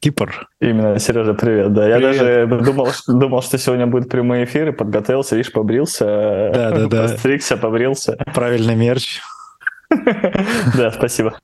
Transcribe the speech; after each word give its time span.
Кипр. 0.00 0.48
Именно, 0.60 0.98
Сережа, 0.98 1.34
привет. 1.34 1.72
Да, 1.72 1.82
привет. 1.84 2.00
я 2.00 2.46
даже 2.46 2.64
думал, 2.64 2.92
что, 2.92 3.12
думал, 3.12 3.42
что 3.42 3.58
сегодня 3.58 3.86
будет 3.86 4.08
прямой 4.08 4.44
эфир, 4.44 4.68
и 4.68 4.72
подготовился, 4.72 5.36
видишь, 5.36 5.52
побрился. 5.52 6.04
Да, 6.54 6.70
да, 6.70 6.86
да. 6.86 7.02
Постригся, 7.02 7.56
побрился. 7.56 8.16
Правильный 8.34 8.76
мерч. 8.76 9.20
Да, 10.76 10.90
спасибо. 10.90 11.38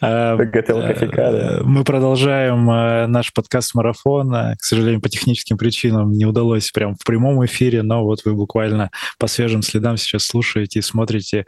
А, 0.00 0.36
э, 0.36 1.62
мы 1.64 1.84
продолжаем 1.84 2.70
э, 2.70 3.06
наш 3.06 3.32
подкаст 3.32 3.74
марафон. 3.74 4.30
К 4.32 4.62
сожалению, 4.62 5.00
по 5.00 5.08
техническим 5.08 5.58
причинам 5.58 6.12
не 6.12 6.24
удалось 6.24 6.70
прям 6.70 6.94
в 6.94 7.04
прямом 7.04 7.44
эфире, 7.44 7.82
но 7.82 8.04
вот 8.04 8.24
вы 8.24 8.34
буквально 8.34 8.90
по 9.18 9.26
свежим 9.26 9.62
следам 9.62 9.96
сейчас 9.96 10.24
слушаете 10.24 10.78
и 10.78 10.82
смотрите 10.82 11.46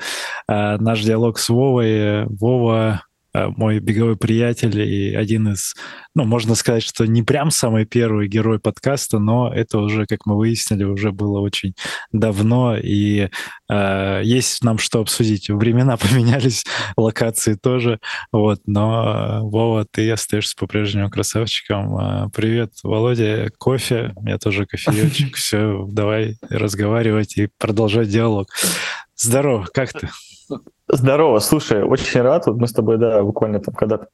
э, 0.49 0.77
наш 0.79 1.03
диалог 1.03 1.39
с 1.39 1.49
Вовой. 1.49 2.27
Вова 2.27 3.03
мой 3.35 3.81
беговой 3.81 4.17
приятель 4.17 4.81
и 4.81 5.15
один 5.15 5.53
из, 5.53 5.75
ну, 6.15 6.25
можно 6.25 6.55
сказать, 6.55 6.83
что 6.83 7.07
не 7.07 7.23
прям 7.23 7.51
самый 7.51 7.87
первый 7.87 8.29
герой 8.29 8.59
подкаста, 8.59 9.19
но 9.19 9.53
это 9.53 9.79
уже, 9.79 10.07
как 10.07 10.27
мы 10.27 10.37
выяснили, 10.37 10.85
уже 10.85 11.13
было 11.13 11.41
очень 11.41 11.75
давно, 12.13 12.77
и 12.77 13.29
э, 13.71 14.21
есть 14.25 14.63
нам 14.63 14.79
что 14.79 15.01
обсудить. 15.01 15.49
Времена 15.49 15.97
поменялись, 15.99 16.65
локации 16.97 17.55
тоже, 17.55 17.99
вот, 18.33 18.61
но, 18.67 19.05
э, 19.05 19.41
Вова, 19.41 19.87
ты 19.91 20.11
остаешься 20.11 20.55
по-прежнему 20.59 21.11
красавчиком. 21.11 21.99
Э, 21.99 22.29
привет, 22.35 22.73
Володя, 22.83 23.51
кофе, 23.59 24.15
я 24.25 24.39
тоже 24.39 24.67
кофеечек, 24.67 25.37
все, 25.37 25.87
давай 25.89 26.37
разговаривать 26.51 27.37
и 27.39 27.49
продолжать 27.59 28.09
диалог. 28.09 28.49
Здорово, 29.17 29.67
как 29.73 29.93
ты? 29.93 30.09
Здорово, 30.89 31.39
слушай, 31.39 31.83
очень 31.83 32.23
рад. 32.23 32.47
Вот 32.47 32.57
мы 32.57 32.67
с 32.67 32.73
тобой, 32.73 32.99
да, 32.99 33.23
буквально 33.23 33.61
там 33.61 33.75
когда 33.75 34.07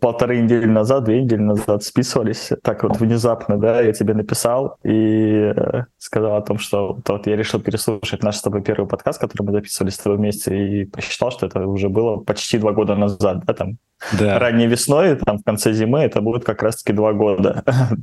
полторы 0.00 0.38
недели 0.38 0.66
назад, 0.66 1.04
две 1.04 1.22
недели 1.22 1.40
назад 1.40 1.82
списывались, 1.82 2.50
так 2.62 2.82
вот 2.82 2.98
внезапно, 2.98 3.56
да, 3.58 3.80
я 3.80 3.92
тебе 3.92 4.12
написал 4.12 4.76
и 4.82 5.52
э, 5.56 5.84
сказал 5.96 6.36
о 6.36 6.42
том, 6.42 6.58
что 6.58 6.88
вот, 6.88 7.08
вот 7.08 7.26
я 7.26 7.36
решил 7.36 7.58
переслушать 7.58 8.22
наш 8.22 8.36
с 8.36 8.42
тобой 8.42 8.62
первый 8.62 8.86
подкаст, 8.86 9.18
который 9.18 9.44
мы 9.44 9.52
записывали 9.52 9.90
с 9.90 9.96
тобой 9.96 10.18
вместе, 10.18 10.82
и 10.82 10.84
посчитал, 10.84 11.30
что 11.30 11.46
это 11.46 11.66
уже 11.66 11.88
было 11.88 12.16
почти 12.16 12.58
два 12.58 12.72
года 12.72 12.96
назад, 12.96 13.44
да, 13.46 13.54
там, 13.54 13.78
да. 14.18 14.38
ранней 14.38 14.66
весной, 14.66 15.16
там, 15.16 15.38
в 15.38 15.42
конце 15.42 15.72
зимы, 15.72 16.00
это 16.00 16.20
будет 16.20 16.44
как 16.44 16.62
раз-таки 16.62 16.92
два 16.92 17.14
года 17.14 17.64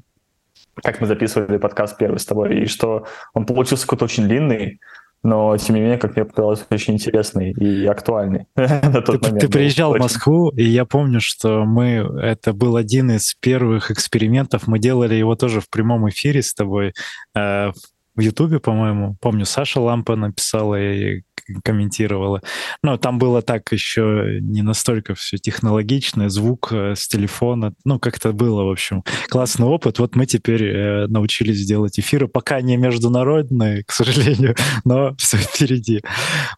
как 0.75 1.01
мы 1.01 1.07
записывали 1.07 1.57
подкаст 1.57 1.97
первый 1.97 2.17
с 2.17 2.25
тобой, 2.25 2.61
и 2.61 2.65
что 2.65 3.05
он 3.33 3.45
получился 3.45 3.85
какой-то 3.85 4.05
очень 4.05 4.27
длинный, 4.27 4.79
но, 5.23 5.55
тем 5.57 5.75
не 5.75 5.81
менее, 5.81 5.97
как 5.97 6.15
мне 6.15 6.25
показалось, 6.25 6.65
очень 6.69 6.95
интересный 6.95 7.51
и 7.51 7.85
актуальный 7.85 8.47
на 8.55 9.01
тот 9.01 9.21
ты, 9.21 9.27
момент. 9.27 9.39
Ты 9.41 9.49
приезжал 9.49 9.93
в 9.93 9.99
Москву, 9.99 10.49
и 10.49 10.63
я 10.63 10.85
помню, 10.85 11.19
что 11.21 11.63
мы... 11.65 12.09
Это 12.21 12.53
был 12.53 12.75
один 12.75 13.11
из 13.11 13.35
первых 13.35 13.91
экспериментов. 13.91 14.67
Мы 14.67 14.79
делали 14.79 15.15
его 15.15 15.35
тоже 15.35 15.61
в 15.61 15.69
прямом 15.69 16.09
эфире 16.09 16.41
с 16.41 16.53
тобой 16.53 16.93
э, 17.35 17.71
в 18.15 18.19
Ютубе, 18.19 18.59
по-моему. 18.59 19.15
Помню, 19.21 19.45
Саша 19.45 19.79
Лампа 19.79 20.15
написала, 20.15 20.81
и 20.81 21.21
комментировала. 21.63 22.41
Но 22.83 22.97
там 22.97 23.17
было 23.19 23.41
так 23.41 23.71
еще 23.71 24.39
не 24.41 24.61
настолько 24.61 25.15
все 25.15 25.37
технологично, 25.37 26.29
звук 26.29 26.69
э, 26.71 26.95
с 26.95 27.07
телефона, 27.07 27.73
ну, 27.85 27.99
как-то 27.99 28.33
было, 28.33 28.63
в 28.63 28.71
общем, 28.71 29.03
классный 29.29 29.67
опыт. 29.67 29.99
Вот 29.99 30.15
мы 30.15 30.25
теперь 30.25 30.63
э, 30.63 31.07
научились 31.07 31.65
делать 31.65 31.99
эфиры, 31.99 32.27
пока 32.27 32.61
не 32.61 32.77
международные, 32.77 33.83
к 33.83 33.91
сожалению, 33.91 34.55
но 34.85 35.15
все 35.17 35.37
впереди. 35.37 36.01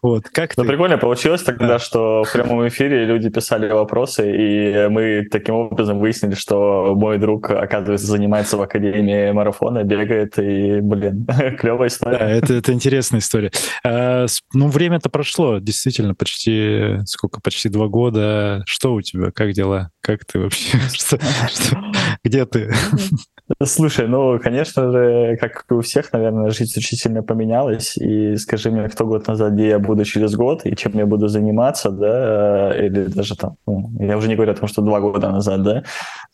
Вот, 0.02 0.28
как 0.28 0.56
Ну, 0.56 0.64
ты? 0.64 0.68
прикольно 0.68 0.98
получилось 0.98 1.42
тогда, 1.42 1.66
да. 1.66 1.78
что 1.78 2.24
в 2.24 2.32
прямом 2.32 2.66
эфире 2.68 3.04
люди 3.04 3.28
писали 3.30 3.70
вопросы, 3.70 4.30
и 4.30 4.88
мы 4.88 5.26
таким 5.30 5.54
образом 5.54 5.98
выяснили, 5.98 6.34
что 6.34 6.94
мой 6.94 7.18
друг, 7.18 7.50
оказывается, 7.50 8.06
занимается 8.06 8.56
в 8.56 8.62
Академии 8.62 9.30
марафона, 9.32 9.84
бегает, 9.84 10.38
и, 10.38 10.80
блин, 10.80 11.26
клевая 11.58 11.88
история. 11.88 12.18
Да, 12.18 12.30
это, 12.30 12.54
это 12.54 12.72
интересная 12.72 13.20
история. 13.20 13.50
А, 13.84 14.26
ну, 14.52 14.68
время-то 14.84 15.08
прошло, 15.08 15.58
действительно, 15.58 16.14
почти, 16.14 16.98
сколько, 17.06 17.40
почти 17.40 17.68
два 17.68 17.88
года. 17.88 18.62
Что 18.66 18.94
у 18.94 19.00
тебя, 19.00 19.30
как 19.30 19.52
дела? 19.52 19.90
Как 20.00 20.24
ты 20.24 20.38
вообще? 20.38 20.78
Где 22.24 22.44
ты? 22.44 22.72
Слушай, 23.62 24.08
ну, 24.08 24.38
конечно 24.38 24.90
же, 24.90 25.36
как 25.40 25.64
и 25.70 25.74
у 25.74 25.80
всех, 25.80 26.12
наверное, 26.12 26.50
жизнь 26.50 26.72
очень 26.78 26.96
сильно 26.96 27.22
поменялась. 27.22 27.96
И 27.96 28.36
скажи 28.36 28.70
мне, 28.70 28.88
кто 28.88 29.06
год 29.06 29.26
назад, 29.26 29.52
где 29.52 29.68
я 29.68 29.78
буду 29.78 30.04
через 30.04 30.34
год, 30.34 30.64
и 30.64 30.76
чем 30.76 30.92
я 30.94 31.06
буду 31.06 31.28
заниматься, 31.28 31.90
да, 31.90 32.74
или 32.76 33.04
даже 33.06 33.36
там, 33.36 33.56
ну, 33.66 33.90
я 34.00 34.16
уже 34.16 34.28
не 34.28 34.36
говорю 34.36 34.52
о 34.52 34.56
том, 34.56 34.68
что 34.68 34.82
два 34.82 35.00
года 35.00 35.30
назад, 35.30 35.62
да, 35.62 35.84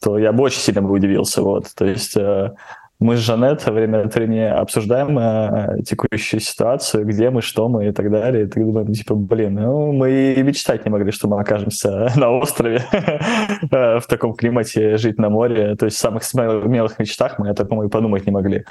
то 0.03 0.19
я 0.19 0.33
бы 0.33 0.43
очень 0.43 0.61
сильно 0.61 0.83
бы 0.83 0.93
удивился, 0.93 1.43
вот. 1.43 1.67
То 1.75 1.85
есть 1.85 2.17
э, 2.17 2.53
мы 3.01 3.17
с 3.17 3.21
Жанет 3.21 3.67
время 3.67 4.05
от 4.05 4.15
времени 4.15 4.41
обсуждаем 4.41 5.19
э, 5.19 5.83
текущую 5.85 6.41
ситуацию, 6.41 7.07
где 7.07 7.31
мы, 7.31 7.41
что 7.41 7.67
мы 7.69 7.89
и 7.89 7.93
так 7.93 8.11
далее. 8.11 8.45
И 8.45 8.47
так 8.47 8.63
думаем, 8.63 8.93
типа, 8.93 9.15
блин, 9.15 9.55
ну, 9.55 9.93
мы 9.93 10.35
и 10.35 10.43
мечтать 10.43 10.85
не 10.85 10.91
могли, 10.91 11.11
что 11.11 11.27
мы 11.27 11.41
окажемся 11.41 12.13
на 12.17 12.31
острове 12.31 12.85
э, 12.93 14.01
в 14.01 14.07
таком 14.07 14.35
климате, 14.35 14.99
жить 14.99 15.19
на 15.19 15.31
море. 15.31 15.77
То 15.77 15.87
есть 15.87 15.97
в 15.97 16.01
самых 16.01 16.25
смелых 16.25 16.99
мечтах 16.99 17.39
мы 17.39 17.49
о 17.49 17.55
таком 17.55 17.83
и 17.83 17.89
подумать 17.89 18.27
не 18.27 18.33
могли. 18.33 18.65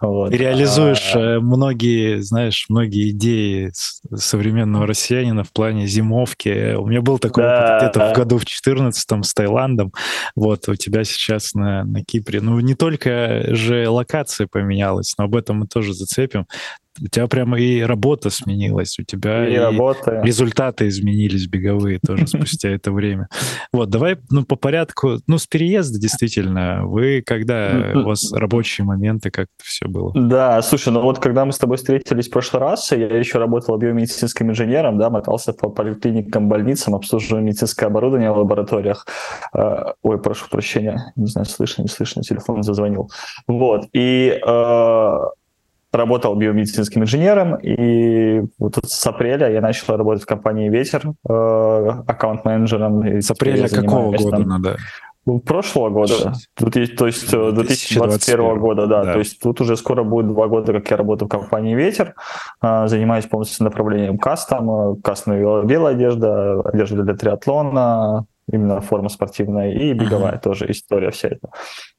Вот. 0.00 0.32
И 0.32 0.36
реализуешь 0.38 1.12
а... 1.14 1.40
многие, 1.40 2.20
знаешь, 2.20 2.64
многие 2.70 3.10
идеи 3.10 3.70
современного 4.14 4.86
россиянина 4.86 5.44
в 5.44 5.52
плане 5.52 5.86
зимовки. 5.86 6.74
У 6.74 6.86
меня 6.86 7.02
был 7.02 7.18
такой 7.18 7.44
да, 7.44 7.58
опыт 7.58 7.82
где-то 7.82 7.98
да. 7.98 8.12
в 8.12 8.16
году 8.16 8.38
в 8.38 8.46
14 8.46 9.24
с 9.24 9.34
Таиландом. 9.34 9.92
Вот, 10.34 10.68
у 10.70 10.74
тебя 10.74 11.04
сейчас 11.04 11.52
на, 11.52 11.84
на 11.84 12.02
Кипре. 12.02 12.40
Ну, 12.40 12.58
не 12.60 12.74
только 12.74 13.54
же 13.54 13.73
локация 13.86 14.46
поменялась, 14.46 15.14
но 15.18 15.24
об 15.24 15.36
этом 15.36 15.58
мы 15.58 15.66
тоже 15.66 15.94
зацепим 15.94 16.46
у 17.00 17.08
тебя 17.08 17.26
прямо 17.26 17.58
и 17.58 17.82
работа 17.82 18.30
сменилась, 18.30 18.98
у 18.98 19.02
тебя 19.02 19.48
и, 19.48 19.54
и 19.54 19.56
работа. 19.56 20.20
результаты 20.22 20.88
изменились 20.88 21.46
беговые 21.46 21.98
тоже 22.04 22.26
спустя 22.26 22.70
это 22.70 22.92
время. 22.92 23.28
Вот, 23.72 23.90
давай, 23.90 24.16
ну, 24.30 24.44
по 24.44 24.56
порядку, 24.56 25.18
ну, 25.26 25.38
с 25.38 25.46
переезда 25.46 25.98
действительно, 25.98 26.86
вы 26.86 27.22
когда, 27.24 27.92
у 27.94 28.02
вас 28.02 28.32
рабочие 28.32 28.84
моменты, 28.84 29.30
как 29.30 29.44
это 29.44 29.64
все 29.64 29.86
было? 29.88 30.12
Да, 30.14 30.60
слушай, 30.62 30.92
ну 30.92 31.00
вот 31.00 31.18
когда 31.18 31.44
мы 31.44 31.52
с 31.52 31.58
тобой 31.58 31.76
встретились 31.76 32.28
в 32.28 32.30
прошлый 32.30 32.62
раз, 32.62 32.92
я 32.92 33.06
еще 33.06 33.38
работал 33.38 33.76
биомедицинским 33.76 34.50
инженером, 34.50 34.98
да, 34.98 35.10
мотался 35.10 35.52
по 35.52 35.70
поликлиникам, 35.70 36.48
больницам, 36.48 36.94
обслуживал 36.94 37.42
медицинское 37.42 37.86
оборудование 37.86 38.32
в 38.32 38.38
лабораториях. 38.38 39.06
А, 39.52 39.94
ой, 40.02 40.20
прошу 40.20 40.48
прощения, 40.48 41.12
не 41.16 41.26
знаю, 41.26 41.46
слышно, 41.46 41.82
не 41.82 41.88
слышно, 41.88 42.22
телефон 42.22 42.62
зазвонил. 42.62 43.10
Вот, 43.46 43.88
и 43.92 44.38
а, 44.46 45.30
работал 45.94 46.34
биомедицинским 46.34 47.02
инженером, 47.02 47.56
и 47.56 48.42
вот 48.58 48.78
с 48.84 49.06
апреля 49.06 49.50
я 49.50 49.60
начал 49.60 49.96
работать 49.96 50.22
в 50.22 50.26
компании 50.26 50.68
«Ветер» 50.68 51.02
э, 51.28 51.88
аккаунт-менеджером. 52.06 53.20
С 53.20 53.30
апреля 53.30 53.68
какого 53.68 54.16
года 54.16 54.30
там, 54.30 54.42
надо? 54.42 54.76
Прошлого 55.46 55.88
года, 55.88 56.34
то 56.54 56.68
есть 56.68 57.30
2021 57.30 57.54
2021 57.54 58.58
года, 58.58 58.86
да, 58.86 59.04
да. 59.04 59.12
То 59.14 59.20
есть 59.20 59.40
тут 59.40 59.58
уже 59.62 59.78
скоро 59.78 60.02
будет 60.04 60.28
два 60.28 60.48
года, 60.48 60.74
как 60.74 60.90
я 60.90 60.98
работаю 60.98 61.28
в 61.28 61.30
компании 61.30 61.74
«Ветер», 61.74 62.14
э, 62.62 62.86
занимаюсь 62.88 63.24
полностью 63.24 63.64
направлением 63.64 64.18
кастом, 64.18 65.00
кастная 65.00 65.62
белая 65.62 65.94
одежда, 65.94 66.60
одежда 66.60 67.02
для 67.02 67.14
триатлона, 67.14 68.26
именно 68.50 68.80
форма 68.80 69.08
спортивная 69.08 69.72
и 69.72 69.92
беговая 69.92 70.34
uh-huh. 70.34 70.42
тоже 70.42 70.70
история 70.70 71.10
вся 71.10 71.28
эта. 71.28 71.48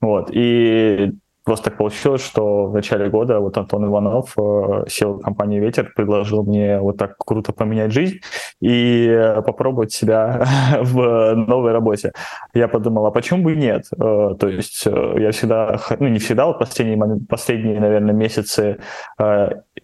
Вот. 0.01 0.29
И 0.31 1.13
Просто 1.45 1.65
так 1.65 1.77
получилось, 1.77 2.25
что 2.25 2.65
в 2.65 2.73
начале 2.73 3.07
года 3.07 3.39
вот 3.39 3.55
Антон 3.57 3.85
Иванов, 3.85 4.33
э, 4.35 4.85
сел 4.89 5.13
в 5.13 5.21
компании 5.21 5.59
«Ветер», 5.59 5.93
предложил 5.95 6.43
мне 6.43 6.79
вот 6.79 6.97
так 6.97 7.17
круто 7.19 7.53
поменять 7.53 7.91
жизнь 7.91 8.19
и 8.61 9.35
попробовать 9.45 9.91
себя 9.91 10.43
в 10.81 11.35
новой 11.35 11.71
работе. 11.71 12.13
Я 12.55 12.67
подумал, 12.67 13.05
а 13.05 13.11
почему 13.11 13.43
бы 13.43 13.55
нет? 13.55 13.85
Э, 13.93 14.33
то 14.39 14.47
есть 14.47 14.87
э, 14.87 15.15
я 15.19 15.31
всегда, 15.31 15.79
ну 15.99 16.07
не 16.07 16.17
всегда, 16.17 16.47
вот 16.47 16.57
последние, 16.57 17.19
последние 17.29 17.79
наверное, 17.79 18.15
месяцы 18.15 18.79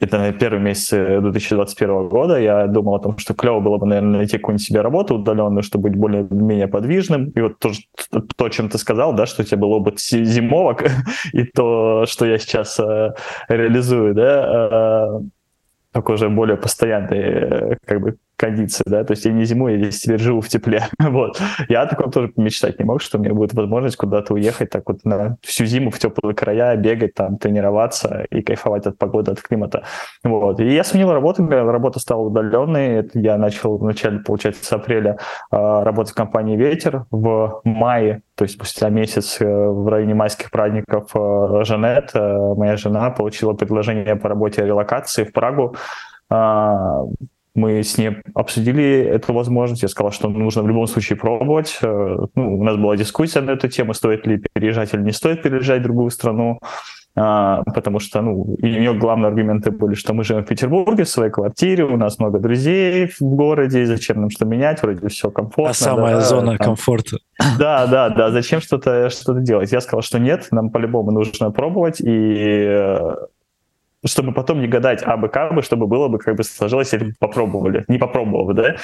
это 0.01 0.33
первый 0.33 0.59
месяц 0.59 0.89
2021 0.89 2.09
года, 2.09 2.39
я 2.39 2.65
думал 2.67 2.95
о 2.95 2.99
том, 2.99 3.17
что 3.17 3.33
клево 3.33 3.59
было 3.59 3.77
бы, 3.77 3.85
наверное, 3.85 4.17
найти 4.17 4.37
какую-нибудь 4.37 4.65
себе 4.65 4.81
работу 4.81 5.15
удаленную, 5.15 5.61
чтобы 5.61 5.89
быть 5.89 5.97
более-менее 5.97 6.67
подвижным. 6.67 7.29
И 7.29 7.41
вот 7.41 7.59
то, 7.59 7.71
то, 8.35 8.49
чем 8.49 8.69
ты 8.69 8.79
сказал, 8.79 9.13
да, 9.13 9.27
что 9.27 9.43
у 9.43 9.45
тебя 9.45 9.57
был 9.57 9.71
опыт 9.73 9.99
зимовок, 9.99 10.83
и 11.33 11.43
то, 11.43 12.05
что 12.07 12.25
я 12.25 12.39
сейчас 12.39 12.79
э, 12.79 13.13
реализую, 13.47 14.15
да, 14.15 15.19
э, 15.19 15.21
такой 15.91 16.15
уже 16.15 16.29
более 16.29 16.57
постоянный 16.57 17.19
э, 17.19 17.77
как 17.85 18.01
бы 18.01 18.17
кондиции, 18.41 18.83
да, 18.87 19.03
то 19.03 19.11
есть 19.11 19.25
я 19.25 19.31
не 19.31 19.45
зимой, 19.45 19.73
я 19.73 19.83
здесь 19.85 20.01
теперь 20.01 20.19
живу 20.19 20.41
в 20.41 20.49
тепле, 20.49 20.83
вот. 20.99 21.39
Я 21.69 21.83
о 21.83 21.85
таком 21.85 22.11
тоже 22.11 22.31
мечтать 22.35 22.79
не 22.79 22.85
мог, 22.85 23.01
что 23.01 23.17
у 23.17 23.21
меня 23.21 23.33
будет 23.33 23.53
возможность 23.53 23.95
куда-то 23.95 24.33
уехать 24.33 24.71
так 24.71 24.83
вот 24.87 25.05
на 25.05 25.37
всю 25.41 25.65
зиму 25.65 25.91
в 25.91 25.99
теплые 25.99 26.35
края, 26.35 26.75
бегать 26.75 27.13
там, 27.13 27.37
тренироваться 27.37 28.25
и 28.31 28.41
кайфовать 28.41 28.87
от 28.87 28.97
погоды, 28.97 29.31
от 29.31 29.41
климата, 29.41 29.83
вот. 30.23 30.59
И 30.59 30.73
я 30.73 30.83
сменил 30.83 31.13
работу, 31.13 31.47
работа 31.47 31.99
стала 31.99 32.21
удаленной, 32.21 33.09
я 33.13 33.37
начал 33.37 33.77
в 33.77 33.83
начале, 33.83 34.19
получается, 34.19 34.65
с 34.65 34.71
апреля 34.73 35.17
а, 35.51 35.83
работать 35.83 36.13
в 36.13 36.15
компании 36.15 36.57
«Ветер», 36.57 37.05
в 37.11 37.61
мае 37.63 38.21
то 38.41 38.45
есть 38.45 38.55
спустя 38.55 38.89
месяц 38.89 39.39
э, 39.39 39.45
в 39.45 39.87
районе 39.87 40.15
майских 40.15 40.49
праздников 40.49 41.11
э, 41.13 41.63
Жанет, 41.63 42.09
э, 42.15 42.53
моя 42.57 42.75
жена, 42.75 43.11
получила 43.11 43.53
предложение 43.53 44.15
по 44.15 44.29
работе 44.29 44.65
релокации 44.65 45.25
в 45.25 45.31
Прагу. 45.31 45.75
Мы 47.53 47.83
с 47.83 47.97
ней 47.97 48.17
обсудили 48.33 49.01
эту 49.01 49.33
возможность. 49.33 49.83
Я 49.83 49.89
сказал, 49.89 50.11
что 50.11 50.29
нужно 50.29 50.63
в 50.63 50.67
любом 50.67 50.87
случае 50.87 51.17
пробовать. 51.17 51.79
Ну, 51.81 52.29
у 52.35 52.63
нас 52.63 52.77
была 52.77 52.95
дискуссия 52.95 53.41
на 53.41 53.51
эту 53.51 53.67
тему, 53.67 53.93
стоит 53.93 54.25
ли 54.25 54.41
переезжать 54.53 54.93
или 54.93 55.01
не 55.01 55.11
стоит 55.11 55.43
переезжать 55.43 55.81
в 55.81 55.83
другую 55.83 56.11
страну. 56.11 56.59
А, 57.13 57.63
потому 57.63 57.99
что, 57.99 58.21
ну, 58.21 58.55
и 58.59 58.65
у 58.65 58.79
нее 58.79 58.93
главные 58.93 59.27
аргументы 59.27 59.69
были, 59.69 59.95
что 59.95 60.13
мы 60.13 60.23
живем 60.23 60.45
в 60.45 60.47
Петербурге, 60.47 61.03
в 61.03 61.09
своей 61.09 61.29
квартире, 61.29 61.83
у 61.83 61.97
нас 61.97 62.19
много 62.19 62.39
друзей 62.39 63.07
в 63.07 63.21
городе, 63.21 63.85
зачем 63.85 64.21
нам 64.21 64.29
что 64.29 64.45
менять, 64.45 64.81
вроде 64.81 65.05
все 65.09 65.29
комфортно. 65.29 65.71
А 65.71 65.73
самая 65.73 66.15
да, 66.15 66.21
зона 66.21 66.57
там, 66.57 66.67
комфорта. 66.67 67.17
Да, 67.59 67.85
да, 67.87 68.09
да, 68.09 68.31
зачем 68.31 68.61
что-то 68.61 69.09
что 69.09 69.33
делать? 69.33 69.73
Я 69.73 69.81
сказал, 69.81 70.01
что 70.03 70.19
нет, 70.19 70.47
нам 70.51 70.69
по-любому 70.69 71.11
нужно 71.11 71.51
пробовать, 71.51 71.99
и 71.99 72.63
э, 72.65 73.15
чтобы 74.05 74.33
потом 74.33 74.61
не 74.61 74.67
гадать 74.67 75.03
абы 75.03 75.29
как 75.29 75.53
бы, 75.53 75.61
чтобы 75.61 75.87
было 75.87 76.07
бы 76.07 76.17
как 76.17 76.35
бы 76.35 76.43
сложилось, 76.43 76.93
если 76.93 77.05
бы 77.05 77.13
попробовали, 77.19 77.85
не 77.87 77.97
попробовав, 77.97 78.55
да. 78.55 78.75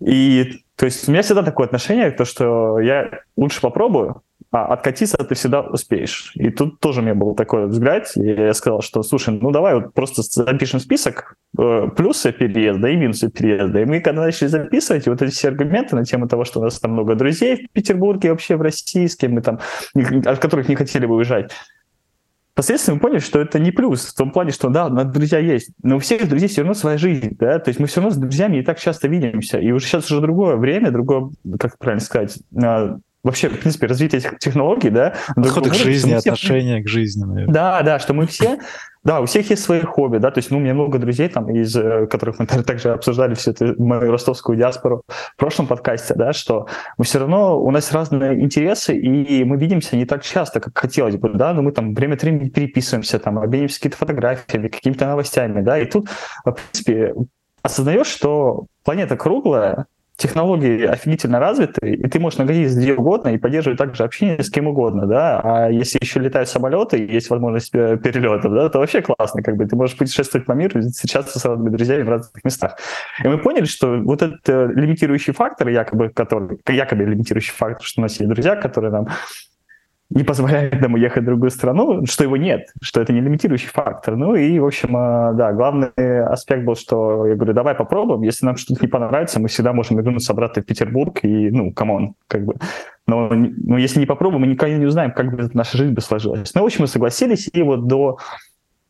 И 0.00 0.62
то 0.76 0.86
есть 0.86 1.08
у 1.08 1.12
меня 1.12 1.22
всегда 1.22 1.42
такое 1.42 1.66
отношение, 1.66 2.10
то, 2.10 2.24
что 2.24 2.78
я 2.78 3.10
лучше 3.36 3.60
попробую, 3.60 4.22
а 4.50 4.66
откатиться 4.66 5.18
ты 5.18 5.34
всегда 5.34 5.60
успеешь. 5.60 6.32
И 6.34 6.50
тут 6.50 6.80
тоже 6.80 7.00
у 7.00 7.02
меня 7.02 7.14
был 7.14 7.34
такой 7.34 7.66
взгляд, 7.66 8.10
и 8.16 8.22
я 8.22 8.54
сказал, 8.54 8.80
что, 8.80 9.02
слушай, 9.02 9.36
ну 9.38 9.50
давай 9.50 9.74
вот 9.74 9.92
просто 9.92 10.22
запишем 10.22 10.80
список 10.80 11.36
э, 11.58 11.88
плюсы 11.94 12.32
переезда 12.32 12.88
и 12.88 12.96
минусы 12.96 13.30
переезда. 13.30 13.80
И 13.80 13.84
мы 13.84 14.00
когда 14.00 14.22
начали 14.22 14.48
записывать, 14.48 15.06
вот 15.06 15.20
эти 15.20 15.32
все 15.32 15.48
аргументы 15.48 15.96
на 15.96 16.04
тему 16.04 16.28
того, 16.28 16.44
что 16.44 16.60
у 16.60 16.62
нас 16.62 16.78
там 16.78 16.92
много 16.92 17.14
друзей 17.14 17.66
в 17.66 17.72
Петербурге, 17.72 18.30
вообще 18.30 18.56
в 18.56 18.62
России, 18.62 19.06
с 19.06 19.16
кем 19.16 19.32
мы 19.32 19.42
там, 19.42 19.58
от 19.94 20.38
которых 20.38 20.68
не 20.68 20.76
хотели 20.76 21.04
бы 21.04 21.16
уезжать, 21.16 21.50
Впоследствии 22.58 22.92
мы 22.92 22.98
поняли, 22.98 23.20
что 23.20 23.38
это 23.38 23.60
не 23.60 23.70
плюс, 23.70 24.04
в 24.06 24.16
том 24.16 24.32
плане, 24.32 24.50
что 24.50 24.68
да, 24.68 24.88
нас 24.88 25.06
друзья 25.12 25.38
есть, 25.38 25.70
но 25.84 25.94
у 25.94 25.98
всех 26.00 26.28
друзей 26.28 26.48
все 26.48 26.62
равно 26.62 26.74
своя 26.74 26.98
жизнь, 26.98 27.36
да, 27.38 27.60
то 27.60 27.68
есть 27.68 27.78
мы 27.78 27.86
все 27.86 28.00
равно 28.00 28.12
с 28.12 28.18
друзьями 28.18 28.56
не 28.56 28.62
так 28.64 28.80
часто 28.80 29.06
видимся, 29.06 29.60
и 29.60 29.70
уже 29.70 29.86
сейчас 29.86 30.10
уже 30.10 30.20
другое 30.20 30.56
время, 30.56 30.90
другое, 30.90 31.30
как 31.56 31.78
правильно 31.78 32.04
сказать, 32.04 32.36
а, 32.60 32.98
вообще, 33.24 33.48
в 33.48 33.58
принципе, 33.58 33.86
развитие 33.86 34.20
этих 34.20 34.38
технологий, 34.38 34.90
да. 34.90 35.14
Подходы 35.34 35.70
к 35.70 35.74
жизни, 35.74 36.16
все... 36.16 36.30
отношения 36.30 36.82
к 36.82 36.88
жизни, 36.88 37.24
наверное. 37.24 37.52
Да, 37.52 37.82
да, 37.82 37.98
что 37.98 38.14
мы 38.14 38.26
все, 38.26 38.58
да, 39.04 39.20
у 39.20 39.26
всех 39.26 39.48
есть 39.50 39.62
свои 39.62 39.80
хобби, 39.80 40.18
да, 40.18 40.30
то 40.30 40.38
есть, 40.38 40.50
ну, 40.50 40.58
у 40.58 40.60
меня 40.60 40.74
много 40.74 40.98
друзей 40.98 41.28
там, 41.28 41.48
из 41.50 41.74
э, 41.76 42.06
которых 42.06 42.38
мы 42.38 42.46
также 42.46 42.90
обсуждали 42.90 43.34
всю 43.34 43.52
эту 43.52 43.82
мою 43.82 44.12
ростовскую 44.12 44.58
диаспору 44.58 45.02
в 45.08 45.36
прошлом 45.36 45.66
подкасте, 45.66 46.14
да, 46.14 46.32
что 46.32 46.66
мы 46.96 47.04
все 47.04 47.18
равно, 47.18 47.60
у 47.60 47.70
нас 47.70 47.92
разные 47.92 48.40
интересы, 48.40 48.96
и 48.96 49.44
мы 49.44 49.56
видимся 49.56 49.96
не 49.96 50.04
так 50.04 50.22
часто, 50.22 50.60
как 50.60 50.76
хотелось 50.76 51.16
бы, 51.16 51.30
да, 51.30 51.54
но 51.54 51.62
мы 51.62 51.72
там 51.72 51.94
время 51.94 52.14
от 52.14 52.22
времени 52.22 52.48
переписываемся, 52.48 53.18
там, 53.18 53.38
обмениваемся 53.38 53.78
какими-то 53.78 53.98
фотографиями, 53.98 54.68
какими-то 54.68 55.06
новостями, 55.06 55.62
да, 55.62 55.78
и 55.78 55.86
тут, 55.86 56.08
в 56.44 56.52
принципе, 56.52 57.14
осознаешь, 57.62 58.08
что 58.08 58.66
планета 58.84 59.16
круглая, 59.16 59.86
технологии 60.18 60.84
офигительно 60.84 61.38
развиты, 61.38 61.92
и 61.92 62.08
ты 62.08 62.18
можешь 62.18 62.38
находиться 62.38 62.76
где 62.76 62.94
угодно 62.94 63.28
и 63.28 63.38
поддерживать 63.38 63.78
также 63.78 64.02
общение 64.02 64.42
с 64.42 64.50
кем 64.50 64.66
угодно, 64.66 65.06
да, 65.06 65.40
а 65.42 65.70
если 65.70 65.98
еще 66.02 66.18
летают 66.18 66.48
самолеты, 66.48 66.98
и 66.98 67.12
есть 67.12 67.30
возможность 67.30 67.72
э, 67.72 67.96
перелетов, 67.96 68.52
да, 68.52 68.68
то 68.68 68.80
вообще 68.80 69.00
классно, 69.00 69.42
как 69.42 69.56
бы 69.56 69.64
ты 69.66 69.76
можешь 69.76 69.96
путешествовать 69.96 70.44
по 70.44 70.52
миру, 70.52 70.80
встречаться 70.80 71.38
с 71.38 71.44
разными 71.44 71.70
друзьями 71.70 72.02
в 72.02 72.08
разных 72.08 72.44
местах. 72.44 72.78
И 73.22 73.28
мы 73.28 73.38
поняли, 73.38 73.66
что 73.66 73.96
вот 73.98 74.20
этот 74.22 74.48
э, 74.48 74.72
лимитирующий 74.74 75.32
фактор, 75.32 75.68
якобы, 75.68 76.08
который, 76.08 76.58
якобы 76.66 77.04
лимитирующий 77.04 77.54
фактор, 77.54 77.86
что 77.86 78.00
у 78.00 78.02
нас 78.02 78.18
есть 78.18 78.28
друзья, 78.28 78.56
которые 78.56 78.90
нам 78.90 79.06
не 80.10 80.24
позволяет 80.24 80.80
нам 80.80 80.94
уехать 80.94 81.22
в 81.22 81.26
другую 81.26 81.50
страну, 81.50 82.06
что 82.06 82.24
его 82.24 82.36
нет, 82.36 82.68
что 82.80 83.00
это 83.00 83.12
не 83.12 83.20
лимитирующий 83.20 83.68
фактор. 83.68 84.16
Ну 84.16 84.34
и, 84.34 84.58
в 84.58 84.66
общем, 84.66 84.96
э, 84.96 85.34
да, 85.34 85.52
главный 85.52 86.24
аспект 86.24 86.64
был, 86.64 86.76
что 86.76 87.26
я 87.26 87.34
говорю, 87.34 87.52
давай 87.52 87.74
попробуем, 87.74 88.22
если 88.22 88.46
нам 88.46 88.56
что-то 88.56 88.80
не 88.80 88.88
понравится, 88.88 89.38
мы 89.38 89.48
всегда 89.48 89.72
можем 89.72 89.98
вернуться 89.98 90.32
обратно 90.32 90.62
в 90.62 90.66
Петербург 90.66 91.18
и, 91.22 91.50
ну, 91.50 91.72
come 91.72 91.96
on, 91.96 92.14
как 92.26 92.44
бы. 92.44 92.54
Но, 93.06 93.30
но 93.30 93.78
если 93.78 94.00
не 94.00 94.06
попробуем, 94.06 94.42
мы 94.42 94.46
никогда 94.48 94.76
не 94.76 94.86
узнаем, 94.86 95.12
как 95.12 95.34
бы 95.34 95.50
наша 95.52 95.76
жизнь 95.76 95.94
бы 95.94 96.00
сложилась. 96.00 96.54
Ну, 96.54 96.62
в 96.62 96.64
общем, 96.64 96.82
мы 96.82 96.86
согласились, 96.86 97.48
и 97.52 97.62
вот 97.62 97.86
до 97.86 98.18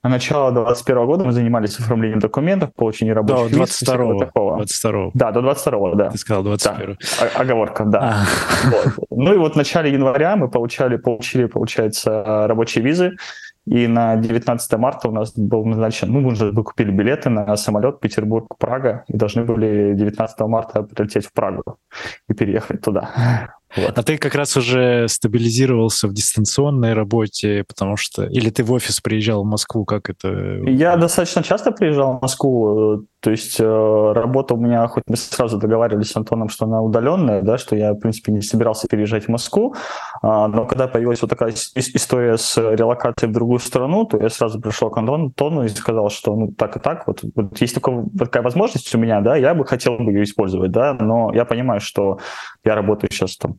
а 0.01 0.09
начала 0.09 0.53
2021 0.53 1.07
года 1.07 1.25
мы 1.25 1.33
занимались 1.33 1.79
оформлением 1.79 2.21
документов, 2.21 2.71
получением 2.75 3.17
рабочих 3.17 3.51
до 3.51 3.57
22 3.57 4.19
такого. 4.19 4.57
22 4.57 5.11
Да, 5.15 5.33
до 5.33 5.43
22 5.43 5.95
да. 5.95 6.11
Ты 6.11 6.19
сказал 6.19 6.45
21 6.45 6.97
да. 7.21 7.29
оговорка, 7.35 7.85
да. 7.85 8.01
А. 8.01 8.25
Вот. 8.71 9.09
Ну 9.11 9.35
и 9.35 9.39
вот 9.39 9.55
в 9.55 9.57
начале 9.57 9.93
января 9.93 10.37
мы 10.37 10.49
получали, 10.49 10.97
получили, 10.97 11.47
получается, 11.47 12.47
рабочие 12.47 12.85
визы, 12.85 13.17
и 13.67 13.87
на 13.87 14.17
19 14.17 14.73
марта 14.79 15.09
у 15.09 15.13
нас 15.13 15.33
был 15.37 15.65
назначен, 15.65 16.11
ну, 16.11 16.21
мы 16.21 16.33
уже 16.33 16.53
купили 16.53 16.91
билеты 16.91 17.29
на 17.29 17.55
самолет 17.57 18.01
Петербург-Прага, 18.01 19.05
и 19.09 19.17
должны 19.17 19.45
были 19.45 19.95
19 19.95 20.41
марта 20.41 20.85
прилететь 20.85 21.27
в 21.27 21.33
Прагу 21.33 21.79
и 22.29 22.35
переехать 22.35 22.81
туда. 22.81 23.58
Вот. 23.77 23.99
А 23.99 24.03
ты 24.03 24.17
как 24.19 24.35
раз 24.35 24.57
уже 24.57 25.07
стабилизировался 25.09 26.09
в 26.09 26.15
дистанционной 26.15 26.95
работе, 26.95 27.65
потому 27.69 27.97
что... 27.97 28.25
Или 28.25 28.51
ты 28.51 28.65
в 28.65 28.73
офис 28.73 29.01
приезжал 29.01 29.45
в 29.45 29.47
Москву, 29.47 29.85
как 29.85 30.09
это? 30.09 30.29
Я 30.67 30.97
достаточно 30.97 31.43
часто 31.43 31.71
приезжал 31.71 32.19
в 32.19 32.23
Москву. 32.23 33.07
То 33.21 33.33
есть 33.33 33.59
э, 33.59 33.65
работа 33.65 34.55
у 34.55 34.57
меня, 34.57 34.87
хоть 34.87 35.03
мы 35.09 35.17
сразу 35.17 35.59
договаривались 35.59 36.13
с 36.13 36.17
Антоном, 36.17 36.49
что 36.49 36.67
она 36.67 36.81
удаленная, 36.81 37.43
да, 37.43 37.59
что 37.59 37.75
я, 37.75 37.93
в 37.93 37.99
принципе, 37.99 38.31
не 38.31 38.43
собирался 38.43 38.87
переезжать 38.87 39.25
в 39.25 39.29
Москву, 39.29 39.75
а, 40.23 40.47
но 40.47 40.67
когда 40.67 40.87
появилась 40.87 41.21
вот 41.21 41.29
такая 41.29 41.53
история 41.53 42.37
с 42.39 42.57
релокацией 42.57 43.31
в 43.31 43.35
другую 43.35 43.59
страну, 43.59 44.05
то 44.05 44.19
я 44.19 44.29
сразу 44.29 44.61
пришел 44.61 44.89
к 44.91 44.99
Антону 44.99 45.65
и 45.65 45.69
сказал, 45.69 46.11
что 46.11 46.37
ну 46.37 46.53
так 46.53 46.77
и 46.77 46.81
так, 46.81 47.09
вот, 47.09 47.25
вот 47.35 47.61
есть 47.61 47.75
такая, 47.75 48.07
такая 48.17 48.45
возможность 48.45 48.95
у 48.95 48.99
меня, 48.99 49.21
да, 49.21 49.35
я 49.35 49.53
бы 49.53 49.67
хотел 49.67 49.99
бы 49.99 50.13
ее 50.13 50.23
использовать, 50.23 50.71
да, 50.71 50.95
но 50.95 51.33
я 51.35 51.45
понимаю, 51.45 51.81
что 51.81 52.19
я 52.65 52.77
работаю 52.77 53.11
сейчас 53.11 53.37
там 53.37 53.58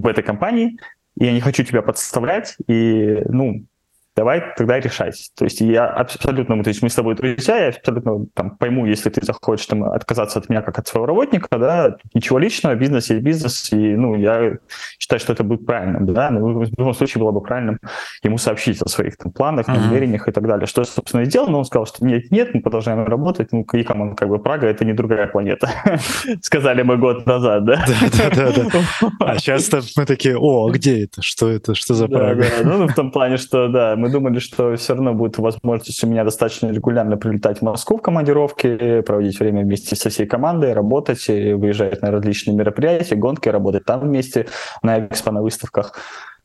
в 0.00 0.06
этой 0.06 0.24
компании, 0.24 0.78
я 1.16 1.32
не 1.32 1.40
хочу 1.40 1.62
тебя 1.64 1.82
подставлять, 1.82 2.56
и, 2.66 3.22
ну, 3.28 3.66
давай 4.16 4.54
тогда 4.56 4.78
решать. 4.78 5.30
То 5.36 5.44
есть 5.44 5.60
я 5.60 5.86
абсолютно, 5.86 6.62
то 6.62 6.68
есть 6.68 6.82
мы 6.82 6.90
с 6.90 6.94
тобой 6.94 7.14
друзья, 7.14 7.56
я 7.58 7.68
абсолютно 7.68 8.26
там, 8.34 8.56
пойму, 8.56 8.86
если 8.86 9.10
ты 9.10 9.24
захочешь 9.24 9.66
там, 9.66 9.84
отказаться 9.84 10.38
от 10.38 10.48
меня 10.48 10.62
как 10.62 10.78
от 10.78 10.86
своего 10.86 11.06
работника, 11.06 11.58
да, 11.58 11.96
ничего 12.14 12.38
личного, 12.38 12.74
бизнес 12.74 13.10
есть 13.10 13.22
бизнес, 13.22 13.72
и 13.72 13.96
ну, 13.96 14.14
я 14.16 14.58
считаю, 14.98 15.20
что 15.20 15.32
это 15.32 15.44
будет 15.44 15.66
правильным, 15.66 16.06
да, 16.06 16.30
но 16.30 16.40
в 16.40 16.62
любом 16.64 16.94
случае 16.94 17.22
было 17.22 17.30
бы 17.30 17.40
правильным 17.40 17.78
ему 18.22 18.38
сообщить 18.38 18.80
о 18.82 18.88
своих 18.88 19.16
там, 19.16 19.32
планах, 19.32 19.68
uh-huh. 19.68 19.78
намерениях 19.78 20.28
и 20.28 20.32
так 20.32 20.46
далее. 20.46 20.66
Что 20.66 20.82
я, 20.82 20.84
собственно, 20.84 21.22
и 21.22 21.24
сделал, 21.24 21.48
но 21.48 21.58
он 21.58 21.64
сказал, 21.64 21.86
что 21.86 22.04
нет, 22.04 22.30
нет, 22.30 22.54
мы 22.54 22.60
продолжаем 22.60 23.04
работать, 23.04 23.52
ну, 23.52 23.66
и 23.72 23.86
он 23.88 24.16
как 24.16 24.28
бы 24.28 24.38
Прага, 24.38 24.66
это 24.66 24.84
не 24.84 24.92
другая 24.92 25.26
планета. 25.26 25.70
Сказали 26.42 26.82
мы 26.82 26.98
год 26.98 27.26
назад, 27.26 27.64
да? 27.64 27.84
Да-да-да. 28.18 28.68
А 29.20 29.38
сейчас 29.38 29.70
мы 29.96 30.04
такие, 30.04 30.36
о, 30.36 30.66
а 30.66 30.70
где 30.70 31.04
это? 31.04 31.22
Что 31.22 31.48
это? 31.48 31.74
Что 31.74 31.94
за 31.94 32.08
Прага? 32.08 32.44
Ну, 32.64 32.88
в 32.88 32.94
том 32.94 33.10
плане, 33.10 33.36
что, 33.36 33.68
да, 33.68 33.96
мы 34.02 34.10
думали, 34.10 34.40
что 34.40 34.74
все 34.76 34.94
равно 34.94 35.14
будет 35.14 35.38
возможность 35.38 36.02
у 36.02 36.08
меня 36.08 36.24
достаточно 36.24 36.66
регулярно 36.70 37.16
прилетать 37.16 37.58
в 37.58 37.62
Москву 37.62 37.98
в 37.98 38.02
командировке, 38.02 39.02
проводить 39.02 39.38
время 39.38 39.62
вместе 39.62 39.94
со 39.94 40.10
всей 40.10 40.26
командой, 40.26 40.72
работать, 40.72 41.28
выезжать 41.28 42.02
на 42.02 42.10
различные 42.10 42.56
мероприятия, 42.56 43.14
гонки, 43.14 43.48
работать 43.48 43.84
там 43.84 44.00
вместе 44.00 44.48
на 44.82 45.06
экспо, 45.06 45.30
на 45.30 45.40
выставках. 45.42 45.94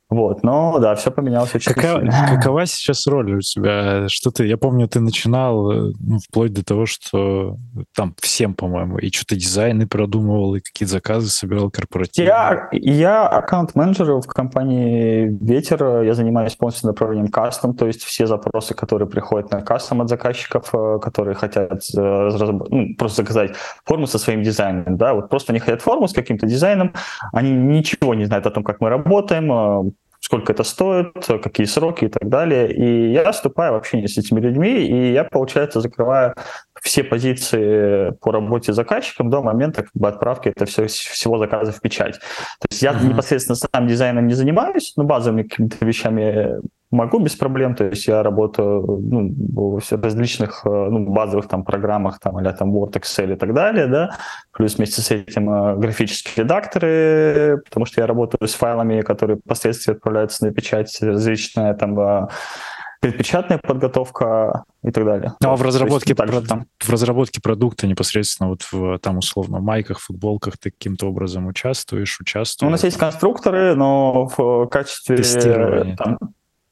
Вот, 0.09 0.43
но 0.43 0.79
да, 0.79 0.95
все 0.95 1.11
поменялось 1.11 1.53
очень 1.53 1.73
какова, 1.73 1.99
сильно. 1.99 2.27
Какова 2.29 2.65
сейчас 2.65 3.05
роль 3.07 3.35
у 3.35 3.41
тебя? 3.41 4.07
Что 4.07 4.31
ты, 4.31 4.45
я 4.45 4.57
помню, 4.57 4.87
ты 4.87 5.01
начинал 5.01 5.69
ну, 5.71 6.19
вплоть 6.19 6.53
до 6.53 6.63
того, 6.63 6.85
что 6.85 7.57
там 7.93 8.15
всем, 8.21 8.53
по-моему, 8.53 8.99
и 8.99 9.11
что-то 9.11 9.35
дизайны 9.35 9.85
продумывал, 9.85 10.55
и 10.55 10.61
какие 10.61 10.87
заказы 10.87 11.27
собирал 11.27 11.69
корпоративные. 11.69 12.27
Я, 12.27 12.69
я 12.71 13.27
аккаунт-менеджер 13.27 14.21
в 14.21 14.27
компании 14.27 15.37
Ветер, 15.41 16.03
я 16.03 16.13
занимаюсь 16.13 16.55
полностью 16.55 16.87
направлением 16.87 17.27
кастом, 17.27 17.75
то 17.75 17.85
есть 17.85 18.03
все 18.03 18.27
запросы, 18.27 18.73
которые 18.73 19.09
приходят 19.09 19.51
на 19.51 19.61
кастом 19.61 20.01
от 20.01 20.09
заказчиков, 20.09 20.69
э, 20.73 20.99
которые 21.01 21.35
хотят 21.35 21.83
э, 21.95 22.29
ну, 22.69 22.95
просто 22.97 23.23
заказать 23.23 23.51
форму 23.83 24.07
со 24.07 24.17
своим 24.17 24.41
дизайном, 24.41 24.97
да, 24.97 25.13
вот 25.13 25.29
просто 25.29 25.51
они 25.51 25.59
хотят 25.59 25.81
форму 25.81 26.07
с 26.07 26.13
каким-то 26.13 26.47
дизайном, 26.47 26.93
они 27.33 27.51
ничего 27.51 28.13
не 28.13 28.25
знают 28.25 28.45
о 28.45 28.51
том, 28.51 28.63
как 28.63 28.79
мы 28.79 28.89
работаем, 28.89 29.51
э, 29.51 29.91
сколько 30.27 30.51
это 30.51 30.65
стоит, 30.65 31.13
какие 31.41 31.65
сроки 31.65 32.03
и 32.03 32.09
так 32.09 32.27
далее. 32.27 32.69
И 32.73 33.13
я 33.13 33.31
вступаю 33.31 33.71
в 33.71 33.75
общение 33.77 34.09
с 34.09 34.17
этими 34.17 34.41
людьми, 34.41 34.85
и 34.85 35.13
я, 35.13 35.23
получается, 35.23 35.79
закрываю 35.79 36.35
все 36.81 37.03
позиции 37.03 38.11
по 38.21 38.31
работе 38.31 38.73
с 38.73 38.75
заказчиком 38.75 39.29
до 39.29 39.41
момента 39.41 39.83
как 39.83 39.91
бы, 39.93 40.07
отправки 40.07 40.49
это 40.49 40.65
все, 40.65 40.87
всего 40.87 41.37
заказа 41.37 41.71
в 41.71 41.81
печать. 41.81 42.19
То 42.59 42.67
есть 42.69 42.81
я 42.81 42.91
uh-huh. 42.91 43.07
непосредственно 43.07 43.55
сам 43.55 43.87
дизайном 43.87 44.27
не 44.27 44.33
занимаюсь, 44.33 44.93
но 44.95 45.03
базовыми 45.03 45.43
какими-то 45.43 45.85
вещами 45.85 46.61
могу 46.91 47.19
без 47.19 47.35
проблем, 47.35 47.75
то 47.75 47.85
есть 47.85 48.07
я 48.07 48.23
работаю 48.23 48.81
ну, 48.81 49.79
в 49.79 49.81
различных 49.91 50.61
э, 50.65 50.69
ну, 50.69 51.05
базовых 51.09 51.47
там 51.47 51.63
программах, 51.65 52.19
там, 52.19 52.39
или 52.39 52.49
там 52.51 52.73
Word, 52.73 52.93
Excel 52.93 53.33
и 53.33 53.35
так 53.35 53.53
далее, 53.53 53.87
да, 53.87 54.11
плюс 54.53 54.77
вместе 54.77 55.01
с 55.01 55.11
этим 55.11 55.49
э, 55.49 55.75
графические 55.75 56.45
редакторы, 56.45 57.61
потому 57.65 57.85
что 57.85 58.01
я 58.01 58.07
работаю 58.07 58.47
с 58.47 58.53
файлами, 58.53 59.01
которые 59.01 59.37
впоследствии 59.37 59.93
отправляются 59.93 60.45
на 60.45 60.53
печать, 60.53 60.97
различная 61.01 61.73
там 61.73 61.99
э, 61.99 62.27
предпечатная 63.09 63.57
подготовка 63.57 64.63
и 64.83 64.91
так 64.91 65.05
далее. 65.05 65.33
Ну, 65.41 65.51
а 65.51 65.55
в 65.55 65.61
разработке, 65.61 66.15
есть, 66.17 66.31
про- 66.31 66.41
там... 66.41 66.65
в 66.79 66.89
разработке 66.89 67.41
продукта 67.41 67.87
непосредственно 67.87 68.49
вот 68.49 68.63
в 68.71 68.99
там 68.99 69.17
условно 69.17 69.59
майках, 69.59 69.99
футболках 69.99 70.57
ты 70.57 70.71
каким-то 70.71 71.07
образом 71.07 71.47
участвуешь, 71.47 72.19
участвуешь? 72.19 72.67
Ну, 72.67 72.69
у 72.69 72.71
нас 72.71 72.83
есть 72.83 72.97
конструкторы, 72.97 73.75
но 73.75 74.27
в 74.27 74.67
качестве. 74.67 75.95
Там, 75.97 76.17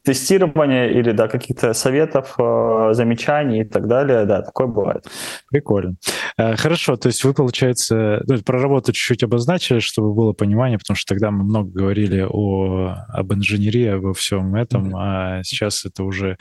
тестирования 0.05 0.88
или 0.88 1.12
да, 1.12 1.27
каких-то 1.27 1.74
советов, 1.74 2.35
э, 2.38 2.89
замечаний 2.93 3.62
и 3.62 3.65
так 3.65 3.88
далее. 3.88 4.25
Да, 4.25 4.41
такое 4.41 4.67
бывает. 4.67 5.05
Прикольно. 5.50 5.95
Э, 6.38 6.55
хорошо, 6.55 6.95
то 6.95 7.07
есть 7.07 7.24
вы, 7.24 7.33
получается, 7.33 8.21
ну, 8.27 8.38
про 8.43 8.62
работу 8.62 8.93
чуть-чуть 8.93 9.24
обозначили, 9.24 9.79
чтобы 9.79 10.13
было 10.13 10.33
понимание, 10.33 10.77
потому 10.77 10.95
что 10.95 11.13
тогда 11.13 11.31
мы 11.31 11.43
много 11.43 11.69
говорили 11.71 12.25
о, 12.27 12.95
об 13.09 13.33
инженерии, 13.33 13.88
обо 13.88 14.13
всем 14.13 14.55
этом, 14.55 14.95
mm-hmm. 14.95 15.39
а 15.39 15.43
сейчас 15.43 15.85
это 15.85 16.03
уже 16.03 16.38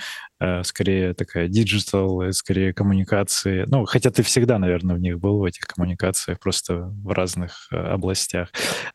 скорее 0.62 1.14
такая 1.14 1.48
digital, 1.48 2.32
скорее 2.32 2.72
коммуникации. 2.72 3.64
Ну, 3.66 3.84
хотя 3.84 4.10
ты 4.10 4.22
всегда, 4.22 4.58
наверное, 4.58 4.96
в 4.96 5.00
них 5.00 5.18
был, 5.18 5.38
в 5.38 5.44
этих 5.44 5.66
коммуникациях, 5.66 6.38
просто 6.40 6.92
в 7.02 7.12
разных 7.12 7.68
областях. 7.70 8.48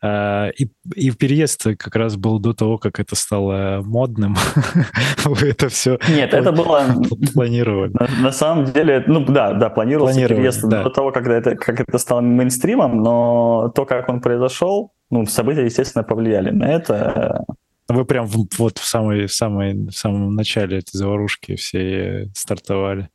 И, 0.03 0.69
и 0.95 1.11
переезд 1.11 1.63
как 1.77 1.95
раз 1.95 2.15
был 2.15 2.39
до 2.39 2.53
того, 2.53 2.77
как 2.77 2.99
это 2.99 3.15
стало 3.15 3.81
модным, 3.83 4.35
Вы 5.25 5.49
это 5.49 5.69
все 5.69 5.97
Нет, 6.09 6.33
это 6.33 6.51
было... 6.51 6.83
Планировали. 7.33 7.91
На, 7.93 8.07
на 8.23 8.31
самом 8.31 8.65
деле, 8.65 9.03
ну 9.07 9.25
да, 9.25 9.53
да, 9.53 9.69
планировался 9.69 10.27
переезд 10.27 10.63
да. 10.63 10.83
до 10.83 10.89
того, 10.89 11.11
когда 11.11 11.37
это, 11.37 11.55
как 11.55 11.79
это 11.79 11.97
стало 11.97 12.21
мейнстримом, 12.21 13.01
но 13.01 13.71
то, 13.75 13.85
как 13.85 14.09
он 14.09 14.21
произошел, 14.21 14.93
ну, 15.09 15.25
события, 15.25 15.65
естественно, 15.65 16.03
повлияли 16.03 16.51
на 16.51 16.65
это. 16.65 17.45
Вы 17.89 18.05
прям 18.05 18.27
вот 18.27 18.77
в, 18.77 18.85
самой, 18.85 19.25
в, 19.25 19.33
самой, 19.33 19.73
в 19.73 19.91
самом 19.91 20.35
начале 20.35 20.77
этой 20.77 20.95
заварушки 20.95 21.55
все 21.55 22.29
стартовали. 22.35 23.09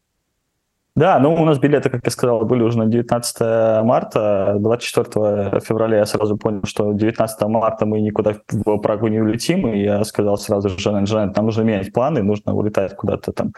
Да, 0.97 1.19
ну 1.19 1.35
у 1.35 1.45
нас 1.45 1.59
билеты, 1.59 1.91
как 1.91 2.05
я 2.05 2.11
сказал, 2.13 2.45
были 2.45 2.63
уже 2.63 2.79
на 2.79 2.87
19 2.87 3.85
марта. 3.85 4.57
24 4.61 5.61
февраля 5.61 5.99
я 5.99 6.07
сразу 6.07 6.37
понял, 6.37 6.61
что 6.65 6.93
19 6.93 7.43
марта 7.49 7.85
мы 7.85 8.01
никуда 8.01 8.37
в 8.49 8.79
Прагу 8.79 9.09
не 9.09 9.21
улетим, 9.21 9.67
и 9.67 9.83
я 9.83 10.05
сказал 10.05 10.39
сразу 10.39 10.69
же, 10.69 10.79
Жанет, 10.79 11.37
нам 11.37 11.47
нужно 11.47 11.63
менять 11.63 11.93
планы, 11.93 12.23
нужно 12.23 12.55
улетать 12.55 12.95
куда-то 12.95 13.33
там 13.33 13.53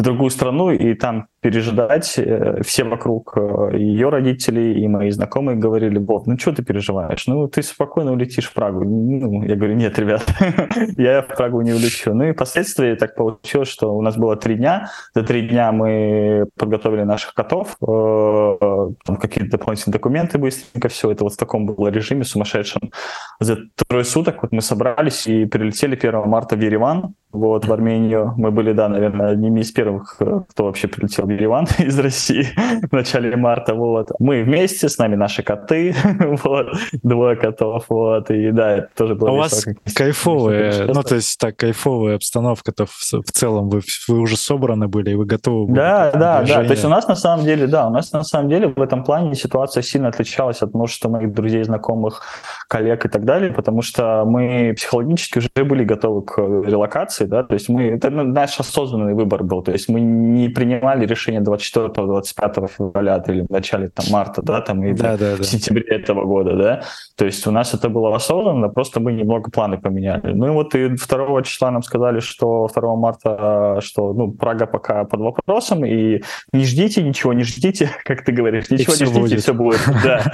в 0.00 0.02
другую 0.02 0.30
страну 0.30 0.70
и 0.70 0.94
там 0.94 1.26
пережидать. 1.42 2.18
Э, 2.18 2.62
все 2.62 2.84
вокруг 2.84 3.34
э, 3.36 3.76
ее 3.76 4.08
родители 4.08 4.80
и 4.80 4.88
мои 4.88 5.10
знакомые 5.10 5.58
говорили, 5.58 5.98
Боб, 5.98 6.26
ну 6.26 6.38
что 6.38 6.52
ты 6.52 6.62
переживаешь? 6.62 7.26
Ну 7.26 7.48
ты 7.48 7.62
спокойно 7.62 8.12
улетишь 8.12 8.46
в 8.46 8.54
Прагу. 8.54 8.82
Ну, 8.82 9.42
я 9.42 9.56
говорю, 9.56 9.74
нет, 9.74 9.98
ребят, 9.98 10.24
я 10.96 11.20
в 11.20 11.28
Прагу 11.28 11.60
не 11.60 11.74
улечу. 11.74 12.14
Ну 12.14 12.24
и 12.24 12.32
впоследствии 12.32 12.94
так 12.94 13.14
получилось, 13.14 13.68
что 13.68 13.94
у 13.94 14.00
нас 14.00 14.16
было 14.16 14.36
три 14.36 14.54
дня. 14.54 14.88
За 15.14 15.22
три 15.22 15.46
дня 15.46 15.70
мы 15.70 16.46
подготовили 16.56 17.02
наших 17.02 17.34
котов, 17.34 17.76
э, 17.82 19.16
какие-то 19.20 19.58
дополнительные 19.58 19.92
документы 19.92 20.38
быстренько, 20.38 20.88
все 20.88 21.10
это 21.10 21.24
вот 21.24 21.34
в 21.34 21.36
таком 21.36 21.66
было 21.66 21.88
режиме 21.88 22.24
сумасшедшем. 22.24 22.90
За 23.38 23.58
трое 23.86 24.04
суток 24.04 24.42
вот 24.42 24.52
мы 24.52 24.62
собрались 24.62 25.26
и 25.26 25.44
прилетели 25.44 25.94
1 25.94 26.26
марта 26.26 26.56
в 26.56 26.60
Ереван, 26.60 27.14
вот, 27.32 27.66
в 27.66 27.72
Армению. 27.72 28.34
Мы 28.36 28.50
были, 28.50 28.72
да, 28.72 28.88
наверное, 28.88 29.30
одними 29.30 29.60
из 29.60 29.70
первых, 29.70 30.16
э, 30.20 30.40
кто 30.48 30.64
вообще 30.64 30.88
прилетел 30.88 31.26
в 31.26 31.30
Ереван 31.30 31.66
из 31.78 31.98
России 31.98 32.46
в 32.90 32.92
начале 32.92 33.36
марта, 33.36 33.74
вот. 33.74 34.10
Мы 34.18 34.42
вместе, 34.42 34.88
с 34.88 34.98
нами 34.98 35.14
наши 35.16 35.42
коты, 35.42 35.94
вот, 36.44 36.68
двое 37.02 37.36
котов, 37.36 37.86
вот, 37.88 38.30
и 38.30 38.50
да, 38.50 38.78
это 38.78 38.88
тоже 38.96 39.14
было 39.14 39.30
а 39.30 39.32
У 39.32 39.36
вас 39.36 39.66
кайфовая, 39.94 40.86
ну, 40.86 41.02
то 41.02 41.14
есть 41.14 41.38
так, 41.38 41.56
кайфовая 41.56 42.16
обстановка-то 42.16 42.86
в, 42.86 43.12
в 43.12 43.32
целом, 43.32 43.68
вы, 43.68 43.80
вы 44.08 44.18
уже 44.18 44.36
собраны 44.36 44.88
были, 44.88 45.10
и 45.10 45.14
вы 45.14 45.24
готовы 45.24 45.66
были? 45.66 45.76
Да, 45.76 46.10
да, 46.12 46.42
да, 46.42 46.64
то 46.64 46.70
есть 46.70 46.84
у 46.84 46.88
нас 46.88 47.06
на 47.06 47.16
самом 47.16 47.44
деле, 47.44 47.66
да, 47.66 47.86
у 47.86 47.90
нас 47.90 48.12
на 48.12 48.24
самом 48.24 48.48
деле 48.48 48.68
в 48.68 48.80
этом 48.80 49.04
плане 49.04 49.34
ситуация 49.34 49.82
сильно 49.82 50.08
отличалась 50.08 50.62
от 50.62 50.74
множества 50.74 51.08
моих 51.08 51.32
друзей, 51.32 51.62
знакомых, 51.62 52.22
коллег 52.68 53.04
и 53.04 53.08
так 53.08 53.24
далее, 53.24 53.52
потому 53.52 53.82
что 53.82 54.24
мы 54.26 54.74
психологически 54.76 55.38
уже 55.38 55.48
были 55.54 55.84
готовы 55.84 56.22
к 56.22 56.38
релокации, 56.38 57.19
операции, 57.20 57.24
да, 57.24 57.42
то 57.42 57.54
есть 57.54 57.68
мы, 57.68 57.84
это 57.84 58.10
наш 58.10 58.60
осознанный 58.60 59.14
выбор 59.14 59.44
был, 59.44 59.62
то 59.62 59.72
есть 59.72 59.88
мы 59.88 60.00
не 60.00 60.48
принимали 60.48 61.06
решение 61.06 61.40
24-25 61.40 62.68
февраля 62.68 63.22
или 63.28 63.42
в 63.42 63.50
начале 63.50 63.88
там, 63.88 64.06
марта, 64.10 64.42
да, 64.42 64.60
там, 64.60 64.82
или 64.84 64.94
да, 64.94 65.16
да, 65.16 65.34
в 65.34 65.38
да. 65.38 65.44
сентябре 65.44 65.82
этого 65.82 66.24
года, 66.24 66.56
да, 66.56 66.82
то 67.16 67.24
есть 67.24 67.46
у 67.46 67.50
нас 67.50 67.74
это 67.74 67.88
было 67.88 68.14
осознанно, 68.14 68.68
просто 68.68 69.00
мы 69.00 69.12
немного 69.12 69.50
планы 69.50 69.78
поменяли. 69.78 70.32
Ну 70.32 70.46
и 70.46 70.50
вот 70.50 70.74
и 70.74 70.88
2 70.88 71.42
числа 71.42 71.70
нам 71.70 71.82
сказали, 71.82 72.20
что 72.20 72.68
2 72.74 72.96
марта, 72.96 73.78
что, 73.82 74.12
ну, 74.12 74.32
Прага 74.32 74.66
пока 74.66 75.04
под 75.04 75.20
вопросом, 75.20 75.84
и 75.84 76.22
не 76.52 76.64
ждите 76.64 77.02
ничего, 77.02 77.32
не 77.32 77.42
ждите, 77.42 77.90
как 78.04 78.24
ты 78.24 78.32
говоришь, 78.32 78.70
ничего 78.70 78.92
не 78.92 79.06
ждите, 79.06 79.20
будет. 79.20 79.40
все 79.40 79.54
будет. 79.54 79.80
Да, 80.02 80.32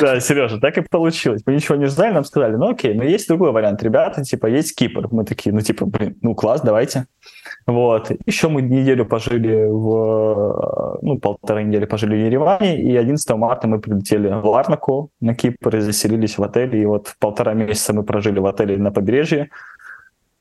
да, 0.00 0.20
Сережа, 0.20 0.58
так 0.58 0.76
и 0.76 0.82
получилось. 0.82 1.42
Мы 1.46 1.54
ничего 1.54 1.76
не 1.76 1.86
ждали, 1.86 2.12
нам 2.12 2.24
сказали, 2.24 2.56
ну 2.56 2.70
окей, 2.70 2.92
но 2.92 3.04
есть 3.04 3.28
другой 3.28 3.52
вариант, 3.52 3.82
ребята, 3.82 4.22
типа, 4.22 4.46
есть 4.46 4.74
Кипр. 4.74 5.08
Мы 5.10 5.24
такие, 5.24 5.54
ну 5.54 5.60
типа, 5.60 5.86
блин, 5.86 6.16
ну 6.26 6.34
класс, 6.34 6.60
давайте. 6.60 7.06
Вот. 7.66 8.10
Еще 8.26 8.48
мы 8.48 8.62
неделю 8.62 9.06
пожили 9.06 9.64
в, 9.64 10.98
ну, 11.02 11.18
полторы 11.20 11.62
недели 11.62 11.84
пожили 11.84 12.16
в 12.16 12.26
Ереване, 12.26 12.82
и 12.82 12.96
11 12.96 13.30
марта 13.36 13.68
мы 13.68 13.78
прилетели 13.78 14.28
в 14.28 14.44
Ларнаку 14.44 15.10
на 15.20 15.36
Кипр 15.36 15.76
и 15.76 15.80
заселились 15.80 16.36
в 16.36 16.42
отеле, 16.42 16.82
и 16.82 16.86
вот 16.86 17.14
полтора 17.20 17.54
месяца 17.54 17.92
мы 17.92 18.02
прожили 18.02 18.40
в 18.40 18.46
отеле 18.46 18.76
на 18.76 18.90
побережье, 18.90 19.50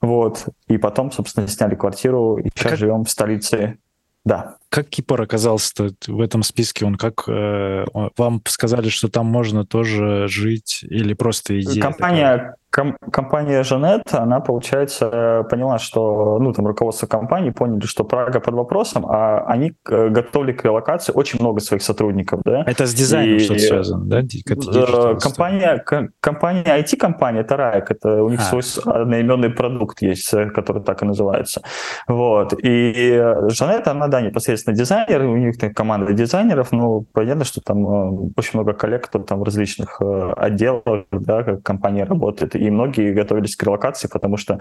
вот, 0.01 0.46
и 0.68 0.77
потом, 0.77 1.12
собственно, 1.12 1.48
сняли 1.48 1.75
квартиру, 1.75 2.38
и 2.38 2.50
сейчас 2.50 2.72
как... 2.72 2.80
живем 2.80 3.04
в 3.04 3.10
столице 3.12 3.77
да. 4.25 4.56
Как 4.75 4.89
Кипр 4.89 5.22
оказался 5.22 5.91
в 6.05 6.20
этом 6.20 6.44
списке? 6.44 6.86
Он 6.86 6.96
как 6.96 7.29
э, 7.29 7.86
вам 8.17 8.41
сказали, 8.46 8.89
что 8.89 9.08
там 9.08 9.25
можно 9.25 9.65
тоже 9.65 10.27
жить 10.27 10.84
или 10.84 11.13
просто 11.13 11.62
идея? 11.62 11.82
Компания 11.82 12.32
такая? 12.34 12.58
ком- 12.75 12.98
компания 13.12 13.63
Жанет, 13.63 14.03
она, 14.12 14.39
получается, 14.39 15.46
поняла, 15.50 15.79
что, 15.79 16.39
ну, 16.39 16.51
там, 16.53 16.67
руководство 16.67 17.08
компании 17.08 17.51
поняли, 17.51 17.86
что 17.86 18.03
Прага 18.03 18.39
под 18.39 18.53
вопросом, 18.53 19.05
а 19.08 19.46
они 19.48 19.74
готовили 19.86 20.51
к 20.51 20.65
релокации 20.65 21.13
очень 21.13 21.39
много 21.39 21.62
своих 21.62 21.82
сотрудников, 21.82 22.41
да. 22.44 22.63
Это 22.67 22.86
с 22.86 22.94
дизайном 22.94 23.39
что-то 23.39 23.60
связано, 23.60 24.05
да? 24.05 24.22
Э, 24.22 25.15
компания, 25.22 25.84
компания, 26.20 26.63
IT-компания, 26.82 27.41
это 27.41 27.55
RAEC, 27.55 27.86
это 27.89 28.24
у 28.24 28.29
них 28.29 28.39
а. 28.41 28.44
свой 28.44 28.62
одноименный 28.86 29.50
продукт 29.50 30.01
есть, 30.01 30.34
э, 30.34 30.50
который 30.50 30.84
так 30.84 31.01
и 31.01 31.05
называется. 31.05 31.62
Вот. 32.08 32.53
И 32.62 33.24
Жанет, 33.50 33.88
она, 33.88 34.08
да, 34.08 34.22
непосредственно 34.22 34.64
дизайнер, 34.74 35.24
у 35.24 35.38
них 35.38 35.57
там 35.57 35.74
команда 35.74 36.13
дизайнеров, 36.13 36.72
ну, 36.72 37.05
понятно, 37.13 37.45
что 37.45 37.62
там 37.62 37.86
э, 37.86 38.31
очень 38.38 38.51
много 38.60 38.74
коллег, 38.74 39.05
кто 39.05 39.19
там 39.19 39.39
в 39.39 39.43
различных 39.43 40.01
отделах, 40.01 41.05
да, 41.12 41.43
как 41.43 41.63
компания 41.63 42.03
работает, 42.05 42.55
и 42.55 42.69
многие 42.69 43.13
готовились 43.13 43.55
к 43.55 43.63
релокации, 43.63 44.07
потому 44.07 44.38
что 44.38 44.60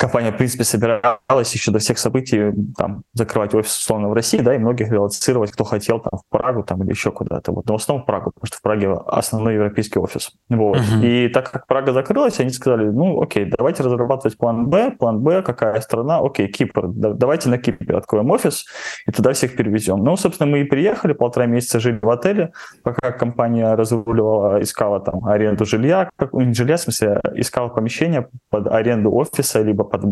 компания, 0.00 0.32
в 0.32 0.38
принципе, 0.38 0.64
собиралась 0.64 1.52
еще 1.52 1.70
до 1.70 1.78
всех 1.78 1.98
событий 1.98 2.52
там, 2.76 3.02
закрывать 3.12 3.54
офис, 3.54 3.76
условно, 3.76 4.08
в 4.08 4.14
России, 4.14 4.38
да, 4.38 4.54
и 4.54 4.58
многих 4.58 4.90
релацировать, 4.90 5.52
кто 5.52 5.64
хотел 5.64 6.00
там 6.00 6.18
в 6.18 6.22
Прагу 6.30 6.62
там, 6.62 6.82
или 6.82 6.90
еще 6.90 7.12
куда-то. 7.12 7.52
Вот. 7.52 7.66
Но 7.66 7.74
в 7.74 7.82
основном 7.82 8.04
в 8.04 8.06
Прагу, 8.06 8.30
потому 8.34 8.46
что 8.46 8.56
в 8.56 8.62
Праге 8.62 8.90
основной 9.06 9.54
европейский 9.54 9.98
офис. 9.98 10.32
Вот. 10.48 10.78
Uh-huh. 10.78 11.04
И 11.04 11.28
так 11.28 11.52
как 11.52 11.66
Прага 11.66 11.92
закрылась, 11.92 12.40
они 12.40 12.48
сказали, 12.48 12.88
ну, 12.88 13.20
окей, 13.20 13.44
давайте 13.44 13.82
разрабатывать 13.82 14.38
план 14.38 14.68
Б. 14.68 14.92
План 14.98 15.20
Б, 15.20 15.42
какая 15.42 15.78
страна? 15.82 16.20
Окей, 16.20 16.48
Кипр. 16.48 16.88
давайте 16.88 17.50
на 17.50 17.58
Кипре 17.58 17.94
откроем 17.94 18.30
офис, 18.30 18.64
и 19.06 19.12
туда 19.12 19.34
всех 19.34 19.54
перевезем. 19.54 20.02
Ну, 20.02 20.16
собственно, 20.16 20.50
мы 20.50 20.60
и 20.60 20.64
приехали, 20.64 21.12
полтора 21.12 21.44
месяца 21.44 21.78
жили 21.78 21.98
в 22.00 22.08
отеле, 22.08 22.52
пока 22.82 23.12
компания 23.12 23.74
разруливала, 23.74 24.62
искала 24.62 25.00
там 25.00 25.26
аренду 25.26 25.66
жилья, 25.66 26.08
как, 26.16 26.32
не 26.32 26.54
жилья, 26.54 26.76
в 26.76 26.80
смысле, 26.80 27.20
искала 27.34 27.68
помещение 27.68 28.28
под 28.48 28.66
аренду 28.66 29.12
офиса, 29.12 29.60
либо 29.60 29.89
под 29.90 30.04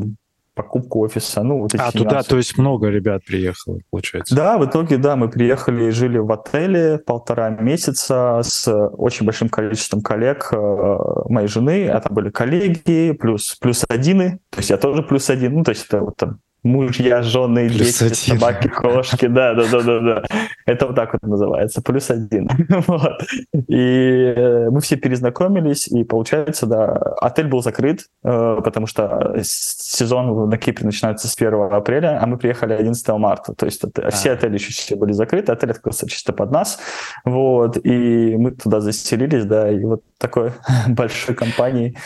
покупку 0.58 1.00
офиса. 1.00 1.44
Ну, 1.44 1.60
вот 1.60 1.74
а 1.78 1.92
туда, 1.92 2.24
то 2.24 2.36
есть 2.36 2.58
много 2.58 2.88
ребят 2.88 3.24
приехало, 3.24 3.78
получается? 3.90 4.34
Да, 4.34 4.58
в 4.58 4.66
итоге, 4.66 4.96
да, 4.96 5.14
мы 5.14 5.28
приехали 5.28 5.84
и 5.84 5.90
жили 5.90 6.18
в 6.18 6.32
отеле 6.32 6.98
полтора 6.98 7.50
месяца 7.50 8.40
с 8.42 8.68
очень 8.68 9.24
большим 9.24 9.48
количеством 9.48 10.02
коллег 10.02 10.48
э, 10.52 11.06
моей 11.28 11.46
жены. 11.46 11.84
Это 11.84 12.12
были 12.12 12.30
коллеги, 12.30 13.12
плюс, 13.12 13.56
плюс 13.60 13.84
один, 13.88 14.40
то 14.50 14.58
есть 14.58 14.70
я 14.70 14.78
тоже 14.78 15.04
плюс 15.04 15.30
один, 15.30 15.54
ну, 15.54 15.62
то 15.62 15.70
есть 15.70 15.86
это 15.86 16.00
вот 16.00 16.16
там 16.16 16.40
мужья, 16.62 17.22
жены, 17.22 17.68
плюс 17.68 17.98
дети, 17.98 18.04
один. 18.04 18.40
собаки, 18.40 18.68
кошки, 18.68 19.26
да, 19.26 19.54
да, 19.54 19.64
да, 19.70 19.80
да, 19.80 20.00
да. 20.00 20.22
Это 20.66 20.86
вот 20.86 20.96
так 20.96 21.12
вот 21.12 21.22
называется, 21.22 21.82
плюс 21.82 22.10
один. 22.10 22.48
вот. 22.86 23.22
И 23.68 24.34
э, 24.36 24.70
мы 24.70 24.80
все 24.80 24.96
перезнакомились, 24.96 25.88
и 25.88 26.04
получается, 26.04 26.66
да, 26.66 26.92
отель 27.20 27.46
был 27.46 27.62
закрыт, 27.62 28.06
э, 28.24 28.60
потому 28.62 28.86
что 28.86 29.36
сезон 29.42 30.48
на 30.48 30.58
Кипре 30.58 30.86
начинается 30.86 31.28
с 31.28 31.36
1 31.36 31.72
апреля, 31.72 32.18
а 32.20 32.26
мы 32.26 32.38
приехали 32.38 32.72
11 32.72 33.08
марта, 33.08 33.54
то 33.54 33.66
есть 33.66 33.84
это, 33.84 34.10
все 34.10 34.32
отели 34.32 34.54
еще 34.54 34.72
все 34.72 34.96
были 34.96 35.12
закрыты, 35.12 35.52
отель 35.52 35.70
открылся 35.70 36.08
чисто 36.08 36.32
под 36.32 36.50
нас, 36.50 36.78
вот, 37.24 37.78
и 37.84 38.36
мы 38.36 38.50
туда 38.50 38.80
заселились, 38.80 39.44
да, 39.44 39.70
и 39.70 39.84
вот 39.84 40.02
такой 40.18 40.52
большой 40.88 41.34
компанией 41.34 41.96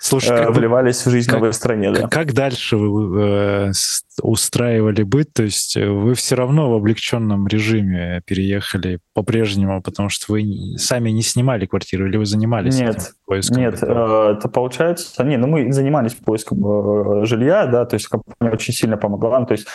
Слушай, 0.00 0.38
э, 0.38 0.44
как 0.44 0.56
вливались 0.56 1.04
в 1.04 1.10
жизнь 1.10 1.28
как, 1.28 1.40
новой 1.40 1.52
стране. 1.52 1.90
Да. 1.90 2.08
Как 2.08 2.32
дальше 2.32 2.76
вы 2.76 3.20
э, 3.20 3.72
устраивали 4.22 5.02
быт? 5.02 5.32
То 5.32 5.42
есть 5.42 5.76
э, 5.76 5.88
вы 5.88 6.14
все 6.14 6.36
равно 6.36 6.70
в 6.70 6.74
облегченном 6.74 7.48
режиме 7.48 8.22
переехали 8.24 9.00
по-прежнему, 9.12 9.82
потому 9.82 10.08
что 10.08 10.32
вы 10.32 10.76
сами 10.76 11.10
не 11.10 11.22
снимали 11.22 11.66
квартиру 11.66 12.08
или 12.08 12.16
вы 12.16 12.26
занимались 12.26 12.78
нет, 12.78 13.12
поиском? 13.26 13.58
Нет, 13.58 13.82
э, 13.82 14.34
это 14.38 14.48
получается... 14.48 15.24
Не, 15.24 15.36
ну 15.36 15.48
мы 15.48 15.72
занимались 15.72 16.14
поиском 16.14 17.26
жилья, 17.26 17.66
да, 17.66 17.84
то 17.84 17.94
есть 17.94 18.06
компания 18.06 18.52
очень 18.52 18.72
сильно 18.72 18.96
помогла. 18.96 19.40
Ну, 19.40 19.46
то 19.46 19.52
есть 19.52 19.66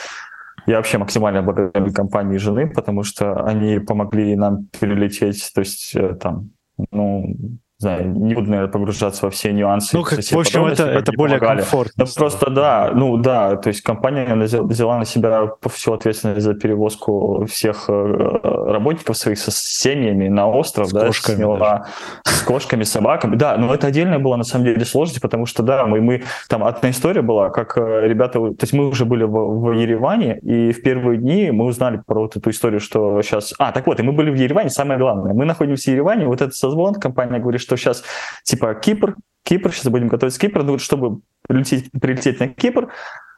я 0.68 0.78
вообще 0.78 0.98
максимально 0.98 1.42
благодарен 1.42 1.94
компании 1.94 2.38
жены, 2.38 2.70
потому 2.70 3.04
что 3.04 3.44
они 3.44 3.80
помогли 3.80 4.38
нам 4.38 4.68
перелететь, 4.80 5.52
то 5.54 5.60
есть 5.60 5.94
там, 6.22 6.52
ну, 6.92 7.36
знаю, 7.84 8.10
не 8.10 8.34
буду, 8.34 8.50
наверное, 8.50 8.72
погружаться 8.72 9.26
во 9.26 9.30
все 9.30 9.52
нюансы. 9.52 9.96
Ну, 9.96 10.04
как, 10.04 10.20
в 10.20 10.38
общем, 10.38 10.66
это, 10.66 10.86
это 10.86 11.12
более 11.12 11.40
комфортно. 11.40 12.06
Да, 12.06 12.12
просто 12.16 12.50
да, 12.50 12.92
ну 12.94 13.18
да, 13.18 13.56
то 13.58 13.70
есть 13.70 13.82
компания 13.82 14.36
взяла 14.36 14.98
на 14.98 15.06
себя 15.06 15.52
всю 15.70 15.94
ответственность 15.94 16.42
за 16.42 16.54
перевозку 16.54 17.46
всех 17.50 17.86
э, 17.88 18.40
работников 18.44 19.18
своих 19.18 19.38
со 19.40 19.52
семьями 19.52 20.28
на 20.30 20.50
остров, 20.50 20.88
с 20.88 20.92
да, 20.92 21.08
кошками, 21.08 21.36
сняла, 21.36 21.88
с 22.24 22.42
кошками, 22.42 22.84
собаками. 22.84 23.36
Да, 23.36 23.58
но 23.58 23.74
это 23.74 23.88
отдельная 23.88 24.20
была 24.20 24.38
на 24.38 24.44
самом 24.44 24.66
деле 24.66 24.86
сложность, 24.86 25.22
потому 25.22 25.46
что 25.46 25.64
да, 25.64 25.86
мы, 25.86 26.02
мы 26.02 26.24
там 26.48 26.64
одна 26.64 26.90
история 26.90 27.22
была, 27.22 27.50
как 27.50 27.78
э, 27.78 28.08
ребята, 28.08 28.40
то 28.40 28.56
есть 28.62 28.74
мы 28.74 28.88
уже 28.88 29.06
были 29.06 29.24
в, 29.24 29.32
в 29.32 29.72
Ереване, 29.72 30.40
и 30.40 30.72
в 30.72 30.82
первые 30.82 31.18
дни 31.18 31.52
мы 31.52 31.66
узнали 31.66 32.02
про 32.06 32.22
вот 32.22 32.38
эту 32.38 32.50
историю, 32.50 32.80
что 32.80 33.22
сейчас... 33.22 33.54
А, 33.60 33.72
так 33.72 33.86
вот, 33.88 34.00
и 34.00 34.04
мы 34.04 34.14
были 34.14 34.32
в 34.32 34.36
Ереване, 34.36 34.70
самое 34.70 35.00
главное, 35.00 35.34
мы 35.34 35.46
находимся 35.46 35.92
в 35.92 35.94
Ереване, 35.94 36.28
вот 36.28 36.42
этот 36.42 36.56
созвон, 36.56 36.96
компания 36.96 37.40
говорит, 37.40 37.62
что 37.62 37.73
сейчас 37.76 38.04
типа 38.44 38.74
Кипр, 38.76 39.16
Кипр, 39.44 39.72
сейчас 39.72 39.92
будем 39.92 40.08
готовить 40.08 40.38
Кипр, 40.38 40.64
ну, 40.64 40.78
чтобы 40.80 41.22
прилететь, 41.48 41.92
прилететь 41.92 42.40
на 42.40 42.48
Кипр, 42.48 42.92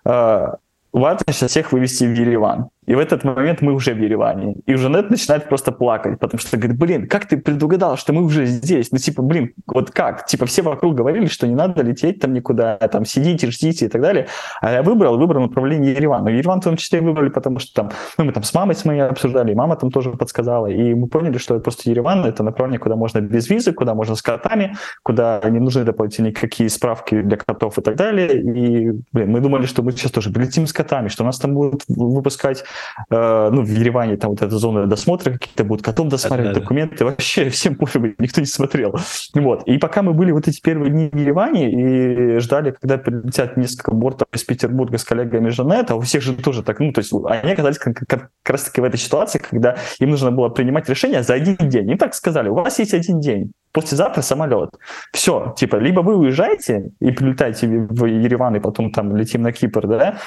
э, 0.05 0.47
важно 0.91 1.33
сейчас 1.33 1.51
всех 1.51 1.71
вывести 1.71 2.05
в 2.05 2.13
Ереван. 2.13 2.69
И 2.85 2.95
в 2.95 2.99
этот 2.99 3.23
момент 3.23 3.61
мы 3.61 3.73
уже 3.73 3.93
в 3.93 3.97
Ереване. 3.97 4.55
И 4.65 4.75
Жанет 4.75 5.09
начинает 5.09 5.49
просто 5.49 5.71
плакать, 5.71 6.19
потому 6.19 6.39
что 6.39 6.57
говорит, 6.57 6.77
блин, 6.77 7.07
как 7.07 7.27
ты 7.27 7.37
предугадал, 7.37 7.97
что 7.97 8.13
мы 8.13 8.23
уже 8.23 8.45
здесь? 8.45 8.91
Ну, 8.91 8.97
типа, 8.97 9.21
блин, 9.21 9.53
вот 9.67 9.91
как? 9.91 10.25
Типа, 10.25 10.45
все 10.45 10.61
вокруг 10.61 10.95
говорили, 10.95 11.25
что 11.27 11.47
не 11.47 11.55
надо 11.55 11.81
лететь 11.81 12.19
там 12.19 12.33
никуда, 12.33 12.77
там, 12.77 13.05
сидите, 13.05 13.49
ждите 13.49 13.85
и 13.85 13.89
так 13.89 14.01
далее. 14.01 14.27
А 14.61 14.71
я 14.71 14.83
выбрал, 14.83 15.17
выбрал 15.17 15.41
направление 15.41 15.93
Ереван. 15.93 16.23
Но 16.23 16.29
Ереван 16.29 16.61
в 16.61 16.63
том 16.63 16.77
числе 16.77 17.01
выбрали, 17.01 17.29
потому 17.29 17.59
что 17.59 17.73
там, 17.73 17.91
ну, 18.17 18.25
мы 18.25 18.31
там 18.31 18.43
с 18.43 18.53
мамой 18.53 18.75
с 18.75 18.85
моей 18.85 19.01
обсуждали, 19.01 19.51
и 19.51 19.55
мама 19.55 19.75
там 19.75 19.91
тоже 19.91 20.11
подсказала. 20.11 20.67
И 20.67 20.93
мы 20.93 21.07
поняли, 21.07 21.37
что 21.37 21.59
просто 21.59 21.89
Ереван— 21.89 22.25
это 22.25 22.43
направление, 22.43 22.79
куда 22.79 22.95
можно 22.95 23.19
без 23.21 23.49
визы, 23.49 23.73
куда 23.73 23.93
можно 23.93 24.15
с 24.15 24.21
котами, 24.21 24.75
куда 25.03 25.41
не 25.49 25.59
нужны 25.59 25.83
дополнительные 25.83 26.31
никакие 26.31 26.69
справки 26.69 27.21
для 27.21 27.37
котов 27.37 27.77
и 27.77 27.81
так 27.81 27.95
далее. 27.95 28.41
И, 28.41 28.91
блин, 29.11 29.31
мы 29.31 29.39
думали, 29.39 29.65
что 29.65 29.81
мы 29.81 29.91
сейчас 29.91 30.11
тоже 30.11 30.31
прилетим 30.31 30.67
с 30.67 30.73
котами, 30.73 31.07
что 31.07 31.23
нас 31.23 31.39
там 31.39 31.53
будут 31.53 31.83
выпускать 31.87 32.63
э, 33.09 33.49
ну, 33.51 33.61
в 33.61 33.69
Ереване 33.69 34.17
там 34.17 34.31
вот 34.31 34.41
эта 34.41 34.57
зона 34.57 34.87
досмотра 34.87 35.31
какие-то 35.31 35.63
будут, 35.63 35.85
котом 35.85 36.09
досматривать 36.09 36.53
да, 36.53 36.59
документы, 36.61 36.97
да. 36.99 37.05
вообще 37.05 37.49
всем 37.49 37.75
пофигу, 37.75 38.07
никто 38.17 38.41
не 38.41 38.47
смотрел. 38.47 38.95
Вот. 39.33 39.63
И 39.67 39.77
пока 39.77 40.01
мы 40.01 40.13
были 40.13 40.31
вот 40.31 40.47
эти 40.47 40.61
первые 40.61 40.91
дни 40.91 41.09
в 41.11 41.15
Ереване 41.15 41.71
и 41.71 42.39
ждали, 42.39 42.71
когда 42.71 42.97
прилетят 42.97 43.57
несколько 43.57 43.91
бортов 43.91 44.27
из 44.33 44.43
Петербурга 44.43 44.97
с 44.97 45.03
коллегами 45.03 45.49
Жанет, 45.49 45.91
а 45.91 45.95
у 45.95 46.01
всех 46.01 46.21
же 46.21 46.35
тоже 46.35 46.63
так, 46.63 46.79
ну, 46.79 46.91
то 46.91 46.99
есть 46.99 47.13
они 47.13 47.51
оказались 47.51 47.77
как, 47.77 47.95
как, 47.95 48.07
как 48.07 48.29
раз-таки 48.49 48.81
в 48.81 48.83
этой 48.83 48.97
ситуации, 48.97 49.39
когда 49.39 49.77
им 49.99 50.11
нужно 50.11 50.31
было 50.31 50.49
принимать 50.49 50.89
решение 50.89 51.23
за 51.23 51.33
один 51.33 51.55
день. 51.57 51.89
Им 51.91 51.97
так 51.97 52.13
сказали, 52.13 52.49
у 52.49 52.55
вас 52.55 52.79
есть 52.79 52.93
один 52.93 53.19
день, 53.19 53.51
послезавтра 53.71 54.21
самолет. 54.21 54.69
Все, 55.11 55.53
типа, 55.57 55.75
либо 55.75 55.99
вы 55.99 56.15
уезжаете 56.15 56.91
и 56.99 57.11
прилетаете 57.11 57.67
в 57.67 58.05
Ереван, 58.05 58.55
и 58.55 58.59
потом 58.59 58.91
там 58.91 59.15
летим 59.15 59.41
на 59.41 59.51
Кипр, 59.51 59.87
да, 59.87 60.17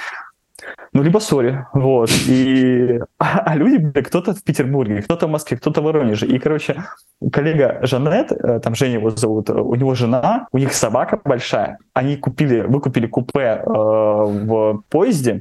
ну, 0.92 1.02
либо 1.02 1.18
сори, 1.18 1.66
вот. 1.72 2.10
И, 2.28 3.00
а, 3.18 3.38
а 3.46 3.56
люди, 3.56 3.78
кто-то 4.02 4.34
в 4.34 4.42
Петербурге, 4.42 5.02
кто-то 5.02 5.26
в 5.26 5.30
Москве, 5.30 5.56
кто-то 5.56 5.80
в 5.80 5.84
Воронеже. 5.84 6.26
И, 6.26 6.38
короче, 6.38 6.84
коллега 7.32 7.80
Жанет, 7.82 8.32
э, 8.32 8.60
там 8.60 8.74
Женя 8.74 8.94
его 8.94 9.10
зовут, 9.10 9.50
у 9.50 9.74
него 9.74 9.94
жена, 9.94 10.48
у 10.52 10.58
них 10.58 10.72
собака 10.72 11.20
большая. 11.24 11.78
Они 11.92 12.16
купили, 12.16 12.60
выкупили 12.60 13.06
купе 13.06 13.40
э, 13.40 13.62
в 13.66 14.82
поезде, 14.88 15.40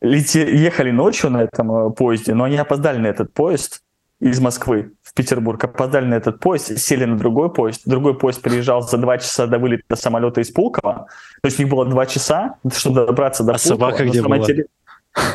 лети, 0.00 0.38
ехали 0.38 0.90
ночью 0.90 1.30
на 1.30 1.42
этом 1.42 1.72
э, 1.72 1.90
поезде, 1.90 2.34
но 2.34 2.44
они 2.44 2.56
опоздали 2.56 2.98
на 2.98 3.06
этот 3.06 3.32
поезд, 3.32 3.82
из 4.22 4.38
Москвы 4.40 4.92
в 5.02 5.14
Петербург, 5.14 5.62
опоздали 5.64 6.06
на 6.06 6.14
этот 6.14 6.38
поезд, 6.38 6.78
сели 6.78 7.04
на 7.04 7.18
другой 7.18 7.52
поезд. 7.52 7.82
Другой 7.86 8.16
поезд 8.16 8.40
приезжал 8.40 8.80
за 8.82 8.96
два 8.96 9.18
часа 9.18 9.48
до 9.48 9.58
вылета 9.58 9.96
самолета 9.96 10.40
из 10.40 10.50
Пулково. 10.52 11.08
То 11.42 11.46
есть 11.46 11.58
у 11.58 11.62
них 11.64 11.70
было 11.70 11.84
два 11.86 12.06
часа, 12.06 12.54
чтобы 12.72 13.04
добраться 13.06 13.42
до 13.42 13.52
а 13.52 13.54
Пулково. 13.54 13.68
собака 13.68 14.04
где 14.04 14.22
была? 14.22 14.38
Теле... 14.38 14.66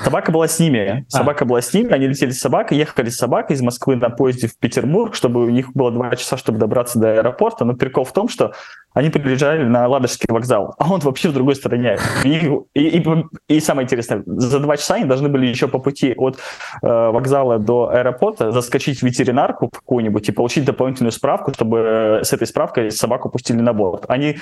Собака 0.04 0.32
была 0.32 0.48
с 0.48 0.58
ними. 0.58 1.06
А. 1.10 1.18
Собака 1.18 1.44
а. 1.44 1.48
была 1.48 1.62
с 1.62 1.74
ними, 1.74 1.92
они 1.92 2.08
летели 2.08 2.32
с 2.32 2.40
собакой, 2.40 2.78
ехали 2.78 3.10
с 3.10 3.18
собакой 3.18 3.58
из 3.58 3.62
Москвы 3.62 3.98
на 3.98 4.10
поезде 4.10 4.48
в 4.48 4.58
Петербург, 4.58 5.14
чтобы 5.14 5.44
у 5.44 5.50
них 5.50 5.74
было 5.74 5.92
два 5.92 6.16
часа, 6.16 6.38
чтобы 6.38 6.58
добраться 6.58 6.98
до 6.98 7.12
аэропорта. 7.12 7.66
Но 7.66 7.74
прикол 7.74 8.06
в 8.06 8.14
том, 8.14 8.30
что 8.30 8.54
они 8.98 9.12
приезжали 9.12 9.64
на 9.64 9.88
Ладожский 9.88 10.26
вокзал, 10.28 10.74
а 10.80 10.92
он 10.92 11.00
вообще 11.02 11.30
в 11.30 11.34
другой 11.34 11.56
стороне. 11.56 11.98
И, 12.24 12.52
и, 12.74 13.06
и, 13.48 13.60
самое 13.60 13.86
интересное, 13.86 14.24
за 14.26 14.60
два 14.60 14.76
часа 14.76 14.96
они 14.96 15.06
должны 15.06 15.30
были 15.30 15.46
еще 15.46 15.68
по 15.68 15.78
пути 15.78 16.16
от 16.18 16.40
э, 16.82 16.88
вокзала 17.12 17.60
до 17.60 17.90
аэропорта 17.90 18.52
заскочить 18.52 19.02
в 19.02 19.04
ветеринарку 19.04 19.70
какую-нибудь 19.70 20.28
и 20.30 20.32
получить 20.32 20.66
дополнительную 20.66 21.12
справку, 21.12 21.54
чтобы 21.54 21.78
э, 21.78 22.24
с 22.24 22.34
этой 22.34 22.48
справкой 22.48 22.90
собаку 22.90 23.30
пустили 23.30 23.62
на 23.62 23.72
борт. 23.72 24.06
Они 24.08 24.38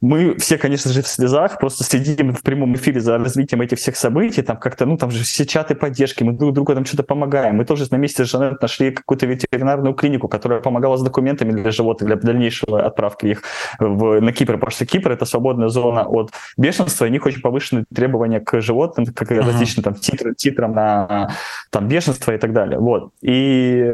мы 0.00 0.36
все, 0.36 0.58
конечно 0.58 0.92
же, 0.92 1.02
в 1.02 1.08
слезах, 1.08 1.58
просто 1.58 1.82
следим 1.82 2.32
в 2.32 2.42
прямом 2.42 2.74
эфире 2.74 3.00
за 3.00 3.18
развитием 3.18 3.62
этих 3.62 3.78
всех 3.78 3.96
событий, 3.96 4.42
там 4.42 4.56
как-то, 4.56 4.86
ну, 4.86 4.96
там 4.96 5.10
же 5.10 5.24
все 5.24 5.44
чаты 5.44 5.74
поддержки, 5.74 6.22
мы 6.22 6.32
друг 6.32 6.54
другу 6.54 6.74
там 6.74 6.84
что-то 6.84 7.02
помогаем. 7.02 7.56
Мы 7.56 7.64
тоже 7.64 7.86
на 7.90 7.96
месте 7.96 8.24
с 8.24 8.28
Жанет 8.28 8.62
нашли 8.62 8.92
какую-то 8.92 9.26
ветеринарную 9.26 9.94
клинику, 9.94 10.28
которая 10.28 10.60
помогала 10.60 10.96
с 10.96 11.02
документами 11.02 11.50
для 11.50 11.70
животных, 11.72 12.06
для 12.06 12.16
дальнейшего 12.16 12.84
отправки 12.86 13.26
их 13.26 13.42
на 13.98 14.32
Кипр, 14.32 14.54
потому 14.54 14.70
что 14.70 14.86
Кипр— 14.86 15.10
это 15.12 15.24
свободная 15.24 15.68
зона 15.68 16.04
от 16.06 16.30
бешенства, 16.56 17.04
и 17.04 17.08
у 17.08 17.12
них 17.12 17.26
очень 17.26 17.40
повышенные 17.40 17.84
требования 17.94 18.40
к 18.40 18.60
животным, 18.60 19.06
как 19.06 19.30
uh-huh. 19.30 19.42
различным 19.42 19.84
там 19.84 19.94
титр, 19.94 20.34
титрам 20.34 20.72
на 20.72 21.34
там 21.70 21.88
бешенство 21.88 22.32
и 22.32 22.38
так 22.38 22.52
далее. 22.52 22.78
Вот. 22.78 23.12
И 23.22 23.92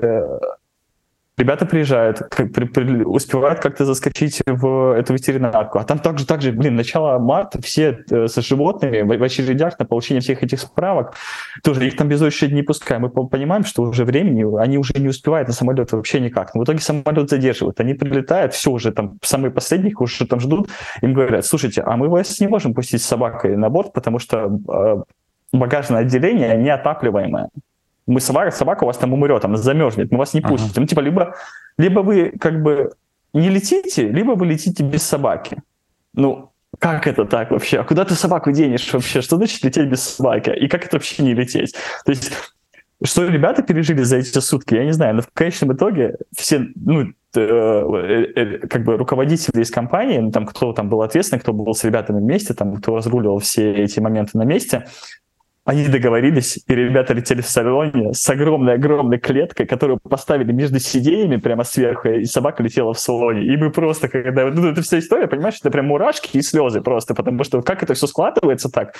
ребята 1.36 1.66
приезжают, 1.66 2.20
при, 2.30 2.64
при, 2.64 3.02
успевают 3.02 3.60
как-то 3.60 3.84
заскочить 3.84 4.42
в 4.46 4.96
эту 4.96 5.14
ветеринарку, 5.14 5.78
а 5.78 5.84
там 5.84 5.98
также, 5.98 6.26
также, 6.26 6.52
блин, 6.52 6.76
начало 6.76 7.18
марта, 7.18 7.60
все 7.60 8.04
э, 8.10 8.28
со 8.28 8.40
животными 8.40 9.02
в, 9.02 9.18
в 9.18 9.22
очередях 9.22 9.78
на 9.78 9.84
получение 9.84 10.20
всех 10.20 10.42
этих 10.42 10.60
справок, 10.60 11.14
тоже 11.62 11.86
их 11.86 11.96
там 11.96 12.08
без 12.08 12.22
очереди 12.22 12.54
не 12.54 12.62
пускаем. 12.62 13.02
Мы 13.02 13.08
понимаем, 13.08 13.64
что 13.64 13.82
уже 13.82 14.04
времени, 14.04 14.44
они 14.60 14.78
уже 14.78 14.94
не 14.94 15.08
успевают 15.08 15.48
на 15.48 15.54
самолет 15.54 15.92
вообще 15.92 16.20
никак. 16.20 16.54
Но 16.54 16.60
в 16.60 16.64
итоге 16.64 16.78
самолет 16.78 17.28
задерживают, 17.28 17.80
они 17.80 17.94
прилетают, 17.94 18.54
все 18.54 18.70
уже 18.70 18.92
там, 18.92 19.18
самые 19.22 19.50
последних 19.50 20.00
уже 20.00 20.26
там 20.26 20.40
ждут, 20.40 20.68
им 21.02 21.14
говорят, 21.14 21.44
слушайте, 21.44 21.82
а 21.82 21.96
мы 21.96 22.08
вас 22.08 22.38
не 22.40 22.46
можем 22.46 22.74
пустить 22.74 23.02
с 23.02 23.06
собакой 23.06 23.56
на 23.56 23.68
борт, 23.70 23.92
потому 23.92 24.18
что 24.18 24.58
э, 24.68 25.02
багажное 25.52 26.00
отделение 26.00 26.56
неотапливаемое 26.56 27.48
мы 28.06 28.20
собака, 28.20 28.50
собака 28.50 28.84
у 28.84 28.86
вас 28.86 28.98
там 28.98 29.12
умрет, 29.12 29.42
там 29.42 29.56
замерзнет, 29.56 30.10
мы 30.10 30.18
вас 30.18 30.34
не 30.34 30.40
пустим. 30.40 30.70
Ага. 30.70 30.80
Ну, 30.80 30.86
типа, 30.86 31.00
либо, 31.00 31.34
либо 31.78 32.00
вы 32.00 32.32
как 32.38 32.62
бы 32.62 32.92
не 33.32 33.48
летите, 33.48 34.08
либо 34.08 34.32
вы 34.32 34.46
летите 34.46 34.82
без 34.82 35.02
собаки. 35.02 35.62
Ну, 36.12 36.52
как 36.78 37.06
это 37.06 37.24
так 37.24 37.50
вообще? 37.50 37.80
А 37.80 37.84
куда 37.84 38.04
ты 38.04 38.14
собаку 38.14 38.52
денешь 38.52 38.92
вообще? 38.92 39.20
Что 39.20 39.36
значит 39.36 39.62
лететь 39.64 39.88
без 39.88 40.02
собаки? 40.02 40.50
И 40.50 40.68
как 40.68 40.84
это 40.84 40.96
вообще 40.96 41.22
не 41.22 41.34
лететь? 41.34 41.74
То 42.04 42.10
есть, 42.10 42.32
что 43.02 43.26
ребята 43.26 43.62
пережили 43.62 44.02
за 44.02 44.18
эти 44.18 44.38
сутки, 44.38 44.74
я 44.74 44.84
не 44.84 44.92
знаю, 44.92 45.16
но 45.16 45.22
в 45.22 45.28
конечном 45.32 45.72
итоге 45.72 46.16
все, 46.36 46.66
ну, 46.74 47.02
э, 47.02 47.40
э, 47.40 48.32
э, 48.34 48.58
как 48.66 48.84
бы 48.84 48.96
руководители 48.96 49.62
из 49.62 49.70
компании, 49.70 50.18
ну, 50.18 50.30
там, 50.30 50.46
кто 50.46 50.72
там 50.72 50.88
был 50.88 51.02
ответственный, 51.02 51.40
кто 51.40 51.52
был 51.52 51.72
с 51.74 51.84
ребятами 51.84 52.20
вместе, 52.20 52.54
там, 52.54 52.76
кто 52.76 52.96
разруливал 52.96 53.38
все 53.38 53.72
эти 53.72 54.00
моменты 54.00 54.38
на 54.38 54.44
месте, 54.44 54.86
они 55.64 55.88
договорились, 55.88 56.62
и 56.66 56.74
ребята 56.74 57.14
летели 57.14 57.40
в 57.40 57.46
салоне 57.46 58.12
с 58.12 58.28
огромной-огромной 58.28 59.18
клеткой, 59.18 59.66
которую 59.66 59.98
поставили 59.98 60.52
между 60.52 60.78
сиденьями 60.78 61.36
прямо 61.36 61.64
сверху, 61.64 62.08
и 62.08 62.24
собака 62.26 62.62
летела 62.62 62.92
в 62.92 62.98
салоне. 62.98 63.46
И 63.46 63.56
мы 63.56 63.70
просто, 63.70 64.08
когда... 64.08 64.44
Ну, 64.50 64.68
это 64.68 64.82
вся 64.82 64.98
история, 64.98 65.26
понимаешь, 65.26 65.56
это 65.60 65.70
прям 65.70 65.86
мурашки 65.86 66.36
и 66.36 66.42
слезы 66.42 66.82
просто, 66.82 67.14
потому 67.14 67.42
что 67.44 67.62
как 67.62 67.82
это 67.82 67.94
все 67.94 68.06
складывается 68.06 68.70
так, 68.70 68.94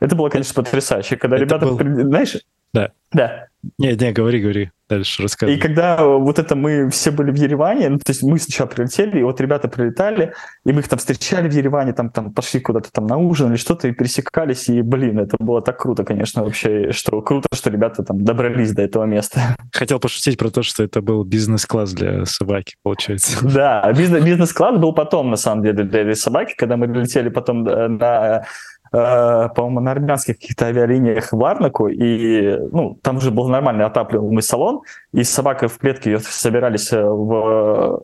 это 0.00 0.16
было, 0.16 0.30
конечно, 0.30 0.54
потрясающе. 0.54 1.16
Когда 1.16 1.36
это 1.36 1.44
ребята, 1.44 1.66
был... 1.66 2.08
знаешь... 2.08 2.36
Да. 2.74 2.90
Да. 3.12 3.46
Не, 3.78 3.94
не, 3.94 4.12
говори, 4.12 4.42
говори, 4.42 4.70
дальше 4.90 5.22
рассказывай. 5.22 5.56
И 5.56 5.60
когда 5.60 6.04
вот 6.04 6.38
это 6.38 6.56
мы 6.56 6.90
все 6.90 7.12
были 7.12 7.30
в 7.30 7.36
Ереване, 7.36 7.88
ну, 7.88 7.98
то 7.98 8.10
есть 8.10 8.22
мы 8.22 8.38
сначала 8.38 8.66
прилетели, 8.66 9.20
и 9.20 9.22
вот 9.22 9.40
ребята 9.40 9.68
прилетали, 9.68 10.34
и 10.66 10.72
мы 10.72 10.80
их 10.80 10.88
там 10.88 10.98
встречали 10.98 11.48
в 11.48 11.52
Ереване, 11.52 11.92
там, 11.92 12.10
там 12.10 12.34
пошли 12.34 12.60
куда-то 12.60 12.90
там 12.92 13.06
на 13.06 13.16
ужин 13.16 13.50
или 13.50 13.56
что-то, 13.56 13.88
и 13.88 13.92
пересекались, 13.92 14.68
и, 14.68 14.82
блин, 14.82 15.20
это 15.20 15.36
было 15.38 15.62
так 15.62 15.78
круто, 15.78 16.04
конечно, 16.04 16.42
вообще, 16.42 16.90
что 16.92 17.22
круто, 17.22 17.48
что 17.54 17.70
ребята 17.70 18.02
там 18.02 18.22
добрались 18.22 18.72
до 18.72 18.82
этого 18.82 19.04
места. 19.04 19.56
Хотел 19.72 20.00
пошутить 20.00 20.36
про 20.36 20.50
то, 20.50 20.62
что 20.62 20.82
это 20.82 21.00
был 21.00 21.24
бизнес-класс 21.24 21.92
для 21.92 22.26
собаки, 22.26 22.74
получается. 22.82 23.38
Да, 23.46 23.90
бизнес-класс 23.92 24.78
был 24.78 24.92
потом, 24.92 25.30
на 25.30 25.36
самом 25.36 25.62
деле, 25.62 25.84
для 25.84 26.14
собаки, 26.16 26.54
когда 26.56 26.76
мы 26.76 26.86
летели 26.88 27.28
потом 27.28 27.66
э, 27.66 27.88
на 27.88 28.44
по-моему, 28.94 29.80
на 29.80 29.90
армянских 29.90 30.38
каких-то 30.38 30.66
авиалиниях 30.66 31.32
в 31.32 31.36
Ларнаку, 31.36 31.88
и 31.88 32.56
ну, 32.70 32.96
там 33.02 33.16
уже 33.16 33.32
был 33.32 33.48
нормальный 33.48 33.84
отапливаемый 33.84 34.42
салон, 34.42 34.82
и 35.12 35.24
с 35.24 35.30
собакой 35.30 35.68
в 35.68 35.78
клетке 35.78 36.12
ее 36.12 36.20
собирались 36.20 36.92
э, 36.92 37.02
в 37.02 38.02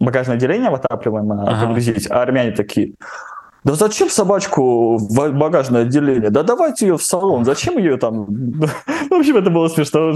багажное 0.00 0.36
отделение 0.36 0.70
в 0.70 0.74
отапливаемое 0.74 1.42
ага. 1.42 1.66
погрузить, 1.66 2.10
а 2.10 2.22
армяне 2.22 2.52
такие, 2.52 2.94
да 3.64 3.74
зачем 3.74 4.08
собачку 4.08 4.96
в 4.96 5.32
багажное 5.32 5.82
отделение? 5.82 6.30
Да 6.30 6.42
давайте 6.42 6.86
ее 6.86 6.96
в 6.96 7.02
салон. 7.02 7.44
Зачем 7.44 7.78
ее 7.78 7.96
там? 7.96 8.26
В 9.10 9.14
общем, 9.14 9.36
это 9.36 9.50
было 9.50 9.68
смешно. 9.68 10.14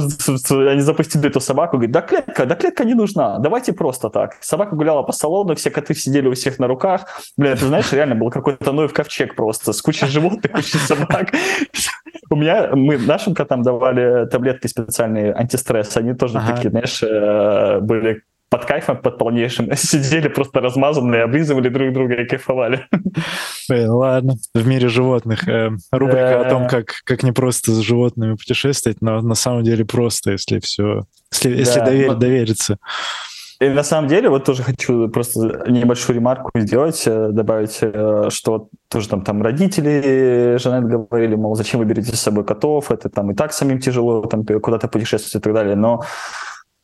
Они 0.68 0.80
запустили 0.80 1.28
эту 1.28 1.40
собаку. 1.40 1.76
Говорят, 1.76 1.92
да 1.92 2.00
клетка, 2.02 2.46
да 2.46 2.56
клетка 2.56 2.84
не 2.84 2.94
нужна. 2.94 3.38
Давайте 3.38 3.72
просто 3.72 4.10
так. 4.10 4.36
Собака 4.40 4.74
гуляла 4.74 5.02
по 5.02 5.12
салону, 5.12 5.54
все 5.54 5.70
коты 5.70 5.94
сидели 5.94 6.26
у 6.26 6.34
всех 6.34 6.58
на 6.58 6.66
руках. 6.66 7.06
Бля, 7.36 7.54
ты 7.54 7.66
знаешь, 7.66 7.92
реально 7.92 8.16
был 8.16 8.30
какой-то 8.30 8.72
Ноев 8.72 8.92
ковчег 8.92 9.36
просто 9.36 9.72
с 9.72 9.80
кучей 9.80 10.06
животных, 10.06 10.50
кучей 10.50 10.78
собак. 10.78 11.32
У 12.30 12.36
меня, 12.36 12.70
мы 12.74 12.98
нашим 12.98 13.34
котам 13.34 13.62
давали 13.62 14.26
таблетки 14.26 14.66
специальные 14.66 15.32
антистресс. 15.32 15.96
Они 15.96 16.14
тоже 16.14 16.38
ага. 16.38 16.56
такие, 16.56 16.70
знаешь, 16.70 17.00
э, 17.02 17.78
были 17.80 18.22
под 18.48 18.64
кайфом, 18.64 18.98
под 18.98 19.18
полнейшим. 19.18 19.70
Сидели 19.76 20.28
просто 20.28 20.60
размазанные, 20.60 21.24
облизывали 21.24 21.68
друг 21.68 21.92
друга 21.92 22.14
и 22.14 22.26
кайфовали. 22.26 22.86
Блин, 23.68 23.90
ладно. 23.90 24.34
В 24.54 24.66
мире 24.66 24.88
животных. 24.88 25.48
Э, 25.48 25.70
рубрика 25.90 26.40
да. 26.40 26.40
о 26.40 26.50
том, 26.50 26.68
как, 26.68 26.94
как 27.04 27.22
не 27.22 27.32
просто 27.32 27.72
с 27.72 27.78
животными 27.80 28.34
путешествовать, 28.34 29.00
но 29.00 29.20
на 29.20 29.34
самом 29.34 29.64
деле 29.64 29.84
просто, 29.84 30.32
если 30.32 30.60
все, 30.60 31.04
если, 31.32 31.50
да, 31.50 31.56
если 31.56 31.80
доверь, 31.80 32.06
но... 32.08 32.14
довериться. 32.14 32.78
И 33.58 33.68
на 33.70 33.82
самом 33.82 34.08
деле, 34.08 34.28
вот 34.28 34.44
тоже 34.44 34.62
хочу 34.62 35.08
просто 35.08 35.64
небольшую 35.66 36.16
ремарку 36.16 36.50
сделать, 36.54 37.02
э, 37.06 37.30
добавить, 37.30 37.78
э, 37.80 38.28
что 38.28 38.68
тоже 38.88 39.08
там, 39.08 39.22
там 39.22 39.42
родители 39.42 40.56
Жанет 40.58 40.88
говорили, 40.88 41.36
мол, 41.36 41.56
зачем 41.56 41.80
вы 41.80 41.86
берете 41.86 42.14
с 42.14 42.20
собой 42.20 42.44
котов, 42.44 42.90
это 42.90 43.08
там 43.08 43.30
и 43.30 43.34
так 43.34 43.54
самим 43.54 43.80
тяжело, 43.80 44.22
там 44.26 44.44
куда-то 44.44 44.88
путешествовать 44.88 45.34
и 45.34 45.40
так 45.40 45.54
далее, 45.54 45.74
но 45.74 46.02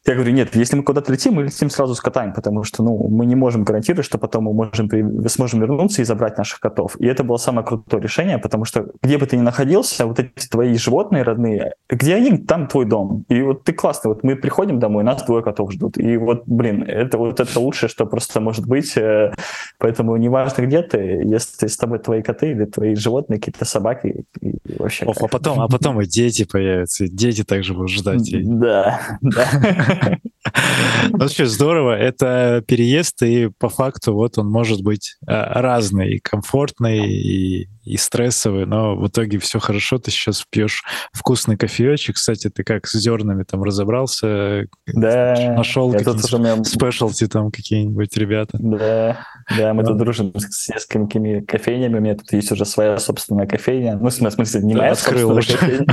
я 0.05 0.15
говорю, 0.15 0.33
нет, 0.33 0.57
если 0.57 0.77
мы 0.77 0.83
куда-то 0.83 1.13
летим, 1.13 1.35
мы 1.35 1.45
летим 1.45 1.71
сразу 1.71 1.95
с 1.95 2.01
котами, 2.01 2.33
потому 2.33 2.65
что 2.65 2.83
ну, 2.83 3.07
мы 3.09 3.25
не 3.25 3.37
можем 3.37 3.63
гарантировать, 3.63 4.05
что 4.05 4.19
потом 4.19 4.45
мы 4.45 4.53
можем, 4.53 4.91
сможем 5.29 5.61
вернуться 5.61 6.03
и 6.03 6.05
забрать 6.05 6.37
наших 6.39 6.59
котов. 6.59 6.97
И 6.99 7.07
это 7.07 7.23
было 7.23 7.37
самое 7.37 7.65
крутое 7.65 8.03
решение, 8.03 8.39
потому 8.39 8.65
что 8.65 8.89
где 9.01 9.17
бы 9.17 9.27
ты 9.27 9.37
ни 9.37 9.43
находился, 9.43 10.07
вот 10.07 10.19
эти 10.19 10.49
твои 10.49 10.75
животные 10.77 11.23
родные, 11.23 11.75
где 11.89 12.17
они, 12.17 12.37
там 12.37 12.67
твой 12.67 12.85
дом. 12.85 13.25
И 13.29 13.43
вот 13.43 13.63
ты 13.63 13.73
классный, 13.73 14.09
вот 14.09 14.25
мы 14.25 14.35
приходим 14.35 14.81
домой, 14.81 15.05
нас 15.05 15.23
двое 15.25 15.45
котов 15.45 15.73
ждут. 15.73 15.97
И 15.99 16.17
вот, 16.17 16.43
блин, 16.47 16.83
это 16.83 17.17
вот 17.17 17.39
это 17.39 17.61
лучшее, 17.61 17.89
что 17.89 18.05
просто 18.05 18.41
может 18.41 18.67
быть. 18.67 18.97
Э, 18.97 19.33
поэтому 19.79 20.17
неважно, 20.17 20.63
где 20.63 20.83
ты, 20.83 20.99
если 21.25 21.69
с 21.69 21.77
тобой 21.77 22.01
твои 22.01 22.23
коты 22.23 22.51
или 22.51 22.65
твои 22.65 22.97
животные, 22.97 23.39
какие-то 23.39 23.65
собаки, 23.65 24.25
и 24.41 24.57
вообще... 24.79 25.05
Оф, 25.07 25.23
а 25.23 25.29
потом, 25.29 25.61
а 25.61 25.69
потом 25.69 26.01
и 26.01 26.07
дети 26.07 26.45
появятся, 26.45 27.05
и 27.05 27.09
дети 27.09 27.45
также 27.45 27.73
будут 27.73 27.91
ждать. 27.91 28.29
Да, 28.43 29.19
да. 29.21 29.47
Вообще 31.11 31.47
здорово. 31.47 31.97
Это 31.97 32.63
переезд, 32.67 33.23
и 33.23 33.49
по 33.59 33.69
факту 33.69 34.15
вот 34.15 34.39
он 34.39 34.49
может 34.49 34.83
быть 34.83 35.17
а, 35.27 35.61
разный, 35.61 36.19
комфортный, 36.21 37.11
и, 37.11 37.69
и 37.85 37.97
стрессовый, 37.97 38.67
но 38.67 38.97
в 38.97 39.09
итоге 39.09 39.39
все 39.39 39.59
хорошо. 39.59 39.99
Ты 39.99 40.11
сейчас 40.11 40.45
пьешь 40.49 40.83
вкусный 41.13 41.57
кофеечек. 41.57 42.17
Кстати, 42.17 42.49
ты 42.49 42.65
как 42.65 42.87
с 42.87 42.93
зернами 42.99 43.43
там 43.43 43.63
разобрался? 43.63 44.67
Да. 44.87 45.35
Нашел 45.57 45.93
какие-нибудь 45.93 46.33
меня... 46.33 46.65
спешлти 46.65 47.27
там 47.27 47.51
какие-нибудь 47.51 48.17
ребята? 48.17 48.59
Да, 48.61 49.27
да, 49.57 49.75
мы 49.75 49.85
тут 49.85 49.99
дружим 49.99 50.33
с 50.37 50.69
несколькими 50.69 51.41
кофейнями. 51.41 51.99
У 51.99 52.01
меня 52.01 52.15
тут 52.15 52.33
есть 52.33 52.53
уже 52.53 52.65
своя 52.65 52.99
собственная 52.99 53.47
кофейня. 53.47 53.97
Ну, 53.97 54.09
в 54.09 54.13
смысле, 54.13 54.63
не 54.63 54.75
моя 54.75 54.95
собственная 54.95 55.43
кофейня. 55.43 55.87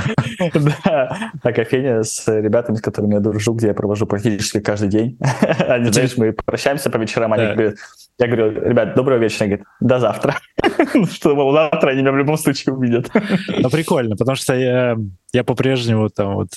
Да, 0.86 1.32
а 1.41 1.52
кофейня 1.52 2.04
с 2.04 2.28
ребятами, 2.28 2.75
с 2.75 2.82
которыми 2.82 3.15
я 3.15 3.19
дружу, 3.19 3.54
где 3.54 3.67
я 3.67 3.73
провожу 3.73 4.06
практически 4.06 4.60
каждый 4.60 4.89
день. 4.89 5.17
Они, 5.60 5.91
знаешь, 5.91 6.17
мы 6.17 6.34
прощаемся 6.34 6.89
по 6.89 6.97
вечерам, 6.97 7.34
они 7.34 7.54
говорят, 7.54 7.75
я 8.20 8.28
говорю, 8.28 8.52
ребят, 8.52 8.96
доброго 8.96 9.20
вечера. 9.20 9.46
Они 9.46 9.56
говорят, 9.56 9.68
до 9.80 10.00
завтра. 10.00 10.36
Ну, 10.94 11.06
что, 11.06 11.52
завтра 11.52 11.92
они 11.92 12.02
меня 12.02 12.12
в 12.12 12.18
любом 12.18 12.38
случае 12.38 12.74
увидят. 12.74 13.10
Ну, 13.48 13.70
прикольно, 13.70 14.16
потому 14.16 14.36
что 14.36 14.54
я, 14.56 14.98
я 15.34 15.44
по-прежнему 15.44 16.10
там 16.10 16.36
вот 16.36 16.50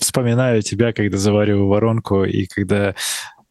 вспоминаю 0.00 0.62
тебя, 0.62 0.92
когда 0.92 1.18
завариваю 1.18 1.68
воронку, 1.68 2.24
и 2.24 2.46
когда 2.46 2.94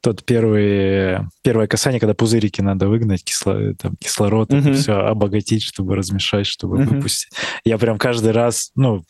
тот 0.02 0.24
первый, 0.24 1.20
первое 1.42 1.68
касание, 1.68 2.00
когда 2.00 2.14
пузырики 2.14 2.62
надо 2.62 2.88
выгнать, 2.88 3.24
кисло, 3.24 3.74
там, 3.76 3.96
кислород, 3.98 4.52
mm-hmm. 4.52 4.74
все 4.74 4.94
обогатить, 4.94 5.64
чтобы 5.64 5.96
размешать, 5.96 6.48
чтобы 6.48 6.78
mm-hmm. 6.78 6.96
выпустить. 6.96 7.32
Я 7.66 7.78
прям 7.78 7.98
каждый 7.98 8.32
раз, 8.32 8.72
ну, 8.76 9.04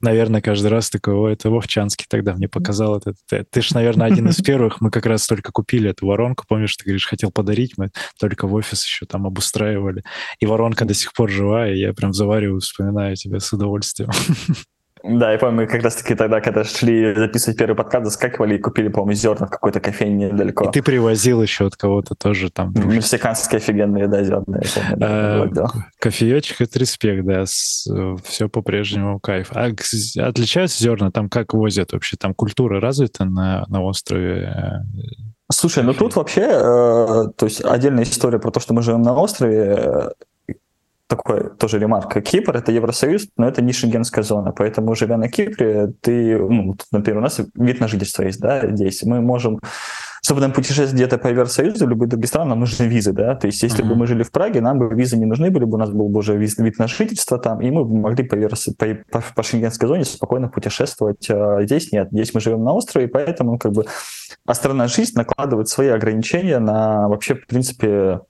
наверное, 0.00 0.40
каждый 0.40 0.68
раз 0.68 0.90
такой, 0.90 1.14
о, 1.14 1.28
это 1.28 1.50
Вовчанский 1.50 2.06
тогда 2.08 2.34
мне 2.34 2.48
показал 2.48 2.98
это. 2.98 3.14
Ты, 3.28 3.44
ты 3.50 3.62
же, 3.62 3.74
наверное, 3.74 4.06
один 4.06 4.28
из 4.28 4.36
первых. 4.36 4.80
Мы 4.80 4.90
как 4.90 5.06
раз 5.06 5.26
только 5.26 5.52
купили 5.52 5.90
эту 5.90 6.06
воронку. 6.06 6.44
Помнишь, 6.48 6.76
ты 6.76 6.84
говоришь, 6.84 7.06
хотел 7.06 7.30
подарить, 7.30 7.74
мы 7.76 7.90
только 8.18 8.46
в 8.46 8.54
офис 8.54 8.84
еще 8.84 9.06
там 9.06 9.26
обустраивали. 9.26 10.02
И 10.40 10.46
воронка 10.46 10.84
до 10.84 10.94
сих 10.94 11.12
пор 11.12 11.30
жива, 11.30 11.68
и 11.68 11.78
я 11.78 11.92
прям 11.92 12.12
завариваю, 12.12 12.60
вспоминаю 12.60 13.16
тебя 13.16 13.40
с 13.40 13.52
удовольствием. 13.52 14.10
Да, 15.08 15.32
я 15.32 15.38
помню, 15.38 15.62
мы 15.62 15.66
как 15.66 15.82
раз-таки 15.82 16.14
тогда, 16.14 16.40
когда 16.40 16.64
шли 16.64 17.14
записывать 17.14 17.58
первый 17.58 17.74
подкаст, 17.74 18.04
заскакивали 18.04 18.56
и 18.56 18.58
купили, 18.58 18.88
по-моему, 18.88 19.14
зерна 19.14 19.46
в 19.46 19.50
какой-то 19.50 19.80
кофейне 19.80 20.30
недалеко. 20.30 20.68
И 20.68 20.72
ты 20.72 20.82
привозил 20.82 21.42
еще 21.42 21.66
от 21.66 21.76
кого-то 21.76 22.14
тоже 22.14 22.50
там. 22.50 22.74
Мексиканские 22.74 23.58
офигенные, 23.58 24.06
да, 24.06 24.22
зерна. 24.22 25.70
Кофеечек— 25.98 26.60
это 26.60 26.78
респект, 26.78 27.24
да, 27.24 27.44
все 27.44 28.48
по-прежнему 28.48 29.18
кайф. 29.20 29.50
А 29.52 29.64
отличаются 29.66 30.82
зерна 30.82 31.10
там 31.10 31.28
как 31.28 31.54
возят 31.54 31.92
вообще? 31.92 32.16
Там 32.16 32.34
культура 32.34 32.80
развита 32.80 33.24
на, 33.24 33.64
на 33.68 33.82
острове? 33.82 34.84
Слушай, 35.50 35.82
ну 35.82 35.94
тут 35.94 36.16
вообще, 36.16 36.42
э, 36.42 37.24
то 37.34 37.46
есть 37.46 37.64
отдельная 37.64 38.02
история 38.02 38.38
про 38.38 38.50
то, 38.50 38.60
что 38.60 38.74
мы 38.74 38.82
живем 38.82 39.00
на 39.00 39.14
острове, 39.14 40.10
такой 41.08 41.50
тоже 41.56 41.78
ремарка. 41.78 42.20
Кипр— 42.20 42.56
это 42.58 42.70
Евросоюз, 42.70 43.28
но 43.36 43.48
это 43.48 43.62
не 43.62 43.72
шенгенская 43.72 44.22
зона, 44.22 44.52
поэтому, 44.52 44.94
живя 44.94 45.16
на 45.16 45.28
Кипре, 45.28 45.92
ты, 46.00 46.38
ну, 46.38 46.76
например, 46.92 47.18
у 47.18 47.22
нас 47.22 47.40
вид 47.54 47.80
на 47.80 47.88
жительство 47.88 48.22
есть, 48.22 48.40
да, 48.40 48.70
здесь. 48.70 49.02
Мы 49.02 49.20
можем 49.20 49.60
чтобы 50.22 50.42
нам 50.42 50.52
путешествовать 50.52 50.92
где-то 50.92 51.16
по 51.16 51.28
Евросоюзу, 51.28 51.86
в 51.86 51.88
любые 51.88 52.08
другие 52.08 52.28
страны, 52.28 52.50
нам 52.50 52.60
нужны 52.60 52.84
визы, 52.84 53.12
да, 53.12 53.34
то 53.34 53.46
есть 53.46 53.62
если 53.62 53.82
uh-huh. 53.82 53.88
бы 53.88 53.94
мы 53.94 54.06
жили 54.06 54.22
в 54.22 54.30
Праге, 54.30 54.60
нам 54.60 54.78
бы 54.78 54.94
визы 54.94 55.16
не 55.16 55.24
нужны 55.24 55.50
были 55.50 55.64
бы, 55.64 55.76
у 55.76 55.78
нас 55.78 55.90
был 55.90 56.10
бы 56.10 56.18
уже 56.18 56.36
вид, 56.36 56.58
вид 56.58 56.78
на 56.78 56.86
жительство 56.86 57.38
там, 57.38 57.62
и 57.62 57.70
мы 57.70 57.84
бы 57.84 57.96
могли 57.96 58.24
по, 58.24 58.36
по, 58.36 58.86
по, 59.10 59.24
по 59.34 59.42
шенгенской 59.42 59.88
зоне 59.88 60.04
спокойно 60.04 60.48
путешествовать. 60.48 61.30
А 61.30 61.62
здесь 61.62 61.92
нет, 61.92 62.08
здесь 62.10 62.34
мы 62.34 62.40
живем 62.40 62.62
на 62.62 62.74
острове, 62.74 63.08
поэтому 63.08 63.58
как 63.58 63.72
бы 63.72 63.86
островная 64.44 64.88
жизнь 64.88 65.12
накладывает 65.14 65.68
свои 65.68 65.88
ограничения 65.88 66.58
на 66.58 67.08
вообще, 67.08 67.34
в 67.34 67.46
принципе, 67.46 68.20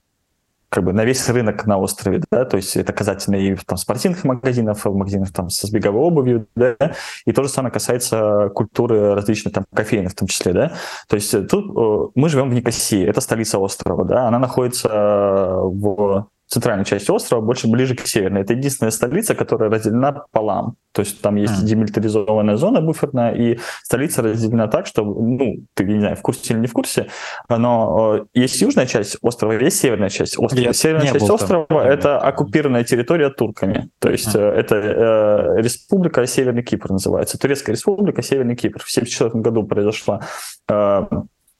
как 0.68 0.84
бы 0.84 0.92
на 0.92 1.04
весь 1.04 1.28
рынок 1.28 1.66
на 1.66 1.78
острове, 1.78 2.22
да, 2.30 2.44
то 2.44 2.56
есть 2.56 2.76
это 2.76 2.92
касательно 2.92 3.36
и 3.36 3.54
там 3.54 3.78
спортивных 3.78 4.24
магазинов, 4.24 4.84
магазинов 4.84 5.32
там 5.32 5.48
с 5.48 5.70
беговой 5.70 6.02
обувью, 6.02 6.46
да, 6.54 6.76
и 7.24 7.32
то 7.32 7.42
же 7.42 7.48
самое 7.48 7.72
касается 7.72 8.50
культуры 8.54 9.14
различных 9.14 9.54
там 9.54 9.64
кофейных 9.74 10.12
в 10.12 10.16
том 10.16 10.28
числе, 10.28 10.52
да, 10.52 10.72
то 11.08 11.16
есть 11.16 11.48
тут 11.48 12.12
мы 12.14 12.28
живем 12.28 12.50
в 12.50 12.54
Никосии, 12.54 13.04
это 13.04 13.20
столица 13.20 13.58
острова, 13.58 14.04
да, 14.04 14.28
она 14.28 14.38
находится 14.38 14.88
в 14.88 16.28
центральной 16.48 16.84
части 16.84 17.10
острова, 17.10 17.42
больше 17.42 17.68
ближе 17.68 17.94
к 17.94 18.06
северной. 18.06 18.40
Это 18.40 18.54
единственная 18.54 18.90
столица, 18.90 19.34
которая 19.34 19.70
разделена 19.70 20.12
пополам. 20.12 20.76
То 20.92 21.02
есть 21.02 21.20
там 21.20 21.36
есть 21.36 21.62
mm. 21.62 21.66
демилитаризованная 21.66 22.56
зона 22.56 22.80
буферная, 22.80 23.34
и 23.34 23.58
столица 23.82 24.22
разделена 24.22 24.66
так, 24.66 24.86
что, 24.86 25.04
ну, 25.04 25.58
ты, 25.74 25.84
не 25.84 26.00
знаю, 26.00 26.16
в 26.16 26.22
курсе 26.22 26.54
или 26.54 26.60
не 26.60 26.66
в 26.66 26.72
курсе, 26.72 27.08
но 27.48 28.16
э, 28.16 28.24
есть 28.40 28.60
южная 28.60 28.86
часть 28.86 29.18
острова, 29.20 29.52
есть 29.52 29.78
северная 29.78 30.08
часть 30.08 30.38
острова. 30.38 30.64
Я 30.64 30.72
Северная 30.72 31.12
часть 31.12 31.30
острова 31.30 31.66
там.— 31.66 31.78
это 31.78 32.18
оккупированная 32.18 32.84
территория 32.84 33.28
турками. 33.28 33.90
То 33.98 34.10
есть 34.10 34.34
mm. 34.34 34.40
это 34.40 34.76
э, 34.76 35.60
Республика 35.60 36.26
Северный 36.26 36.62
Кипр 36.62 36.90
называется. 36.90 37.38
Турецкая 37.38 37.76
Республика 37.76 38.22
Северный 38.22 38.56
Кипр. 38.56 38.80
В 38.80 38.90
1974 38.90 39.42
году 39.42 39.64
произошла 39.64 40.22
э, 40.68 41.02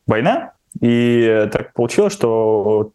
война, 0.06 0.52
и 0.80 1.48
так 1.52 1.74
получилось, 1.74 2.12
что 2.12 2.92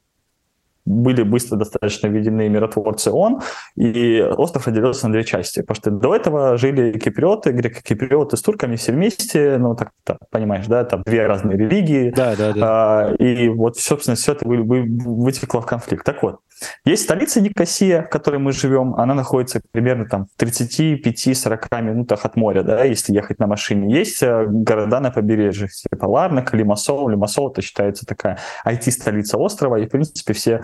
были 0.86 1.24
быстро 1.24 1.58
достаточно 1.58 2.08
введены 2.08 2.50
миротворцы 2.50 3.12
ООН, 3.12 3.42
и 3.76 4.22
остров 4.22 4.68
разделился 4.68 5.08
на 5.08 5.14
две 5.14 5.24
части. 5.24 5.62
Потому 5.62 5.76
что 5.76 5.92
до 5.92 6.16
этого 6.16 6.58
жили 6.58 6.98
киприоты, 7.00 7.52
греко-киприоты 7.52 8.38
с 8.38 8.42
турками 8.42 8.76
все 8.76 8.92
вместе, 8.92 9.58
ну, 9.58 9.76
так, 9.76 9.92
так 10.04 10.18
понимаешь, 10.30 10.68
да, 10.68 10.84
там 10.84 11.04
две 11.04 11.26
разные 11.26 11.58
религии. 11.58 12.12
Да, 12.16 12.36
да, 12.36 12.54
да. 12.54 12.62
А, 12.64 13.14
и 13.16 13.50
вот, 13.50 13.78
собственно, 13.78 14.16
все 14.16 14.34
это 14.34 14.48
вы, 14.48 14.64
вы, 14.64 14.86
вытекло 14.88 15.62
в 15.62 15.66
конфликт. 15.66 16.06
Так 16.06 16.22
вот, 16.24 16.40
есть 16.86 17.04
столица 17.04 17.42
Никосия, 17.42 18.04
в 18.04 18.10
которой 18.10 18.38
мы 18.38 18.52
живем, 18.52 18.96
она 18.96 19.14
находится 19.14 19.62
примерно 19.72 20.06
там 20.06 20.26
в 20.26 20.42
35-40 20.42 21.82
минутах 21.82 22.26
от 22.26 22.36
моря, 22.36 22.64
да, 22.64 22.84
если 22.84 23.14
ехать 23.14 23.40
на 23.40 23.48
машине. 23.48 23.94
Есть 23.94 24.22
э, 24.24 24.46
города 24.48 25.00
на 25.00 25.12
побережье, 25.12 25.68
типа 25.68 26.06
Ларнак, 26.06 26.54
Лимассол. 26.54 27.10
Лимассол 27.10 27.52
это 27.52 27.62
считается 27.62 28.06
такая 28.06 28.40
IT-столица 28.66 29.38
острова, 29.38 29.78
и, 29.78 29.88
в 29.88 29.90
принципе, 29.90 30.34
все 30.34 30.64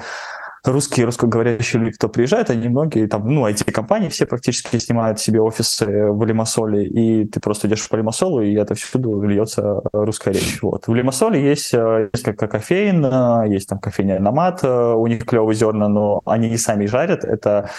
русские, 0.64 1.06
русскоговорящие 1.06 1.82
люди, 1.82 1.96
кто 1.96 2.10
приезжает, 2.10 2.50
они 2.50 2.68
многие, 2.70 3.08
там, 3.08 3.28
ну, 3.28 3.48
IT-компании 3.48 4.10
все 4.10 4.26
практически 4.26 4.78
снимают 4.78 5.20
себе 5.20 5.42
офисы 5.42 5.86
в 6.12 6.24
Лимассоле, 6.26 6.86
и 6.86 7.26
ты 7.26 7.40
просто 7.40 7.68
идешь 7.68 7.88
по 7.88 7.96
Лимассолу, 7.96 8.42
и 8.42 8.54
это 8.56 8.76
всюду 8.76 9.22
льется 9.22 9.82
русская 9.94 10.34
речь. 10.34 10.62
Вот. 10.62 10.88
В 10.88 10.94
Лимассоле 10.94 11.42
есть 11.42 11.74
э, 11.74 12.10
несколько 12.14 12.48
кофеин, 12.48 13.06
э, 13.06 13.50
есть 13.50 13.70
там 13.70 13.80
кофейня 13.80 14.20
Намат, 14.20 14.64
э, 14.64 14.94
у 14.94 15.08
них 15.08 15.26
клевые 15.26 15.56
зерна, 15.56 15.88
но 15.88 16.22
они 16.26 16.50
не 16.50 16.58
сами 16.58 16.86
жарят, 16.86 17.24
это 17.24 17.70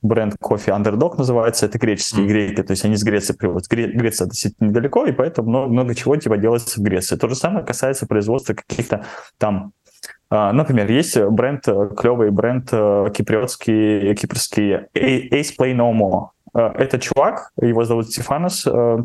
бренд 0.00 0.36
кофе 0.40 0.70
Underdog 0.72 1.16
называется, 1.18 1.66
это 1.66 1.78
греческие 1.78 2.24
mm. 2.24 2.28
греки, 2.28 2.62
то 2.62 2.70
есть 2.70 2.84
они 2.84 2.94
с 2.94 3.02
Греции 3.02 3.32
приводят. 3.32 3.68
Греция 3.68 4.26
относительно 4.26 4.68
недалеко, 4.68 5.06
и 5.06 5.12
поэтому 5.12 5.48
много, 5.48 5.72
много 5.72 5.94
чего 5.96 6.14
типа 6.14 6.36
делается 6.36 6.78
в 6.78 6.84
Греции. 6.84 7.16
То 7.16 7.26
же 7.28 7.34
самое 7.34 7.64
касается 7.64 8.06
производства 8.06 8.54
каких-то 8.54 9.04
там 9.38 9.72
Например, 10.30 10.90
есть 10.90 11.18
бренд, 11.18 11.64
клевый 11.96 12.30
бренд 12.30 12.68
э, 12.70 13.06
киприотский, 13.14 14.14
кипрский 14.14 14.74
Ace 14.94 15.54
Play 15.58 15.74
No 15.74 15.92
More. 15.92 16.28
Э, 16.54 16.72
это 16.74 16.98
чувак, 16.98 17.52
его 17.60 17.84
зовут 17.84 18.10
Стефанос, 18.10 18.66
э, 18.66 18.98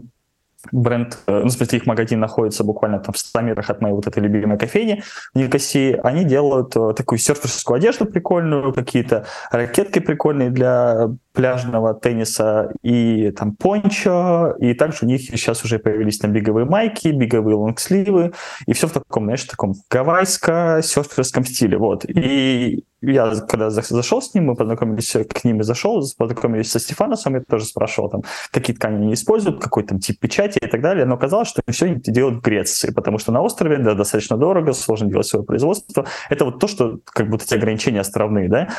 бренд, 0.71 1.17
ну, 1.27 1.45
в 1.45 1.49
смысле, 1.49 1.77
их 1.77 1.85
магазин 1.85 2.19
находится 2.19 2.63
буквально 2.63 2.99
там 2.99 3.13
в 3.13 3.17
100 3.17 3.41
метрах 3.41 3.69
от 3.69 3.81
моей 3.81 3.93
вот 3.93 4.07
этой 4.07 4.23
любимой 4.23 4.57
кофейни 4.57 5.03
в 5.33 5.37
Никосии. 5.37 5.99
Они 6.03 6.23
делают 6.23 6.71
такую 6.71 7.19
серферскую 7.19 7.77
одежду 7.77 8.05
прикольную, 8.05 8.73
какие-то 8.73 9.25
ракетки 9.51 9.99
прикольные 9.99 10.49
для 10.49 11.09
пляжного 11.33 11.93
тенниса 11.93 12.71
и 12.83 13.31
там 13.31 13.55
пончо, 13.55 14.55
и 14.59 14.73
также 14.73 14.99
у 15.01 15.05
них 15.05 15.21
сейчас 15.21 15.63
уже 15.63 15.79
появились 15.79 16.19
там 16.19 16.31
беговые 16.31 16.65
майки, 16.65 17.07
беговые 17.09 17.55
лонгсливы, 17.55 18.33
и 18.67 18.73
все 18.73 18.87
в 18.87 18.91
таком, 18.91 19.25
знаешь, 19.25 19.43
таком 19.43 19.73
гавайско-серферском 19.91 21.43
стиле, 21.43 21.77
вот. 21.77 22.05
И 22.05 22.83
я 23.11 23.35
когда 23.47 23.69
зашел 23.69 24.21
с 24.21 24.33
ним, 24.33 24.45
мы 24.45 24.55
познакомились, 24.55 25.11
к 25.11 25.43
ним 25.43 25.61
и 25.61 25.63
зашел, 25.63 26.03
познакомились 26.17 26.71
со 26.71 26.79
Стефаносом, 26.79 27.35
я 27.35 27.41
тоже 27.41 27.65
спрашивал, 27.65 28.09
там, 28.09 28.21
какие 28.51 28.75
ткани 28.75 28.95
они 28.95 29.13
используют, 29.13 29.61
какой 29.61 29.83
там 29.83 29.99
тип 29.99 30.19
печати 30.19 30.59
и 30.59 30.67
так 30.67 30.81
далее, 30.81 31.05
но 31.05 31.15
оказалось, 31.15 31.49
что 31.49 31.61
все 31.69 31.85
они 31.87 31.95
делают 31.95 32.39
в 32.39 32.41
Греции, 32.41 32.91
потому 32.91 33.17
что 33.17 33.31
на 33.31 33.41
острове, 33.41 33.77
да, 33.77 33.93
достаточно 33.93 34.37
дорого, 34.37 34.73
сложно 34.73 35.09
делать 35.09 35.27
свое 35.27 35.45
производство. 35.45 36.05
Это 36.29 36.45
вот 36.45 36.59
то, 36.59 36.67
что 36.67 36.99
как 37.05 37.29
будто 37.29 37.45
эти 37.45 37.55
ограничения 37.55 38.01
островные, 38.01 38.49
да. 38.49 38.69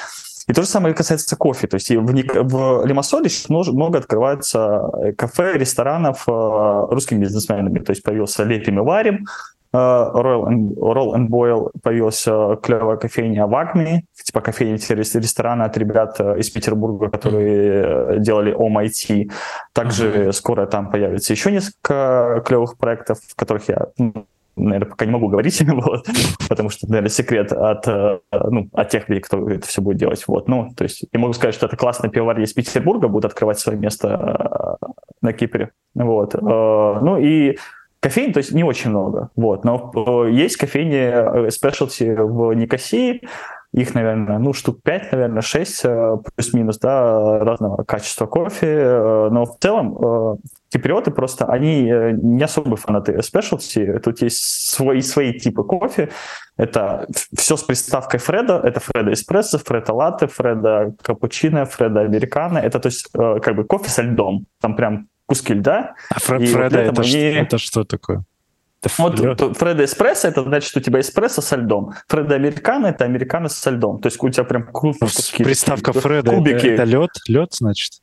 И 0.47 0.53
то 0.53 0.63
же 0.63 0.69
самое 0.69 0.95
касается 0.95 1.37
кофе. 1.37 1.67
То 1.67 1.77
есть 1.77 1.91
в, 1.91 2.05
в 2.05 2.87
Лимассоле 2.87 3.31
много 3.49 3.99
открывается 3.99 4.91
э, 5.03 5.13
кафе, 5.13 5.55
ресторанов 5.55 6.25
э, 6.29 6.87
русскими 6.91 7.21
бизнесменами. 7.21 7.79
То 7.79 7.93
есть 7.93 8.03
появился 8.03 8.45
«Лепим 8.45 8.79
и 8.79 8.83
варим», 8.83 9.25
э, 9.25 9.27
Royal 9.75 10.47
and, 10.47 10.75
Roll 10.77 11.15
and 11.15 11.29
Boil 11.29 11.71
появился 11.83 12.57
клевая 12.63 12.97
кофейня 12.97 13.47
Вагми, 13.47 14.05
типа 14.25 14.41
кофейня 14.41 14.77
ресторана 14.77 15.65
от 15.65 15.77
ребят 15.77 16.21
из 16.21 16.51
Петербурга, 16.51 17.11
которые 17.11 18.21
делали 18.21 18.55
OMIT. 18.55 19.31
Также 19.73 20.33
скоро 20.33 20.67
там 20.67 20.91
появится 20.91 21.33
еще 21.33 21.51
несколько 21.51 22.43
клевых 22.47 22.77
проектов, 22.79 23.19
в 23.27 23.35
которых 23.35 23.69
я 23.69 23.89
ну, 24.57 24.67
наверное, 24.67 24.89
пока 24.89 25.05
не 25.05 25.13
могу 25.13 25.29
говорить, 25.29 25.63
вот, 25.67 26.07
потому 26.49 26.71
что, 26.71 26.87
наверное, 26.87 27.11
секрет 27.11 27.53
от, 27.53 27.89
э, 27.89 28.21
ну, 28.33 28.69
от 28.73 28.89
тех 28.89 29.09
людей, 29.09 29.21
кто 29.21 29.49
это 29.49 29.67
все 29.67 29.83
будет 29.83 29.97
делать. 29.99 30.25
Вот, 30.27 30.49
ну, 30.49 30.71
то 30.77 30.85
есть 30.85 31.05
я 31.13 31.19
могу 31.19 31.33
сказать, 31.33 31.55
что 31.55 31.67
это 31.67 31.77
классный 31.77 32.11
пивовар 32.11 32.41
из 32.41 32.53
Петербурга 32.53 33.09
будет 33.09 33.25
открывать 33.25 33.59
свое 33.59 33.79
место 33.79 34.79
э, 34.81 34.87
на 35.21 35.33
Кипре. 35.33 35.71
Вот. 35.95 36.35
Э, 36.35 36.39
ну 36.39 37.19
и 37.19 37.59
кофейни, 38.05 38.33
то 38.33 38.39
есть 38.39 38.53
не 38.53 38.65
очень 38.65 38.91
много, 38.91 39.31
вот, 39.35 39.65
но 39.65 40.27
есть 40.27 40.59
кофейни 40.59 41.49
спешлти 41.49 42.05
в 42.05 42.53
Никосии, 42.53 43.23
их, 43.73 43.95
наверное, 43.95 44.39
ну, 44.39 44.53
штук 44.53 44.83
5, 44.85 45.13
наверное, 45.13 45.43
6 45.43 45.83
плюс-минус, 46.37 46.79
да, 46.79 47.39
разного 47.41 47.83
качества 47.83 48.27
кофе, 48.27 49.29
но 49.33 49.47
в 49.47 49.59
целом 49.59 50.39
киприоты 50.75 51.13
просто, 51.13 51.47
они 51.47 51.89
э, 51.89 52.13
не 52.21 52.43
особо 52.43 52.77
фанаты 52.77 53.23
спешлти. 53.23 54.01
Тут 54.03 54.23
есть 54.23 54.71
свои, 54.71 55.03
свои 55.03 55.33
типы 55.33 55.63
кофе. 55.63 56.11
Это 56.57 57.07
все 57.37 57.57
с 57.57 57.63
приставкой 57.63 58.19
Фреда. 58.19 58.61
Это 58.65 58.81
Фреда 58.81 59.13
эспрессо, 59.13 59.59
Фреда 59.59 59.93
латте, 59.93 60.27
Фреда 60.27 60.93
капучино, 61.01 61.65
Фреда 61.65 62.01
американо. 62.01 62.59
Это 62.59 62.81
то 62.81 62.89
есть 62.89 63.09
э, 63.15 63.39
как 63.41 63.55
бы 63.55 63.65
кофе 63.65 63.89
со 63.89 64.03
льдом. 64.03 64.47
Там 64.61 64.75
прям 64.75 65.07
куски 65.27 65.55
льда. 65.55 65.95
А 66.11 66.21
Фред, 66.21 66.49
Фреда 66.49 66.79
это, 66.79 67.03
они... 67.03 67.11
что, 67.11 67.19
это 67.19 67.59
что 67.59 67.85
такое? 67.85 68.25
Вот 68.99 69.57
Фреда 69.57 69.85
эспрессо 69.85 70.29
это 70.29 70.43
значит, 70.43 70.69
что 70.69 70.81
у 70.81 70.83
тебя 70.83 71.01
эспрессо 71.01 71.41
со 71.41 71.57
льдом. 71.57 71.95
Фреда 72.09 72.35
американо 72.35 72.89
это 72.89 73.05
американо 73.05 73.49
со 73.49 73.71
льдом. 73.71 74.01
То 74.01 74.09
есть 74.09 74.23
у 74.23 74.29
тебя 74.29 74.45
прям 74.45 74.65
крупные 74.71 75.11
куски. 75.11 75.43
Приставка 75.43 75.93
Фреда 75.93 76.33
это, 76.33 76.67
это 76.67 76.85
лед, 76.85 77.11
лед, 77.27 77.55
значит? 77.55 78.01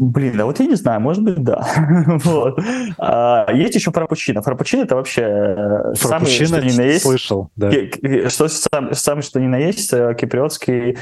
Блин, 0.00 0.34
да 0.34 0.46
вот 0.46 0.58
я 0.58 0.64
не 0.66 0.76
знаю, 0.76 0.98
может 0.98 1.22
быть, 1.22 1.42
да. 1.44 1.62
вот. 2.24 2.58
а, 2.96 3.52
есть 3.52 3.74
еще 3.74 3.90
фрапучино. 3.90 4.40
Фрапучино 4.40 4.84
это 4.84 4.96
вообще 4.96 5.20
э, 5.20 5.94
самый, 5.94 6.30
что 6.30 6.58
ни 6.62 6.72
на 6.72 6.82
есть. 6.84 7.02
Слышал, 7.02 7.50
да. 7.54 7.70
Что 8.30 8.48
сам, 8.48 8.94
самый, 8.94 9.20
что 9.20 9.40
ни 9.40 9.46
на 9.46 9.58
есть, 9.58 9.92
э, 9.92 10.14
киприотский 10.18 10.92
э, 10.92 10.96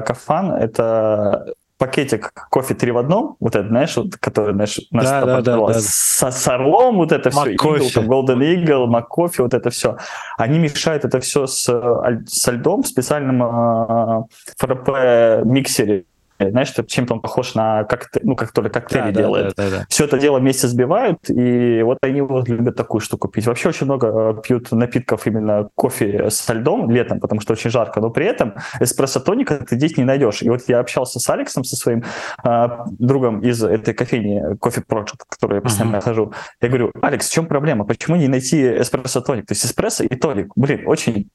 кафан, 0.00 0.52
это 0.52 1.52
пакетик 1.80 2.34
кофе 2.50 2.74
три 2.74 2.92
в 2.92 2.98
одном, 2.98 3.36
вот 3.40 3.56
это, 3.56 3.66
знаешь, 3.66 3.96
вот, 3.96 4.16
который, 4.16 4.52
знаешь, 4.52 4.78
наш 4.90 5.04
да, 5.04 5.24
да, 5.24 5.40
да, 5.40 5.56
да. 5.56 5.80
С, 5.80 6.22
с 6.30 6.48
орлом, 6.48 6.96
вот 6.96 7.10
это 7.10 7.30
все, 7.30 7.54
Eagle, 7.54 8.06
Golden 8.06 8.40
Eagle, 8.40 8.86
McCoffee, 8.86 9.42
вот 9.42 9.54
это 9.54 9.70
все. 9.70 9.96
Они 10.36 10.58
мешают 10.58 11.06
это 11.06 11.20
все 11.20 11.46
с, 11.46 11.64
со 11.64 12.50
льдом 12.52 12.82
в 12.82 12.86
специальном 12.86 13.42
э, 13.42 14.24
фрп 14.58 15.46
миксере 15.46 16.04
знаешь, 16.48 16.72
чем-то 16.86 17.14
он 17.14 17.20
похож 17.20 17.54
на 17.54 17.84
коктейль, 17.84 18.22
ну, 18.24 18.36
как 18.36 18.52
только 18.52 18.70
коктейли 18.70 19.10
да, 19.10 19.20
делает. 19.20 19.54
Да, 19.56 19.64
да, 19.64 19.70
да, 19.70 19.86
Все 19.88 20.04
это 20.04 20.18
дело 20.18 20.38
вместе 20.38 20.66
сбивают, 20.68 21.28
и 21.28 21.82
вот 21.82 21.98
они 22.02 22.22
вот 22.22 22.48
любят 22.48 22.76
такую 22.76 23.00
штуку 23.00 23.28
пить. 23.28 23.46
Вообще 23.46 23.68
очень 23.68 23.86
много 23.86 24.06
э, 24.38 24.42
пьют 24.42 24.72
напитков 24.72 25.26
именно 25.26 25.68
кофе 25.74 26.30
со 26.30 26.54
льдом 26.54 26.90
летом, 26.90 27.20
потому 27.20 27.40
что 27.40 27.52
очень 27.52 27.70
жарко, 27.70 28.00
но 28.00 28.10
при 28.10 28.26
этом 28.26 28.54
эспрессо-тоника 28.80 29.64
ты 29.68 29.76
здесь 29.76 29.96
не 29.96 30.04
найдешь. 30.04 30.42
И 30.42 30.48
вот 30.48 30.62
я 30.68 30.80
общался 30.80 31.20
с 31.20 31.30
Алексом, 31.30 31.64
со 31.64 31.76
своим 31.76 32.04
э, 32.44 32.68
другом 32.98 33.40
из 33.40 33.62
этой 33.62 33.94
кофейни, 33.94 34.56
кофе 34.56 34.82
Project, 34.88 35.20
который 35.28 35.56
я 35.56 35.60
постоянно 35.60 35.96
uh-huh. 35.96 36.00
хожу. 36.04 36.32
Я 36.60 36.68
говорю, 36.68 36.92
Алекс, 37.02 37.28
в 37.28 37.32
чем 37.32 37.46
проблема? 37.46 37.84
Почему 37.84 38.16
не 38.16 38.28
найти 38.28 38.62
эспрессо-тоник? 38.62 39.46
То 39.46 39.52
есть 39.52 39.64
эспрессо 39.64 40.04
и 40.04 40.14
тоник. 40.14 40.52
Блин, 40.56 40.82
очень 40.86 41.28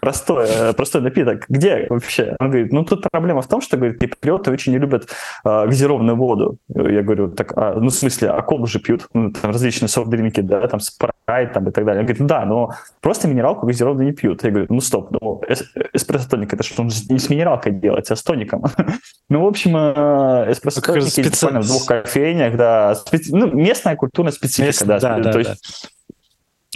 простой, 0.00 0.46
э, 0.48 0.72
простой 0.72 1.02
напиток. 1.02 1.46
Где 1.48 1.86
вообще? 1.88 2.36
Он 2.38 2.50
говорит, 2.50 2.72
ну 2.72 2.84
тут 2.84 3.06
проблема 3.10 3.42
в 3.42 3.48
том, 3.48 3.60
что, 3.60 3.76
говорит, 3.76 3.98
киприоты 3.98 4.50
очень 4.50 4.72
не 4.72 4.78
любят 4.78 5.08
э, 5.44 5.66
газированную 5.66 6.16
воду. 6.16 6.58
Я 6.68 7.02
говорю, 7.02 7.30
так, 7.30 7.52
а, 7.56 7.74
ну 7.74 7.88
в 7.88 7.94
смысле, 7.94 8.30
а 8.30 8.42
колу 8.42 8.66
же 8.66 8.78
пьют, 8.78 9.06
ну, 9.14 9.32
там 9.32 9.50
различные 9.50 9.88
софт-дринки, 9.88 10.40
да, 10.40 10.66
там 10.68 10.80
спрайт 10.80 11.52
там, 11.52 11.68
и 11.68 11.70
так 11.72 11.84
далее. 11.84 12.00
Он 12.00 12.06
говорит, 12.06 12.26
да, 12.26 12.44
но 12.44 12.70
просто 13.00 13.28
минералку 13.28 13.66
газированную 13.66 14.06
не 14.06 14.12
пьют. 14.12 14.44
Я 14.44 14.50
говорю, 14.50 14.66
ну 14.70 14.80
стоп, 14.80 15.10
ну 15.10 15.42
эс 15.48 15.64
эспрессо-тоник, 15.92 16.52
это 16.52 16.62
что, 16.62 16.82
он 16.82 16.88
не 17.08 17.18
с 17.18 17.28
минералкой 17.28 17.72
делать, 17.72 18.10
а 18.10 18.16
с 18.16 18.22
тоником. 18.22 18.64
ну, 19.28 19.44
в 19.44 19.46
общем, 19.46 19.76
э, 19.76 20.52
эспрессо-тоник 20.52 21.30
буквально 21.30 21.60
в 21.60 21.66
двух 21.66 21.86
кофейнях, 21.86 22.56
да, 22.56 22.94
специ... 22.94 23.34
ну, 23.34 23.46
местная 23.52 23.96
культурная 23.96 24.32
специфика, 24.32 24.66
Мест... 24.66 24.86
да, 24.86 24.98
да, 24.98 25.18
да, 25.18 25.32
то 25.32 25.38
есть 25.38 25.90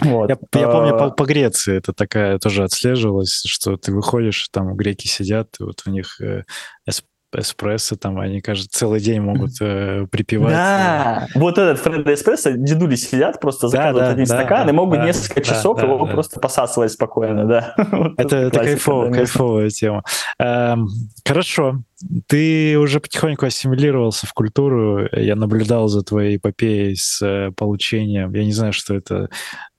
вот. 0.03 0.29
Я, 0.29 0.37
я 0.59 0.67
помню 0.67 0.97
по, 0.97 1.11
по 1.11 1.23
Греции 1.25 1.77
это 1.77 1.93
такая 1.93 2.37
тоже 2.37 2.63
отслеживалось, 2.63 3.43
что 3.45 3.77
ты 3.77 3.93
выходишь, 3.93 4.47
там 4.51 4.75
греки 4.75 5.07
сидят, 5.07 5.55
и 5.59 5.63
вот 5.63 5.83
у 5.85 5.89
них 5.89 6.19
э, 6.19 6.43
эспрессо, 7.39 7.95
там 7.95 8.19
они, 8.19 8.41
кажется, 8.41 8.69
целый 8.71 8.99
день 8.99 9.21
могут 9.21 9.51
э, 9.61 10.05
припивать. 10.11 10.53
Да, 10.53 11.27
э. 11.33 11.39
вот 11.39 11.57
этот 11.57 11.79
Фредо 11.79 12.13
эспрессо, 12.13 12.51
дедули 12.51 12.95
сидят, 12.95 13.39
просто 13.39 13.67
заказывают 13.67 13.99
да, 13.99 14.05
да, 14.07 14.11
один 14.13 14.25
да, 14.25 14.35
стакан 14.35 14.65
да, 14.65 14.71
и 14.71 14.75
могут 14.75 14.99
да, 14.99 15.05
несколько 15.05 15.41
да, 15.41 15.41
часов 15.41 15.77
да, 15.77 15.83
его 15.85 16.05
да. 16.05 16.11
просто 16.11 16.39
посасывать 16.39 16.91
спокойно, 16.91 17.45
да. 17.45 17.75
Это, 18.17 18.37
это 18.37 18.59
кайфово, 18.59 19.11
кайфовая 19.11 19.69
тема. 19.69 20.03
Эм, 20.39 20.87
хорошо, 21.25 21.83
ты 22.27 22.77
уже 22.77 22.99
потихоньку 22.99 23.45
ассимилировался 23.45 24.27
в 24.27 24.33
культуру. 24.33 25.07
Я 25.13 25.35
наблюдал 25.35 25.87
за 25.87 26.03
твоей 26.03 26.37
эпопеей 26.37 26.95
с 26.95 27.21
э, 27.21 27.51
получением, 27.55 28.33
я 28.33 28.43
не 28.43 28.51
знаю, 28.51 28.73
что 28.73 28.95
это, 28.95 29.29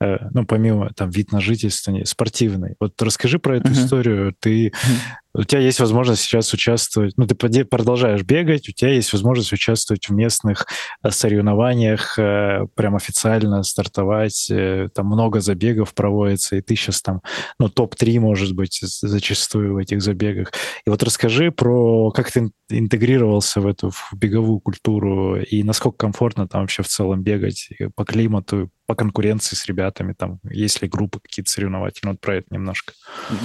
э, 0.00 0.16
ну, 0.33 0.46
помимо 0.46 0.90
там 0.94 1.11
вид 1.11 1.33
на 1.33 1.40
жительство, 1.40 1.92
спортивный. 2.05 2.74
Вот 2.81 3.00
расскажи 3.02 3.38
про 3.38 3.59
эту 3.59 3.68
uh-huh. 3.68 3.85
историю. 3.85 4.35
Ты, 4.40 4.68
uh-huh. 4.68 5.40
у 5.40 5.44
тебя 5.44 5.61
есть 5.61 5.79
возможность 5.79 6.22
сейчас 6.22 6.52
участвовать, 6.55 7.14
ну, 7.18 7.26
ты 7.26 7.64
продолжаешь 7.64 8.22
бегать, 8.22 8.68
у 8.70 8.72
тебя 8.72 8.92
есть 8.92 9.12
возможность 9.12 9.52
участвовать 9.52 10.09
в 10.09 10.12
местных 10.12 10.66
э, 11.02 11.11
соревнованиях, 11.11 12.16
прям 12.16 12.96
официально 12.96 13.62
стартовать, 13.62 14.50
там 14.94 15.07
много 15.07 15.40
забегов 15.40 15.92
проводится, 15.94 16.57
и 16.57 16.62
ты 16.62 16.76
сейчас 16.76 17.02
там, 17.02 17.20
ну, 17.59 17.68
топ-3, 17.68 18.20
может 18.20 18.55
быть, 18.55 18.81
зачастую 18.83 19.74
в 19.74 19.76
этих 19.76 20.00
забегах. 20.00 20.52
И 20.87 20.90
вот 20.90 21.02
расскажи 21.02 21.50
про 21.50 22.07
как 22.16 22.33
ты 22.33 22.50
интегрировался 22.70 23.61
в 23.61 23.66
эту 23.66 23.90
в 23.90 24.12
беговую 24.14 24.59
культуру 24.61 25.37
и 25.38 25.62
насколько 25.62 25.98
комфортно 25.98 26.48
там 26.48 26.62
вообще 26.62 26.83
в 26.83 26.88
целом 26.88 27.22
бегать 27.22 27.68
по 27.94 28.07
климату, 28.07 28.70
по 28.87 28.94
конкуренции 28.94 29.57
с 29.57 29.66
ребятами, 29.66 30.12
там, 30.12 30.38
есть 30.44 30.83
ли 30.83 30.88
группы 30.88 31.20
какие-то 31.20 31.51
соревновательные, 31.51 32.12
вот 32.12 32.20
про 32.20 32.37
это 32.37 32.46
немножко. 32.51 32.92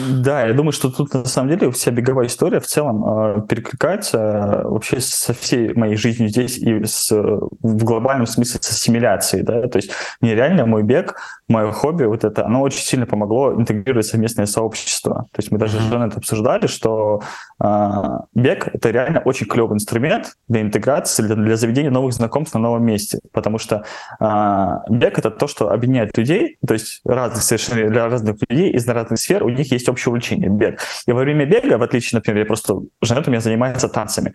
Да, 0.09 0.45
я 0.45 0.53
думаю, 0.53 0.71
что 0.71 0.91
тут 0.91 1.13
на 1.13 1.25
самом 1.25 1.49
деле 1.49 1.71
вся 1.71 1.91
беговая 1.91 2.27
история 2.27 2.59
в 2.59 2.67
целом 2.67 3.03
э, 3.03 3.47
перекликается 3.47 4.17
э, 4.17 4.67
вообще 4.67 4.99
со 4.99 5.33
всей 5.33 5.73
моей 5.73 5.95
жизнью 5.95 6.29
здесь 6.29 6.57
и 6.57 6.83
с, 6.83 7.11
в 7.11 7.83
глобальном 7.83 8.27
смысле 8.27 8.59
с 8.61 8.69
ассимиляцией, 8.69 9.43
да, 9.43 9.67
то 9.67 9.77
есть 9.77 9.91
мне 10.21 10.35
реально 10.35 10.65
мой 10.65 10.83
бег, 10.83 11.15
мое 11.47 11.71
хобби, 11.71 12.03
вот 12.03 12.23
это, 12.23 12.45
оно 12.45 12.61
очень 12.61 12.83
сильно 12.83 13.05
помогло 13.05 13.53
интегрировать 13.53 14.05
совместное 14.05 14.45
сообщество. 14.45 15.25
То 15.31 15.39
есть 15.39 15.51
мы 15.51 15.57
даже 15.57 15.77
mm-hmm. 15.77 16.07
это 16.07 16.17
обсуждали, 16.17 16.67
что 16.67 17.21
э, 17.59 17.91
бег— 18.33 18.69
это 18.73 18.89
реально 18.89 19.21
очень 19.21 19.47
клевый 19.47 19.75
инструмент 19.75 20.35
для 20.47 20.61
интеграции, 20.61 21.23
для, 21.23 21.35
для 21.35 21.55
заведения 21.57 21.91
новых 21.91 22.13
знакомств 22.13 22.53
на 22.53 22.61
новом 22.61 22.85
месте, 22.85 23.19
потому 23.31 23.57
что 23.57 23.83
э, 24.19 24.67
бег— 24.89 25.17
это 25.19 25.30
то, 25.31 25.47
что 25.47 25.71
объединяет 25.71 26.17
людей, 26.17 26.57
то 26.65 26.73
есть 26.73 27.01
разных 27.05 27.43
совершенно 27.43 27.89
для 27.89 28.07
разных 28.07 28.37
людей 28.49 28.71
из 28.71 28.87
разных 28.87 29.19
сфер, 29.19 29.43
у 29.43 29.49
них 29.49 29.71
есть 29.71 29.89
общее 29.89 30.11
увлечение, 30.11 30.49
бег. 30.49 30.79
И 31.07 31.11
во 31.11 31.21
время 31.21 31.45
бега, 31.45 31.77
в 31.77 31.83
отличие, 31.83 32.17
например, 32.17 32.39
я 32.39 32.45
просто, 32.45 32.75
Жанет 33.01 33.27
у 33.27 33.31
меня 33.31 33.41
занимается 33.41 33.89
танцами, 33.89 34.33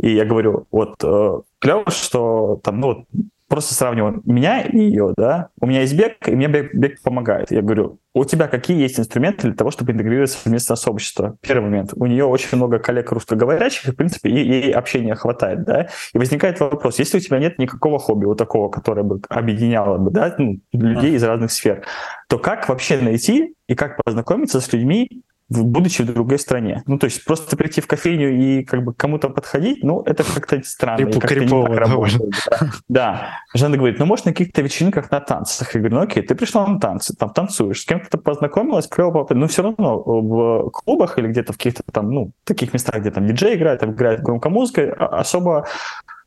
и 0.00 0.14
я 0.14 0.24
говорю, 0.24 0.66
вот 0.70 1.02
э, 1.02 1.40
клево, 1.58 1.90
что 1.90 2.60
там, 2.62 2.80
ну, 2.80 3.06
просто 3.48 3.74
сравниваю 3.74 4.22
меня 4.24 4.62
и 4.62 4.78
ее, 4.78 5.14
да, 5.16 5.48
у 5.60 5.66
меня 5.66 5.80
есть 5.82 5.96
бег, 5.96 6.16
и 6.26 6.32
мне 6.34 6.48
бег, 6.48 6.74
бег 6.74 7.00
помогает. 7.02 7.50
Я 7.50 7.62
говорю, 7.62 7.98
у 8.14 8.24
тебя 8.24 8.48
какие 8.48 8.80
есть 8.80 8.98
инструменты 8.98 9.48
для 9.48 9.54
того, 9.54 9.70
чтобы 9.70 9.92
интегрироваться 9.92 10.38
в 10.38 10.46
местное 10.46 10.76
сообщество? 10.76 11.36
Первый 11.42 11.64
момент. 11.64 11.92
У 11.94 12.06
нее 12.06 12.24
очень 12.24 12.56
много 12.56 12.78
коллег 12.78 13.12
русскоговорящих, 13.12 13.88
и, 13.88 13.92
в 13.92 13.96
принципе, 13.96 14.30
ей, 14.30 14.44
ей 14.46 14.72
общения 14.72 15.14
хватает, 15.14 15.64
да. 15.64 15.88
И 16.14 16.18
возникает 16.18 16.58
вопрос, 16.60 16.98
если 16.98 17.18
у 17.18 17.20
тебя 17.20 17.38
нет 17.38 17.58
никакого 17.58 17.98
хобби 17.98 18.24
вот 18.24 18.38
такого, 18.38 18.68
которое 18.68 19.02
бы 19.02 19.20
объединяло 19.28 19.98
бы, 19.98 20.10
да, 20.10 20.34
ну, 20.38 20.58
людей 20.72 21.14
из 21.14 21.22
разных 21.22 21.52
сфер, 21.52 21.84
то 22.28 22.38
как 22.38 22.68
вообще 22.68 22.98
найти 22.98 23.54
и 23.68 23.74
как 23.74 24.02
познакомиться 24.02 24.60
с 24.60 24.72
людьми, 24.72 25.22
будучи 25.48 26.02
в 26.02 26.06
другой 26.06 26.38
стране. 26.38 26.82
Ну, 26.86 26.98
то 26.98 27.04
есть 27.04 27.24
просто 27.24 27.56
прийти 27.56 27.80
в 27.80 27.86
кофейню 27.86 28.36
и 28.36 28.64
как 28.64 28.82
бы 28.82 28.92
кому-то 28.92 29.28
подходить, 29.28 29.84
ну, 29.84 30.02
это 30.02 30.24
как-то 30.24 30.60
странно. 30.64 31.04
Крипу, 31.04 31.20
как 31.20 31.30
крипово, 31.30 31.76
работает. 31.76 32.32
Да. 32.50 32.70
да. 32.88 33.28
Жанна 33.54 33.76
говорит, 33.76 33.98
ну, 33.98 34.06
может, 34.06 34.26
на 34.26 34.32
каких-то 34.32 34.62
вечеринках 34.62 35.10
на 35.10 35.20
танцах. 35.20 35.74
Я 35.74 35.80
говорю, 35.80 35.96
ну, 35.96 36.02
окей, 36.02 36.22
ты 36.22 36.34
пришла 36.34 36.66
на 36.66 36.80
танцы, 36.80 37.14
там 37.14 37.30
танцуешь, 37.30 37.82
с 37.82 37.84
кем-то 37.84 38.18
познакомилась, 38.18 38.88
клево, 38.88 39.26
но 39.30 39.46
все 39.46 39.62
равно 39.62 39.98
в 39.98 40.70
клубах 40.70 41.18
или 41.18 41.28
где-то 41.28 41.52
в 41.52 41.56
каких-то 41.56 41.82
там, 41.92 42.10
ну, 42.10 42.32
таких 42.44 42.72
местах, 42.72 43.00
где 43.00 43.10
там 43.10 43.26
диджей 43.26 43.54
играет, 43.54 43.80
там 43.80 43.92
играет 43.92 44.22
громкая 44.22 44.52
музыка, 44.52 44.94
а, 44.98 45.20
особо 45.20 45.66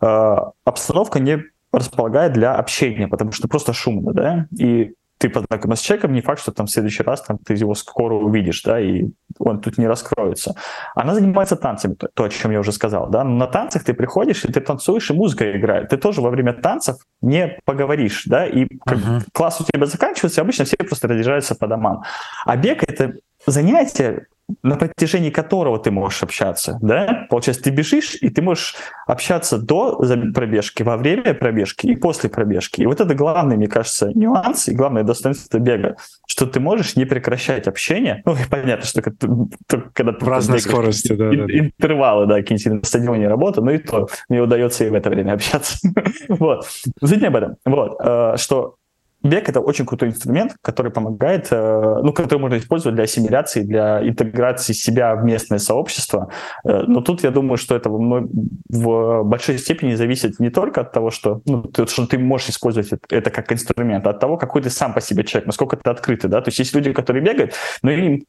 э, 0.02 0.36
обстановка 0.64 1.20
не 1.20 1.44
располагает 1.72 2.34
для 2.34 2.56
общения, 2.56 3.08
потому 3.08 3.32
что 3.32 3.48
просто 3.48 3.74
шумно, 3.74 4.14
да, 4.14 4.48
и 4.58 4.94
ты 5.20 5.30
познакомился 5.30 5.84
с 5.84 5.86
человеком, 5.86 6.14
не 6.14 6.22
факт, 6.22 6.42
что 6.42 6.52
там 6.52 6.66
в 6.66 6.72
следующий 6.72 7.04
раз 7.04 7.22
там, 7.22 7.38
ты 7.38 7.54
его 7.54 7.76
скоро 7.76 8.16
увидишь, 8.16 8.64
да, 8.64 8.80
и 8.80 9.06
он 9.38 9.60
тут 9.60 9.78
не 9.78 9.86
раскроется. 9.88 10.56
Она 10.96 11.14
занимается 11.14 11.58
танцами, 11.58 11.96
то, 11.96 12.24
о 12.24 12.30
чем 12.30 12.52
я 12.52 12.60
уже 12.60 12.72
сказал, 12.72 13.10
да, 13.10 13.24
но 13.24 13.36
на 13.36 13.48
танцах 13.48 13.84
ты 13.84 13.94
приходишь, 13.94 14.46
и 14.46 14.52
ты 14.52 14.62
танцуешь, 14.62 15.12
и 15.12 15.14
музыка 15.14 15.58
играет. 15.58 15.90
Ты 15.90 15.98
тоже 15.98 16.22
во 16.22 16.30
время 16.30 16.54
танцев 16.54 16.96
не 17.22 17.60
поговоришь, 17.66 18.24
да, 18.28 18.46
и 18.46 18.66
uh-huh. 18.66 19.24
класс 19.34 19.60
у 19.60 19.66
тебя 19.66 19.86
заканчивается, 19.86 20.40
и 20.40 20.44
обычно 20.44 20.64
все 20.64 20.78
просто 20.78 21.10
разъезжаются 21.10 21.54
по 21.54 21.68
домам. 21.68 22.04
А 22.46 22.56
бег— 22.56 22.84
это 22.88 23.16
занятие, 23.45 24.28
на 24.63 24.75
протяжении 24.75 25.30
которого 25.30 25.80
ты 25.80 25.91
можешь 25.91 26.23
общаться, 26.23 26.78
да? 26.82 27.28
Получается, 27.30 27.63
ты 27.63 27.69
бежишь, 27.69 28.15
и 28.21 28.30
ты 28.30 28.41
можешь 28.41 28.75
общаться 29.06 29.58
до 29.58 29.97
пробежки, 30.34 30.84
во 30.84 30.97
время 30.97 31.34
пробежки 31.34 31.88
и 31.88 31.95
после 31.95 32.30
пробежки. 32.30 32.82
И 32.82 32.86
вот 32.86 32.99
это 32.99 33.13
главный, 33.15 33.58
мне 33.58 33.67
кажется, 33.67 34.12
нюанс 34.13 34.67
и 34.67 34.75
главное 34.75 35.04
достоинство 35.04 35.60
бега, 35.60 35.97
что 36.28 36.45
ты 36.45 36.60
можешь 36.60 36.95
не 36.95 37.06
прекращать 37.06 37.67
общение. 37.67 38.21
Ну, 38.25 38.36
понятно, 38.49 38.86
что 38.86 39.02
когда 39.02 40.13
ты... 40.13 40.25
В 40.25 40.28
разной 40.28 40.60
скорости, 40.60 41.13
да, 41.13 41.30
да. 41.30 41.45
Интервалы, 41.45 42.25
да, 42.28 42.38
какие-нибудь 42.38 42.82
на 42.82 42.88
стадионе 42.88 43.28
работы, 43.28 43.62
ну 43.62 43.71
и 43.71 43.78
то 43.78 44.08
мне 44.30 44.41
удается 44.41 44.86
и 44.86 44.89
в 44.89 44.93
это 44.93 45.10
время 45.10 45.34
общаться. 45.34 45.78
вот. 46.30 46.67
Суть 47.04 47.23
об 47.23 47.36
этом. 47.36 47.58
Вот. 47.65 47.97
Э, 47.99 48.36
что 48.38 48.75
Бег— 49.22 49.50
это 49.50 49.60
очень 49.60 49.86
крутой 49.86 50.10
инструмент, 50.10 50.56
который 50.62 50.92
помогает, 50.92 51.48
э, 51.52 52.00
ну, 52.04 52.14
который 52.14 52.40
можно 52.40 52.58
использовать 52.58 52.96
для 52.96 53.04
ассимиляции, 53.04 53.62
для 53.62 54.08
интеграции 54.08 54.74
себя 54.74 55.16
в 55.16 55.24
местное 55.24 55.60
сообщество. 55.60 56.30
Э, 56.64 56.84
но 56.88 57.02
тут 57.02 57.24
я 57.24 57.32
думаю, 57.32 57.58
что 57.58 57.76
это 57.76 57.90
в 57.90 59.24
большой 59.24 59.58
степени 59.58 59.96
зависит 59.96 60.40
не 60.40 60.50
только 60.50 60.82
от 60.82 60.94
того, 60.94 61.12
что, 61.12 61.42
ну, 61.46 61.70
что 61.88 62.08
ты 62.08 62.18
можешь 62.18 62.50
использовать 62.50 62.92
это 63.10 63.30
как 63.30 63.52
инструмент, 63.52 64.08
а 64.08 64.12
от 64.12 64.20
того, 64.20 64.38
какой 64.38 64.62
ты 64.62 64.70
сам 64.70 64.94
по 64.94 65.02
себе 65.02 65.24
человек, 65.24 65.48
насколько 65.48 65.76
ты 65.76 65.90
открытый. 65.90 66.30
Да? 66.30 66.42
То 66.42 66.50
есть 66.50 66.60
есть 66.60 66.74
люди, 66.74 66.94
которые 66.94 67.24
бегают, 67.24 67.54
но 67.82 67.92
им 67.92 68.24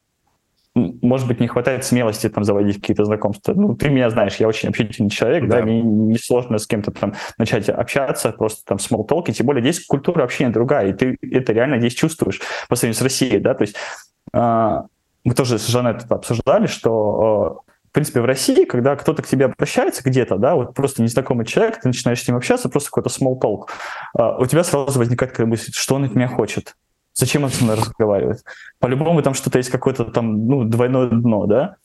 может 0.74 1.26
быть, 1.26 1.40
не 1.40 1.48
хватает 1.48 1.84
смелости 1.84 2.28
там 2.28 2.44
заводить 2.44 2.76
какие-то 2.76 3.04
знакомства. 3.04 3.54
Ну, 3.54 3.74
ты 3.74 3.90
меня 3.90 4.08
знаешь, 4.10 4.36
я 4.36 4.46
очень 4.46 4.68
общительный 4.68 5.10
человек, 5.10 5.48
да, 5.48 5.58
да 5.58 5.62
мне 5.64 5.82
несложно 5.82 6.58
с 6.58 6.66
кем-то 6.66 6.92
там 6.92 7.14
начать 7.38 7.68
общаться, 7.68 8.32
просто 8.32 8.64
там 8.64 8.78
small 8.78 9.06
talk, 9.06 9.24
и 9.28 9.32
тем 9.32 9.46
более 9.46 9.62
здесь 9.62 9.84
культура 9.84 10.22
общения 10.22 10.50
другая, 10.50 10.90
и 10.90 10.92
ты 10.92 11.18
это 11.22 11.52
реально 11.52 11.78
здесь 11.78 11.94
чувствуешь 11.94 12.40
по 12.68 12.76
сравнению 12.76 12.98
с 12.98 13.02
Россией, 13.02 13.40
да, 13.40 13.54
то 13.54 13.62
есть 13.62 13.76
э, 14.32 14.82
мы 15.24 15.34
тоже 15.34 15.58
с 15.58 15.66
Жанет 15.66 16.06
обсуждали, 16.08 16.66
что 16.66 17.64
э, 17.66 17.70
в 17.88 17.92
принципе, 17.92 18.20
в 18.20 18.24
России, 18.24 18.64
когда 18.64 18.94
кто-то 18.94 19.22
к 19.22 19.26
тебе 19.26 19.46
обращается 19.46 20.04
где-то, 20.04 20.36
да, 20.36 20.54
вот 20.54 20.74
просто 20.74 21.02
незнакомый 21.02 21.44
человек, 21.44 21.80
ты 21.80 21.88
начинаешь 21.88 22.22
с 22.22 22.28
ним 22.28 22.36
общаться, 22.36 22.68
просто 22.68 22.90
какой-то 22.90 23.10
small 23.10 23.40
talk, 23.40 23.68
у 24.40 24.46
тебя 24.46 24.62
сразу 24.62 24.96
возникает 24.96 25.32
такая 25.32 25.48
мысль, 25.48 25.72
что 25.74 25.96
он 25.96 26.04
от 26.04 26.14
меня 26.14 26.28
хочет, 26.28 26.76
Зачем 27.14 27.44
он 27.44 27.50
со 27.50 27.64
мной 27.64 27.76
разговаривает? 27.76 28.44
По-любому 28.78 29.22
там 29.22 29.34
что-то 29.34 29.58
есть 29.58 29.70
какое-то 29.70 30.04
там, 30.04 30.46
ну, 30.46 30.64
двойное 30.64 31.08
дно, 31.08 31.46
да? 31.46 31.76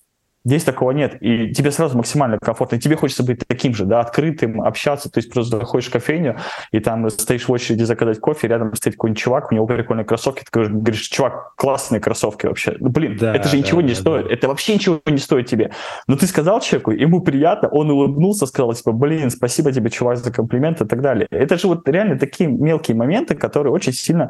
Здесь 0.46 0.64
такого 0.64 0.92
нет, 0.92 1.18
и 1.22 1.52
тебе 1.54 1.72
сразу 1.72 1.98
максимально 1.98 2.38
комфортно, 2.38 2.76
и 2.76 2.80
тебе 2.80 2.96
хочется 2.96 3.24
быть 3.24 3.40
таким 3.48 3.74
же, 3.74 3.86
да, 3.86 4.02
открытым, 4.02 4.62
общаться, 4.62 5.10
то 5.10 5.18
есть 5.18 5.34
просто 5.34 5.58
заходишь 5.58 5.90
в 5.90 5.92
кофейню, 5.92 6.38
и 6.72 6.80
там 6.80 7.10
стоишь 7.10 7.48
в 7.48 7.52
очереди 7.52 7.82
заказать 7.82 8.20
кофе, 8.20 8.48
рядом 8.48 8.76
стоит 8.76 8.94
какой-нибудь 8.94 9.20
чувак, 9.20 9.52
у 9.52 9.56
него 9.56 9.66
прикольные 9.66 10.06
кроссовки, 10.06 10.44
ты 10.50 10.66
говоришь, 10.68 11.02
чувак, 11.08 11.56
классные 11.56 12.00
кроссовки 12.00 12.46
вообще. 12.46 12.76
Ну, 12.80 12.90
блин, 12.90 13.18
да, 13.20 13.36
это 13.36 13.48
же 13.48 13.54
да, 13.54 13.58
ничего 13.58 13.82
да, 13.82 13.88
не 13.88 13.94
да, 13.96 14.00
стоит, 14.00 14.28
да. 14.28 14.34
это 14.34 14.48
вообще 14.48 14.76
ничего 14.76 15.02
не 15.08 15.18
стоит 15.18 15.48
тебе. 15.48 15.72
Но 16.06 16.16
ты 16.16 16.28
сказал 16.28 16.62
человеку, 16.62 16.92
ему 16.92 17.22
приятно, 17.22 17.68
он 17.70 17.90
улыбнулся, 17.90 18.46
сказал, 18.46 18.72
типа, 18.76 18.92
блин, 18.92 19.32
спасибо 19.32 19.72
тебе, 19.72 19.90
чувак, 19.90 20.18
за 20.18 20.32
комплимент 20.32 20.80
и 20.80 20.86
так 20.86 21.02
далее. 21.02 21.26
Это 21.32 21.58
же 21.58 21.66
вот 21.66 21.90
реально 21.90 22.20
такие 22.20 22.48
мелкие 22.48 22.96
моменты, 22.96 23.34
которые 23.34 23.74
очень 23.74 23.94
сильно 23.94 24.30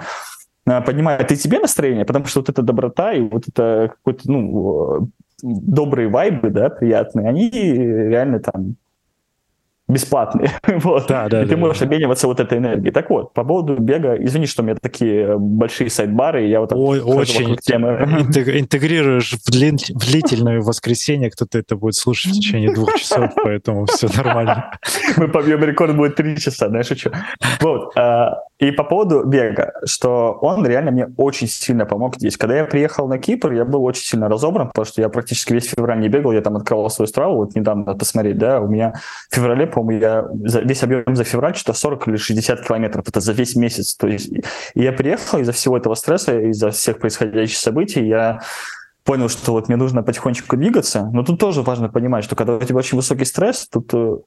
а, 0.65 0.81
поднимают 0.81 1.31
и 1.31 1.37
тебе 1.37 1.59
настроение, 1.59 2.05
потому 2.05 2.25
что 2.25 2.39
вот 2.39 2.49
эта 2.49 2.61
доброта 2.61 3.13
и 3.13 3.21
вот 3.21 3.47
это 3.47 3.93
какой-то, 3.95 4.31
ну, 4.31 5.09
добрые 5.41 6.07
вайбы, 6.07 6.49
да, 6.49 6.69
приятные, 6.69 7.29
они 7.29 7.49
реально 7.49 8.39
там 8.39 8.75
бесплатные. 9.87 10.51
вот. 10.67 11.05
Да, 11.07 11.27
да, 11.29 11.41
и 11.41 11.45
да, 11.45 11.49
ты 11.49 11.57
можешь 11.57 11.79
да. 11.79 11.85
обмениваться 11.85 12.27
вот 12.27 12.39
этой 12.39 12.57
энергией. 12.57 12.91
Так 12.91 13.09
вот, 13.09 13.33
по 13.33 13.43
поводу 13.43 13.77
бега, 13.77 14.15
извини, 14.15 14.47
что 14.47 14.63
у 14.63 14.65
меня 14.65 14.75
такие 14.75 15.37
большие 15.37 15.89
сайт-бары, 15.89 16.47
я 16.47 16.59
вот 16.59 16.73
Ой, 16.73 16.99
очень 17.01 17.51
интегрируешь 17.55 19.33
в, 19.33 19.51
длин, 19.51 19.77
в 19.77 20.09
длительное 20.09 20.61
воскресенье, 20.61 21.29
кто-то 21.29 21.59
это 21.59 21.75
будет 21.75 21.95
слушать 21.95 22.31
в 22.31 22.35
течение 22.35 22.73
двух 22.73 22.95
часов, 22.95 23.31
поэтому 23.35 23.85
все 23.85 24.07
нормально. 24.15 24.71
Мы 25.17 25.27
побьем 25.27 25.63
рекорд, 25.63 25.95
будет 25.95 26.15
три 26.15 26.37
часа, 26.37 26.69
знаешь, 26.69 26.87
шучу. 26.87 27.11
Вот, 27.61 27.95
а, 27.95 28.39
и 28.57 28.71
по 28.71 28.83
поводу 28.83 29.23
бега, 29.25 29.73
что 29.85 30.37
он 30.41 30.65
реально 30.65 30.91
мне 30.91 31.07
очень 31.17 31.47
сильно 31.47 31.85
помог 31.85 32.15
здесь. 32.15 32.37
Когда 32.37 32.55
я 32.55 32.65
приехал 32.65 33.07
на 33.07 33.17
Кипр, 33.17 33.51
я 33.51 33.65
был 33.65 33.83
очень 33.83 34.03
сильно 34.03 34.29
разобран, 34.29 34.67
потому 34.69 34.85
что 34.85 35.01
я 35.01 35.09
практически 35.09 35.51
весь 35.51 35.65
февраль 35.65 35.99
не 35.99 36.07
бегал, 36.07 36.31
я 36.31 36.41
там 36.41 36.55
открывал 36.55 36.89
свою 36.89 37.07
страву, 37.07 37.35
вот 37.37 37.55
недавно 37.55 37.95
посмотреть, 37.95 38.37
да, 38.37 38.61
у 38.61 38.67
меня 38.67 38.93
в 39.29 39.35
феврале 39.35 39.67
по-моему, 39.67 40.01
я 40.01 40.25
за, 40.45 40.61
весь 40.61 40.83
объем 40.83 41.15
за 41.15 41.25
февраль 41.25 41.55
что-то 41.55 41.77
40 41.77 42.07
или 42.07 42.15
60 42.15 42.65
километров. 42.65 43.07
Это 43.07 43.19
за 43.19 43.33
весь 43.33 43.55
месяц. 43.55 43.95
То 43.95 44.07
есть 44.07 44.31
я 44.73 44.93
приехал 44.93 45.39
из-за 45.39 45.51
всего 45.51 45.77
этого 45.77 45.95
стресса, 45.95 46.39
из-за 46.39 46.71
всех 46.71 46.99
происходящих 46.99 47.57
событий, 47.57 48.07
я 48.07 48.39
понял, 49.03 49.29
что 49.29 49.51
вот 49.51 49.67
мне 49.67 49.77
нужно 49.77 50.01
потихонечку 50.01 50.57
двигаться. 50.57 51.09
Но 51.13 51.23
тут 51.23 51.39
тоже 51.39 51.61
важно 51.61 51.89
понимать, 51.89 52.23
что 52.23 52.35
когда 52.35 52.55
у 52.55 52.59
тебя 52.59 52.77
очень 52.77 52.97
высокий 52.97 53.25
стресс, 53.25 53.67
тут 53.67 53.93
э, 53.93 54.17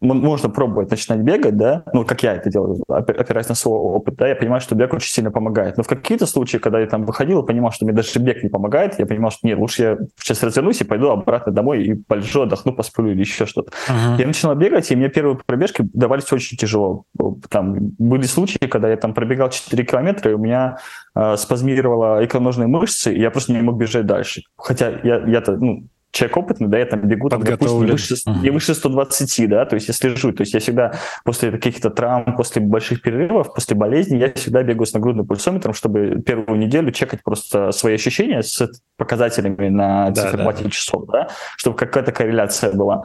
можно 0.00 0.48
пробовать 0.48 0.90
начинать 0.90 1.20
бегать, 1.20 1.56
да, 1.56 1.82
ну, 1.92 2.04
как 2.04 2.22
я 2.22 2.34
это 2.34 2.50
делаю, 2.50 2.82
опираясь 2.88 3.48
на 3.48 3.54
свой 3.54 3.78
опыт, 3.78 4.16
да, 4.16 4.28
я 4.28 4.36
понимаю, 4.36 4.60
что 4.60 4.74
бег 4.74 4.92
очень 4.92 5.10
сильно 5.10 5.30
помогает. 5.30 5.76
Но 5.76 5.82
в 5.82 5.88
какие-то 5.88 6.26
случаи, 6.26 6.58
когда 6.58 6.80
я 6.80 6.86
там 6.86 7.04
выходил 7.04 7.42
и 7.42 7.46
понимал, 7.46 7.72
что 7.72 7.84
мне 7.84 7.94
даже 7.94 8.18
бег 8.18 8.42
не 8.42 8.48
помогает, 8.48 8.98
я 8.98 9.06
понимал, 9.06 9.30
что 9.30 9.46
нет, 9.46 9.58
лучше 9.58 9.82
я 9.82 9.98
сейчас 10.18 10.42
развернусь 10.42 10.80
и 10.80 10.84
пойду 10.84 11.08
обратно 11.08 11.52
домой 11.52 11.84
и 11.84 11.94
полежу, 11.94 12.42
отдохну, 12.42 12.72
посплю 12.72 13.10
или 13.10 13.20
еще 13.20 13.46
что-то. 13.46 13.72
Uh-huh. 13.88 14.18
Я 14.18 14.26
начинал 14.26 14.54
бегать, 14.54 14.90
и 14.90 14.96
мне 14.96 15.08
первые 15.08 15.38
пробежки 15.44 15.84
давались 15.92 16.32
очень 16.32 16.56
тяжело. 16.56 17.04
Там 17.48 17.76
были 17.98 18.22
случаи, 18.22 18.66
когда 18.66 18.88
я 18.88 18.96
там 18.96 19.14
пробегал 19.14 19.50
4 19.50 19.84
километра, 19.84 20.30
и 20.30 20.34
у 20.34 20.38
меня 20.38 20.78
э, 21.14 21.36
спазмировала 21.36 22.24
икроножные 22.24 22.68
мышцы, 22.68 23.14
и 23.14 23.20
я 23.20 23.30
просто 23.30 23.52
не 23.52 23.62
мог 23.62 23.76
бежать 23.76 24.06
дальше. 24.06 24.42
Хотя 24.56 24.90
я, 25.02 25.24
я-то, 25.26 25.56
ну, 25.56 25.88
человек 26.12 26.36
опытный, 26.36 26.68
да, 26.68 26.78
я 26.78 26.86
там 26.86 27.00
бегу, 27.00 27.28
там, 27.30 27.42
допустим, 27.42 27.86
не 27.86 27.92
выше, 27.92 28.14
не 28.26 28.50
выше 28.50 28.74
120, 28.74 29.48
да, 29.48 29.64
то 29.64 29.74
есть 29.74 29.88
я 29.88 29.94
слежу, 29.94 30.32
то 30.32 30.42
есть 30.42 30.52
я 30.52 30.60
всегда 30.60 30.92
после 31.24 31.50
каких-то 31.50 31.90
травм, 31.90 32.36
после 32.36 32.60
больших 32.60 33.00
перерывов, 33.00 33.54
после 33.54 33.74
болезни, 33.74 34.18
я 34.18 34.32
всегда 34.32 34.62
бегаю 34.62 34.86
с 34.86 34.92
нагрудным 34.92 35.26
пульсометром, 35.26 35.72
чтобы 35.72 36.22
первую 36.24 36.58
неделю 36.58 36.92
чекать 36.92 37.22
просто 37.22 37.72
свои 37.72 37.94
ощущения 37.94 38.42
с 38.42 38.70
показателями 38.98 39.68
на 39.68 40.12
циферблате 40.12 40.58
да, 40.58 40.64
да. 40.64 40.70
часов, 40.70 41.06
да, 41.06 41.28
чтобы 41.56 41.76
какая-то 41.76 42.12
корреляция 42.12 42.72
была. 42.72 43.04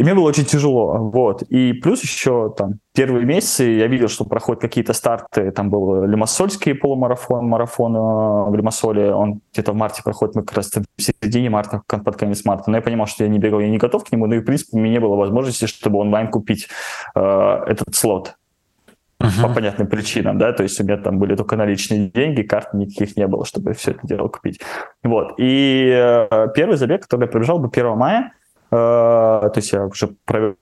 И 0.00 0.02
мне 0.02 0.14
было 0.14 0.28
очень 0.28 0.46
тяжело, 0.46 1.10
вот. 1.12 1.42
И 1.50 1.74
плюс 1.74 2.02
еще 2.02 2.54
там 2.56 2.78
первые 2.94 3.26
месяцы 3.26 3.64
я 3.64 3.86
видел, 3.86 4.08
что 4.08 4.24
проходят 4.24 4.62
какие-то 4.62 4.94
старты, 4.94 5.50
там 5.50 5.68
был 5.68 6.06
Лимассольский 6.06 6.74
полумарафон, 6.74 7.46
марафон 7.46 7.94
э, 7.94 8.50
в 8.50 8.54
Лимассоле, 8.56 9.12
он 9.12 9.42
где-то 9.52 9.72
в 9.72 9.74
марте 9.74 10.02
проходит, 10.02 10.36
мы 10.36 10.42
как 10.42 10.56
раз 10.56 10.70
в 10.70 11.02
середине 11.02 11.50
марта, 11.50 11.82
под 11.86 12.16
конец 12.16 12.46
марта, 12.46 12.70
но 12.70 12.78
я 12.78 12.82
понимал, 12.82 13.08
что 13.08 13.24
я 13.24 13.28
не 13.28 13.38
бегал, 13.38 13.60
я 13.60 13.68
не 13.68 13.76
готов 13.76 14.04
к 14.04 14.10
нему, 14.10 14.24
ну 14.26 14.36
и, 14.36 14.38
в 14.38 14.44
принципе, 14.44 14.78
у 14.78 14.80
меня 14.80 14.92
не 14.92 15.00
было 15.00 15.16
возможности, 15.16 15.66
чтобы 15.66 15.98
онлайн 15.98 16.28
купить 16.28 16.68
э, 17.14 17.20
этот 17.66 17.94
слот. 17.94 18.36
Uh-huh. 19.20 19.42
По 19.42 19.52
понятным 19.52 19.86
причинам, 19.86 20.38
да, 20.38 20.54
то 20.54 20.62
есть 20.62 20.80
у 20.80 20.84
меня 20.84 20.96
там 20.96 21.18
были 21.18 21.36
только 21.36 21.56
наличные 21.56 22.08
деньги, 22.08 22.40
карт 22.40 22.72
никаких 22.72 23.18
не 23.18 23.26
было, 23.26 23.44
чтобы 23.44 23.74
все 23.74 23.90
это 23.90 24.06
дело 24.06 24.28
купить. 24.28 24.60
Вот, 25.02 25.34
и 25.36 25.92
э, 25.92 26.46
первый 26.54 26.78
забег, 26.78 27.02
который 27.02 27.26
я 27.26 27.30
пробежал, 27.30 27.58
был 27.58 27.68
1 27.70 27.98
мая, 27.98 28.32
то 28.70 29.52
есть 29.56 29.72
я 29.72 29.86
уже 29.86 30.14
провел 30.24 30.56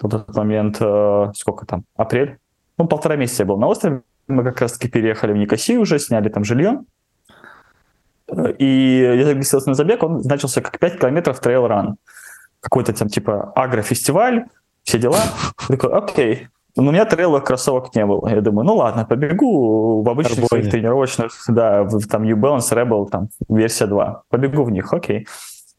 в 0.00 0.06
этот 0.06 0.34
момент, 0.34 0.78
э, 0.80 1.32
сколько 1.34 1.66
там, 1.66 1.84
апрель? 1.96 2.38
Ну, 2.78 2.86
полтора 2.86 3.16
месяца 3.16 3.42
я 3.42 3.46
был 3.46 3.58
на 3.58 3.66
острове. 3.66 4.02
Мы 4.28 4.44
как 4.44 4.60
раз-таки 4.60 4.88
переехали 4.88 5.32
в 5.32 5.36
Никосию 5.36 5.82
уже, 5.82 5.98
сняли 5.98 6.28
там 6.30 6.44
жилье. 6.44 6.80
И 8.58 9.14
я 9.16 9.24
зарегистрировался 9.24 9.70
на 9.70 9.74
забег, 9.74 10.02
он 10.02 10.20
значился 10.22 10.62
как 10.62 10.78
5 10.78 11.00
километров 11.00 11.40
трейл-ран. 11.40 11.96
Какой-то 12.60 12.92
там 12.92 13.08
типа 13.08 13.52
агрофестиваль, 13.54 14.46
все 14.82 14.98
дела. 14.98 15.18
Я 15.68 15.76
такой, 15.76 15.92
окей, 15.92 16.48
но 16.76 16.88
у 16.88 16.92
меня 16.92 17.04
трейловых 17.04 17.44
кроссовок 17.44 17.94
не 17.94 18.06
было. 18.06 18.28
Я 18.28 18.40
думаю, 18.40 18.66
ну 18.66 18.76
ладно, 18.76 19.04
побегу 19.04 20.02
в 20.02 20.08
обычных 20.08 20.38
Арбоне. 20.38 20.48
своих 20.48 20.70
тренировочных, 20.70 21.32
да, 21.48 21.82
в, 21.82 22.06
там 22.06 22.22
New 22.22 22.36
Balance 22.36 22.72
Rebel, 22.72 23.08
там, 23.10 23.28
версия 23.48 23.86
2. 23.86 24.22
Побегу 24.28 24.64
в 24.64 24.70
них, 24.70 24.92
окей. 24.92 25.26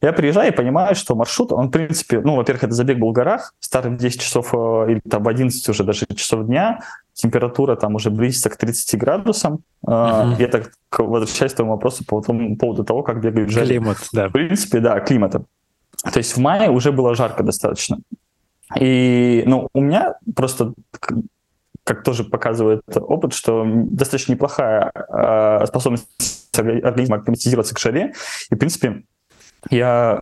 Я 0.02 0.12
приезжаю 0.12 0.52
и 0.52 0.56
понимаю, 0.56 0.96
что 0.96 1.14
маршрут, 1.14 1.52
он, 1.52 1.68
в 1.68 1.70
принципе, 1.70 2.20
ну, 2.20 2.34
во-первых, 2.34 2.64
это 2.64 2.74
забег 2.74 2.98
был 2.98 3.10
в 3.10 3.12
горах, 3.12 3.54
старт 3.60 3.86
в 3.86 3.96
10 3.96 4.20
часов 4.20 4.52
э, 4.52 4.90
или 4.90 5.00
там 5.08 5.22
в 5.22 5.28
11 5.28 5.68
уже 5.68 5.84
даже 5.84 6.06
часов 6.16 6.46
дня, 6.46 6.80
температура 7.14 7.76
там 7.76 7.94
уже 7.94 8.10
близится 8.10 8.50
к 8.50 8.56
30 8.56 8.98
градусам. 8.98 9.60
Uh-huh. 9.86 10.34
Я 10.40 10.48
так 10.48 10.72
возвращаюсь 10.98 11.52
к 11.52 11.56
твоему 11.56 11.74
вопросу 11.74 12.04
по 12.04 12.20
поводу 12.20 12.84
того, 12.84 13.04
как 13.04 13.20
бегают 13.20 13.50
жаре. 13.50 13.78
Климат, 13.78 13.98
да. 14.12 14.28
В 14.28 14.32
принципе, 14.32 14.80
да, 14.80 14.98
климата. 14.98 15.44
То 16.02 16.18
есть 16.18 16.36
в 16.36 16.40
мае 16.40 16.68
уже 16.68 16.90
было 16.90 17.14
жарко 17.14 17.44
достаточно. 17.44 17.98
И, 18.80 19.44
ну, 19.46 19.68
у 19.72 19.80
меня 19.80 20.16
просто 20.34 20.72
как 21.84 22.02
тоже 22.02 22.24
показывает 22.24 22.82
опыт, 22.96 23.34
что 23.34 23.64
достаточно 23.66 24.32
неплохая 24.32 24.92
э, 24.94 25.66
способность 25.66 26.08
организма 26.54 27.16
акклиматизироваться 27.16 27.74
к 27.74 27.78
жаре. 27.78 28.14
И, 28.50 28.54
в 28.54 28.58
принципе, 28.58 29.04
я 29.70 30.20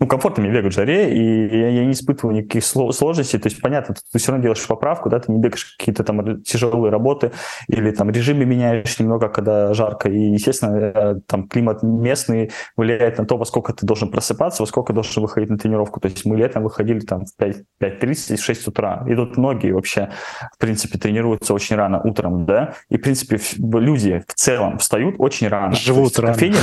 ну, 0.00 0.06
комфортно 0.06 0.42
мне 0.42 0.52
бегать 0.52 0.72
в 0.72 0.74
жаре, 0.74 1.14
и 1.14 1.58
я, 1.58 1.68
я 1.68 1.84
не 1.84 1.92
испытываю 1.92 2.34
никаких 2.34 2.64
сложностей. 2.64 3.38
То 3.38 3.48
есть, 3.48 3.60
понятно, 3.60 3.94
ты, 3.94 4.00
ты 4.10 4.18
все 4.18 4.32
равно 4.32 4.42
делаешь 4.42 4.66
поправку, 4.66 5.10
да, 5.10 5.20
ты 5.20 5.30
не 5.30 5.38
бегаешь 5.38 5.76
какие-то 5.78 6.04
там 6.04 6.42
тяжелые 6.42 6.90
работы, 6.90 7.32
или 7.68 7.90
там 7.90 8.08
режимы 8.10 8.46
меняешь 8.46 8.98
немного, 8.98 9.28
когда 9.28 9.74
жарко. 9.74 10.08
И, 10.08 10.18
естественно, 10.18 10.76
э, 10.76 11.14
там 11.26 11.46
климат 11.48 11.82
местный 11.82 12.50
влияет 12.78 13.18
на 13.18 13.26
то, 13.26 13.36
во 13.36 13.44
сколько 13.44 13.74
ты 13.74 13.84
должен 13.84 14.10
просыпаться, 14.10 14.62
во 14.62 14.66
сколько 14.66 14.94
должен 14.94 15.22
выходить 15.22 15.50
на 15.50 15.58
тренировку. 15.58 16.00
То 16.00 16.08
есть 16.08 16.24
мы 16.24 16.34
летом 16.38 16.62
выходили 16.62 17.00
там 17.00 17.26
в 17.26 17.38
5.30 17.38 18.36
в 18.36 18.42
6 18.42 18.68
утра. 18.68 19.04
И 19.06 19.14
тут 19.14 19.36
многие 19.36 19.72
вообще, 19.72 20.08
в 20.54 20.58
принципе, 20.58 20.98
тренируются 20.98 21.52
очень 21.52 21.76
рано 21.76 22.00
утром, 22.02 22.46
да. 22.46 22.72
И, 22.88 22.96
в 22.96 23.02
принципе, 23.02 23.38
люди 23.58 24.24
в 24.26 24.32
целом 24.32 24.78
встают 24.78 25.16
очень 25.18 25.48
рано. 25.48 25.74
Живут 25.74 26.18
рано. 26.18 26.32
Кофейни, 26.32 26.56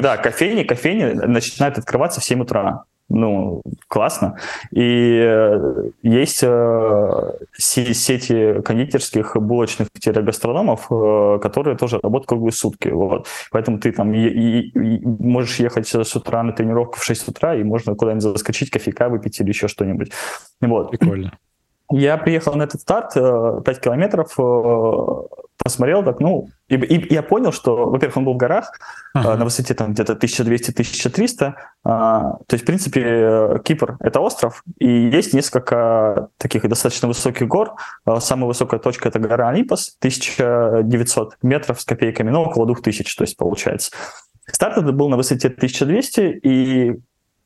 да, 0.00 0.16
кофейни, 0.16 0.62
кофейни 0.62 1.12
начинают 1.26 1.76
открываться 1.76 2.22
в 2.22 2.24
7 2.24 2.40
утра 2.40 2.69
ну, 3.10 3.62
классно. 3.88 4.36
И 4.70 5.20
э, 5.20 5.90
есть 6.02 6.42
э, 6.42 7.32
сети 7.58 8.62
кондитерских, 8.62 9.36
булочных 9.36 9.88
гастрономов, 10.04 10.86
э, 10.90 11.38
которые 11.42 11.76
тоже 11.76 11.98
работают 12.00 12.28
круглые 12.28 12.52
сутки. 12.52 12.88
Вот. 12.88 13.26
Поэтому 13.50 13.80
ты 13.80 13.90
там 13.92 14.14
и, 14.14 14.28
и, 14.28 14.60
и 14.68 15.00
можешь 15.04 15.58
ехать 15.58 15.88
с 15.88 16.16
утра 16.16 16.42
на 16.44 16.52
тренировку 16.52 16.98
в 16.98 17.04
6 17.04 17.28
утра, 17.28 17.56
и 17.56 17.64
можно 17.64 17.96
куда-нибудь 17.96 18.22
заскочить, 18.22 18.70
кофейка 18.70 19.08
выпить 19.08 19.40
или 19.40 19.48
еще 19.48 19.66
что-нибудь. 19.66 20.12
Вот. 20.60 20.90
Прикольно. 20.90 21.32
Я 21.90 22.16
приехал 22.16 22.54
на 22.54 22.64
этот 22.64 22.80
старт, 22.80 23.14
5 23.14 23.80
километров, 23.80 24.36
посмотрел 25.62 26.02
так, 26.02 26.20
ну, 26.20 26.48
и, 26.68 26.76
и 26.76 27.14
я 27.14 27.22
понял, 27.22 27.52
что, 27.52 27.90
во-первых, 27.90 28.16
он 28.16 28.24
был 28.24 28.34
в 28.34 28.36
горах, 28.38 28.72
uh-huh. 29.16 29.36
на 29.36 29.44
высоте 29.44 29.74
там 29.74 29.92
где-то 29.92 30.14
1200-1300, 30.14 31.54
а, 31.84 32.36
то 32.46 32.54
есть, 32.54 32.64
в 32.64 32.66
принципе, 32.66 33.02
э, 33.04 33.58
Кипр— 33.62 33.96
это 34.00 34.20
остров, 34.20 34.62
и 34.78 34.88
есть 34.88 35.34
несколько 35.34 36.28
таких 36.38 36.66
достаточно 36.68 37.08
высоких 37.08 37.46
гор. 37.46 37.74
Самая 38.20 38.46
высокая 38.46 38.80
точка— 38.80 39.08
это 39.10 39.18
гора 39.18 39.48
Олимпос, 39.48 39.96
1900 39.98 41.36
метров 41.42 41.80
с 41.80 41.84
копейками, 41.84 42.30
ну, 42.30 42.42
около 42.42 42.66
2000, 42.66 43.16
то 43.16 43.24
есть, 43.24 43.36
получается. 43.36 43.92
Старт 44.46 44.78
это 44.78 44.92
был 44.92 45.08
на 45.08 45.16
высоте 45.16 45.48
1200, 45.48 46.40
и 46.42 47.00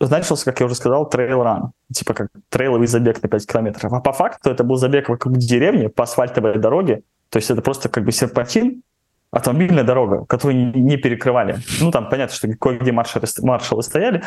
значился, 0.07 0.45
как 0.45 0.61
я 0.61 0.67
уже 0.67 0.75
сказал, 0.75 1.09
трейл-ран, 1.09 1.73
типа 1.93 2.15
как 2.15 2.29
трейловый 2.49 2.87
забег 2.87 3.23
на 3.23 3.29
5 3.29 3.47
километров. 3.47 3.93
А 3.93 4.01
по 4.01 4.13
факту 4.13 4.51
это 4.51 4.65
был 4.65 4.77
забег 4.77 5.09
вокруг 5.09 5.37
деревни 5.37 5.87
по 5.89 6.05
асфальтовой 6.05 6.59
дороге, 6.59 7.03
то 7.31 7.39
есть 7.39 7.51
это 7.51 7.63
просто 7.63 7.89
как 7.89 8.05
бы 8.05 8.13
серпантин, 8.13 8.83
автомобильная 9.31 9.85
дорога, 9.85 10.25
которую 10.27 10.77
не, 10.77 10.97
перекрывали. 10.97 11.59
Ну, 11.81 11.91
там 11.91 12.09
понятно, 12.09 12.35
что 12.37 12.49
кое-где 12.57 12.93
маршалы, 12.93 13.27
маршалы 13.43 13.83
стояли. 13.83 14.23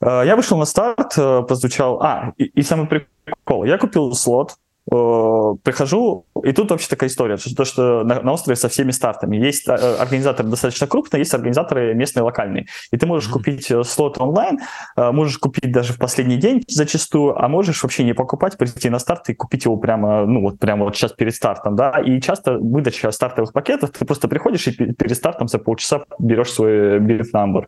Я 0.00 0.34
вышел 0.34 0.58
на 0.58 0.64
старт, 0.64 1.14
прозвучал... 1.14 2.02
А, 2.02 2.32
и, 2.36 2.44
и 2.44 2.62
самый 2.62 2.88
прикол. 2.88 3.64
Я 3.64 3.78
купил 3.78 4.12
слот, 4.14 4.56
Э, 4.71 4.71
прихожу, 4.88 6.26
и 6.42 6.52
тут 6.52 6.70
вообще 6.70 6.88
такая 6.88 7.08
история, 7.08 7.36
что, 7.36 7.54
то, 7.54 7.64
что 7.64 8.04
на, 8.04 8.20
на 8.20 8.32
острове 8.32 8.56
со 8.56 8.68
всеми 8.68 8.90
стартами. 8.90 9.36
Есть 9.36 9.68
э, 9.68 9.72
организаторы 9.72 10.48
достаточно 10.48 10.86
крупные, 10.86 11.20
есть 11.20 11.32
организаторы 11.34 11.94
местные, 11.94 12.24
локальные. 12.24 12.66
И 12.90 12.96
ты 12.96 13.06
можешь 13.06 13.30
купить 13.30 13.70
э, 13.70 13.84
слот 13.84 14.20
онлайн, 14.20 14.58
можешь 14.96 15.38
купить 15.38 15.70
даже 15.70 15.92
в 15.92 15.98
последний 15.98 16.36
день 16.36 16.64
зачастую, 16.68 17.40
а 17.42 17.48
можешь 17.48 17.82
вообще 17.82 18.04
не 18.04 18.12
покупать, 18.12 18.58
прийти 18.58 18.90
на 18.90 18.98
старт 18.98 19.28
и 19.28 19.34
купить 19.34 19.64
его 19.64 19.76
прямо, 19.76 20.26
ну 20.26 20.42
вот 20.42 20.58
прямо 20.58 20.84
вот 20.84 20.96
сейчас 20.96 21.12
перед 21.12 21.34
стартом, 21.34 21.76
да. 21.76 22.00
И 22.04 22.20
часто 22.20 22.58
выдача 22.58 23.10
стартовых 23.10 23.52
пакетов, 23.52 23.90
ты 23.90 24.04
просто 24.04 24.28
приходишь 24.28 24.66
и 24.66 24.72
перед 24.72 25.16
стартом 25.16 25.48
за 25.48 25.58
полчаса 25.58 26.04
берешь 26.18 26.52
свой 26.52 26.98
билет 26.98 27.32
number. 27.34 27.66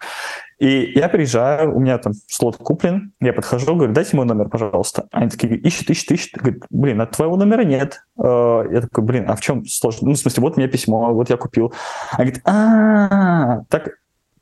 И 0.65 0.93
я 0.99 1.11
приезжаю, 1.11 1.77
у 1.77 1.79
меня 1.79 1.99
там 1.99 2.15
слот 2.27 2.57
куплен, 2.57 3.13
я 3.21 3.35
подхожу, 3.35 3.75
говорю, 3.75 3.93
дайте 3.93 4.17
мой 4.17 4.25
номер, 4.25 4.49
пожалуйста. 4.49 5.07
Они 5.13 5.29
такие, 5.29 5.59
ищут, 5.59 5.91
ищут, 5.91 6.13
ищут. 6.13 6.41
Говорят, 6.41 6.63
блин, 6.71 7.03
а 7.03 7.07
твоего 7.07 7.37
номера 7.37 7.65
нет. 7.65 8.01
Э, 8.19 8.65
я 8.73 8.81
такой, 8.81 9.05
блин, 9.05 9.27
а 9.29 9.37
в 9.37 9.43
чем 9.43 9.67
сложность? 9.67 10.03
Ну, 10.03 10.13
в 10.13 10.17
смысле, 10.17 10.41
вот 10.41 10.57
меня 10.57 10.69
письмо, 10.69 11.13
вот 11.13 11.29
я 11.29 11.37
купил. 11.37 11.75
Они 12.13 12.31
говорят, 12.31 12.43
а, 12.47 13.65
так 13.69 13.91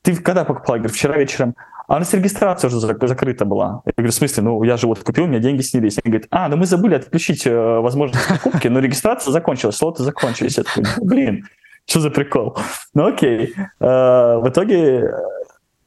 ты 0.02 0.14
когда 0.14 0.44
покупал? 0.44 0.76
Я 0.76 0.82
говорю, 0.82 0.94
вчера 0.94 1.16
вечером. 1.16 1.56
А 1.88 1.96
у 1.96 1.98
нас 1.98 2.14
регистрация 2.14 2.68
уже 2.68 2.78
закрыта 2.78 3.44
была. 3.44 3.82
Я 3.84 3.92
говорю, 3.96 4.12
в 4.12 4.14
смысле, 4.14 4.44
ну, 4.44 4.62
я 4.62 4.76
же 4.76 4.86
вот 4.86 5.00
купил, 5.00 5.24
у 5.24 5.26
меня 5.26 5.40
деньги 5.40 5.62
снялись. 5.62 5.98
Они 6.04 6.12
говорят, 6.12 6.28
а, 6.30 6.46
ну 6.46 6.56
мы 6.56 6.66
забыли 6.66 6.94
отключить 6.94 7.48
э, 7.48 7.80
возможность 7.80 8.28
покупки, 8.28 8.68
но 8.68 8.78
регистрация 8.78 9.32
закончилась, 9.32 9.74
слоты 9.74 10.04
закончились. 10.04 10.56
Я 10.56 10.62
такой, 10.62 10.84
блин, 11.02 11.48
что 11.84 11.98
за 11.98 12.10
прикол? 12.10 12.56
Ну, 12.94 13.06
окей. 13.06 13.54
Э, 13.80 14.36
в 14.36 14.48
итоге 14.48 15.10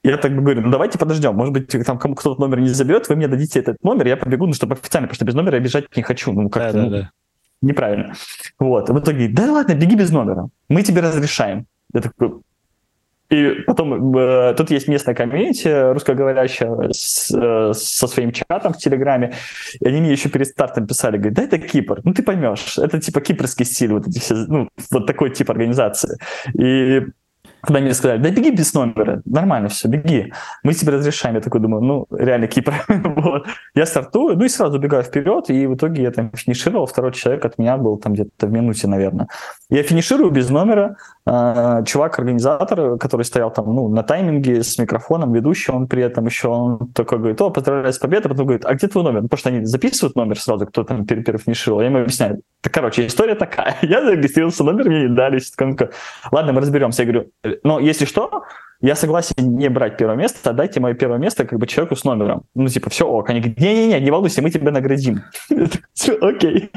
я 0.10 0.18
так 0.18 0.36
бы 0.36 0.42
говорю, 0.42 0.62
ну 0.62 0.72
давайте 0.72 0.98
подождем, 0.98 1.36
может 1.36 1.54
быть, 1.54 1.86
там 1.86 1.98
кому 1.98 2.16
кто-то 2.16 2.40
номер 2.40 2.60
не 2.60 2.70
заберет, 2.70 3.10
вы 3.10 3.16
мне 3.16 3.28
дадите 3.28 3.60
этот 3.60 3.84
номер, 3.84 4.08
я 4.08 4.18
побегу, 4.18 4.48
ну, 4.48 4.54
чтобы 4.54 4.74
официально, 4.74 5.08
потому 5.08 5.16
что 5.16 5.26
без 5.26 5.34
номера 5.34 5.58
я 5.58 5.64
бежать 5.64 5.96
не 5.96 6.04
хочу, 6.04 6.32
ну, 6.32 6.50
как-то 6.50 6.74
да, 6.74 6.84
ну, 6.84 6.90
да, 6.90 7.02
да. 7.02 7.12
неправильно. 7.62 8.14
Вот, 8.60 8.90
в 8.90 9.00
итоге, 9.00 9.28
да 9.28 9.52
ладно, 9.52 9.74
беги 9.74 9.96
без 9.96 10.12
номера, 10.12 10.50
мы 10.70 10.84
тебе 10.84 11.02
разрешаем. 11.02 11.66
Я 11.94 12.02
такой, 12.02 12.42
и 13.30 13.64
потом 13.66 14.16
э, 14.16 14.54
тут 14.56 14.70
есть 14.70 14.88
местная 14.88 15.16
комьюнити 15.16 15.92
русскоговорящая 15.94 16.92
с, 16.92 17.32
э, 17.36 17.74
со 17.74 18.08
своим 18.08 18.32
чатом 18.32 18.74
в 18.74 18.78
Телеграме. 18.78 19.34
И 19.80 19.88
они 19.88 20.00
мне 20.00 20.12
еще 20.12 20.30
перед 20.30 20.48
стартом 20.48 20.86
писали, 20.86 21.18
говорят, 21.18 21.34
да 21.34 21.44
это 21.44 21.58
Кипр, 21.58 22.02
ну 22.04 22.14
ты 22.14 22.22
поймешь, 22.22 22.78
это 22.78 23.00
типа 23.00 23.22
кипрский 23.22 23.66
стиль, 23.66 23.94
вот 23.94 24.08
эти 24.08 24.20
все, 24.20 24.36
ну, 24.36 24.70
вот 24.92 25.08
такой 25.08 25.32
тип 25.32 25.50
организации. 25.50 26.20
И 26.54 27.02
когда 27.66 27.80
мне 27.80 27.94
сказали, 27.94 28.22
да 28.22 28.30
беги 28.30 28.52
без 28.52 28.74
номера, 28.74 29.22
нормально 29.26 29.70
все, 29.70 29.88
беги, 29.88 30.34
мы 30.64 30.74
тебе 30.74 30.94
разрешаем. 30.94 31.36
Я 31.36 31.42
такой 31.42 31.62
думаю, 31.62 31.84
ну, 31.84 32.08
реально 32.12 32.48
Кипр. 32.48 32.74
вот. 32.88 33.48
Я 33.76 33.86
стартую, 33.86 34.38
ну 34.38 34.46
и 34.46 34.50
сразу 34.50 34.80
бегаю 34.80 35.04
вперед, 35.04 35.50
и 35.50 35.68
в 35.68 35.76
итоге 35.76 36.04
я 36.04 36.12
там 36.12 36.32
финишировал, 36.34 36.86
второй 36.86 37.12
человек 37.14 37.46
от 37.46 37.58
меня 37.58 37.78
был 37.78 37.98
там 37.98 38.14
где-то 38.14 38.48
в 38.48 38.52
минуте, 38.52 38.88
наверное. 38.88 39.28
Я 39.70 39.84
финиширую 39.84 40.32
без 40.32 40.50
номера, 40.50 40.96
чувак-организатор, 41.28 42.98
который 43.00 43.24
стоял 43.24 43.52
там 43.52 43.74
ну, 43.74 43.88
на 43.90 44.04
тайминге 44.04 44.62
с 44.64 44.78
микрофоном, 44.78 45.34
ведущий, 45.34 45.72
он 45.72 45.88
при 45.88 46.04
этом 46.04 46.26
еще 46.26 46.50
он 46.50 46.92
такой 46.94 47.18
говорит, 47.18 47.42
о, 47.42 47.50
поздравляю 47.50 47.92
с 47.94 47.98
победой, 47.98 48.30
потом 48.30 48.46
говорит, 48.46 48.66
а 48.66 48.76
где 48.76 48.88
твой 48.88 49.04
номер? 49.04 49.24
Ну, 49.24 49.28
потому 49.28 49.40
что 49.40 49.50
они 49.50 49.66
записывают 49.66 50.16
номер 50.16 50.40
сразу, 50.40 50.68
кто 50.68 50.84
там 50.84 51.06
перефинишировал. 51.06 51.82
Я 51.82 51.88
ему 51.88 52.00
объясняю, 52.00 52.42
так, 52.62 52.74
короче, 52.74 53.08
история 53.08 53.34
такая. 53.36 53.76
Я 53.82 54.04
зарегистрировался, 54.04 54.64
номер 54.64 54.88
мне 54.88 55.08
не 55.08 55.16
дали. 55.16 55.42
Ладно, 56.32 56.54
мы 56.54 56.62
разберемся. 56.62 57.04
Я 57.04 57.12
говорю, 57.12 57.32
но 57.64 57.80
если 57.80 58.06
что, 58.06 58.44
я 58.86 58.96
согласен 58.96 59.36
не 59.38 59.70
брать 59.70 59.98
первое 59.98 60.16
место, 60.16 60.50
отдайте 60.50 60.80
мое 60.80 60.94
первое 60.94 61.18
место 61.18 61.46
как 61.46 61.58
бы 61.58 61.66
человеку 61.66 61.96
с 61.96 62.04
номером. 62.04 62.44
Ну, 62.54 62.68
типа, 62.68 62.90
все 62.90 63.08
ок. 63.08 63.30
Они 63.30 63.40
говорят, 63.40 63.60
не-не-не, 63.60 64.00
не 64.00 64.12
волнуйся, 64.12 64.42
мы 64.42 64.52
тебя 64.52 64.72
наградим. 64.72 65.24
Все, 65.94 66.14
окей. 66.20 66.72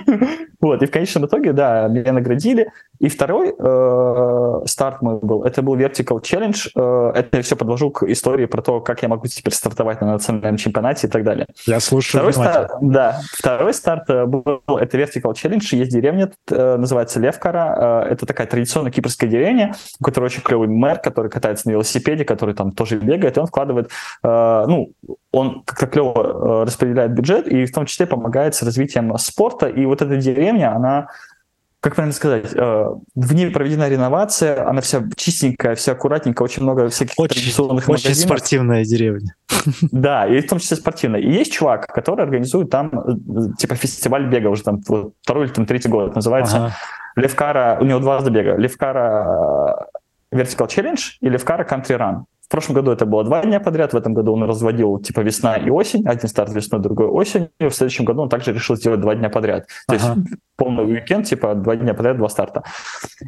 Вот, 0.60 0.82
и 0.82 0.86
в 0.86 0.90
конечном 0.90 1.26
итоге, 1.26 1.52
да, 1.52 1.86
меня 1.88 2.12
наградили. 2.12 2.72
И 2.98 3.08
второй 3.08 3.54
э, 3.56 4.66
старт 4.66 5.02
мой 5.02 5.18
был, 5.20 5.44
это 5.44 5.62
был 5.62 5.76
Vertical 5.76 6.20
Challenge. 6.20 6.70
Э, 6.74 7.18
это 7.18 7.36
я 7.36 7.42
все 7.42 7.54
подвожу 7.54 7.90
к 7.90 8.02
истории 8.04 8.46
про 8.46 8.60
то, 8.60 8.80
как 8.80 9.02
я 9.02 9.08
могу 9.08 9.26
теперь 9.28 9.54
стартовать 9.54 10.00
на 10.00 10.12
национальном 10.12 10.56
чемпионате 10.56 11.06
и 11.06 11.10
так 11.10 11.22
далее. 11.22 11.46
Я 11.66 11.78
слушаю 11.78 12.20
второй 12.20 12.32
старт, 12.32 12.72
Да, 12.80 13.20
второй 13.32 13.72
старт 13.72 14.10
э, 14.10 14.26
был, 14.26 14.62
это 14.66 14.98
Vertical 14.98 15.32
Challenge. 15.32 15.76
Есть 15.76 15.92
деревня, 15.92 16.32
называется 16.48 17.20
Левкара. 17.20 18.06
Это 18.10 18.26
такая 18.26 18.46
традиционная 18.48 18.90
кипрская 18.90 19.30
деревня, 19.30 19.74
у 20.00 20.04
которой 20.04 20.24
очень 20.24 20.42
клевый 20.42 20.68
мэр, 20.68 20.98
который 20.98 21.30
катается 21.30 21.68
на 21.68 21.72
велосипеде, 21.72 21.97
который 22.24 22.54
там 22.54 22.72
тоже 22.72 22.98
бегает, 22.98 23.36
и 23.36 23.40
он 23.40 23.46
вкладывает, 23.46 23.90
э, 24.22 24.64
ну, 24.68 24.92
он 25.32 25.62
как-то 25.64 25.86
клево 25.86 26.62
э, 26.62 26.64
распределяет 26.64 27.12
бюджет 27.12 27.48
и 27.48 27.66
в 27.66 27.72
том 27.72 27.86
числе 27.86 28.06
помогает 28.06 28.54
с 28.54 28.62
развитием 28.62 29.16
спорта. 29.18 29.68
И 29.68 29.84
вот 29.86 30.02
эта 30.02 30.16
деревня, 30.16 30.74
она 30.74 31.08
как 31.80 31.94
правильно 31.94 32.14
сказать, 32.14 32.52
э, 32.54 32.84
в 33.14 33.34
ней 33.34 33.50
проведена 33.50 33.88
реновация, 33.88 34.68
она 34.68 34.80
вся 34.80 35.04
чистенькая, 35.16 35.76
вся 35.76 35.92
аккуратненькая, 35.92 36.44
очень 36.44 36.64
много 36.64 36.88
всяких 36.88 37.14
очень, 37.16 37.36
традиционных 37.36 37.88
очень 37.88 38.02
магазинов. 38.02 38.28
спортивная 38.28 38.84
деревня. 38.84 39.34
Да, 39.92 40.26
и 40.26 40.40
в 40.40 40.48
том 40.48 40.58
числе 40.58 40.76
спортивная. 40.76 41.20
И 41.20 41.30
есть 41.30 41.52
чувак, 41.52 41.86
который 41.86 42.24
организует 42.24 42.70
там 42.70 42.90
э, 42.92 43.56
типа 43.58 43.76
фестиваль 43.76 44.28
бега 44.28 44.48
уже 44.48 44.64
там 44.64 44.80
второй 45.22 45.46
или 45.46 45.52
там 45.52 45.66
третий 45.66 45.88
год, 45.88 46.16
называется 46.16 46.56
ага. 46.56 46.76
Левкара, 47.14 47.78
у 47.80 47.84
него 47.84 48.00
два 48.00 48.20
забега, 48.22 48.56
Левкара 48.56 49.86
Vertical 50.32 50.68
Challenge 50.68 51.00
и 51.20 51.28
Левкара 51.28 51.64
Country 51.64 51.98
Run. 51.98 52.24
В 52.48 52.50
прошлом 52.50 52.76
году 52.76 52.92
это 52.92 53.04
было 53.04 53.24
два 53.24 53.42
дня 53.42 53.60
подряд, 53.60 53.92
в 53.92 53.96
этом 53.96 54.14
году 54.14 54.32
он 54.32 54.42
разводил 54.44 54.98
типа 55.00 55.20
весна 55.20 55.56
и 55.56 55.68
осень, 55.68 56.08
один 56.08 56.28
старт 56.30 56.50
весной, 56.50 56.80
другой 56.80 57.06
осенью. 57.08 57.50
В 57.60 57.70
следующем 57.70 58.06
году 58.06 58.22
он 58.22 58.30
также 58.30 58.54
решил 58.54 58.74
сделать 58.74 59.00
два 59.02 59.14
дня 59.14 59.28
подряд. 59.28 59.66
То 59.86 59.96
ага. 59.96 60.14
есть 60.16 60.38
полный 60.56 60.84
уикенд, 60.84 61.26
типа 61.26 61.54
два 61.54 61.76
дня 61.76 61.92
подряд, 61.92 62.16
два 62.16 62.30
старта. 62.30 62.62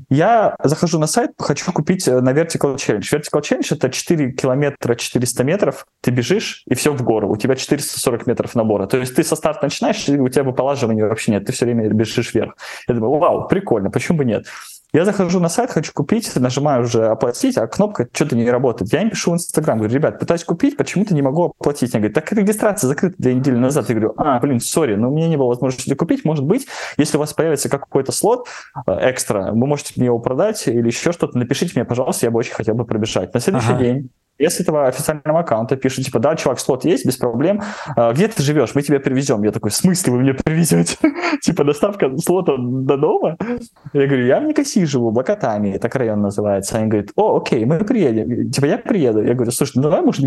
Я 0.08 0.56
захожу 0.62 0.98
на 0.98 1.06
сайт, 1.06 1.32
хочу 1.38 1.70
купить 1.70 2.08
э, 2.08 2.18
на 2.18 2.32
Vertical 2.32 2.76
Challenge. 2.76 3.00
Vertical 3.00 3.42
Challenge— 3.42 3.66
это 3.70 3.90
4 3.90 4.32
километра 4.32 4.94
400 4.94 5.44
метров, 5.44 5.86
ты 6.00 6.10
бежишь, 6.12 6.62
и 6.66 6.74
все 6.74 6.94
в 6.94 7.02
гору. 7.02 7.30
У 7.30 7.36
тебя 7.36 7.56
440 7.56 8.26
метров 8.26 8.54
набора. 8.54 8.86
То 8.86 8.96
есть 8.96 9.14
ты 9.14 9.22
со 9.22 9.36
старта 9.36 9.66
начинаешь, 9.66 10.08
и 10.08 10.18
у 10.18 10.30
тебя 10.30 10.44
бы 10.44 10.54
полаживания 10.54 11.06
вообще 11.06 11.32
нет, 11.32 11.44
ты 11.44 11.52
все 11.52 11.66
время 11.66 11.86
бежишь 11.90 12.32
вверх. 12.32 12.56
Я 12.88 12.94
думаю, 12.94 13.18
вау, 13.18 13.48
прикольно, 13.48 13.90
почему 13.90 14.16
бы 14.16 14.24
нет? 14.24 14.46
Я 14.92 15.04
захожу 15.04 15.40
на 15.40 15.48
сайт, 15.48 15.70
хочу 15.70 15.92
купить, 15.92 16.34
нажимаю 16.36 16.82
уже 16.82 17.06
оплатить, 17.06 17.56
а 17.56 17.66
кнопка 17.66 18.08
что-то 18.12 18.36
не 18.36 18.48
работает. 18.50 18.92
Я 18.92 19.02
им 19.02 19.10
пишу 19.10 19.30
в 19.30 19.34
Инстаграм, 19.34 19.78
говорю, 19.78 19.94
ребят, 19.94 20.18
пытаюсь 20.18 20.44
купить, 20.44 20.76
почему-то 20.76 21.14
не 21.14 21.22
могу 21.22 21.44
оплатить. 21.44 21.94
Они 21.94 22.02
говорят, 22.02 22.14
так 22.14 22.32
регистрация 22.32 22.88
закрыта 22.88 23.14
две 23.18 23.34
недели 23.34 23.56
назад. 23.56 23.88
Я 23.88 23.94
говорю, 23.94 24.14
а, 24.16 24.40
блин, 24.40 24.60
сори, 24.60 24.96
но 24.96 25.10
у 25.10 25.14
меня 25.14 25.28
не 25.28 25.36
было 25.36 25.48
возможности 25.48 25.94
купить. 25.94 26.24
Может 26.24 26.44
быть, 26.44 26.66
если 26.96 27.16
у 27.16 27.20
вас 27.20 27.32
появится 27.32 27.68
какой-то 27.68 28.12
слот 28.12 28.48
э, 28.86 29.10
экстра, 29.10 29.52
вы 29.52 29.66
можете 29.66 29.92
мне 29.96 30.06
его 30.06 30.18
продать 30.18 30.66
или 30.66 30.86
еще 30.86 31.12
что-то, 31.12 31.38
напишите 31.38 31.72
мне, 31.74 31.84
пожалуйста, 31.84 32.26
я 32.26 32.30
бы 32.30 32.38
очень 32.38 32.54
хотел 32.54 32.74
бы 32.74 32.84
пробежать. 32.84 33.32
На 33.32 33.40
следующий 33.40 33.72
ага. 33.72 33.78
день 33.78 34.10
с 34.48 34.60
этого 34.60 34.86
официального 34.86 35.40
аккаунта 35.40 35.76
пишу, 35.76 36.02
типа, 36.02 36.18
да, 36.18 36.34
чувак, 36.36 36.60
слот 36.60 36.84
есть, 36.84 37.04
без 37.04 37.16
проблем. 37.16 37.62
А, 37.96 38.12
где 38.12 38.28
ты 38.28 38.42
живешь? 38.42 38.74
Мы 38.74 38.82
тебя 38.82 39.00
привезем. 39.00 39.42
Я 39.42 39.52
такой, 39.52 39.70
в 39.70 39.74
смысле 39.74 40.12
вы 40.12 40.20
мне 40.20 40.34
привезете? 40.34 40.96
типа, 41.42 41.64
доставка 41.64 42.16
слота 42.16 42.54
до 42.58 42.96
дома? 42.96 43.36
Я 43.92 44.06
говорю, 44.06 44.26
я 44.26 44.40
в 44.40 44.44
Никосии 44.44 44.84
живу, 44.84 45.10
Блокотами, 45.10 45.76
так 45.76 45.94
район 45.94 46.22
называется. 46.22 46.78
Они 46.78 46.86
говорят, 46.86 47.10
о, 47.16 47.36
окей, 47.36 47.64
мы 47.64 47.80
приедем. 47.80 48.50
Типа, 48.50 48.66
я 48.66 48.78
приеду. 48.78 49.22
Я 49.22 49.34
говорю, 49.34 49.50
слушай, 49.50 49.72
ну 49.76 49.82
давай, 49.82 50.00
может, 50.00 50.24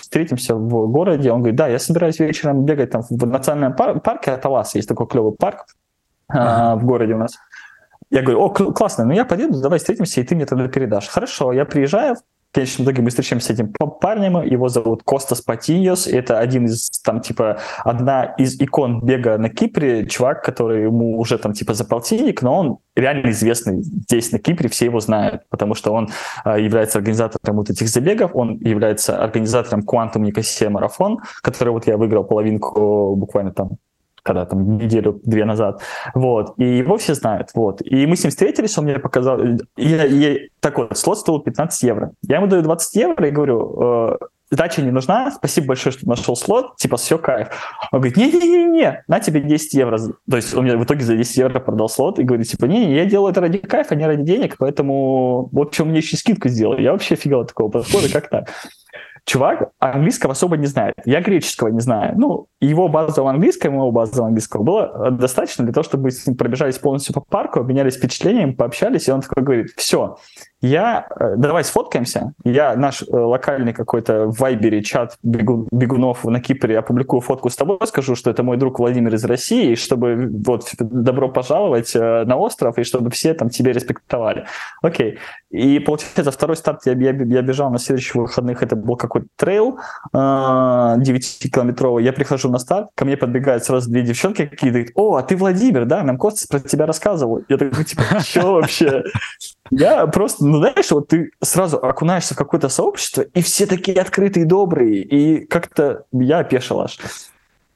встретимся 0.00 0.56
в 0.56 0.90
городе. 0.90 1.30
Он 1.30 1.40
говорит, 1.40 1.56
да, 1.56 1.68
я 1.68 1.78
собираюсь 1.78 2.18
вечером 2.18 2.64
бегать 2.64 2.90
там 2.90 3.02
в 3.08 3.26
национальном 3.26 3.76
пар- 3.76 4.00
парке 4.00 4.32
Аталас, 4.32 4.74
есть 4.74 4.88
такой 4.88 5.06
клевый 5.06 5.32
парк 5.32 5.66
а, 6.28 6.76
в 6.76 6.84
городе 6.84 7.14
у 7.14 7.18
нас. 7.18 7.36
Я 8.10 8.20
говорю, 8.20 8.40
о, 8.42 8.50
классно, 8.50 9.06
ну 9.06 9.12
я 9.12 9.24
поеду, 9.24 9.60
давай 9.60 9.78
встретимся, 9.78 10.20
и 10.20 10.24
ты 10.24 10.34
мне 10.34 10.44
тогда 10.44 10.68
передашь. 10.68 11.08
Хорошо, 11.08 11.52
я 11.52 11.64
приезжаю, 11.64 12.16
в 12.52 12.54
конечном 12.54 12.84
итоге 12.84 13.00
мы 13.00 13.08
встречаемся 13.08 13.46
с 13.46 13.50
этим 13.50 13.72
парнем, 13.72 14.42
его 14.42 14.68
зовут 14.68 15.02
Костас 15.04 15.40
Патиньос, 15.40 16.06
это 16.06 16.38
один 16.38 16.66
из, 16.66 16.90
там, 17.02 17.22
типа, 17.22 17.60
одна 17.82 18.24
из 18.36 18.60
икон 18.60 19.00
бега 19.00 19.38
на 19.38 19.48
Кипре, 19.48 20.06
чувак, 20.06 20.44
который 20.44 20.82
ему 20.82 21.18
уже, 21.18 21.38
там, 21.38 21.54
типа, 21.54 21.72
за 21.72 21.86
полтинник, 21.86 22.42
но 22.42 22.58
он 22.58 22.78
реально 22.94 23.30
известный 23.30 23.82
здесь, 23.82 24.32
на 24.32 24.38
Кипре, 24.38 24.68
все 24.68 24.84
его 24.84 25.00
знают, 25.00 25.48
потому 25.48 25.74
что 25.74 25.94
он 25.94 26.10
э, 26.44 26.60
является 26.60 26.98
организатором 26.98 27.56
вот 27.56 27.70
этих 27.70 27.88
забегов, 27.88 28.32
он 28.34 28.58
является 28.58 29.16
организатором 29.16 29.80
Quantum 29.80 30.22
Nicosia 30.22 30.68
марафон, 30.68 31.20
который 31.40 31.70
вот 31.70 31.86
я 31.86 31.96
выиграл 31.96 32.24
половинку 32.24 33.16
буквально 33.16 33.52
там 33.52 33.78
когда 34.22 34.46
там 34.46 34.78
неделю-две 34.78 35.44
назад, 35.44 35.82
вот, 36.14 36.54
и 36.58 36.78
его 36.78 36.96
все 36.96 37.14
знают, 37.14 37.50
вот, 37.54 37.82
и 37.82 38.06
мы 38.06 38.16
с 38.16 38.22
ним 38.22 38.30
встретились, 38.30 38.76
он 38.78 38.84
мне 38.84 38.98
показал, 38.98 39.40
я, 39.76 40.04
я, 40.04 40.38
так 40.60 40.78
вот, 40.78 40.96
слот 40.96 41.18
стоил 41.18 41.40
15 41.40 41.82
евро, 41.82 42.12
я 42.22 42.36
ему 42.36 42.46
даю 42.46 42.62
20 42.62 42.96
евро 42.96 43.28
и 43.28 43.30
говорю, 43.30 43.82
э, 43.82 44.18
сдача 44.52 44.82
не 44.82 44.90
нужна, 44.90 45.30
спасибо 45.30 45.68
большое, 45.68 45.92
что 45.92 46.06
нашел 46.06 46.36
слот, 46.36 46.76
типа, 46.76 46.98
все, 46.98 47.18
кайф. 47.18 47.48
Он 47.90 48.00
говорит, 48.00 48.16
не-не-не-не, 48.16 49.02
на 49.08 49.18
тебе 49.18 49.40
10 49.40 49.74
евро. 49.74 49.98
То 49.98 50.36
есть 50.36 50.54
он 50.54 50.64
мне 50.64 50.76
в 50.76 50.84
итоге 50.84 51.04
за 51.04 51.16
10 51.16 51.36
евро 51.38 51.58
продал 51.58 51.88
слот 51.88 52.18
и 52.18 52.22
говорит, 52.22 52.48
типа, 52.48 52.66
не, 52.66 52.86
не 52.86 52.94
я 52.94 53.06
делаю 53.06 53.32
это 53.32 53.40
ради 53.40 53.58
кайфа, 53.58 53.94
а 53.94 53.96
не 53.96 54.06
ради 54.06 54.22
денег, 54.22 54.56
поэтому 54.58 55.48
вот 55.52 55.74
что 55.74 55.86
мне 55.86 55.98
еще 55.98 56.16
скидку 56.16 56.48
сделал. 56.48 56.76
Я 56.76 56.92
вообще 56.92 57.14
офигел 57.14 57.40
от 57.40 57.48
такого 57.48 57.70
подхода, 57.70 58.12
как 58.12 58.28
так? 58.28 58.50
Чувак 59.24 59.70
английского 59.78 60.32
особо 60.32 60.56
не 60.56 60.66
знает. 60.66 60.94
Я 61.04 61.20
греческого 61.20 61.68
не 61.68 61.80
знаю. 61.80 62.14
Ну, 62.16 62.46
его 62.60 62.88
базового 62.88 63.30
английского, 63.30 63.70
моего 63.70 63.92
базового 63.92 64.26
английского 64.28 64.62
было 64.62 65.10
достаточно 65.10 65.64
для 65.64 65.72
того, 65.72 65.84
чтобы 65.84 66.10
с 66.10 66.26
ним 66.26 66.36
пробежались 66.36 66.78
полностью 66.78 67.14
по 67.14 67.20
парку, 67.20 67.60
обменялись 67.60 67.96
впечатлениями, 67.96 68.52
пообщались, 68.52 69.08
и 69.08 69.12
он 69.12 69.20
такой 69.20 69.42
говорит, 69.42 69.68
все, 69.76 70.16
я, 70.62 71.06
э, 71.18 71.34
давай 71.36 71.64
сфоткаемся, 71.64 72.34
я 72.44 72.76
наш 72.76 73.02
э, 73.02 73.06
локальный 73.10 73.72
какой-то 73.72 74.26
в 74.26 74.38
Вайбере 74.38 74.82
чат 74.82 75.18
бегу, 75.24 75.66
бегунов 75.72 76.24
на 76.24 76.40
Кипре 76.40 76.78
опубликую 76.78 77.20
фотку 77.20 77.50
с 77.50 77.56
тобой, 77.56 77.78
скажу, 77.86 78.14
что 78.14 78.30
это 78.30 78.44
мой 78.44 78.56
друг 78.56 78.78
Владимир 78.78 79.12
из 79.12 79.24
России, 79.24 79.74
чтобы 79.74 80.30
вот 80.46 80.70
добро 80.78 81.28
пожаловать 81.28 81.96
э, 81.96 82.24
на 82.24 82.36
остров, 82.36 82.78
и 82.78 82.84
чтобы 82.84 83.10
все 83.10 83.34
там 83.34 83.50
тебя 83.50 83.72
респектовали. 83.72 84.46
Окей. 84.82 85.18
И 85.50 85.80
получается, 85.80 86.30
второй 86.30 86.56
старт 86.56 86.86
я, 86.86 86.92
я, 86.92 87.10
я 87.10 87.42
бежал 87.42 87.70
на 87.70 87.78
следующих 87.78 88.14
выходных, 88.14 88.62
это 88.62 88.76
был 88.76 88.96
какой-то 88.96 89.26
трейл 89.36 89.80
9-километровый, 90.14 92.04
я 92.04 92.12
прихожу 92.12 92.48
на 92.50 92.58
старт, 92.58 92.90
ко 92.94 93.04
мне 93.04 93.16
подбегают 93.16 93.64
сразу 93.64 93.90
две 93.90 94.02
девчонки 94.02 94.46
какие-то, 94.46 94.92
о, 94.94 95.16
а 95.16 95.22
ты 95.22 95.36
Владимир, 95.36 95.86
да, 95.86 96.04
нам 96.04 96.18
Костя 96.18 96.46
про 96.48 96.60
тебя 96.60 96.86
рассказывал. 96.86 97.42
Я 97.48 97.58
такой, 97.58 97.84
типа, 97.84 98.02
что 98.20 98.54
вообще? 98.54 99.02
Я 99.72 100.06
просто, 100.06 100.44
ну 100.44 100.58
знаешь, 100.58 100.90
вот 100.90 101.08
ты 101.08 101.30
сразу 101.40 101.78
окунаешься 101.78 102.34
в 102.34 102.36
какое-то 102.36 102.68
сообщество, 102.68 103.22
и 103.22 103.40
все 103.40 103.66
такие 103.66 103.98
открытые, 104.00 104.44
добрые, 104.44 105.02
и 105.02 105.46
как-то 105.46 106.04
я 106.12 106.40
опешил 106.40 106.80
аж. 106.80 106.98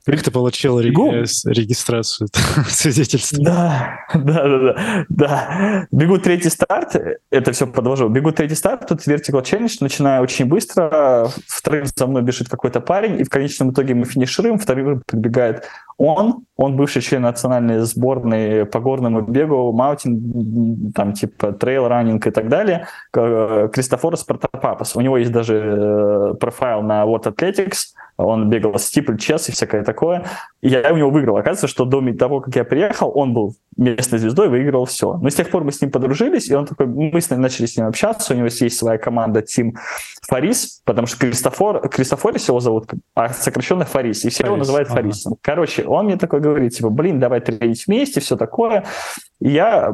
Как 0.05 0.23
ты 0.23 0.31
получил 0.31 0.81
Бегу. 0.81 1.11
регистрацию, 1.11 2.29
свидетельство? 2.69 3.43
Да, 3.43 3.99
да, 4.15 4.49
да, 4.49 4.59
да, 4.59 5.07
да. 5.09 5.87
Бегу 5.91 6.19
третий 6.19 6.49
старт, 6.51 6.97
это 7.31 7.53
все 7.53 7.67
подвожу. 7.67 8.09
Бегу 8.09 8.31
третий 8.31 8.55
старт, 8.55 8.87
тут 8.87 9.01
Vertical 9.01 9.43
Challenge, 9.43 9.77
начинаю 9.81 10.23
очень 10.23 10.45
быстро. 10.45 11.29
Вторым 11.49 11.87
за 11.87 12.07
мной 12.07 12.23
бежит 12.23 12.49
какой-то 12.49 12.81
парень, 12.81 13.21
и 13.21 13.25
в 13.25 13.31
конечном 13.31 13.73
итоге 13.73 13.95
мы 13.95 14.05
финишируем. 14.05 14.59
Вторым 14.59 15.03
подбегает 15.05 15.65
он, 15.99 16.45
он 16.57 16.77
бывший 16.77 17.01
член 17.01 17.23
национальной 17.23 17.81
сборной 17.81 18.67
по 18.67 18.81
горному 18.81 19.23
бегу, 19.23 19.73
маунтин, 19.73 20.93
там 20.95 21.13
типа 21.13 21.53
трейл 21.53 21.89
раннинг 21.89 22.27
и 22.27 22.31
так 22.31 22.49
далее, 22.49 22.87
Кристофорос 23.13 24.25
Протопапас. 24.25 24.95
У 24.95 25.01
него 25.01 25.17
есть 25.17 25.33
даже 25.33 25.55
э, 25.57 26.35
профайл 26.39 26.83
на 26.83 27.05
World 27.05 27.35
Athletics, 27.35 27.95
он 28.19 28.49
бегал 28.49 28.79
стипль, 28.79 29.17
чес 29.17 29.49
и 29.49 29.53
всякое 29.53 29.85
такое. 29.85 30.25
И 30.63 30.69
я 30.69 30.93
у 30.93 30.97
него 30.97 31.11
выиграл. 31.11 31.37
Оказывается, 31.37 31.69
что 31.69 31.85
до 31.85 32.03
того, 32.15 32.41
как 32.41 32.57
я 32.57 32.65
приехал, 32.65 33.13
он 33.15 33.35
был 33.35 33.55
местной 33.77 34.19
звездой, 34.19 34.49
выиграл 34.49 34.87
все. 34.87 35.19
Но 35.19 35.29
с 35.29 35.35
тех 35.35 35.51
пор 35.51 35.65
мы 35.65 35.73
с 35.73 35.81
ним 35.81 35.91
подружились, 35.91 36.49
и 36.49 36.55
он 36.55 36.67
такой, 36.67 36.87
мы 36.87 37.21
с 37.21 37.31
ним 37.31 37.43
начали 37.43 37.67
с 37.67 37.77
ним 37.77 37.87
общаться, 37.87 38.33
у 38.33 38.37
него 38.37 38.47
есть 38.47 38.79
своя 38.79 38.99
команда 38.99 39.43
Тим 39.43 39.77
Фарис, 40.23 40.81
потому 40.85 41.07
что 41.07 41.19
Кристофор, 41.19 41.87
Кристофорис 41.89 42.49
его 42.49 42.61
зовут, 42.61 42.91
а 43.15 43.29
сокращенно 43.29 43.85
Фарис, 43.85 44.25
и 44.25 44.31
все 44.31 44.39
Фарис, 44.39 44.47
его 44.49 44.57
называют 44.57 44.89
ага. 44.89 45.03
Фарисом. 45.03 45.37
Короче, 45.43 45.85
он 45.85 46.07
мне 46.07 46.17
такой 46.17 46.41
говорит, 46.41 46.75
типа, 46.75 46.89
блин, 46.89 47.21
давай 47.21 47.41
тренить 47.41 47.87
вместе, 47.87 48.21
все 48.21 48.37
такое. 48.37 48.85
И 49.41 49.51
я 49.51 49.93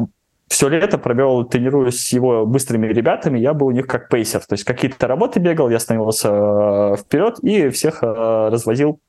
все 0.49 0.69
лето 0.69 0.99
провел, 0.99 1.45
тренируясь 1.45 2.07
с 2.07 2.13
его 2.13 2.47
быстрыми 2.47 2.87
ребятами, 2.87 3.39
я 3.39 3.55
был 3.55 3.69
у 3.69 3.71
них 3.73 3.87
как 3.87 4.09
пейсер. 4.09 4.41
То 4.41 4.53
есть 4.53 4.65
какие-то 4.65 5.07
работы 5.09 5.41
бегал, 5.41 5.71
я 5.71 5.81
становился 5.81 6.29
э, 6.29 6.97
вперед 6.99 7.39
и 7.43 7.71
всех 7.71 8.03
э, 8.03 8.49
развозил 8.51 9.01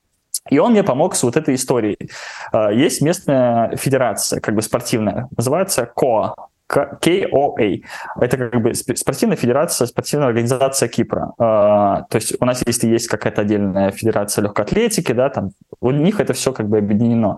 и 0.50 0.60
он 0.60 0.72
мне 0.72 0.84
помог 0.84 1.16
с 1.16 1.24
вот 1.24 1.38
этой 1.38 1.56
историей. 1.56 2.10
Э, 2.52 2.70
есть 2.74 3.02
местная 3.02 3.76
федерация, 3.76 4.40
как 4.40 4.56
бы 4.56 4.62
спортивная, 4.62 5.28
называется 5.38 5.86
КОА. 5.86 6.36
KOA. 6.70 7.84
Это 8.20 8.38
как 8.38 8.62
бы 8.62 8.74
спортивная 8.74 9.38
федерация, 9.38 9.86
спортивная 9.86 10.28
организация 10.28 10.90
Кипра. 10.90 11.34
То 11.38 12.08
есть 12.14 12.34
у 12.40 12.46
нас 12.46 12.64
если 12.66 12.88
есть 12.88 13.08
какая-то 13.08 13.42
отдельная 13.42 13.92
федерация 13.92 14.42
легкой 14.42 14.66
атлетики, 14.66 15.12
да, 15.12 15.30
там 15.30 15.52
у 15.82 15.92
них 15.92 16.20
это 16.20 16.34
все 16.34 16.52
как 16.52 16.70
бы 16.70 16.80
объединено. 16.80 17.38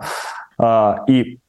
И 1.10 1.40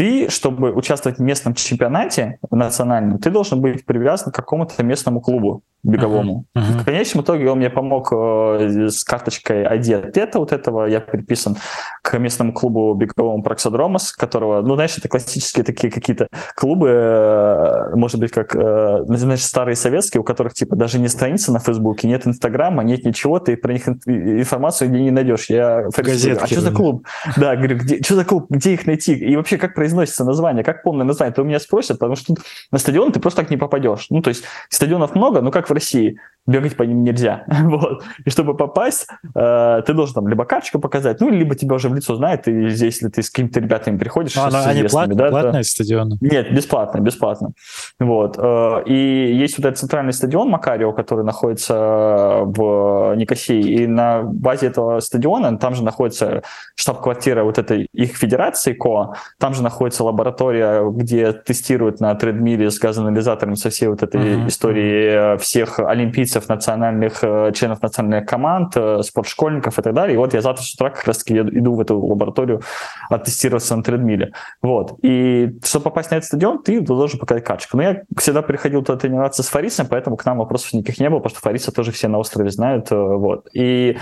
ты, 0.00 0.30
чтобы 0.30 0.72
участвовать 0.72 1.18
в 1.18 1.22
местном 1.22 1.52
чемпионате 1.52 2.38
национальном, 2.50 3.18
ты 3.18 3.30
должен 3.30 3.60
быть 3.60 3.84
привязан 3.84 4.32
к 4.32 4.34
какому-то 4.34 4.82
местному 4.82 5.20
клубу 5.20 5.62
беговому. 5.82 6.44
Uh-huh. 6.54 6.60
Uh-huh. 6.60 6.82
В 6.82 6.84
конечном 6.84 7.24
итоге 7.24 7.50
он 7.50 7.58
мне 7.58 7.70
помог 7.70 8.12
э, 8.12 8.88
с 8.88 9.02
карточкой 9.02 9.64
ID 9.64 10.08
атлета 10.08 10.38
вот 10.38 10.52
этого, 10.52 10.84
я 10.86 11.00
приписан 11.00 11.56
к 12.02 12.18
местному 12.18 12.52
клубу 12.52 12.92
беговому 12.94 13.42
Проксодромос, 13.42 14.12
которого, 14.12 14.60
ну, 14.60 14.74
знаешь, 14.74 14.98
это 14.98 15.08
классические 15.08 15.64
такие 15.64 15.90
какие-то 15.90 16.28
клубы, 16.54 16.88
э, 16.88 17.94
может 17.94 18.20
быть, 18.20 18.30
как, 18.30 18.54
э, 18.54 19.04
знаешь, 19.06 19.42
старые 19.42 19.74
советские, 19.74 20.20
у 20.20 20.24
которых, 20.24 20.52
типа, 20.52 20.76
даже 20.76 20.98
не 20.98 21.08
страница 21.08 21.50
на 21.50 21.60
Фейсбуке, 21.60 22.08
нет 22.08 22.26
Инстаграма, 22.26 22.82
нет 22.82 23.04
ничего, 23.04 23.38
ты 23.38 23.56
про 23.56 23.72
них 23.72 23.88
информацию 23.88 24.90
где 24.90 25.00
не 25.00 25.10
найдешь. 25.10 25.46
Я 25.48 25.84
Газетки, 25.96 26.44
а 26.44 26.46
что 26.46 26.60
за 26.60 26.72
клуб? 26.72 27.06
Да, 27.36 27.56
говорю, 27.56 27.78
где, 27.78 28.02
что 28.02 28.16
за 28.16 28.24
клуб, 28.24 28.46
где 28.50 28.74
их 28.74 28.86
найти? 28.86 29.14
И 29.14 29.36
вообще, 29.36 29.56
как 29.56 29.74
произносится 29.90 30.24
название, 30.24 30.64
как 30.64 30.82
полное 30.82 31.04
название? 31.04 31.34
То 31.34 31.42
у 31.42 31.44
меня 31.44 31.58
спросят, 31.58 31.98
потому 31.98 32.16
что 32.16 32.34
на 32.70 32.78
стадион 32.78 33.12
ты 33.12 33.20
просто 33.20 33.42
так 33.42 33.50
не 33.50 33.56
попадешь. 33.56 34.06
Ну, 34.10 34.22
то 34.22 34.28
есть 34.28 34.44
стадионов 34.68 35.14
много, 35.14 35.40
но 35.40 35.50
как 35.50 35.68
в 35.68 35.72
России 35.72 36.18
бегать 36.46 36.76
по 36.76 36.82
ним 36.82 37.04
нельзя. 37.04 37.44
вот. 37.64 38.02
И 38.24 38.30
чтобы 38.30 38.56
попасть, 38.56 39.06
э, 39.34 39.82
ты 39.86 39.94
должен 39.94 40.14
там 40.14 40.28
либо 40.28 40.44
карточку 40.44 40.78
показать, 40.78 41.20
ну, 41.20 41.30
либо 41.30 41.54
тебя 41.54 41.76
уже 41.76 41.88
в 41.88 41.94
лицо 41.94 42.14
знает, 42.14 42.48
и 42.48 42.70
здесь, 42.70 42.94
если 42.94 43.08
ты 43.08 43.22
с 43.22 43.30
какими-то 43.30 43.60
ребятами 43.60 43.96
приходишь, 43.98 44.36
а, 44.36 44.50
с 44.50 44.66
они 44.66 44.82
плат, 44.84 45.08
да, 45.10 45.30
платные 45.30 45.62
то... 45.62 45.68
стадионы? 45.68 46.16
Нет, 46.20 46.52
бесплатно, 46.52 47.00
бесплатно. 47.00 47.52
Вот. 47.98 48.36
Э, 48.38 48.82
и 48.86 49.34
есть 49.34 49.58
вот 49.58 49.66
этот 49.66 49.78
центральный 49.78 50.12
стадион 50.12 50.48
Макарио, 50.48 50.92
который 50.92 51.24
находится 51.24 52.40
в 52.44 53.14
Никосии, 53.16 53.60
и 53.60 53.86
на 53.86 54.22
базе 54.22 54.66
этого 54.66 55.00
стадиона 55.00 55.56
там 55.58 55.74
же 55.74 55.84
находится 55.84 56.42
штаб-квартира 56.74 57.44
вот 57.44 57.58
этой 57.58 57.86
их 57.92 58.16
федерации 58.16 58.72
КО, 58.72 59.14
там 59.38 59.54
же 59.54 59.62
находится 59.62 60.04
лаборатория, 60.04 60.88
где 60.90 61.32
тестируют 61.32 62.00
на 62.00 62.14
тредмиле 62.14 62.70
с 62.70 62.78
газоанализатором 62.78 63.56
со 63.56 63.70
всей 63.70 63.88
вот 63.88 64.02
этой 64.02 64.20
uh-huh. 64.20 64.48
истории 64.48 65.38
всех 65.38 65.78
олимпийцев, 65.78 66.29
национальных, 66.48 67.22
э, 67.22 67.52
членов 67.54 67.82
национальных 67.82 68.28
команд, 68.28 68.76
э, 68.76 69.02
спортшкольников 69.02 69.78
и 69.78 69.82
так 69.82 69.94
далее. 69.94 70.14
И 70.14 70.18
вот 70.18 70.34
я 70.34 70.40
завтра 70.40 70.62
с 70.62 70.74
утра 70.74 70.90
как 70.90 71.04
раз-таки 71.04 71.38
иду 71.38 71.74
в 71.74 71.80
эту 71.80 71.98
лабораторию 71.98 72.62
оттестироваться 73.08 73.76
на 73.76 73.82
тредмиле. 73.82 74.32
Вот. 74.62 74.98
И 75.02 75.58
чтобы 75.64 75.84
попасть 75.84 76.10
на 76.10 76.16
этот 76.16 76.26
стадион, 76.26 76.62
ты 76.62 76.80
должен 76.80 77.18
показать 77.18 77.44
карточку. 77.44 77.76
Но 77.76 77.82
я 77.82 78.02
всегда 78.16 78.42
приходил 78.42 78.82
туда 78.82 78.98
тренироваться 78.98 79.42
с 79.42 79.48
Фарисом, 79.48 79.86
поэтому 79.88 80.16
к 80.16 80.24
нам 80.24 80.38
вопросов 80.38 80.72
никаких 80.72 81.00
не 81.00 81.10
было, 81.10 81.18
потому 81.18 81.30
что 81.30 81.40
Фариса 81.40 81.72
тоже 81.72 81.92
все 81.92 82.08
на 82.08 82.18
острове 82.18 82.50
знают. 82.50 82.90
Э, 82.92 82.96
вот. 82.96 83.48
И 83.52 83.96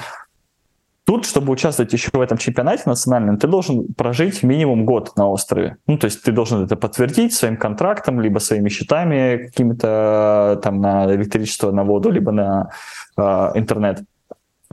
Тут, 1.09 1.25
чтобы 1.25 1.53
участвовать 1.53 1.91
еще 1.95 2.11
в 2.13 2.21
этом 2.21 2.37
чемпионате 2.37 2.83
национальном, 2.85 3.39
ты 3.39 3.47
должен 3.47 3.95
прожить 3.95 4.43
минимум 4.43 4.85
год 4.85 5.17
на 5.17 5.27
острове. 5.27 5.79
Ну, 5.87 5.97
то 5.97 6.05
есть 6.05 6.23
ты 6.23 6.33
должен 6.33 6.63
это 6.63 6.77
подтвердить 6.77 7.33
своим 7.33 7.57
контрактом, 7.57 8.21
либо 8.21 8.41
своими 8.41 8.69
счетами 8.69 9.47
какими-то 9.47 10.61
там 10.63 10.83
на 10.83 11.07
электричество, 11.15 11.71
на 11.71 11.85
воду, 11.85 12.11
либо 12.11 12.31
на 12.31 12.73
э, 13.17 13.23
интернет. 13.55 14.03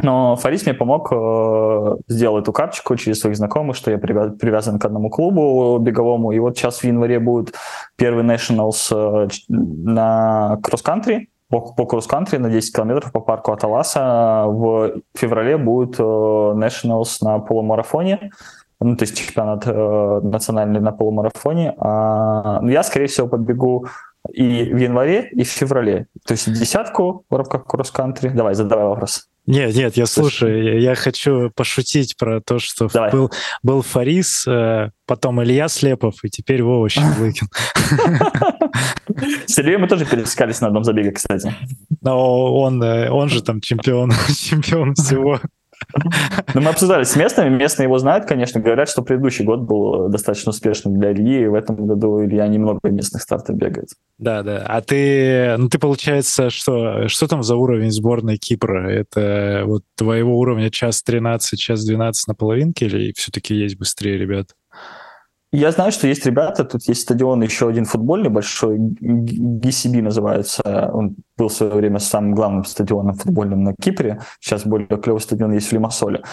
Но 0.02 0.36
Фарис 0.36 0.66
мне 0.66 0.74
помог 0.74 1.08
э, 1.14 1.96
сделать 2.10 2.44
эту 2.44 2.52
карточку 2.52 2.98
через 2.98 3.22
своих 3.22 3.38
знакомых, 3.38 3.78
что 3.78 3.92
я 3.92 3.98
привязан 3.98 4.78
к 4.78 4.84
одному 4.84 5.10
клубу 5.10 5.78
беговому. 5.80 6.34
И 6.34 6.40
вот 6.40 6.58
сейчас 6.58 6.80
в 6.80 6.84
январе 6.84 7.20
будет 7.20 7.56
первый 7.96 8.26
Nationals 8.26 8.92
э, 8.92 9.30
на 9.48 10.60
кросс-кантри 10.62 11.30
по, 11.50 11.62
по 11.62 11.86
кросс-кантри 11.86 12.38
на 12.38 12.50
10 12.50 12.76
километров 12.76 13.12
по 13.12 13.20
парку 13.20 13.52
Аталаса. 13.52 14.46
В 14.48 15.02
феврале 15.16 15.58
будет 15.58 16.00
э, 16.00 16.04
Nationals 16.04 17.18
на 17.22 17.39
полумарафоне, 17.39 18.32
ну, 18.80 18.96
то 18.96 19.04
есть 19.04 19.18
чемпионат 19.18 19.64
э, 19.66 20.20
национальный 20.24 20.80
на 20.80 20.91
полумарафоне. 20.91 21.74
А, 21.78 22.60
ну, 22.62 22.70
я, 22.70 22.84
скорее 22.84 23.08
всего, 23.08 23.28
побегу 23.28 23.88
и 24.32 24.74
в 24.74 24.78
январе, 24.78 25.30
и 25.30 25.43
в 25.43 25.48
феврале. 25.48 26.08
То 26.26 26.34
есть 26.34 26.52
десятку 26.52 27.26
в 27.30 27.36
рамках 27.36 27.66
кросс-кантри. 27.66 28.30
Давай, 28.30 28.56
задавай 28.56 28.86
вопрос. 28.86 29.30
Нет, 29.48 29.76
нет, 29.76 29.96
я 29.96 30.08
слушаю, 30.08 30.82
я 30.82 30.96
хочу 30.96 31.52
пошутить 31.56 32.18
про 32.18 32.41
то, 32.41 32.58
что 32.58 32.89
был, 33.12 33.32
был 33.62 33.82
Фарис, 33.84 34.48
э, 34.48 34.89
потом 35.06 35.43
Илья 35.43 35.68
Слепов, 35.68 36.16
и 36.24 36.30
теперь 36.30 36.64
Вова 36.64 36.89
Щеглыкин. 36.89 37.48
С 39.46 39.60
Ильей 39.60 39.78
мы 39.78 39.88
тоже 39.88 40.06
пересекались 40.06 40.62
на 40.62 40.68
одном 40.68 40.84
забеге, 40.84 41.12
кстати. 41.12 41.54
Но 42.02 42.56
он, 42.56 42.82
э, 42.82 43.10
он 43.10 43.30
же 43.30 43.43
там 43.43 43.62
чемпион, 43.62 44.12
чемпион 44.36 44.96
всего. 44.96 45.39
Ну, 46.53 46.61
мы 46.61 46.69
обсуждали 46.69 47.03
с 47.03 47.15
местными, 47.15 47.55
местные 47.55 47.86
его 47.86 47.97
знают, 47.97 48.26
конечно, 48.26 48.59
говорят, 48.59 48.89
что 48.89 49.01
предыдущий 49.01 49.45
год 49.45 49.61
был 49.61 50.09
достаточно 50.09 50.51
успешным 50.51 50.99
для 50.99 51.11
Ильи, 51.11 51.43
и 51.43 51.47
в 51.47 51.53
этом 51.53 51.76
году 51.88 52.23
Илья 52.23 52.47
немного 52.47 52.80
местных 52.84 53.21
стартов 53.21 53.55
бегает. 53.55 53.89
Да, 54.17 54.43
да. 54.43 54.63
А 54.67 54.82
ты, 54.82 55.55
ну 55.57 55.69
ты, 55.69 55.80
получается, 55.80 56.49
что, 56.49 57.07
что 57.07 57.28
там 57.28 57.43
за 57.43 57.55
уровень 57.55 57.91
сборной 57.91 58.38
Кипра? 58.38 58.89
Это 58.89 59.63
вот 59.65 59.84
твоего 59.95 60.38
уровня 60.39 60.69
час 60.69 61.03
13, 61.03 61.59
час 61.59 61.86
12 61.86 62.28
на 62.28 62.36
половинке 62.36 62.86
или 62.86 63.13
все-таки 63.15 63.55
есть 63.55 63.78
быстрее 63.78 64.17
ребят? 64.17 64.47
Я 65.52 65.72
знаю, 65.72 65.91
что 65.91 66.08
есть 66.08 66.26
ребята, 66.26 66.66
тут 66.66 66.84
есть 66.84 67.02
стадион 67.02 67.41
еще 67.41 67.70
один 67.70 67.86
футбольный 67.86 68.30
большой, 68.30 68.78
GCB 68.78 70.02
называется. 70.02 70.89
Он 70.93 71.16
был 71.38 71.48
в 71.48 71.54
свое 71.54 71.74
время 71.74 72.00
самым 72.00 72.36
главным 72.36 72.66
стадионом 72.66 73.16
футбольным 73.16 73.64
на 73.64 73.74
Кипре. 73.74 74.20
Сейчас 74.41 74.66
более 74.66 74.88
клевый 74.88 75.22
стадион 75.22 75.54
есть 75.54 75.68
в 75.68 75.72
Лимассоле. 75.72 76.24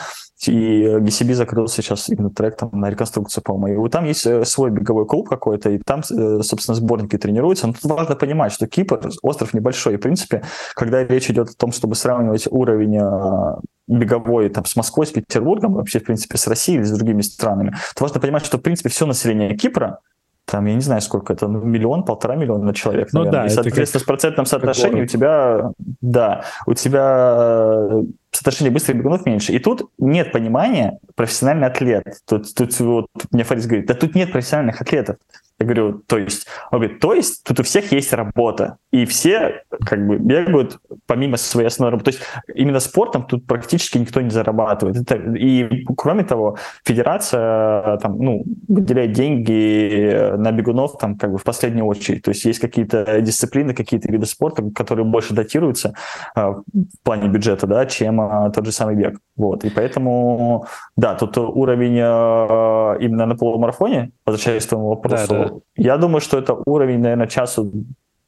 И 0.48 0.84
GCB 0.84 1.34
закрылся 1.34 1.82
сейчас 1.82 2.08
именно 2.08 2.30
трек 2.30 2.56
там, 2.56 2.70
на 2.72 2.90
реконструкцию, 2.90 3.44
по-моему. 3.44 3.86
И 3.86 3.90
там 3.90 4.04
есть 4.04 4.26
э, 4.26 4.44
свой 4.44 4.70
беговой 4.70 5.06
клуб 5.06 5.28
какой-то, 5.28 5.70
и 5.70 5.78
там, 5.78 6.00
э, 6.00 6.40
собственно, 6.42 6.74
сборники 6.74 7.16
тренируются. 7.16 7.66
Но 7.66 7.74
тут 7.74 7.84
важно 7.84 8.16
понимать, 8.16 8.52
что 8.52 8.66
Кипр, 8.66 9.00
остров 9.22 9.54
небольшой. 9.54 9.94
И, 9.94 9.96
в 9.96 10.00
принципе, 10.00 10.42
когда 10.74 11.04
речь 11.04 11.30
идет 11.30 11.50
о 11.50 11.54
том, 11.54 11.72
чтобы 11.72 11.94
сравнивать 11.94 12.48
уровень 12.50 12.98
э, 12.98 13.56
беговой 13.86 14.48
там, 14.48 14.64
с 14.64 14.74
Москвой, 14.76 15.06
с 15.06 15.10
Петербургом, 15.10 15.74
вообще, 15.74 16.00
в 16.00 16.04
принципе, 16.04 16.36
с 16.36 16.46
Россией 16.46 16.78
или 16.78 16.84
с 16.84 16.90
другими 16.90 17.22
странами, 17.22 17.74
то 17.94 18.04
важно 18.04 18.20
понимать, 18.20 18.44
что, 18.44 18.58
в 18.58 18.62
принципе, 18.62 18.88
все 18.88 19.06
население 19.06 19.56
Кипра 19.56 20.00
там, 20.44 20.66
я 20.66 20.74
не 20.74 20.80
знаю, 20.80 21.00
сколько 21.00 21.32
это, 21.32 21.46
ну, 21.46 21.60
миллион, 21.60 22.04
полтора 22.04 22.34
миллиона 22.34 22.74
человек, 22.74 23.10
ну, 23.12 23.20
наверное. 23.20 23.42
Да, 23.42 23.46
и, 23.46 23.48
соответственно, 23.48 24.00
как, 24.00 24.02
с 24.02 24.04
процентным 24.04 24.46
соотношением 24.46 25.04
у 25.04 25.06
тебя, 25.06 25.70
да, 26.00 26.44
у 26.66 26.74
тебя 26.74 28.02
соотношение 28.32 28.72
быстрых 28.72 28.96
бегунов 28.98 29.26
меньше. 29.26 29.52
И 29.52 29.58
тут 29.58 29.90
нет 29.98 30.32
понимания 30.32 30.98
профессиональный 31.14 31.66
атлет. 31.68 32.04
Тут, 32.26 32.54
тут 32.54 32.78
вот 32.80 33.06
мне 33.30 33.44
Фарис 33.44 33.66
говорит, 33.66 33.86
да 33.86 33.94
тут 33.94 34.14
нет 34.14 34.32
профессиональных 34.32 34.80
атлетов. 34.80 35.16
Я 35.58 35.66
говорю, 35.66 36.02
то 36.06 36.18
есть? 36.18 36.46
Он 36.70 36.80
говорит, 36.80 37.00
то 37.00 37.14
есть 37.14 37.44
тут 37.44 37.60
у 37.60 37.62
всех 37.62 37.92
есть 37.92 38.12
работа, 38.12 38.78
и 38.90 39.04
все 39.04 39.62
как 39.84 40.06
бы 40.06 40.18
бегают 40.18 40.78
помимо 41.06 41.36
своей 41.36 41.68
основной 41.68 41.92
работы. 41.92 42.12
То 42.12 42.16
есть 42.16 42.30
именно 42.54 42.80
спортом 42.80 43.24
тут 43.24 43.46
практически 43.46 43.98
никто 43.98 44.20
не 44.20 44.30
зарабатывает. 44.30 44.96
Это, 44.96 45.16
и 45.34 45.84
кроме 45.96 46.24
того, 46.24 46.56
федерация 46.84 47.96
там, 47.98 48.18
ну, 48.18 48.44
выделяет 48.68 49.12
деньги 49.12 50.36
на 50.36 50.52
бегунов 50.52 50.98
там 50.98 51.16
как 51.16 51.32
бы 51.32 51.38
в 51.38 51.44
последнюю 51.44 51.86
очередь. 51.86 52.22
То 52.22 52.30
есть 52.30 52.44
есть 52.44 52.58
какие-то 52.58 53.20
дисциплины, 53.20 53.74
какие-то 53.74 54.10
виды 54.10 54.26
спорта, 54.26 54.62
которые 54.74 55.04
больше 55.04 55.34
датируются 55.34 55.94
э, 56.34 56.40
в 56.42 56.64
плане 57.02 57.28
бюджета, 57.28 57.66
да, 57.66 57.86
чем 57.86 58.20
э, 58.20 58.50
тот 58.52 58.66
же 58.66 58.72
самый 58.72 58.96
бег. 58.96 59.18
Вот. 59.42 59.64
И 59.64 59.70
поэтому, 59.70 60.66
да, 60.96 61.14
тут 61.14 61.36
уровень 61.36 61.98
э, 61.98 63.04
именно 63.04 63.26
на 63.26 63.34
полумарафоне, 63.34 64.12
возвращаясь 64.24 64.66
к 64.66 64.68
твоему 64.68 64.88
вопросу, 64.88 65.26
да, 65.28 65.44
да 65.48 65.54
я 65.76 65.96
думаю, 65.96 66.20
что 66.20 66.38
это 66.38 66.56
уровень, 66.64 67.00
наверное, 67.00 67.26
часу 67.26 67.72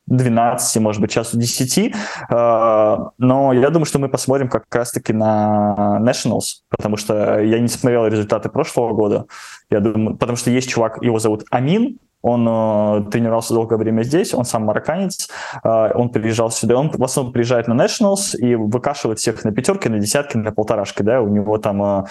12, 0.07 0.83
может 0.83 1.01
быть, 1.01 1.11
часу 1.11 1.39
10. 1.39 1.95
А, 2.31 3.11
но 3.19 3.53
я 3.53 3.71
думаю, 3.71 3.87
что 3.87 3.99
мы 3.99 4.09
посмотрим 4.09 4.49
как 4.49 4.65
раз-таки 4.75 5.13
на 5.13 5.99
Nationals, 6.03 6.63
потому 6.69 6.97
что 6.97 7.41
я 7.41 7.59
не 7.59 7.69
смотрел 7.69 8.07
результаты 8.07 8.49
прошлого 8.49 8.93
года. 8.93 9.27
Я 9.71 9.81
думаю, 9.81 10.17
потому 10.17 10.37
что 10.37 10.51
есть 10.51 10.69
чувак, 10.69 11.03
его 11.03 11.19
зовут 11.19 11.45
Амин, 11.51 11.99
он 12.25 12.49
э, 12.49 13.11
тренировался 13.11 13.53
долгое 13.53 13.77
время 13.77 14.03
здесь, 14.03 14.33
он 14.33 14.47
сам 14.47 14.65
марокканец, 14.65 15.29
э, 15.63 15.93
он 15.95 16.09
приезжал 16.09 16.51
сюда, 16.51 16.77
он 16.77 16.91
в 16.91 17.05
основном 17.05 17.35
приезжает 17.35 17.69
на 17.69 17.75
Nationals 17.75 18.35
и 18.35 18.55
выкашивает 18.55 19.19
всех 19.19 19.45
на 19.45 19.53
пятерки, 19.53 19.91
на 19.91 19.99
десятки, 19.99 20.39
на 20.39 20.51
полторашки, 20.51 21.03
да, 21.03 21.21
у 21.21 21.29
него 21.29 21.59
там 21.59 21.83
э, 21.83 22.05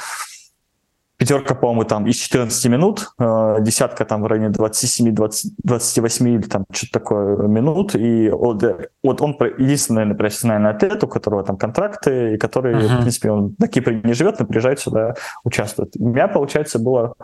Пятерка, 1.18 1.53
по-моему, 1.55 1.84
там 1.84 2.07
из 2.07 2.16
14 2.16 2.66
минут, 2.66 3.11
э, 3.20 3.57
десятка 3.61 4.03
там 4.03 4.24
в 4.24 4.28
районе 4.28 4.49
27-28 4.49 6.36
или 6.36 6.41
там 6.41 6.66
что-то 6.72 6.91
такое 6.91 7.47
минут. 7.47 7.95
И 7.95 8.30
вот, 8.30 8.64
вот 9.03 9.22
он 9.22 9.38
единственный, 9.57 9.97
наверное, 9.97 10.18
профессиональный 10.18 10.72
атлет, 10.72 11.03
у 11.03 11.07
которого 11.07 11.43
там 11.43 11.57
контракты, 11.57 12.34
и 12.34 12.38
который, 12.38 12.74
uh-huh. 12.76 12.97
в 12.97 13.01
принципе, 13.01 13.32
он 13.32 13.55
на 13.59 13.68
Кипре 13.68 14.01
не 14.03 14.14
живет, 14.14 14.39
но 14.39 14.45
приезжает 14.45 14.80
сюда, 14.80 15.16
участвует. 15.43 15.95
У 15.97 16.09
меня, 16.09 16.28
получается, 16.28 16.80
было 16.80 17.16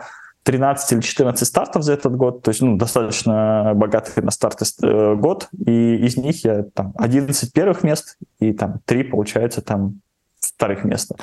13 0.44 0.92
или 0.92 1.00
14 1.00 1.46
стартов 1.46 1.82
за 1.82 1.92
этот 1.92 2.16
год, 2.16 2.42
то 2.42 2.50
есть 2.50 2.62
ну, 2.62 2.76
достаточно 2.76 3.72
богатый 3.74 4.22
на 4.22 4.30
старты 4.30 4.64
э, 4.82 5.14
год, 5.14 5.48
и 5.66 5.96
из 5.96 6.16
них 6.16 6.44
я 6.44 6.62
там 6.74 6.94
11 6.96 7.52
первых 7.52 7.82
мест 7.82 8.16
и 8.38 8.52
там 8.52 8.80
3, 8.86 9.04
получается, 9.04 9.60
там 9.60 10.00
вторых 10.40 10.84
места. 10.84 11.16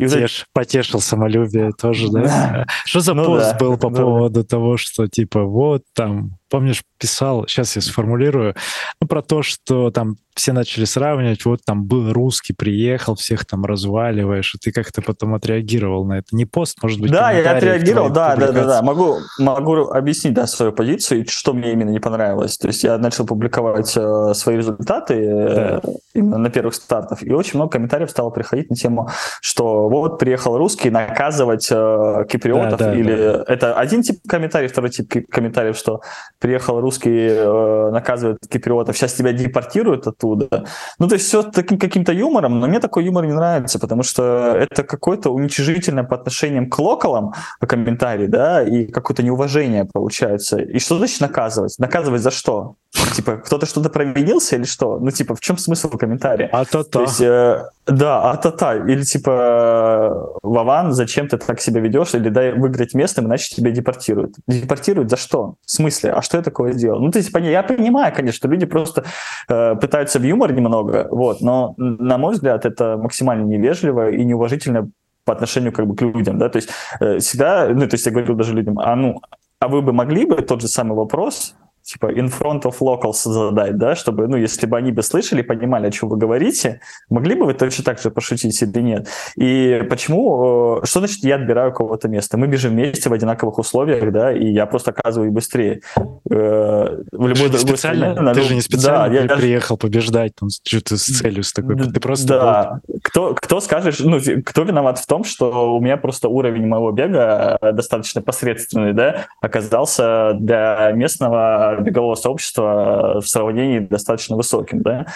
Потеш, 0.00 0.46
потешил 0.52 1.00
самолюбие 1.00 1.72
тоже, 1.72 2.10
да? 2.10 2.66
Что 2.84 3.00
за 3.00 3.14
ну, 3.14 3.24
пост 3.24 3.52
да, 3.52 3.58
был 3.58 3.78
по 3.78 3.90
ну, 3.90 3.96
поводу 3.96 4.42
да. 4.42 4.46
того, 4.46 4.76
что 4.76 5.06
типа 5.08 5.44
вот 5.44 5.82
там 5.94 6.38
помнишь, 6.48 6.82
писал, 6.98 7.46
сейчас 7.46 7.76
я 7.76 7.82
сформулирую, 7.82 8.54
ну, 9.00 9.06
про 9.06 9.22
то, 9.22 9.42
что 9.42 9.90
там 9.90 10.16
все 10.34 10.52
начали 10.52 10.84
сравнивать, 10.84 11.44
вот 11.44 11.60
там 11.64 11.84
был 11.84 12.12
русский, 12.12 12.54
приехал, 12.54 13.14
всех 13.14 13.46
там 13.46 13.64
разваливаешь, 13.64 14.54
и 14.54 14.58
ты 14.58 14.72
как-то 14.72 15.00
потом 15.00 15.34
отреагировал 15.34 16.04
на 16.04 16.18
это. 16.18 16.34
Не 16.34 16.44
пост, 16.44 16.78
может 16.82 17.00
быть, 17.00 17.12
Да, 17.12 17.30
я 17.30 17.56
отреагировал, 17.56 18.10
да, 18.10 18.34
да, 18.34 18.50
да, 18.50 18.64
да. 18.64 18.82
Могу, 18.82 19.18
могу 19.38 19.74
объяснить, 19.90 20.34
да, 20.34 20.46
свою 20.46 20.72
позицию, 20.72 21.24
что 21.28 21.52
мне 21.52 21.72
именно 21.72 21.90
не 21.90 22.00
понравилось. 22.00 22.58
То 22.58 22.66
есть 22.66 22.82
я 22.82 22.98
начал 22.98 23.26
публиковать 23.26 23.92
э, 23.96 24.34
свои 24.34 24.56
результаты 24.56 25.14
э, 25.14 25.80
да. 25.82 25.92
именно 26.14 26.38
на 26.38 26.50
первых 26.50 26.74
стартах, 26.74 27.22
и 27.22 27.32
очень 27.32 27.56
много 27.56 27.72
комментариев 27.72 28.10
стало 28.10 28.30
приходить 28.30 28.70
на 28.70 28.76
тему, 28.76 29.08
что 29.40 29.88
вот 29.88 30.18
приехал 30.18 30.58
русский 30.58 30.90
наказывать 30.90 31.68
э, 31.70 32.24
киприотов, 32.28 32.78
да, 32.78 32.86
да, 32.86 32.94
или 32.94 33.16
да. 33.16 33.44
это 33.46 33.74
один 33.74 34.02
тип 34.02 34.16
комментариев, 34.28 34.72
второй 34.72 34.90
тип 34.90 35.30
комментариев, 35.30 35.76
что 35.76 36.00
приехал 36.38 36.80
русский, 36.80 37.28
э, 37.28 37.90
наказывает 37.90 38.38
киприотов, 38.48 38.96
сейчас 38.96 39.14
тебя 39.14 39.32
депортируют 39.32 40.06
оттуда. 40.06 40.66
Ну, 40.98 41.08
то 41.08 41.14
есть 41.14 41.26
все 41.26 41.42
таким 41.42 41.78
каким-то 41.78 42.12
юмором, 42.12 42.60
но 42.60 42.66
мне 42.66 42.80
такой 42.80 43.04
юмор 43.04 43.26
не 43.26 43.32
нравится, 43.32 43.78
потому 43.78 44.02
что 44.02 44.54
это 44.56 44.82
какое-то 44.82 45.30
уничижительное 45.30 46.04
по 46.04 46.16
отношениям 46.16 46.68
к 46.68 46.78
локалам 46.78 47.34
комментарий, 47.60 48.26
да, 48.26 48.62
и 48.62 48.86
какое-то 48.86 49.22
неуважение 49.22 49.84
получается. 49.84 50.58
И 50.58 50.78
что 50.78 50.98
значит 50.98 51.20
наказывать? 51.20 51.78
Наказывать 51.78 52.22
за 52.22 52.30
что? 52.30 52.76
Типа, 53.14 53.36
кто-то 53.36 53.66
что-то 53.66 53.90
провинился 53.90 54.56
или 54.56 54.64
что? 54.64 54.98
Ну, 54.98 55.10
типа, 55.10 55.34
в 55.34 55.40
чем 55.40 55.56
смысл 55.56 55.88
комментария? 55.90 56.48
А-то-то. 56.52 56.90
То 56.90 57.00
есть, 57.02 57.20
э, 57.20 57.64
да, 57.86 58.30
а-то-то. 58.30 58.76
Или 58.88 59.02
типа, 59.02 60.32
Вован, 60.42 60.92
зачем 60.92 61.28
ты 61.28 61.36
так 61.36 61.60
себя 61.60 61.80
ведешь? 61.80 62.14
Или 62.14 62.28
дай 62.28 62.52
выиграть 62.52 62.94
местным, 62.94 63.26
иначе 63.26 63.54
тебя 63.54 63.70
депортируют. 63.70 64.34
Депортируют 64.48 65.10
за 65.10 65.16
что? 65.16 65.54
В 65.64 65.70
смысле? 65.70 66.10
А 66.12 66.22
что 66.22 66.38
я 66.38 66.42
такое 66.42 66.72
сделал? 66.72 67.00
Ну, 67.00 67.10
то 67.12 67.18
есть, 67.18 67.30
я 67.32 67.62
понимаю, 67.62 68.12
конечно, 68.14 68.36
что 68.36 68.48
люди 68.48 68.66
просто 68.66 69.04
э, 69.48 69.76
пытаются 69.76 70.18
в 70.18 70.22
юмор 70.22 70.52
немного, 70.52 71.06
вот, 71.10 71.40
но, 71.40 71.74
на 71.76 72.18
мой 72.18 72.34
взгляд, 72.34 72.66
это 72.66 72.96
максимально 72.96 73.44
невежливо 73.44 74.10
и 74.10 74.24
неуважительно 74.24 74.90
по 75.24 75.32
отношению 75.32 75.72
как 75.72 75.86
бы 75.86 75.96
к 75.96 76.02
людям, 76.02 76.38
да, 76.38 76.48
то 76.48 76.56
есть 76.56 76.68
э, 77.00 77.18
всегда, 77.18 77.68
ну, 77.68 77.86
то 77.86 77.94
есть 77.94 78.06
я 78.06 78.12
говорю 78.12 78.34
даже 78.34 78.54
людям, 78.54 78.78
а 78.78 78.94
ну, 78.96 79.20
а 79.60 79.68
вы 79.68 79.80
бы 79.80 79.92
могли 79.92 80.26
бы 80.26 80.36
тот 80.42 80.60
же 80.60 80.68
самый 80.68 80.94
вопрос 80.94 81.54
типа 81.84 82.06
in 82.12 82.30
front 82.30 82.62
of 82.62 82.76
locals 82.80 83.22
задать, 83.24 83.76
да, 83.76 83.94
чтобы, 83.94 84.26
ну, 84.26 84.36
если 84.36 84.66
бы 84.66 84.76
они 84.76 84.90
бы 84.90 85.02
слышали, 85.02 85.42
понимали, 85.42 85.86
о 85.86 85.90
чем 85.90 86.08
вы 86.08 86.16
говорите, 86.16 86.80
могли 87.10 87.34
бы 87.34 87.44
вы 87.44 87.54
точно 87.54 87.84
так 87.84 88.00
же 88.00 88.10
пошутить 88.10 88.60
или 88.62 88.80
нет? 88.80 89.08
И 89.36 89.86
почему, 89.90 90.80
э, 90.82 90.86
что 90.86 91.00
значит 91.00 91.22
я 91.24 91.36
отбираю 91.36 91.72
кого-то 91.72 92.08
место? 92.08 92.38
Мы 92.38 92.46
бежим 92.46 92.72
вместе 92.72 93.10
в 93.10 93.12
одинаковых 93.12 93.58
условиях, 93.58 94.10
да, 94.12 94.32
и 94.32 94.46
я 94.46 94.64
просто 94.66 94.92
оказываю 94.92 95.30
быстрее. 95.30 95.82
Э, 96.30 97.02
в 97.12 97.26
любой 97.26 97.50
ты, 97.50 97.58
специально, 97.58 98.14
стране, 98.14 98.34
ты 98.34 98.40
же 98.40 98.54
не 98.54 98.62
специально 98.62 99.14
да, 99.14 99.34
я 99.34 99.36
приехал 99.36 99.76
побеждать 99.76 100.34
там, 100.36 100.48
что-то 100.48 100.96
с 100.96 101.04
целью 101.04 101.42
с 101.42 101.52
такой, 101.52 101.76
ты 101.76 102.00
просто... 102.00 102.28
Да, 102.28 102.80
кто, 103.02 103.34
кто 103.34 103.60
скажет, 103.60 103.94
ну, 104.00 104.18
кто 104.44 104.62
виноват 104.62 104.98
в 104.98 105.06
том, 105.06 105.24
что 105.24 105.76
у 105.76 105.80
меня 105.80 105.98
просто 105.98 106.28
уровень 106.28 106.66
моего 106.66 106.90
бега 106.92 107.58
э, 107.60 107.72
достаточно 107.72 108.22
посредственный, 108.22 108.94
да, 108.94 109.26
оказался 109.42 110.32
для 110.40 110.90
местного 110.92 111.73
бегового 111.82 112.14
сообщества 112.14 113.20
в 113.20 113.28
сравнении 113.28 113.80
достаточно 113.80 114.36
высоким, 114.36 114.82
да. 114.82 115.06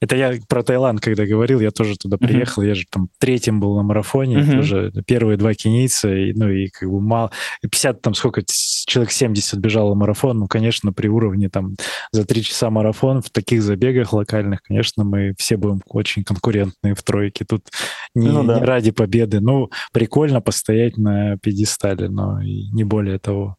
Это 0.00 0.14
я 0.14 0.34
про 0.48 0.62
Таиланд, 0.62 1.00
когда 1.00 1.26
говорил, 1.26 1.58
я 1.58 1.72
тоже 1.72 1.96
туда 1.96 2.18
приехал, 2.18 2.62
uh-huh. 2.62 2.68
я 2.68 2.74
же 2.74 2.84
там 2.88 3.08
третьим 3.18 3.58
был 3.58 3.76
на 3.76 3.82
марафоне, 3.82 4.38
uh-huh. 4.38 4.52
тоже 4.52 4.92
первые 5.06 5.36
два 5.36 5.54
кенийца, 5.54 6.14
и, 6.14 6.32
ну 6.34 6.48
и 6.48 6.68
как 6.68 6.88
бы 6.88 7.00
мало, 7.00 7.32
50 7.62 8.00
там 8.00 8.14
сколько, 8.14 8.42
человек 8.86 9.10
70 9.10 9.58
бежал 9.58 9.92
марафон, 9.96 10.38
ну, 10.38 10.46
конечно, 10.46 10.92
при 10.92 11.08
уровне 11.08 11.48
там 11.48 11.74
за 12.12 12.24
три 12.24 12.44
часа 12.44 12.70
марафон 12.70 13.22
в 13.22 13.30
таких 13.30 13.60
забегах 13.62 14.12
локальных, 14.12 14.62
конечно, 14.62 15.02
мы 15.02 15.34
все 15.36 15.56
будем 15.56 15.82
очень 15.88 16.22
конкурентные 16.22 16.94
в 16.94 17.02
тройке, 17.02 17.44
тут 17.44 17.66
не, 18.14 18.28
ну, 18.28 18.44
да. 18.44 18.60
не 18.60 18.64
ради 18.64 18.92
победы, 18.92 19.40
ну, 19.40 19.68
прикольно 19.92 20.40
постоять 20.40 20.96
на 20.96 21.38
пьедестале, 21.38 22.08
но 22.08 22.40
и 22.40 22.68
не 22.70 22.84
более 22.84 23.18
того. 23.18 23.56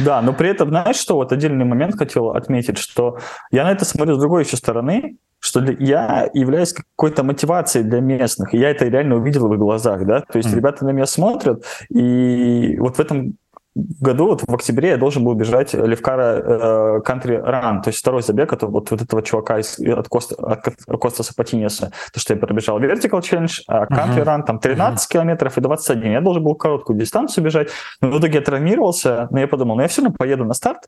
Да, 0.00 0.22
но 0.22 0.32
при 0.32 0.48
этом, 0.48 0.68
знаешь, 0.68 0.96
что 0.96 1.16
вот 1.16 1.32
отдельный 1.32 1.64
момент 1.64 1.96
хотел 1.96 2.30
отметить, 2.30 2.78
что 2.78 3.18
я 3.50 3.64
на 3.64 3.72
это 3.72 3.84
смотрю 3.84 4.16
с 4.16 4.18
другой 4.18 4.44
еще 4.44 4.56
стороны, 4.56 5.16
что 5.40 5.60
я 5.78 6.30
являюсь 6.34 6.72
какой-то 6.72 7.24
мотивацией 7.24 7.84
для 7.84 8.00
местных, 8.00 8.54
и 8.54 8.58
я 8.58 8.70
это 8.70 8.86
реально 8.86 9.16
увидел 9.16 9.48
в 9.48 9.52
их 9.52 9.58
глазах, 9.58 10.06
да, 10.06 10.20
то 10.20 10.38
есть 10.38 10.50
mm. 10.50 10.56
ребята 10.56 10.84
на 10.84 10.90
меня 10.90 11.06
смотрят, 11.06 11.64
и 11.88 12.76
вот 12.78 12.96
в 12.96 13.00
этом 13.00 13.36
году, 13.74 14.26
вот 14.26 14.42
в 14.42 14.54
октябре, 14.54 14.90
я 14.90 14.96
должен 14.96 15.24
был 15.24 15.34
бежать 15.34 15.72
Левкара 15.72 16.42
э, 16.44 17.00
Country 17.06 17.42
Run, 17.42 17.82
то 17.82 17.88
есть 17.88 18.00
второй 18.00 18.22
забег 18.22 18.52
от 18.52 18.62
вот, 18.62 18.90
вот 18.90 19.00
этого 19.00 19.22
чувака 19.22 19.58
из, 19.60 19.78
от, 19.78 20.08
Коста, 20.08 20.34
от 20.34 20.62
Костаса 21.00 21.32
Патинеса, 21.34 21.92
то, 22.12 22.20
что 22.20 22.34
я 22.34 22.40
пробежал 22.40 22.78
Vertical 22.80 23.20
Challenge, 23.20 23.62
а 23.68 23.86
Country 23.86 24.18
uh-huh. 24.18 24.40
Run 24.40 24.42
там 24.44 24.58
13 24.58 24.98
uh-huh. 24.98 25.12
километров 25.12 25.56
и 25.56 25.60
21. 25.60 26.12
Я 26.12 26.20
должен 26.20 26.42
был 26.42 26.54
короткую 26.54 26.98
дистанцию 26.98 27.44
бежать, 27.44 27.70
но 28.00 28.10
в 28.10 28.18
итоге 28.18 28.38
я 28.38 28.44
травмировался, 28.44 29.28
но 29.30 29.40
я 29.40 29.48
подумал, 29.48 29.76
ну 29.76 29.82
я 29.82 29.88
все 29.88 30.02
равно 30.02 30.16
поеду 30.18 30.44
на 30.44 30.54
старт, 30.54 30.82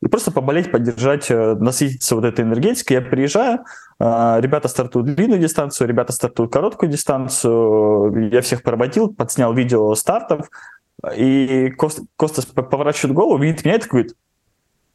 и 0.00 0.06
просто 0.06 0.30
поболеть, 0.30 0.70
поддержать, 0.70 1.30
э, 1.30 1.54
насытиться 1.54 2.14
вот 2.14 2.24
этой 2.24 2.44
энергетикой. 2.44 2.98
Я 2.98 3.02
приезжаю, 3.02 3.64
э, 3.98 4.36
ребята 4.40 4.68
стартуют 4.68 5.14
длинную 5.14 5.40
дистанцию, 5.40 5.88
ребята 5.88 6.12
стартуют 6.12 6.52
короткую 6.52 6.90
дистанцию, 6.90 8.30
я 8.30 8.40
всех 8.42 8.62
проводил, 8.62 9.12
подснял 9.12 9.52
видео 9.52 9.92
стартов, 9.96 10.48
и 11.16 11.70
Кост, 11.70 12.00
Костас 12.16 12.46
поворачивает 12.46 13.14
голову, 13.14 13.42
видит 13.42 13.64
меня 13.64 13.76
и 13.76 13.78
такой 13.78 14.00
говорит, 14.00 14.16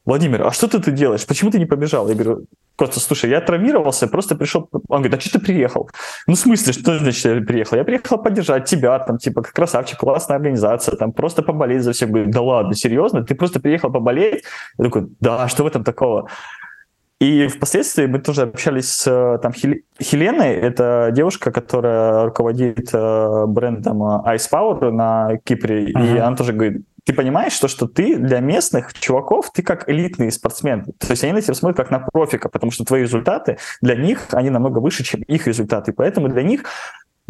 Владимир, 0.06 0.45
а 0.45 0.51
что 0.51 0.68
ты 0.68 0.80
тут 0.80 0.93
делаешь? 0.95 1.26
Почему 1.26 1.49
ты 1.49 1.60
не 1.60 1.66
побежал? 1.66 2.10
Я 2.10 2.16
говорю, 2.16 2.45
Костя, 2.76 2.99
слушай, 2.99 3.30
я 3.30 3.39
травмировался, 3.39 4.08
просто 4.08 4.36
пришел... 4.36 4.68
Он 4.89 5.01
говорит, 5.01 5.14
а 5.14 5.20
что 5.22 5.39
ты 5.39 5.45
приехал? 5.45 5.89
Ну, 6.28 6.34
в 6.34 6.38
смысле, 6.38 6.74
что 6.74 6.99
значит 6.99 7.24
я 7.24 7.41
приехал? 7.41 7.78
Я 7.78 7.86
приехал 7.86 8.18
поддержать 8.18 8.66
тебя, 8.66 8.99
там, 8.99 9.18
типа, 9.18 9.43
красавчик, 9.43 9.97
классная 9.97 10.36
организация, 10.38 10.97
там, 10.97 11.14
просто 11.14 11.41
поболеть 11.41 11.84
за 11.84 11.93
всех. 11.93 12.10
Говорю, 12.10 12.32
да 12.32 12.41
ладно, 12.41 12.76
серьезно? 12.76 13.24
Ты 13.24 13.34
просто 13.36 13.62
приехал 13.62 13.91
поболеть? 13.91 14.43
Я 14.78 14.86
такой, 14.86 15.08
да, 15.22 15.47
что 15.47 15.64
в 15.64 15.68
этом 15.68 15.86
такого? 15.86 16.28
И 17.24 17.47
впоследствии 17.47 18.05
мы 18.05 18.19
тоже 18.19 18.41
общались 18.41 18.89
с 18.89 19.39
там, 19.41 19.53
Хеленой, 19.53 20.53
это 20.55 21.09
девушка, 21.13 21.51
которая 21.51 22.26
руководит 22.26 22.89
э, 22.91 23.45
брендом 23.47 24.03
э, 24.03 24.36
Ice 24.36 24.49
Power 24.51 24.91
на 24.91 25.38
Кипре, 25.45 25.86
uh-huh. 25.86 26.15
и 26.15 26.17
она 26.17 26.36
тоже 26.36 26.51
говорит, 26.51 26.86
ты 27.05 27.13
понимаешь, 27.13 27.53
что, 27.53 27.69
что 27.69 27.88
ты 27.88 28.17
для 28.17 28.41
местных 28.41 28.93
чуваков, 28.93 29.51
ты 29.53 29.63
как 29.63 29.89
элитный 29.89 30.32
спортсмен. 30.34 30.84
То 30.97 31.11
есть 31.11 31.24
они 31.24 31.32
на 31.32 31.41
тебя 31.41 31.53
смотрят 31.53 31.78
как 31.78 31.91
на 31.91 31.99
профика, 31.99 32.49
потому 32.49 32.71
что 32.71 32.84
твои 32.84 33.03
результаты 33.03 33.57
для 33.82 33.95
них, 33.95 34.28
они 34.32 34.49
намного 34.49 34.80
выше, 34.80 35.03
чем 35.03 35.21
их 35.21 35.47
результаты. 35.47 35.93
Поэтому 35.93 36.28
для 36.28 36.43
них 36.43 36.63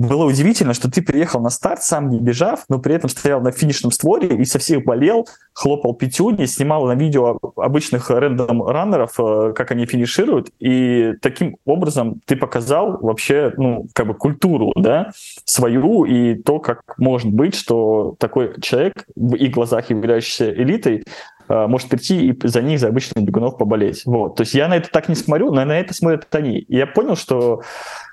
было 0.08 0.26
удивительно, 0.26 0.74
что 0.74 0.90
ты 0.90 1.02
приехал 1.02 1.42
на 1.42 1.50
старт, 1.50 1.84
сам 1.84 2.10
не 2.10 2.20
бежав, 2.20 2.66
но 2.70 2.80
при 2.80 2.96
этом 2.96 3.10
стоял 3.10 3.42
на 3.42 3.52
финишном 3.52 3.92
створе 3.92 4.36
и 4.36 4.46
со 4.46 4.60
всех 4.60 4.84
болел, 4.84 5.28
хлопал 5.54 5.94
пятюни, 5.94 6.46
снимал 6.46 6.86
на 6.86 6.96
видео 6.96 7.40
обычных 7.56 8.10
рэндом-раннеров, 8.10 9.14
э, 9.20 9.54
как 9.54 9.72
они 9.72 9.86
финишируют, 9.86 10.50
и 10.60 11.14
таким 11.22 11.58
образом 11.66 12.22
ты 12.26 12.36
показал 12.36 12.98
вообще, 13.02 13.54
ну, 13.58 13.88
как 13.94 14.08
бы 14.08 14.14
культуру, 14.14 14.72
да, 14.76 15.12
свою 15.46 16.06
и 16.06 16.36
то, 16.36 16.60
как 16.60 16.82
может 16.98 17.32
быть, 17.32 17.56
что 17.56 18.16
такой 18.20 18.60
человек 18.62 19.06
в 19.16 19.36
их 19.36 19.52
глазах 19.52 19.90
являющийся 19.90 20.52
элитой, 20.52 21.04
э, 21.48 21.68
может 21.68 21.90
прийти 21.90 22.30
и 22.30 22.48
за 22.48 22.62
них, 22.62 22.80
за 22.80 22.88
обычных 22.88 23.24
бегунов 23.24 23.58
поболеть. 23.58 24.04
Вот. 24.06 24.36
То 24.36 24.42
есть 24.42 24.54
я 24.54 24.68
на 24.68 24.78
это 24.78 24.90
так 24.90 25.10
не 25.10 25.16
смотрю, 25.16 25.52
но 25.52 25.64
на 25.66 25.80
это 25.80 25.94
смотрят 25.94 26.34
они. 26.36 26.60
И 26.60 26.76
я 26.76 26.88
понял, 26.88 27.16
что 27.16 27.62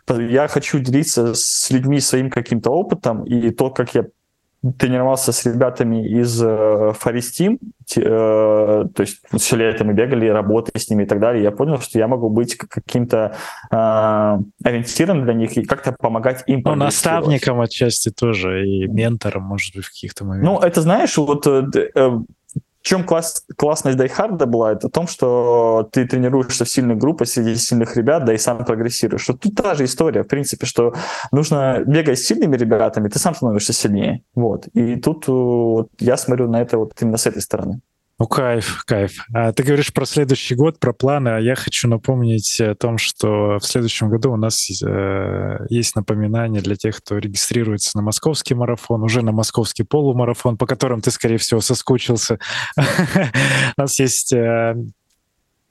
я 0.09 0.49
хочу 0.49 0.79
делиться 0.79 1.35
с 1.35 1.71
людьми 1.71 2.01
своим 2.01 2.31
каким-то 2.31 2.71
опытом, 2.71 3.25
и 3.25 3.51
то, 3.51 3.71
как 3.71 3.95
я 3.95 4.05
тренировался 4.79 5.33
с 5.33 5.47
ребятами 5.47 6.07
из 6.07 6.43
э, 6.43 6.93
э, 7.97 8.03
то 8.03 9.01
есть 9.01 9.23
все 9.39 9.57
лето 9.57 9.85
мы 9.85 9.95
бегали, 9.95 10.29
работали 10.29 10.79
с 10.79 10.91
ними 10.91 11.05
и 11.05 11.07
так 11.07 11.19
далее, 11.19 11.43
я 11.43 11.51
понял, 11.51 11.81
что 11.81 11.99
я 11.99 12.07
могу 12.07 12.29
быть 12.29 12.57
каким-то 12.57 13.37
э, 13.71 13.77
ориентиром 14.65 15.25
для 15.25 15.33
них 15.33 15.57
и 15.57 15.65
как-то 15.65 15.93
помогать 15.93 16.45
им. 16.47 16.61
Ну, 16.65 16.75
наставником 16.75 17.61
отчасти 17.61 18.11
тоже 18.11 18.67
и 18.67 18.87
ментором, 18.87 19.45
может 19.45 19.75
быть, 19.75 19.87
в 19.87 19.89
каких-то 19.89 20.25
моментах. 20.27 20.53
Ну, 20.53 20.61
это 20.61 20.83
знаешь, 20.83 21.17
вот 21.17 21.47
э, 21.47 21.65
э 21.95 22.19
в 22.83 22.87
чем 22.87 23.05
класс, 23.05 23.45
классность 23.57 23.99
Дайхарда 23.99 24.47
была? 24.47 24.73
Это 24.73 24.89
в 24.89 24.91
том, 24.91 25.07
что 25.07 25.89
ты 25.93 26.07
тренируешься 26.07 26.65
в 26.65 26.71
сильной 26.71 26.97
группе 26.97 27.27
среди 27.27 27.55
сильных 27.57 27.97
ребят, 27.97 28.25
да 28.25 28.33
и 28.33 28.39
сам 28.39 28.65
прогрессируешь. 28.65 29.23
Что 29.23 29.35
тут 29.35 29.55
та 29.55 29.75
же 29.75 29.85
история, 29.85 30.23
в 30.23 30.29
принципе, 30.29 30.65
что 30.67 30.95
нужно 31.31 31.83
бегать 31.87 32.19
с 32.19 32.25
сильными 32.25 32.57
ребятами, 32.57 33.09
ты 33.09 33.19
сам 33.19 33.35
становишься 33.35 33.75
сильнее. 33.75 34.23
Вот. 34.35 34.67
И 34.69 34.97
тут 34.97 35.29
вот, 35.29 35.89
я 35.99 36.17
смотрю 36.17 36.51
на 36.51 36.63
это 36.63 36.79
вот 36.79 36.93
именно 37.01 37.19
с 37.19 37.27
этой 37.27 37.43
стороны. 37.43 37.81
Ну, 38.21 38.27
кайф, 38.27 38.85
кайф. 38.87 39.13
А 39.33 39.51
ты 39.55 39.63
говоришь 39.63 39.95
про 39.95 40.05
следующий 40.05 40.55
год, 40.55 40.79
про 40.79 40.93
планы, 40.93 41.31
а 41.31 41.39
я 41.39 41.55
хочу 41.55 41.89
напомнить 41.89 42.61
о 42.61 42.75
том, 42.75 42.99
что 42.99 43.59
в 43.59 43.65
следующем 43.65 44.11
году 44.11 44.33
у 44.33 44.37
нас 44.37 44.69
э, 44.83 45.67
есть 45.71 45.97
напоминание 45.97 46.61
для 46.61 46.77
тех, 46.77 46.99
кто 46.99 47.17
регистрируется 47.17 47.97
на 47.97 48.03
московский 48.03 48.53
марафон, 48.53 49.03
уже 49.03 49.23
на 49.23 49.33
московский 49.33 49.85
полумарафон, 49.85 50.59
по 50.59 50.67
которым 50.67 51.01
ты, 51.01 51.11
скорее 51.11 51.39
всего, 51.39 51.63
соскучился. 51.63 52.39
У 52.77 53.81
нас 53.81 53.99
есть 53.99 54.35
э, 54.35 54.75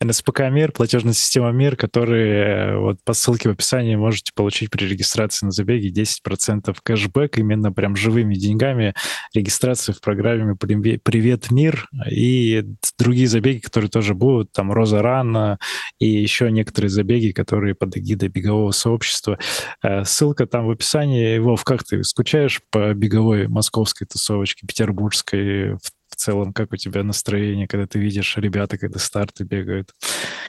НСПК 0.02 0.50
Мир, 0.50 0.72
платежная 0.72 1.14
система 1.14 1.52
Мир, 1.52 1.76
которые 1.76 2.46
э, 2.46 2.78
вот 2.78 3.04
по 3.04 3.12
ссылке 3.14 3.50
в 3.50 3.52
описании 3.52 3.96
можете 3.96 4.32
получить 4.34 4.70
при 4.70 4.86
регистрации 4.86 5.46
на 5.46 5.52
забеге 5.52 5.90
10% 5.90 6.76
кэшбэк, 6.82 7.38
именно 7.38 7.74
прям 7.74 7.98
живыми 7.98 8.36
деньгами, 8.36 8.94
регистрации 9.34 9.92
в 9.92 10.00
программе 10.00 10.56
«Привет, 10.56 11.52
Мир» 11.52 11.90
и 12.10 12.64
другие 12.98 13.28
забеги, 13.28 13.60
которые 13.60 13.90
тоже 13.90 14.14
будут, 14.14 14.54
там 14.54 14.72
«Роза 14.72 15.02
Рана» 15.02 15.60
и 16.00 16.08
еще 16.08 16.50
некоторые 16.50 16.90
забеги, 16.90 17.32
которые 17.32 17.76
под 17.76 17.98
эгидой 17.98 18.30
бегового 18.30 18.72
сообщества. 18.72 19.38
Э, 19.84 20.06
ссылка 20.06 20.48
там 20.48 20.68
в 20.68 20.72
описании. 20.72 21.40
Вов, 21.40 21.66
как 21.66 21.84
ты 21.84 22.06
скучаешь 22.06 22.62
по 22.72 22.94
беговой 22.94 23.50
московской 23.50 24.08
тусовочке, 24.08 24.66
петербургской, 24.66 25.74
в 25.74 25.92
целом, 26.20 26.54
как 26.54 26.72
у 26.74 26.76
тебя 26.76 27.04
настроение, 27.04 27.68
когда 27.68 27.88
ты 27.88 28.00
видишь 28.00 28.38
ребята, 28.38 28.78
когда 28.78 29.00
старты 29.00 29.44
бегают? 29.44 29.94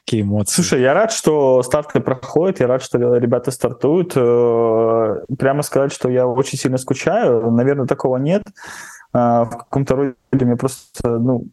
Какие 0.04 0.22
эмоции? 0.22 0.56
Слушай, 0.56 0.82
я 0.82 0.94
рад, 0.94 1.12
что 1.12 1.62
старты 1.62 2.00
проходят, 2.00 2.60
я 2.60 2.66
рад, 2.66 2.82
что 2.82 2.98
ребята 3.16 3.50
стартуют. 3.50 4.12
Э, 4.16 5.24
прямо 5.38 5.62
сказать, 5.62 5.92
что 5.92 6.08
я 6.08 6.26
очень 6.26 6.58
сильно 6.58 6.78
скучаю, 6.78 7.50
наверное, 7.50 7.86
такого 7.86 8.16
нет. 8.16 8.42
А, 9.12 9.44
в 9.44 9.50
каком-то 9.50 9.96
роде 9.96 10.14
мне 10.32 10.56
просто, 10.56 11.18
ну, 11.18 11.46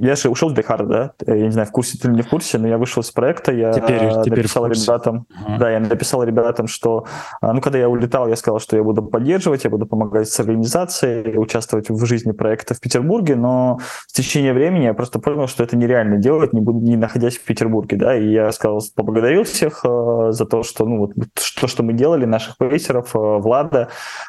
я 0.00 0.16
же 0.16 0.30
ушел 0.30 0.48
с 0.48 0.54
Дехара, 0.54 0.86
да? 0.86 1.12
Я 1.26 1.44
не 1.44 1.50
знаю, 1.50 1.68
в 1.68 1.70
курсе 1.70 1.98
ты 1.98 2.08
или 2.08 2.16
не 2.16 2.22
в 2.22 2.28
курсе, 2.28 2.58
но 2.58 2.66
я 2.66 2.78
вышел 2.78 3.02
с 3.02 3.10
проекта, 3.10 3.52
я 3.52 3.72
теперь, 3.72 4.10
теперь 4.24 4.38
написал 4.38 4.66
ребятам, 4.66 5.26
uh-huh. 5.30 5.58
да, 5.58 5.70
я 5.70 5.80
написал 5.80 6.22
ребятам, 6.22 6.66
что, 6.66 7.06
а, 7.40 7.52
ну, 7.52 7.60
когда 7.60 7.78
я 7.78 7.88
улетал, 7.88 8.26
я 8.28 8.36
сказал, 8.36 8.58
что 8.58 8.76
я 8.76 8.82
буду 8.82 9.02
поддерживать, 9.02 9.64
я 9.64 9.70
буду 9.70 9.86
помогать 9.86 10.28
с 10.28 10.40
организацией, 10.40 11.36
участвовать 11.36 11.90
в 11.90 12.06
жизни 12.06 12.32
проекта 12.32 12.74
в 12.74 12.80
Петербурге, 12.80 13.36
но 13.36 13.78
в 14.08 14.12
течение 14.12 14.54
времени 14.54 14.84
я 14.84 14.94
просто 14.94 15.18
понял, 15.18 15.46
что 15.46 15.62
это 15.62 15.76
нереально 15.76 16.16
делать, 16.16 16.54
не, 16.54 16.60
буду, 16.60 16.80
не 16.80 16.96
находясь 16.96 17.36
в 17.36 17.44
Петербурге, 17.44 17.96
да, 17.98 18.16
и 18.16 18.30
я 18.30 18.50
сказал, 18.52 18.80
поблагодарил 18.94 19.44
всех 19.44 19.84
э, 19.84 20.28
за 20.30 20.46
то, 20.46 20.62
что, 20.62 20.86
ну, 20.86 20.98
вот, 20.98 21.12
то, 21.60 21.66
что 21.66 21.82
мы 21.82 21.92
делали, 21.92 22.24
наших 22.24 22.56
пейсеров, 22.56 23.14
э, 23.14 23.18
Влада, 23.18 23.88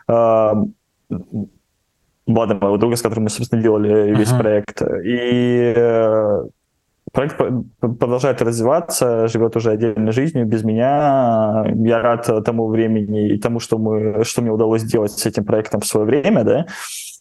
э, 0.09 0.53
Влада, 2.25 2.55
моего 2.55 2.77
друга, 2.77 2.95
с 2.95 3.01
которым 3.01 3.25
мы, 3.25 3.29
собственно, 3.29 3.61
делали 3.61 4.15
весь 4.15 4.31
uh-huh. 4.31 4.39
проект. 4.39 4.81
И 4.81 5.73
э, 5.75 6.43
проект 7.11 7.37
продолжает 7.79 8.41
развиваться, 8.41 9.27
живет 9.27 9.55
уже 9.55 9.71
отдельной 9.71 10.11
жизнью 10.11 10.45
без 10.45 10.63
меня. 10.63 11.65
Я 11.75 12.01
рад 12.01 12.29
тому 12.45 12.67
времени 12.67 13.29
и 13.29 13.37
тому, 13.37 13.59
что, 13.59 13.77
мы, 13.77 14.23
что 14.23 14.41
мне 14.41 14.51
удалось 14.51 14.81
сделать 14.81 15.11
с 15.11 15.25
этим 15.25 15.45
проектом 15.45 15.81
в 15.81 15.85
свое 15.85 16.05
время, 16.05 16.43
да. 16.43 16.65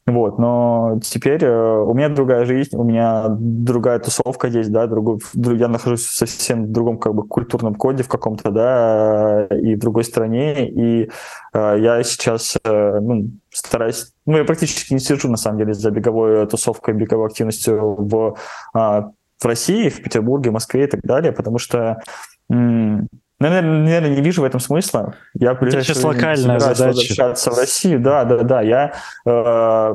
Вот, 0.04 0.38
но 0.38 0.98
теперь 1.00 1.44
э, 1.44 1.82
у 1.82 1.94
меня 1.94 2.08
другая 2.08 2.44
жизнь, 2.44 2.76
у 2.76 2.82
меня 2.82 3.26
другая 3.28 4.00
тусовка 4.00 4.48
здесь, 4.48 4.68
да, 4.68 4.88
другой, 4.88 5.20
я 5.34 5.68
нахожусь 5.68 6.04
в 6.04 6.12
совсем 6.12 6.72
другом 6.72 6.98
как 6.98 7.14
бы 7.14 7.24
культурном 7.24 7.76
коде 7.76 8.02
в 8.02 8.08
каком-то, 8.08 8.50
да, 8.50 9.46
и 9.46 9.76
в 9.76 9.78
другой 9.78 10.02
стране, 10.02 10.68
и 10.68 11.08
э, 11.54 11.76
я 11.78 12.02
сейчас, 12.02 12.58
ну, 12.64 13.30
стараюсь, 13.50 14.11
ну, 14.26 14.38
я 14.38 14.44
практически 14.44 14.92
не 14.92 15.00
сижу, 15.00 15.28
на 15.28 15.36
самом 15.36 15.58
деле, 15.58 15.74
за 15.74 15.90
беговой 15.90 16.46
тусовкой, 16.46 16.94
беговой 16.94 17.26
активностью 17.26 17.94
в, 17.98 18.36
э, 18.74 18.78
в 18.78 19.44
России, 19.44 19.88
в 19.88 20.02
Петербурге, 20.02 20.50
Москве 20.50 20.84
и 20.84 20.86
так 20.86 21.00
далее, 21.02 21.32
потому 21.32 21.58
что 21.58 22.02
Наверное, 22.48 23.82
наверное, 23.82 24.10
не 24.10 24.22
вижу 24.22 24.42
в 24.42 24.44
этом 24.44 24.60
смысла. 24.60 25.16
Я 25.34 25.54
в 25.54 25.70
сейчас 25.70 26.04
локальная 26.04 26.60
задача. 26.60 26.84
возвращаться 26.84 27.50
в 27.50 27.58
Россию. 27.58 27.98
Да, 27.98 28.24
да, 28.24 28.38
да. 28.38 28.62
Я 28.62 28.92
э, 29.26 29.94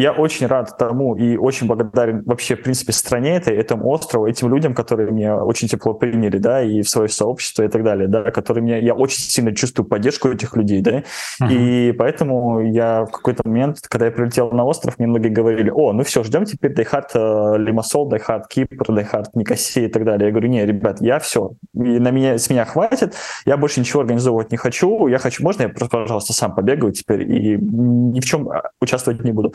я 0.00 0.12
очень 0.12 0.46
рад 0.46 0.76
тому 0.78 1.14
и 1.16 1.36
очень 1.36 1.66
благодарен 1.66 2.22
вообще, 2.24 2.56
в 2.56 2.62
принципе, 2.62 2.92
стране 2.92 3.36
этой, 3.36 3.56
этому 3.56 3.88
острову, 3.88 4.26
этим 4.26 4.52
людям, 4.52 4.74
которые 4.74 5.10
меня 5.10 5.36
очень 5.36 5.68
тепло 5.68 5.94
приняли, 5.94 6.38
да, 6.38 6.62
и 6.62 6.82
в 6.82 6.88
свое 6.88 7.08
сообщество 7.08 7.62
и 7.62 7.68
так 7.68 7.82
далее, 7.82 8.08
да, 8.08 8.30
которые 8.30 8.62
меня, 8.62 8.78
я 8.78 8.94
очень 8.94 9.18
сильно 9.18 9.54
чувствую 9.54 9.86
поддержку 9.86 10.28
этих 10.28 10.56
людей, 10.56 10.80
да, 10.80 11.02
uh-huh. 11.42 11.50
и 11.50 11.92
поэтому 11.92 12.60
я 12.60 13.04
в 13.04 13.10
какой-то 13.10 13.42
момент, 13.46 13.80
когда 13.88 14.06
я 14.06 14.12
прилетел 14.12 14.50
на 14.50 14.64
остров, 14.64 14.98
мне 14.98 15.08
многие 15.08 15.30
говорили, 15.30 15.70
о, 15.70 15.92
ну 15.92 16.04
все, 16.04 16.22
ждем 16.22 16.44
теперь 16.44 16.74
Die 16.74 16.89
Hard 16.89 17.10
э, 17.14 17.54
Лимассол, 17.58 18.08
Die 18.08 18.25
Hard 18.25 18.48
Кипр, 18.48 18.92
Die 18.92 19.10
Hard 19.10 19.34
Никосия 19.34 19.86
и 19.86 19.88
так 19.88 20.04
далее. 20.04 20.26
Я 20.26 20.32
говорю, 20.32 20.48
не, 20.48 20.64
ребят, 20.64 21.00
я 21.00 21.18
все, 21.18 21.52
и 21.74 21.98
на 21.98 22.10
меня, 22.10 22.38
с 22.38 22.50
меня 22.50 22.64
хватит, 22.64 23.14
я 23.44 23.56
больше 23.56 23.80
ничего 23.80 24.00
организовывать 24.00 24.50
не 24.50 24.56
хочу, 24.56 25.06
я 25.08 25.18
хочу, 25.18 25.42
можно 25.42 25.62
я, 25.62 25.68
пожалуйста, 25.68 26.32
сам 26.32 26.54
побегаю 26.54 26.92
теперь 26.92 27.22
и 27.22 27.58
ни 27.58 28.20
в 28.20 28.24
чем 28.24 28.48
а, 28.48 28.70
участвовать 28.80 29.22
не 29.24 29.32
буду. 29.32 29.54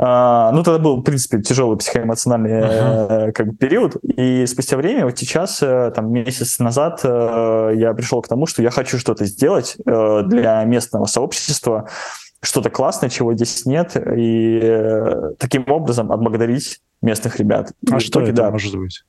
А, 0.00 0.52
ну, 0.52 0.62
тогда 0.62 0.78
был, 0.78 0.98
в 0.98 1.02
принципе, 1.02 1.42
тяжелый 1.42 1.76
психоэмоциональный 1.76 2.50
uh-huh. 2.50 3.32
как 3.32 3.48
бы, 3.48 3.56
период. 3.56 3.96
И 4.04 4.46
спустя 4.46 4.76
время, 4.76 5.04
вот 5.04 5.18
сейчас, 5.18 5.60
э, 5.60 5.90
там, 5.94 6.12
месяц 6.12 6.60
назад, 6.60 7.00
э, 7.02 7.72
я 7.74 7.92
пришел 7.94 8.22
к 8.22 8.28
тому, 8.28 8.46
что 8.46 8.62
я 8.62 8.70
хочу 8.70 8.98
что-то 8.98 9.24
сделать 9.24 9.76
для 9.84 10.62
местного 10.64 11.06
сообщества, 11.06 11.88
что-то 12.40 12.70
классное, 12.70 13.10
чего 13.10 13.34
здесь 13.34 13.66
нет, 13.66 13.96
и 13.96 15.12
таким 15.38 15.68
образом 15.68 16.12
отблагодарить 16.12 16.80
местных 17.02 17.40
ребят. 17.40 17.72
А 17.90 17.96
и 17.96 17.98
что 17.98 18.20
итоге, 18.20 18.26
это 18.26 18.42
да, 18.42 18.50
может 18.52 18.76
быть? 18.76 19.02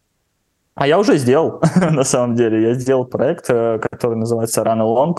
А 0.74 0.88
я 0.88 0.98
уже 0.98 1.18
сделал, 1.18 1.62
на 1.76 2.04
самом 2.04 2.36
деле. 2.36 2.70
Я 2.70 2.74
сделал 2.74 3.06
проект, 3.06 3.46
который 3.46 4.16
называется 4.16 4.62
Run 4.62 4.80
Along. 4.80 5.18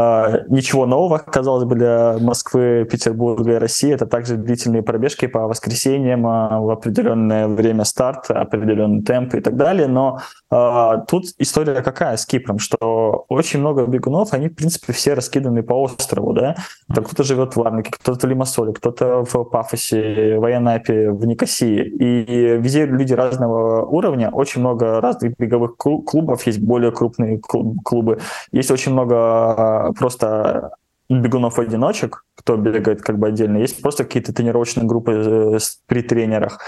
А, 0.00 0.44
ничего 0.48 0.86
нового, 0.86 1.18
казалось 1.18 1.64
бы, 1.64 1.74
для 1.74 2.16
Москвы, 2.20 2.88
Петербурга 2.90 3.52
и 3.52 3.56
России. 3.56 3.92
Это 3.92 4.06
также 4.06 4.36
длительные 4.36 4.82
пробежки 4.82 5.26
по 5.26 5.46
воскресеньям 5.46 6.26
а, 6.26 6.58
в 6.58 6.70
определенное 6.70 7.48
время 7.48 7.84
старт, 7.84 8.30
определенный 8.30 9.02
темп 9.02 9.34
и 9.34 9.40
так 9.40 9.56
далее. 9.56 9.88
Но 9.88 10.20
а, 10.50 10.98
тут 10.98 11.26
история 11.38 11.82
какая 11.82 12.16
с 12.16 12.24
Кипром, 12.24 12.58
что 12.58 13.26
очень 13.28 13.60
много 13.60 13.84
бегунов, 13.84 14.32
они, 14.32 14.48
в 14.48 14.54
принципе, 14.54 14.94
все 14.94 15.12
раскиданы 15.12 15.62
по 15.62 15.74
острову, 15.74 16.32
да? 16.32 16.56
Там 16.94 17.04
кто-то 17.04 17.22
живет 17.22 17.54
в 17.54 17.60
Ларнаке, 17.60 17.90
кто-то 17.90 18.26
в 18.26 18.30
Лимассоле, 18.30 18.72
кто-то 18.72 19.24
в 19.24 19.44
Пафосе, 19.44 20.38
в 20.38 20.44
Айанапе, 20.44 21.10
в 21.10 21.26
Никосии. 21.26 21.84
И 21.84 22.56
везде 22.56 22.86
люди 22.86 23.12
разного 23.12 23.84
уровня, 23.84 24.30
очень 24.30 24.62
много 24.62 25.02
разных 25.02 25.36
беговых 25.36 25.76
клубов, 25.76 26.46
есть 26.46 26.60
более 26.60 26.90
крупные 26.90 27.38
клубы, 27.38 28.20
есть 28.50 28.70
очень 28.70 28.92
много 28.92 29.89
просто 29.92 30.72
бегунов-одиночек, 31.10 32.24
кто 32.36 32.56
бегает 32.56 33.02
как 33.02 33.18
бы 33.18 33.28
отдельно, 33.28 33.58
есть 33.58 33.82
просто 33.82 34.04
какие-то 34.04 34.32
тренировочные 34.32 34.86
группы 34.86 35.12
э, 35.56 35.58
при 35.86 36.02
тренерах. 36.02 36.60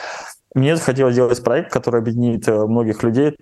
Мне 0.54 0.76
захотелось 0.76 1.14
сделать 1.14 1.42
проект, 1.42 1.72
который 1.72 2.00
объединит 2.00 2.48
э, 2.48 2.66
многих 2.66 3.02
людей. 3.04 3.36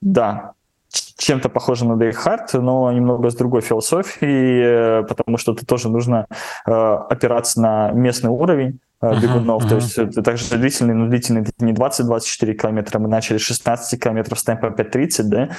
Да, 0.00 0.52
чем-то 0.88 1.50
похоже 1.50 1.84
на 1.84 1.92
Day 1.92 2.12
Hard, 2.12 2.58
но 2.58 2.90
немного 2.90 3.28
с 3.28 3.36
другой 3.36 3.60
философией, 3.60 5.02
э, 5.02 5.02
потому 5.06 5.36
что 5.36 5.54
тут 5.54 5.68
тоже 5.68 5.90
нужно 5.90 6.26
опираться 6.64 7.60
на 7.60 7.90
местный 7.90 8.30
уровень 8.30 8.80
бегунов. 9.02 9.62
Uh-huh, 9.62 9.66
uh-huh. 9.66 9.68
То 9.68 9.74
есть 9.76 9.98
это 9.98 10.22
также 10.22 10.56
длительный, 10.56 10.94
но 10.94 11.08
длительный 11.08 11.42
это 11.42 11.52
не 11.64 11.72
20-24 11.72 12.54
километра, 12.54 12.98
мы 12.98 13.08
начали 13.08 13.36
с 13.36 13.42
16 13.42 14.02
километров 14.02 14.38
с 14.38 14.44
темпа 14.44 14.66
5.30, 14.66 15.22
да, 15.24 15.50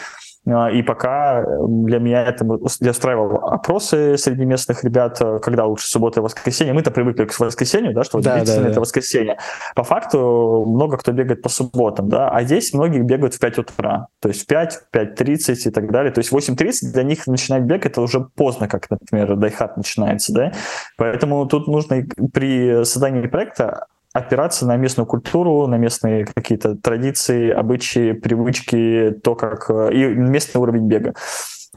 и 0.45 0.81
пока 0.81 1.45
для 1.67 1.99
меня 1.99 2.23
это 2.23 2.45
я 2.79 2.91
устраивал 2.91 3.49
опросы 3.49 4.17
среди 4.17 4.43
местных 4.43 4.83
ребят, 4.83 5.21
э, 5.21 5.39
когда 5.39 5.65
лучше 5.65 5.87
суббота 5.87 6.19
и 6.19 6.23
воскресенье. 6.23 6.73
Мы-то 6.73 6.89
привыкли 6.89 7.25
к 7.25 7.39
воскресенью, 7.39 7.93
да, 7.93 8.03
что 8.03 8.21
да, 8.21 8.43
да, 8.43 8.55
да. 8.59 8.69
это 8.69 8.79
воскресенье. 8.79 9.37
По 9.75 9.83
факту 9.83 10.65
много 10.67 10.97
кто 10.97 11.11
бегает 11.11 11.43
по 11.43 11.49
субботам, 11.49 12.09
да, 12.09 12.29
а 12.29 12.43
здесь 12.43 12.73
многие 12.73 13.01
бегают 13.01 13.35
в 13.35 13.39
5 13.39 13.59
утра, 13.59 14.07
то 14.19 14.29
есть 14.29 14.43
в 14.43 14.47
5, 14.47 14.87
5.30 14.91 15.55
и 15.67 15.69
так 15.69 15.91
далее. 15.91 16.11
То 16.11 16.19
есть 16.19 16.33
8.30 16.33 16.91
для 16.91 17.03
них 17.03 17.27
начинать 17.27 17.61
бег 17.63 17.85
это 17.85 18.01
уже 18.01 18.21
поздно, 18.21 18.67
как, 18.67 18.89
например, 18.89 19.35
дайхат 19.35 19.77
начинается, 19.77 20.33
да. 20.33 20.53
Поэтому 20.97 21.45
тут 21.45 21.67
нужно 21.67 22.03
при 22.33 22.83
создании 22.83 23.27
проекта 23.27 23.85
опираться 24.13 24.65
на 24.65 24.75
местную 24.75 25.07
культуру, 25.07 25.67
на 25.67 25.75
местные 25.75 26.25
какие-то 26.25 26.75
традиции, 26.75 27.49
обычаи, 27.49 28.11
привычки, 28.13 29.11
то, 29.23 29.35
как 29.35 29.69
э, 29.69 29.93
и 29.93 30.05
местный 30.07 30.59
уровень 30.59 30.87
бега. 30.87 31.13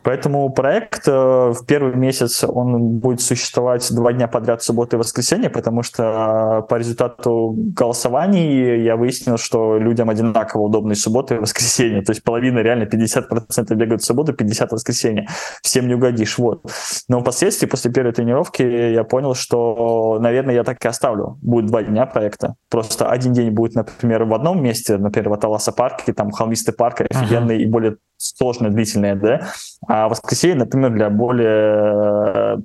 Поэтому 0.05 0.51
проект 0.51 1.09
э, 1.09 1.11
в 1.11 1.65
первый 1.67 1.95
месяц 1.95 2.45
он 2.45 2.99
будет 2.99 3.23
существовать 3.23 3.89
два 3.91 4.13
дня 4.13 4.29
подряд, 4.29 4.63
суббота 4.63 4.97
и 4.97 4.99
воскресенье, 4.99 5.49
потому 5.49 5.83
что 5.83 6.63
э, 6.63 6.69
по 6.69 6.75
результату 6.75 7.55
голосований 7.57 8.83
я 8.85 8.97
выяснил, 8.97 9.39
что 9.39 9.79
людям 9.79 10.11
одинаково 10.11 10.63
удобны 10.63 10.95
суббота 10.95 11.37
и 11.37 11.39
воскресенье. 11.39 12.03
То 12.03 12.11
есть 12.11 12.23
половина, 12.23 12.59
реально 12.59 12.85
50% 12.85 13.75
бегают 13.75 14.03
в 14.03 14.05
субботу, 14.05 14.33
50% 14.33 14.69
в 14.69 14.73
воскресенье. 14.73 15.27
Всем 15.63 15.89
не 15.89 15.95
угодишь. 15.95 16.37
Вот. 16.37 16.63
Но 17.09 17.21
впоследствии, 17.21 17.67
после 17.67 17.91
первой 17.91 18.13
тренировки, 18.13 18.63
я 18.63 19.05
понял, 19.05 19.35
что, 19.35 20.19
наверное, 20.21 20.55
я 20.55 20.65
так 20.65 20.85
и 20.85 20.89
оставлю. 20.89 21.39
Будет 21.41 21.67
два 21.67 21.83
дня 21.83 22.05
проекта. 22.05 22.57
Просто 22.69 23.09
один 23.09 23.33
день 23.33 23.51
будет, 23.51 23.75
например, 23.75 24.25
в 24.25 24.35
одном 24.35 24.63
месте, 24.63 24.99
например, 24.99 25.31
в 25.31 25.33
Аталаса 25.33 25.73
парке, 25.73 26.13
там 26.13 26.31
холмистый 26.31 26.75
парк 26.75 27.01
офигенный 27.01 27.57
uh-huh. 27.57 27.63
и 27.63 27.67
более 27.67 27.97
сложное, 28.25 28.71
длительное, 28.71 29.15
да, 29.15 29.49
а 29.87 30.09
воскресенье, 30.09 30.57
например, 30.57 30.91
для 30.91 31.11
более 31.11 32.63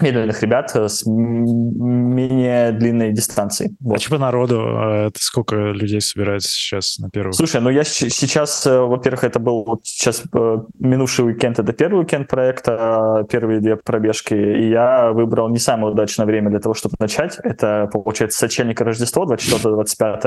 медленных 0.00 0.42
ребят 0.42 0.74
с 0.74 1.04
менее 1.06 2.72
длинной 2.72 3.12
дистанцией. 3.12 3.76
Вот. 3.80 3.96
А 3.96 3.98
типа 3.98 4.18
народу, 4.18 4.60
э, 4.60 5.06
это 5.08 5.18
сколько 5.20 5.56
людей 5.56 6.00
собирается 6.00 6.50
сейчас 6.50 6.98
на 6.98 7.10
первый? 7.10 7.32
Слушай, 7.32 7.60
ну 7.60 7.70
я 7.70 7.84
сейчас, 7.84 8.66
э, 8.66 8.78
во-первых, 8.78 9.24
это 9.24 9.38
был 9.38 9.64
вот 9.64 9.80
сейчас 9.84 10.22
э, 10.32 10.58
минувший 10.78 11.26
уикенд, 11.26 11.58
это 11.58 11.72
первый 11.72 12.00
уикенд 12.00 12.28
проекта, 12.28 13.26
первые 13.30 13.60
две 13.60 13.76
пробежки, 13.76 14.34
и 14.34 14.68
я 14.68 15.12
выбрал 15.12 15.48
не 15.48 15.58
самое 15.58 15.92
удачное 15.92 16.26
время 16.26 16.50
для 16.50 16.60
того, 16.60 16.74
чтобы 16.74 16.96
начать. 16.98 17.38
Это, 17.42 17.88
получается, 17.92 18.38
сочельник 18.38 18.80
Рождество, 18.80 19.24
24-25. 19.24 20.20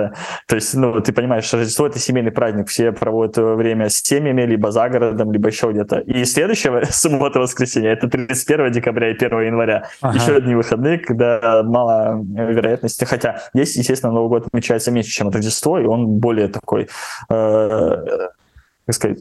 То 0.48 0.56
есть, 0.56 0.74
ну, 0.74 1.00
ты 1.02 1.14
понимаешь, 1.14 1.52
Рождество— 1.54 1.88
это 1.88 2.00
семейный 2.00 2.32
праздник, 2.32 2.70
все 2.70 2.92
проводят 2.92 3.38
время 3.38 3.90
с 3.90 4.02
семьями, 4.02 4.42
либо 4.44 4.72
за 4.72 4.90
городом, 4.90 5.32
либо 5.32 5.50
еще 5.50 5.72
где-то. 5.72 6.00
И 6.00 6.26
следующего 6.26 6.82
суббота-воскресенье— 6.90 7.92
это 7.94 8.08
31 8.08 8.72
декабря 8.72 9.12
и 9.12 9.14
1 9.14 9.42
января 9.42 9.59
января. 9.60 9.90
Ага. 10.02 10.18
Еще 10.18 10.36
одни 10.36 10.56
выходные, 10.56 11.00
когда 11.00 11.64
мало 11.64 12.22
вероятности. 12.24 13.06
Хотя 13.06 13.42
здесь, 13.54 13.76
естественно, 13.76 14.14
Новый 14.14 14.30
год 14.30 14.48
отмечается 14.48 14.92
меньше, 14.92 15.12
чем 15.12 15.30
Рождество, 15.30 15.80
и 15.80 15.86
он 15.86 16.20
более 16.20 16.48
такой, 16.48 16.88
э, 17.30 18.06
как 18.86 18.96
сказать, 18.96 19.20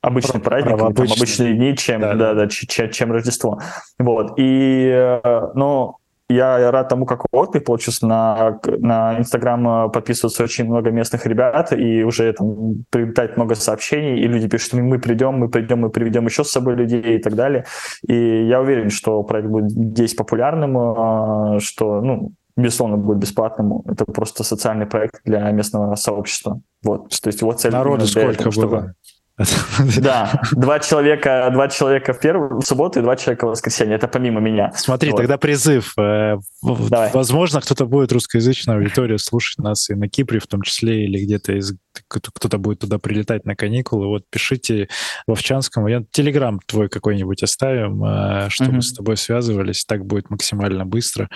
обычный 0.00 0.40
праздник, 0.40 0.76
там, 0.76 0.88
обычные 0.88 1.54
дни, 1.54 1.76
чем, 1.76 2.00
да, 2.00 2.14
да, 2.14 2.34
да, 2.34 2.48
чем, 2.48 2.90
чем 2.90 3.12
Рождество. 3.12 3.60
Вот. 3.98 4.34
И, 4.36 5.20
ну, 5.54 5.96
я 6.28 6.70
рад 6.70 6.88
тому, 6.88 7.06
как 7.06 7.24
отклик 7.32 7.64
получился. 7.64 8.06
На, 8.06 8.60
на 8.78 9.18
Инстаграм 9.18 9.86
э, 9.86 9.88
подписываются 9.90 10.44
очень 10.44 10.66
много 10.66 10.90
местных 10.90 11.26
ребят, 11.26 11.72
и 11.72 12.02
уже 12.02 12.32
там 12.32 12.84
прилетает 12.90 13.36
много 13.36 13.54
сообщений, 13.54 14.20
и 14.20 14.28
люди 14.28 14.48
пишут, 14.48 14.74
мы 14.74 14.98
придем, 14.98 15.34
мы 15.34 15.48
придем, 15.48 15.80
мы 15.80 15.90
приведем 15.90 16.26
еще 16.26 16.44
с 16.44 16.50
собой 16.50 16.76
людей 16.76 17.16
и 17.16 17.18
так 17.18 17.34
далее. 17.34 17.64
И 18.06 18.46
я 18.46 18.60
уверен, 18.60 18.90
что 18.90 19.22
проект 19.22 19.48
будет 19.48 19.70
здесь 19.70 20.14
популярным, 20.14 20.76
э, 20.76 21.60
что, 21.60 22.00
ну, 22.00 22.32
безусловно, 22.56 22.96
будет 22.96 23.18
бесплатным. 23.18 23.82
Это 23.86 24.04
просто 24.04 24.44
социальный 24.44 24.86
проект 24.86 25.20
для 25.24 25.50
местного 25.50 25.94
сообщества. 25.94 26.60
Вот, 26.82 27.08
то 27.08 27.28
есть 27.28 27.42
вот 27.42 27.60
цель... 27.60 27.72
Народу 27.72 28.06
сколько 28.06 28.48
этого, 28.48 28.66
было? 28.66 28.94
Да, 30.00 30.42
два 30.52 30.80
человека, 30.80 31.48
два 31.52 31.68
человека 31.68 32.12
в 32.12 32.20
первую 32.20 32.60
в 32.60 32.64
субботу 32.64 32.98
и 32.98 33.02
два 33.02 33.16
человека 33.16 33.46
в 33.46 33.50
воскресенье. 33.50 33.96
Это 33.96 34.08
помимо 34.08 34.40
меня. 34.40 34.72
Смотри, 34.74 35.10
вот. 35.10 35.18
тогда 35.18 35.38
призыв. 35.38 35.94
Э, 35.98 36.36
Давай. 36.62 37.10
Возможно, 37.12 37.60
кто-то 37.60 37.86
будет 37.86 38.12
русскоязычная 38.12 38.76
аудитория 38.76 39.18
слушать 39.18 39.58
нас 39.58 39.90
и 39.90 39.94
на 39.94 40.08
Кипре 40.08 40.40
в 40.40 40.46
том 40.46 40.62
числе, 40.62 41.04
или 41.04 41.24
где-то 41.24 41.52
из 41.52 41.74
кто-то 42.06 42.58
будет 42.58 42.80
туда 42.80 42.98
прилетать 42.98 43.44
на 43.44 43.56
каникулы. 43.56 44.06
Вот 44.06 44.24
пишите 44.30 44.88
в 45.26 45.32
Овчанском. 45.32 45.86
Я 45.88 46.04
телеграм 46.10 46.60
твой 46.66 46.88
какой-нибудь 46.88 47.42
оставим, 47.42 48.04
э, 48.04 48.48
чтобы 48.50 48.78
mm-hmm. 48.78 48.82
с 48.82 48.92
тобой 48.92 49.16
связывались. 49.16 49.84
Так 49.84 50.06
будет 50.06 50.30
максимально 50.30 50.86
быстро. 50.86 51.28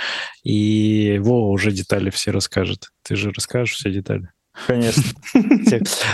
И 0.45 1.19
Вова 1.21 1.49
уже 1.49 1.73
детали 1.73 2.11
все 2.11 2.31
расскажет. 2.31 2.91
Ты 3.03 3.17
же 3.17 3.33
расскажешь 3.33 3.75
все 3.75 3.91
детали. 3.91 4.29
Конечно. 4.67 5.03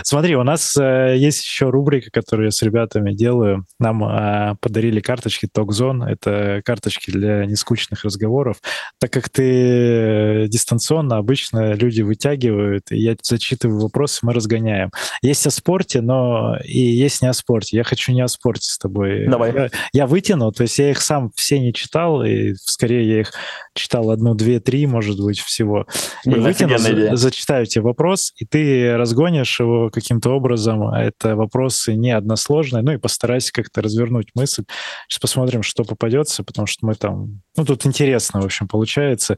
Смотри, 0.04 0.36
у 0.36 0.44
нас 0.44 0.76
э, 0.76 1.16
есть 1.16 1.44
еще 1.44 1.70
рубрика, 1.70 2.10
которую 2.10 2.46
я 2.46 2.50
с 2.52 2.62
ребятами 2.62 3.12
делаю. 3.12 3.66
Нам 3.80 4.04
э, 4.04 4.54
подарили 4.60 5.00
карточки 5.00 5.48
TalkZone. 5.52 6.06
Это 6.06 6.62
карточки 6.64 7.10
для 7.10 7.46
нескучных 7.46 8.04
разговоров. 8.04 8.58
Так 9.00 9.12
как 9.12 9.28
ты 9.28 9.42
э, 9.42 10.46
дистанционно, 10.46 11.16
обычно 11.16 11.72
люди 11.74 12.02
вытягивают, 12.02 12.92
и 12.92 12.98
я 12.98 13.16
зачитываю 13.20 13.80
вопросы, 13.80 14.20
мы 14.22 14.32
разгоняем. 14.32 14.92
Есть 15.20 15.46
о 15.46 15.50
спорте, 15.50 16.00
но 16.00 16.56
и 16.64 16.78
есть 16.78 17.22
не 17.22 17.28
о 17.28 17.32
спорте. 17.32 17.76
Я 17.76 17.82
хочу 17.82 18.12
не 18.12 18.20
о 18.20 18.28
спорте 18.28 18.70
с 18.70 18.78
тобой. 18.78 19.26
Давай. 19.26 19.52
Я, 19.52 19.70
я 19.92 20.06
вытяну, 20.06 20.52
то 20.52 20.62
есть 20.62 20.78
я 20.78 20.90
их 20.90 21.00
сам 21.00 21.32
все 21.34 21.58
не 21.58 21.74
читал, 21.74 22.22
и 22.22 22.54
скорее 22.54 23.06
я 23.08 23.20
их 23.20 23.32
читал 23.74 24.10
одну, 24.10 24.34
две, 24.34 24.60
три, 24.60 24.86
может 24.86 25.20
быть, 25.20 25.40
всего. 25.40 25.86
И 26.24 26.30
вытяну, 26.30 26.78
зачитаю 27.16 27.66
тебе 27.66 27.82
вопрос, 27.82 28.32
и 28.38 28.44
ты 28.44 28.96
разгонишь 28.96 29.58
его 29.58 29.90
каким-то 29.90 30.30
образом. 30.30 30.88
Это 30.90 31.34
вопросы 31.34 31.94
не 31.94 32.12
односложные. 32.12 32.84
Ну 32.84 32.92
и 32.92 32.96
постарайся 32.96 33.52
как-то 33.52 33.82
развернуть 33.82 34.30
мысль. 34.34 34.64
Сейчас 35.08 35.18
посмотрим, 35.18 35.64
что 35.64 35.82
попадется, 35.82 36.44
потому 36.44 36.66
что 36.66 36.86
мы 36.86 36.94
там... 36.94 37.42
Ну, 37.56 37.64
тут 37.64 37.84
интересно, 37.84 38.40
в 38.40 38.44
общем, 38.44 38.68
получается. 38.68 39.36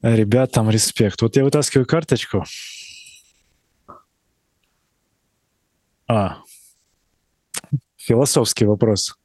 Ребятам 0.00 0.70
респект. 0.70 1.20
Вот 1.20 1.36
я 1.36 1.44
вытаскиваю 1.44 1.86
карточку. 1.86 2.44
А, 6.08 6.38
философский 7.96 8.64
вопрос. 8.64 9.16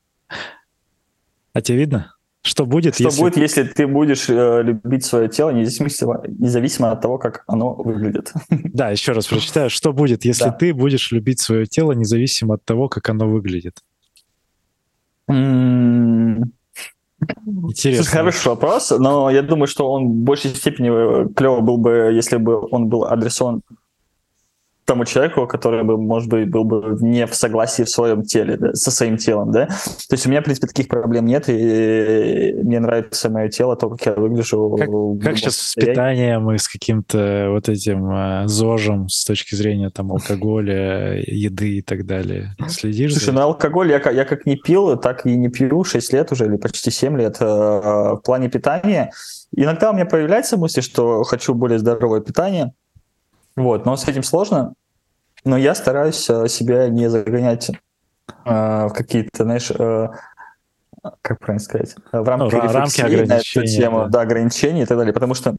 А 1.54 1.62
тебе 1.62 1.78
видно? 1.78 2.16
Что 2.44 2.66
будет, 2.66 2.96
что 2.96 3.04
если... 3.04 3.22
будет, 3.22 3.38
если 3.38 3.64
ты 3.64 3.86
будешь 3.86 4.28
э, 4.28 4.64
любить 4.64 5.06
свое 5.06 5.30
тело, 5.30 5.52
независимо, 5.52 6.24
независимо 6.28 6.92
от 6.92 7.00
того, 7.02 7.20
как 7.20 7.44
оно 7.48 7.76
выглядит? 7.76 8.34
Да, 8.50 8.90
еще 8.90 9.12
раз 9.12 9.28
прочитаю. 9.28 9.70
Что 9.70 9.94
будет, 9.94 10.26
если 10.26 10.46
да. 10.46 10.52
ты 10.52 10.74
будешь 10.74 11.12
любить 11.12 11.40
свое 11.40 11.68
тело, 11.68 11.92
независимо 11.92 12.56
от 12.56 12.66
того, 12.66 12.90
как 12.90 13.08
оно 13.10 13.28
выглядит? 13.28 13.84
Интересно. 17.46 18.04
Слушай, 18.04 18.06
хороший 18.06 18.48
вопрос, 18.48 18.90
но 18.90 19.30
я 19.30 19.44
думаю, 19.44 19.68
что 19.68 19.92
он 19.92 20.08
в 20.08 20.16
большей 20.24 20.50
степени 20.56 20.90
э, 20.90 21.28
клево 21.36 21.62
был 21.62 21.78
бы, 21.78 22.12
если 22.12 22.38
бы 22.38 22.68
он 22.72 22.88
был 22.88 23.06
адресован 23.06 23.62
тому 24.86 25.06
человеку, 25.06 25.48
который 25.48 25.84
бы, 25.84 25.98
может 25.98 26.30
быть, 26.30 26.50
был 26.50 26.64
бы 26.64 26.98
не 27.02 27.26
в 27.28 27.36
согласии 27.36 27.84
в 27.84 27.90
своем 27.90 28.24
теле, 28.24 28.58
да, 28.58 28.74
со 28.74 28.92
своим 28.92 29.18
телом, 29.18 29.52
да. 29.52 29.68
То 29.68 30.14
есть 30.14 30.26
у 30.26 30.30
меня, 30.30 30.42
в 30.42 30.44
принципе, 30.44 30.68
таких 30.68 30.88
проблем 30.88 31.26
нет, 31.26 31.46
и 31.48 32.54
мне 32.62 32.80
нравится 32.80 33.30
мое 33.30 33.50
тело, 33.50 33.76
то, 33.76 33.90
как 33.90 34.06
я 34.06 34.14
выгляжу. 34.14 34.76
Как, 34.78 34.90
как 35.24 35.38
сейчас 35.38 35.58
с 35.58 35.76
питанием 35.76 36.52
и 36.52 36.58
с 36.58 36.68
каким-то 36.68 37.48
вот 37.52 37.70
этим 37.70 38.12
э, 38.12 38.48
зожем 38.48 39.08
с 39.08 39.24
точки 39.24 39.56
зрения 39.56 39.90
там 39.90 40.12
алкоголя, 40.12 41.22
еды 41.26 41.78
и 41.78 41.82
так 41.82 42.06
далее? 42.06 42.56
Следишь? 42.68 43.14
Слушай, 43.14 43.34
на 43.34 43.44
алкоголь 43.44 43.92
я, 43.92 44.10
я 44.12 44.26
как 44.26 44.46
не 44.46 44.56
пил, 44.56 44.98
так 44.98 45.26
и 45.26 45.36
не 45.36 45.50
пью 45.50 45.84
6 45.84 46.14
лет 46.14 46.32
уже, 46.32 46.46
или 46.46 46.58
почти 46.58 46.92
7 46.92 47.18
лет. 47.18 47.38
Э, 47.40 47.46
в 47.46 48.22
плане 48.24 48.50
питания 48.50 49.12
иногда 49.56 49.92
у 49.92 49.94
меня 49.94 50.06
появляется 50.06 50.58
мысль, 50.58 50.82
что 50.82 51.24
хочу 51.24 51.54
более 51.54 51.80
здоровое 51.80 52.22
питание, 52.22 52.74
вот, 53.56 53.86
но 53.86 53.96
с 53.96 54.08
этим 54.08 54.24
сложно. 54.24 54.74
Но 55.44 55.58
я 55.58 55.74
стараюсь 55.76 56.30
э, 56.30 56.48
себя 56.48 56.88
не 56.88 57.10
загонять 57.10 57.70
э, 57.70 57.76
в 58.46 58.94
какие-то, 58.94 59.44
знаешь, 59.44 59.72
э, 59.72 60.10
как 61.22 61.40
правильно 61.40 61.64
сказать, 61.64 61.96
в 62.12 62.28
рамки, 62.28 62.56
ну, 62.56 62.62
рамки 62.62 63.02
ограничений, 63.02 63.28
на 63.28 63.34
эту 63.34 63.66
тему, 63.66 64.00
да. 64.04 64.08
да, 64.08 64.22
ограничений 64.22 64.84
и 64.84 64.86
так 64.86 64.98
далее, 64.98 65.14
потому 65.14 65.34
что 65.34 65.56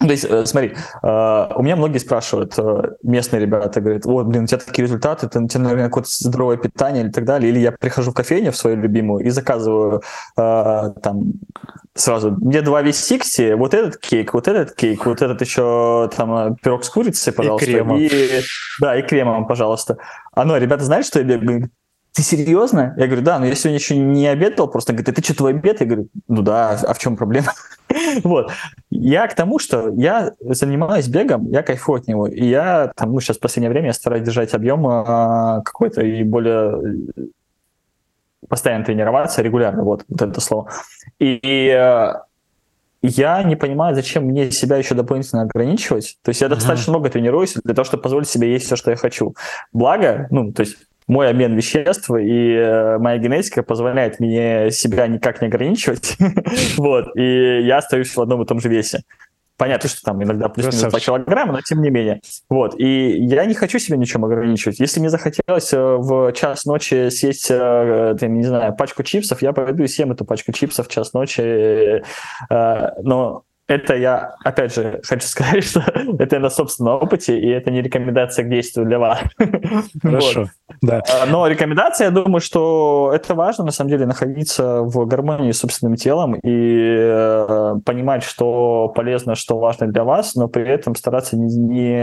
то 0.00 0.06
есть, 0.06 0.24
э, 0.24 0.46
смотри, 0.46 0.74
э, 1.02 1.48
у 1.54 1.62
меня 1.62 1.76
многие 1.76 1.98
спрашивают, 1.98 2.58
э, 2.58 2.82
местные 3.02 3.40
ребята, 3.40 3.82
говорят, 3.82 4.06
вот, 4.06 4.26
блин, 4.28 4.44
у 4.44 4.46
тебя 4.46 4.58
такие 4.58 4.84
результаты, 4.84 5.28
ты, 5.28 5.40
у 5.40 5.46
тебя, 5.46 5.64
наверное, 5.64 5.88
какое-то 5.88 6.08
здоровое 6.10 6.56
питание 6.56 7.04
или 7.04 7.10
так 7.10 7.26
далее. 7.26 7.50
Или 7.52 7.58
я 7.58 7.72
прихожу 7.72 8.12
в 8.12 8.14
кофейню 8.14 8.50
в 8.50 8.56
свою 8.56 8.76
любимую 8.76 9.26
и 9.26 9.28
заказываю 9.28 10.02
там 10.36 11.34
сразу, 12.00 12.32
мне 12.32 12.62
два 12.62 12.82
V60, 12.82 13.56
вот 13.56 13.74
этот 13.74 13.98
кейк, 13.98 14.34
вот 14.34 14.48
этот 14.48 14.74
кейк, 14.74 15.06
вот 15.06 15.22
этот 15.22 15.40
еще 15.40 16.10
там 16.16 16.56
пирог 16.56 16.84
с 16.84 16.90
курицей, 16.90 17.32
пожалуйста. 17.32 17.70
И 17.70 17.72
кремом. 17.72 17.98
И, 17.98 18.10
да, 18.80 18.98
и 18.98 19.02
кремом, 19.02 19.46
пожалуйста. 19.46 19.98
А 20.32 20.44
ну, 20.44 20.56
ребята 20.56 20.84
знают, 20.84 21.06
что 21.06 21.20
я 21.20 21.24
бегаю? 21.24 21.70
ты 22.12 22.22
серьезно? 22.22 22.94
Я 22.96 23.06
говорю, 23.06 23.22
да, 23.22 23.38
но 23.38 23.46
я 23.46 23.54
сегодня 23.54 23.78
еще 23.78 23.96
не 23.96 24.26
обедал, 24.26 24.68
просто 24.68 24.92
говорит, 24.92 25.08
это 25.08 25.22
что, 25.22 25.36
твой 25.36 25.52
обед? 25.52 25.80
Я 25.80 25.86
говорю, 25.86 26.08
ну 26.26 26.42
да, 26.42 26.70
а 26.82 26.92
в 26.92 26.98
чем 26.98 27.16
проблема? 27.16 27.52
вот. 28.24 28.50
Я 28.90 29.28
к 29.28 29.34
тому, 29.34 29.58
что 29.58 29.90
я 29.94 30.32
занимаюсь 30.40 31.06
бегом, 31.06 31.48
я 31.50 31.62
кайфую 31.62 32.00
от 32.00 32.08
него, 32.08 32.26
и 32.26 32.44
я 32.44 32.92
там, 32.96 33.12
ну, 33.12 33.20
сейчас 33.20 33.36
в 33.36 33.40
последнее 33.40 33.70
время 33.70 33.88
я 33.88 33.92
стараюсь 33.92 34.24
держать 34.24 34.54
объем 34.54 34.86
а, 34.86 35.62
какой-то 35.64 36.02
и 36.02 36.24
более 36.24 36.74
постоянно 38.48 38.84
тренироваться 38.84 39.42
регулярно, 39.42 39.82
вот, 39.82 40.04
вот 40.08 40.22
это 40.22 40.40
слово. 40.40 40.70
И, 41.18 41.38
и 41.42 41.68
э, 41.68 42.12
я 43.02 43.42
не 43.42 43.56
понимаю, 43.56 43.94
зачем 43.94 44.24
мне 44.24 44.50
себя 44.50 44.76
еще 44.76 44.94
дополнительно 44.94 45.42
ограничивать. 45.42 46.18
То 46.22 46.30
есть 46.30 46.40
я 46.40 46.48
достаточно 46.48 46.92
много 46.92 47.10
тренируюсь 47.10 47.54
для 47.64 47.74
того, 47.74 47.84
чтобы 47.84 48.02
позволить 48.02 48.28
себе 48.28 48.52
есть 48.52 48.66
все, 48.66 48.76
что 48.76 48.90
я 48.90 48.96
хочу. 48.96 49.34
Благо, 49.72 50.26
ну, 50.30 50.52
то 50.52 50.60
есть 50.60 50.76
мой 51.06 51.28
обмен 51.28 51.56
веществ 51.56 52.10
и 52.10 52.54
э, 52.54 52.98
моя 52.98 53.18
генетика 53.18 53.62
позволяет 53.62 54.20
мне 54.20 54.70
себя 54.70 55.06
никак 55.06 55.40
не 55.40 55.48
ограничивать. 55.48 56.16
вот, 56.76 57.16
и 57.16 57.62
я 57.62 57.78
остаюсь 57.78 58.14
в 58.14 58.20
одном 58.20 58.42
и 58.42 58.46
том 58.46 58.60
же 58.60 58.68
весе. 58.68 59.02
Понятно, 59.60 59.90
что 59.90 60.00
там 60.00 60.22
иногда 60.22 60.48
плюс-минус 60.48 60.90
2 60.90 61.00
килограмма, 61.00 61.52
но 61.52 61.60
тем 61.60 61.82
не 61.82 61.90
менее. 61.90 62.22
Вот. 62.48 62.80
И 62.80 63.22
я 63.26 63.44
не 63.44 63.52
хочу 63.52 63.78
себя 63.78 63.98
ничем 63.98 64.24
ограничивать. 64.24 64.80
Если 64.80 65.00
мне 65.00 65.10
захотелось 65.10 65.70
э, 65.74 65.78
в 65.78 66.32
час 66.32 66.64
ночи 66.64 67.10
съесть, 67.10 67.50
э, 67.50 68.16
там, 68.18 68.38
не 68.38 68.44
знаю, 68.44 68.74
пачку 68.74 69.02
чипсов, 69.02 69.42
я 69.42 69.52
пойду 69.52 69.82
и 69.82 69.86
съем 69.86 70.12
эту 70.12 70.24
пачку 70.24 70.52
чипсов 70.52 70.88
в 70.88 70.90
час 70.90 71.12
ночи. 71.12 72.02
Но 72.48 73.44
это 73.70 73.94
я, 73.94 74.34
опять 74.44 74.74
же, 74.74 75.00
хочу 75.04 75.26
сказать, 75.26 75.64
что 75.70 75.80
это 76.18 76.38
на 76.40 76.50
собственном 76.50 76.94
опыте, 76.94 77.38
и 77.38 77.48
это 77.48 77.70
не 77.70 77.80
рекомендация 77.80 78.44
к 78.44 78.48
действию 78.48 78.84
для 78.84 78.98
вас. 78.98 79.20
Хорошо, 80.02 80.48
да. 80.82 81.02
А, 81.08 81.26
но 81.26 81.46
рекомендация, 81.46 82.06
я 82.06 82.10
думаю, 82.10 82.40
что 82.40 83.12
это 83.14 83.34
важно, 83.34 83.64
на 83.64 83.70
самом 83.70 83.90
деле, 83.90 84.06
находиться 84.06 84.82
в 84.82 85.06
гармонии 85.06 85.52
с 85.52 85.60
собственным 85.60 85.94
телом 85.96 86.34
и 86.34 86.96
э, 86.98 87.74
понимать, 87.84 88.24
что 88.24 88.88
полезно, 88.88 89.36
что 89.36 89.58
важно 89.58 89.86
для 89.86 90.02
вас, 90.02 90.34
но 90.34 90.48
при 90.48 90.68
этом 90.68 90.96
стараться 90.96 91.36
не, 91.36 91.54
не 91.56 92.02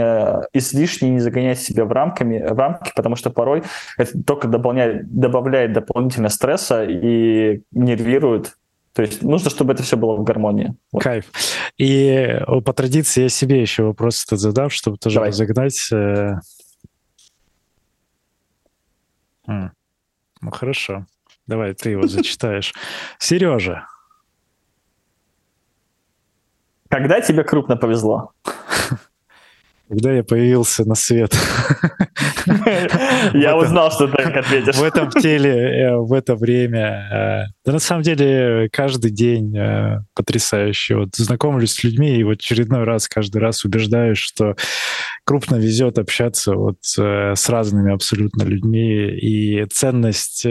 излишне 0.54 1.10
не 1.10 1.20
загонять 1.20 1.60
себя 1.60 1.84
в, 1.84 1.92
рамками, 1.92 2.38
в 2.38 2.58
рамки, 2.58 2.92
потому 2.96 3.14
что 3.16 3.28
порой 3.28 3.62
это 3.98 4.22
только 4.24 4.48
дополняет, 4.48 5.12
добавляет 5.12 5.74
дополнительно 5.74 6.30
стресса 6.30 6.84
и 6.84 7.60
нервирует 7.72 8.54
то 8.98 9.02
есть 9.02 9.22
нужно, 9.22 9.48
чтобы 9.48 9.74
это 9.74 9.84
все 9.84 9.96
было 9.96 10.16
в 10.16 10.24
гармонии. 10.24 10.74
Вот. 10.90 11.04
Кайф. 11.04 11.26
И 11.76 12.36
по 12.64 12.72
традиции 12.72 13.22
я 13.22 13.28
себе 13.28 13.60
еще 13.60 13.84
вопрос 13.84 14.24
этот 14.24 14.40
задам, 14.40 14.70
чтобы 14.70 14.98
тоже 14.98 15.14
Давай. 15.14 15.28
разогнать. 15.30 15.92
Э, 15.92 16.40
ну 19.46 20.50
хорошо. 20.50 21.06
Давай, 21.46 21.74
ты 21.74 21.90
его 21.90 22.08
зачитаешь. 22.08 22.74
Сережа. 23.20 23.86
Когда 26.88 27.20
тебе 27.20 27.44
крупно 27.44 27.76
повезло? 27.76 28.32
Когда 29.88 30.10
я 30.10 30.24
появился 30.24 30.84
на 30.84 30.96
свет. 30.96 31.36
Я 33.34 33.56
узнал, 33.56 33.90
что 33.90 34.06
ты 34.08 34.16
так 34.16 34.36
ответишь. 34.36 34.76
В 34.76 34.82
этом 34.82 35.10
теле, 35.10 35.52
э, 35.52 35.96
в 35.96 36.12
это 36.12 36.34
время. 36.34 37.46
Э, 37.48 37.52
да 37.64 37.72
на 37.72 37.78
самом 37.78 38.02
деле 38.02 38.68
каждый 38.72 39.10
день 39.10 39.56
э, 39.56 40.00
потрясающе. 40.14 40.96
Вот 40.96 41.16
знакомлюсь 41.16 41.72
с 41.72 41.84
людьми 41.84 42.16
и 42.16 42.24
вот 42.24 42.38
очередной 42.38 42.84
раз, 42.84 43.08
каждый 43.08 43.38
раз 43.38 43.64
убеждаюсь, 43.64 44.18
что 44.18 44.56
крупно 45.24 45.56
везет 45.56 45.98
общаться 45.98 46.54
вот 46.54 46.78
с 46.80 47.48
разными 47.50 47.92
абсолютно 47.92 48.44
людьми. 48.44 49.08
И 49.08 49.64
ценность 49.66 50.46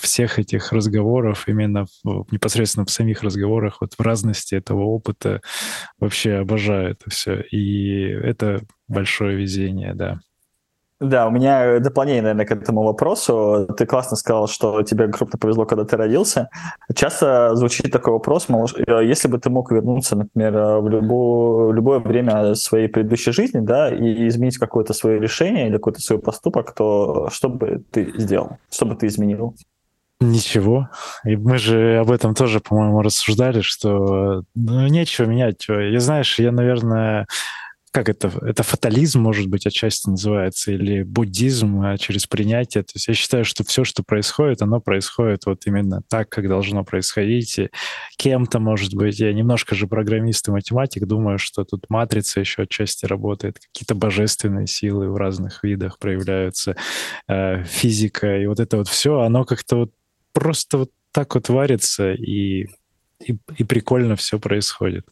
всех 0.00 0.38
этих 0.38 0.72
разговоров 0.72 1.44
именно 1.46 1.86
непосредственно 2.32 2.86
в 2.86 2.90
самих 2.90 3.22
разговорах, 3.22 3.78
вот 3.80 3.94
в 3.96 4.02
разности 4.02 4.56
этого 4.56 4.82
опыта 4.82 5.40
вообще 6.00 6.34
обожаю 6.34 6.90
это 6.90 7.10
все. 7.10 7.40
И 7.40 8.00
это 8.08 8.62
большое 8.88 9.36
везение, 9.36 9.94
да. 9.94 10.18
Да, 10.98 11.26
у 11.26 11.30
меня 11.30 11.78
дополнение, 11.78 12.22
наверное, 12.22 12.46
к 12.46 12.52
этому 12.52 12.82
вопросу. 12.82 13.68
Ты 13.76 13.84
классно 13.84 14.16
сказал, 14.16 14.48
что 14.48 14.82
тебе 14.82 15.08
крупно 15.08 15.38
повезло, 15.38 15.66
когда 15.66 15.84
ты 15.84 15.94
родился. 15.98 16.48
Часто 16.94 17.54
звучит 17.54 17.92
такой 17.92 18.14
вопрос, 18.14 18.48
мол, 18.48 18.66
э, 18.74 19.04
если 19.04 19.28
бы 19.28 19.38
ты 19.38 19.50
мог 19.50 19.70
вернуться, 19.70 20.16
например, 20.16 20.52
в 20.80 20.88
любое, 20.88 21.66
в 21.66 21.74
любое 21.74 21.98
время 21.98 22.54
своей 22.54 22.88
предыдущей 22.88 23.32
жизни, 23.32 23.60
да, 23.60 23.94
и 23.94 24.26
изменить 24.28 24.56
какое-то 24.56 24.94
свое 24.94 25.20
решение 25.20 25.66
или 25.66 25.74
какой-то 25.74 26.00
свой 26.00 26.18
поступок, 26.18 26.72
то 26.72 27.28
что 27.30 27.50
бы 27.50 27.84
ты 27.90 28.14
сделал? 28.16 28.56
Что 28.70 28.86
бы 28.86 28.96
ты 28.96 29.06
изменил? 29.08 29.54
Ничего. 30.20 30.88
И 31.26 31.36
мы 31.36 31.58
же 31.58 31.98
об 31.98 32.10
этом 32.10 32.34
тоже, 32.34 32.60
по-моему, 32.60 33.02
рассуждали, 33.02 33.60
что 33.60 34.44
ну, 34.54 34.86
нечего 34.88 35.26
менять. 35.26 35.66
Я, 35.68 36.00
знаешь, 36.00 36.38
я, 36.38 36.52
наверное, 36.52 37.26
как 37.96 38.10
это, 38.10 38.30
это 38.42 38.62
фатализм, 38.62 39.22
может 39.22 39.46
быть, 39.46 39.66
отчасти 39.66 40.10
называется, 40.10 40.70
или 40.70 41.02
буддизм 41.02 41.80
а, 41.80 41.96
через 41.96 42.26
принятие. 42.26 42.82
То 42.82 42.92
есть 42.96 43.08
я 43.08 43.14
считаю, 43.14 43.46
что 43.46 43.64
все, 43.64 43.84
что 43.84 44.02
происходит, 44.02 44.60
оно 44.60 44.80
происходит 44.80 45.46
вот 45.46 45.66
именно 45.66 46.02
так, 46.10 46.28
как 46.28 46.46
должно 46.46 46.84
происходить. 46.84 47.58
Кем-то, 48.18 48.58
может 48.58 48.92
быть, 48.92 49.18
я 49.18 49.32
немножко 49.32 49.74
же 49.74 49.86
программист 49.86 50.46
и 50.46 50.50
математик, 50.50 51.06
думаю, 51.06 51.38
что 51.38 51.64
тут 51.64 51.86
матрица 51.88 52.38
еще 52.40 52.64
отчасти 52.64 53.06
работает, 53.06 53.60
какие-то 53.60 53.94
божественные 53.94 54.66
силы 54.66 55.10
в 55.10 55.16
разных 55.16 55.64
видах 55.64 55.98
проявляются, 55.98 56.76
э, 57.28 57.64
физика, 57.64 58.36
и 58.36 58.46
вот 58.46 58.60
это 58.60 58.76
вот 58.76 58.88
все, 58.88 59.20
оно 59.20 59.46
как-то 59.46 59.76
вот 59.76 59.90
просто 60.34 60.76
вот 60.76 60.90
так 61.12 61.34
вот 61.34 61.48
варится, 61.48 62.12
и 62.12 62.66
и, 63.24 63.38
и 63.56 63.64
прикольно 63.64 64.16
все 64.16 64.38
происходит 64.38 65.06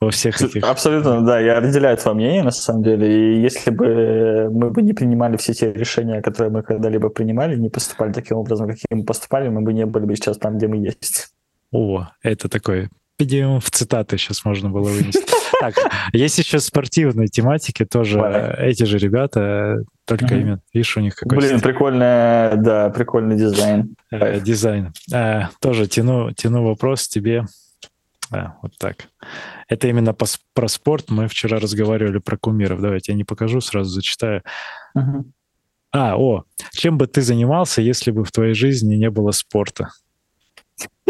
во 0.00 0.10
всех 0.10 0.40
этих... 0.40 0.62
Абсолютно, 0.64 1.24
да, 1.24 1.40
я 1.40 1.60
разделяю 1.60 1.96
твое 1.96 2.16
мнение, 2.16 2.42
на 2.42 2.50
самом 2.50 2.82
деле, 2.82 3.36
и 3.36 3.40
если 3.40 3.70
бы 3.70 4.48
мы 4.50 4.70
бы 4.70 4.82
не 4.82 4.92
принимали 4.92 5.36
все 5.36 5.52
те 5.54 5.72
решения, 5.72 6.22
которые 6.22 6.52
мы 6.52 6.62
когда-либо 6.62 7.08
принимали, 7.08 7.56
не 7.56 7.68
поступали 7.68 8.12
таким 8.12 8.36
образом, 8.36 8.68
каким 8.68 8.98
мы 8.98 9.04
поступали, 9.04 9.48
мы 9.48 9.62
бы 9.62 9.72
не 9.72 9.86
были 9.86 10.04
бы 10.04 10.14
сейчас 10.14 10.38
там, 10.38 10.58
где 10.58 10.68
мы 10.68 10.76
есть. 10.76 11.28
О, 11.72 12.08
это 12.22 12.48
такой 12.48 12.88
Видимо, 13.18 13.58
в 13.58 13.70
цитаты 13.70 14.16
сейчас 14.16 14.44
можно 14.44 14.70
было 14.70 14.88
вынести. 14.88 15.20
Так, 15.60 15.74
есть 16.12 16.38
еще 16.38 16.60
спортивные 16.60 17.26
тематики 17.26 17.84
тоже. 17.84 18.20
Эти 18.58 18.84
же 18.84 18.96
ребята, 18.96 19.78
только 20.04 20.36
именно, 20.36 20.60
видишь, 20.72 20.96
у 20.96 21.00
них 21.00 21.16
какой-то... 21.16 21.44
Блин, 21.44 21.60
прикольный, 21.60 22.56
да, 22.56 22.90
прикольный 22.90 23.36
дизайн. 23.36 23.96
Э, 24.12 24.38
дизайн. 24.38 24.92
Э, 25.12 25.46
тоже 25.60 25.88
тяну, 25.88 26.32
тяну 26.32 26.62
вопрос 26.62 27.08
тебе. 27.08 27.44
А, 28.30 28.54
вот 28.62 28.78
так. 28.78 29.08
Это 29.68 29.88
именно 29.88 30.14
по, 30.14 30.26
про 30.54 30.68
спорт. 30.68 31.10
Мы 31.10 31.26
вчера 31.26 31.58
разговаривали 31.58 32.18
про 32.18 32.36
кумиров. 32.36 32.80
Давайте 32.80 33.10
я 33.12 33.16
не 33.16 33.24
покажу, 33.24 33.60
сразу 33.60 33.90
зачитаю. 33.90 34.42
Uh-huh. 34.96 35.24
А, 35.90 36.16
о, 36.16 36.44
чем 36.72 36.98
бы 36.98 37.08
ты 37.08 37.22
занимался, 37.22 37.82
если 37.82 38.12
бы 38.12 38.24
в 38.24 38.30
твоей 38.30 38.54
жизни 38.54 38.94
не 38.94 39.10
было 39.10 39.32
спорта? 39.32 39.88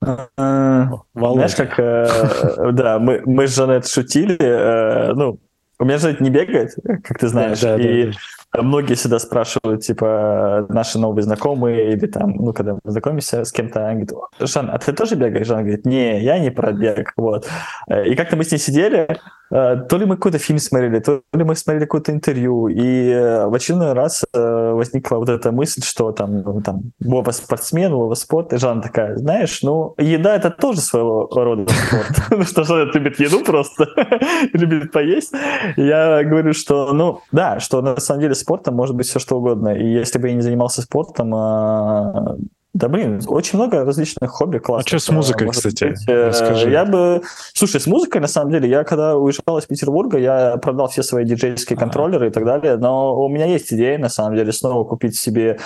Знаешь, 0.00 1.54
как, 1.56 1.78
э, 1.78 2.72
да, 2.72 2.98
мы, 2.98 3.22
мы 3.26 3.46
с 3.46 3.56
Жанет 3.56 3.86
шутили, 3.86 4.36
э, 4.38 5.12
ну, 5.14 5.38
у 5.78 5.84
меня 5.84 5.98
же 5.98 6.16
не 6.20 6.30
бегает, 6.30 6.74
как 7.04 7.18
ты 7.18 7.28
знаешь, 7.28 7.60
да, 7.60 7.76
и 7.76 8.06
да, 8.06 8.12
да. 8.54 8.62
многие 8.62 8.94
всегда 8.94 9.18
спрашивают, 9.18 9.82
типа, 9.82 10.66
наши 10.68 10.98
новые 10.98 11.22
знакомые, 11.24 11.92
или 11.92 12.06
там, 12.06 12.32
ну, 12.36 12.52
когда 12.52 12.74
мы 12.74 12.80
знакомимся 12.84 13.44
с 13.44 13.52
кем-то, 13.52 13.86
они 13.86 14.04
говорят, 14.04 14.30
Жан, 14.40 14.70
а 14.70 14.78
ты 14.78 14.92
тоже 14.92 15.16
бегаешь? 15.16 15.46
Жан 15.46 15.60
говорит, 15.60 15.84
не, 15.84 16.20
я 16.20 16.38
не 16.38 16.50
про 16.50 16.72
бег, 16.72 17.12
вот. 17.16 17.48
И 17.88 18.14
как-то 18.14 18.36
мы 18.36 18.44
с 18.44 18.50
ней 18.50 18.58
сидели, 18.58 19.08
Э, 19.08 19.16
то 19.50 19.96
ли 19.98 20.04
мы 20.04 20.16
какой-то 20.16 20.38
фильм 20.38 20.58
смотрели, 20.58 20.98
то 21.00 21.22
ли 21.32 21.44
мы 21.44 21.56
смотрели 21.56 21.84
какое-то 21.84 22.12
интервью, 22.12 22.68
и 22.68 23.44
в 23.46 23.54
очередной 23.54 23.92
раз 23.92 24.24
возникла 24.32 25.16
вот 25.16 25.28
эта 25.28 25.52
мысль, 25.52 25.82
что 25.82 26.12
там, 26.12 26.42
ну, 26.42 26.60
там 26.60 26.92
Вова 27.00 27.30
спортсмен, 27.30 27.92
Вова 27.92 28.14
спорт, 28.14 28.52
и 28.52 28.58
Жанна 28.58 28.82
такая, 28.82 29.16
знаешь, 29.16 29.62
ну, 29.62 29.94
еда 29.98 30.36
это 30.36 30.50
тоже 30.50 30.80
своего 30.80 31.28
рода 31.30 31.66
спорт. 31.72 32.28
Ну 32.38 32.44
что, 32.44 32.64
Жанна 32.64 32.90
любит 32.92 33.20
еду 33.20 33.44
просто, 33.44 33.88
любит 34.52 34.92
поесть. 34.92 35.32
Я 35.76 36.22
говорю, 36.24 36.52
что, 36.52 36.92
ну, 36.92 37.20
да, 37.32 37.60
что 37.60 37.80
на 37.82 38.00
самом 38.00 38.20
деле 38.20 38.34
спортом 38.34 38.74
может 38.74 38.94
быть 38.94 39.06
все 39.06 39.18
что 39.18 39.38
угодно, 39.38 39.70
и 39.70 39.86
если 39.86 40.18
бы 40.18 40.28
я 40.28 40.34
не 40.34 40.42
занимался 40.42 40.82
спортом, 40.82 41.34
а, 41.34 42.36
да, 42.74 42.88
блин, 42.88 43.20
очень 43.26 43.58
много 43.58 43.84
различных 43.84 44.30
хобби 44.30 44.58
классных. 44.58 44.86
А 44.86 44.98
что 44.98 44.98
с 44.98 45.08
музыкой, 45.12 45.48
кстати? 45.48 45.84
Быть. 45.84 46.08
Э, 46.08 46.28
Расскажи. 46.28 46.70
Я 46.70 46.84
бы... 46.84 47.22
Слушай, 47.54 47.80
с 47.80 47.86
музыкой, 47.86 48.20
на 48.20 48.28
самом 48.28 48.52
деле, 48.52 48.68
я 48.68 48.84
когда 48.84 49.16
уезжал 49.16 49.56
из 49.58 49.64
Петербурга, 49.64 50.18
я 50.18 50.58
продал 50.58 50.88
все 50.88 51.02
свои 51.02 51.24
диджейские 51.24 51.76
а. 51.78 51.80
контроллеры 51.80 52.28
и 52.28 52.30
так 52.30 52.44
далее, 52.44 52.76
но 52.76 53.18
у 53.18 53.28
меня 53.28 53.46
есть 53.46 53.72
идея, 53.72 53.98
на 53.98 54.10
самом 54.10 54.36
деле, 54.36 54.52
снова 54.52 54.84
купить 54.84 55.18
себе 55.18 55.58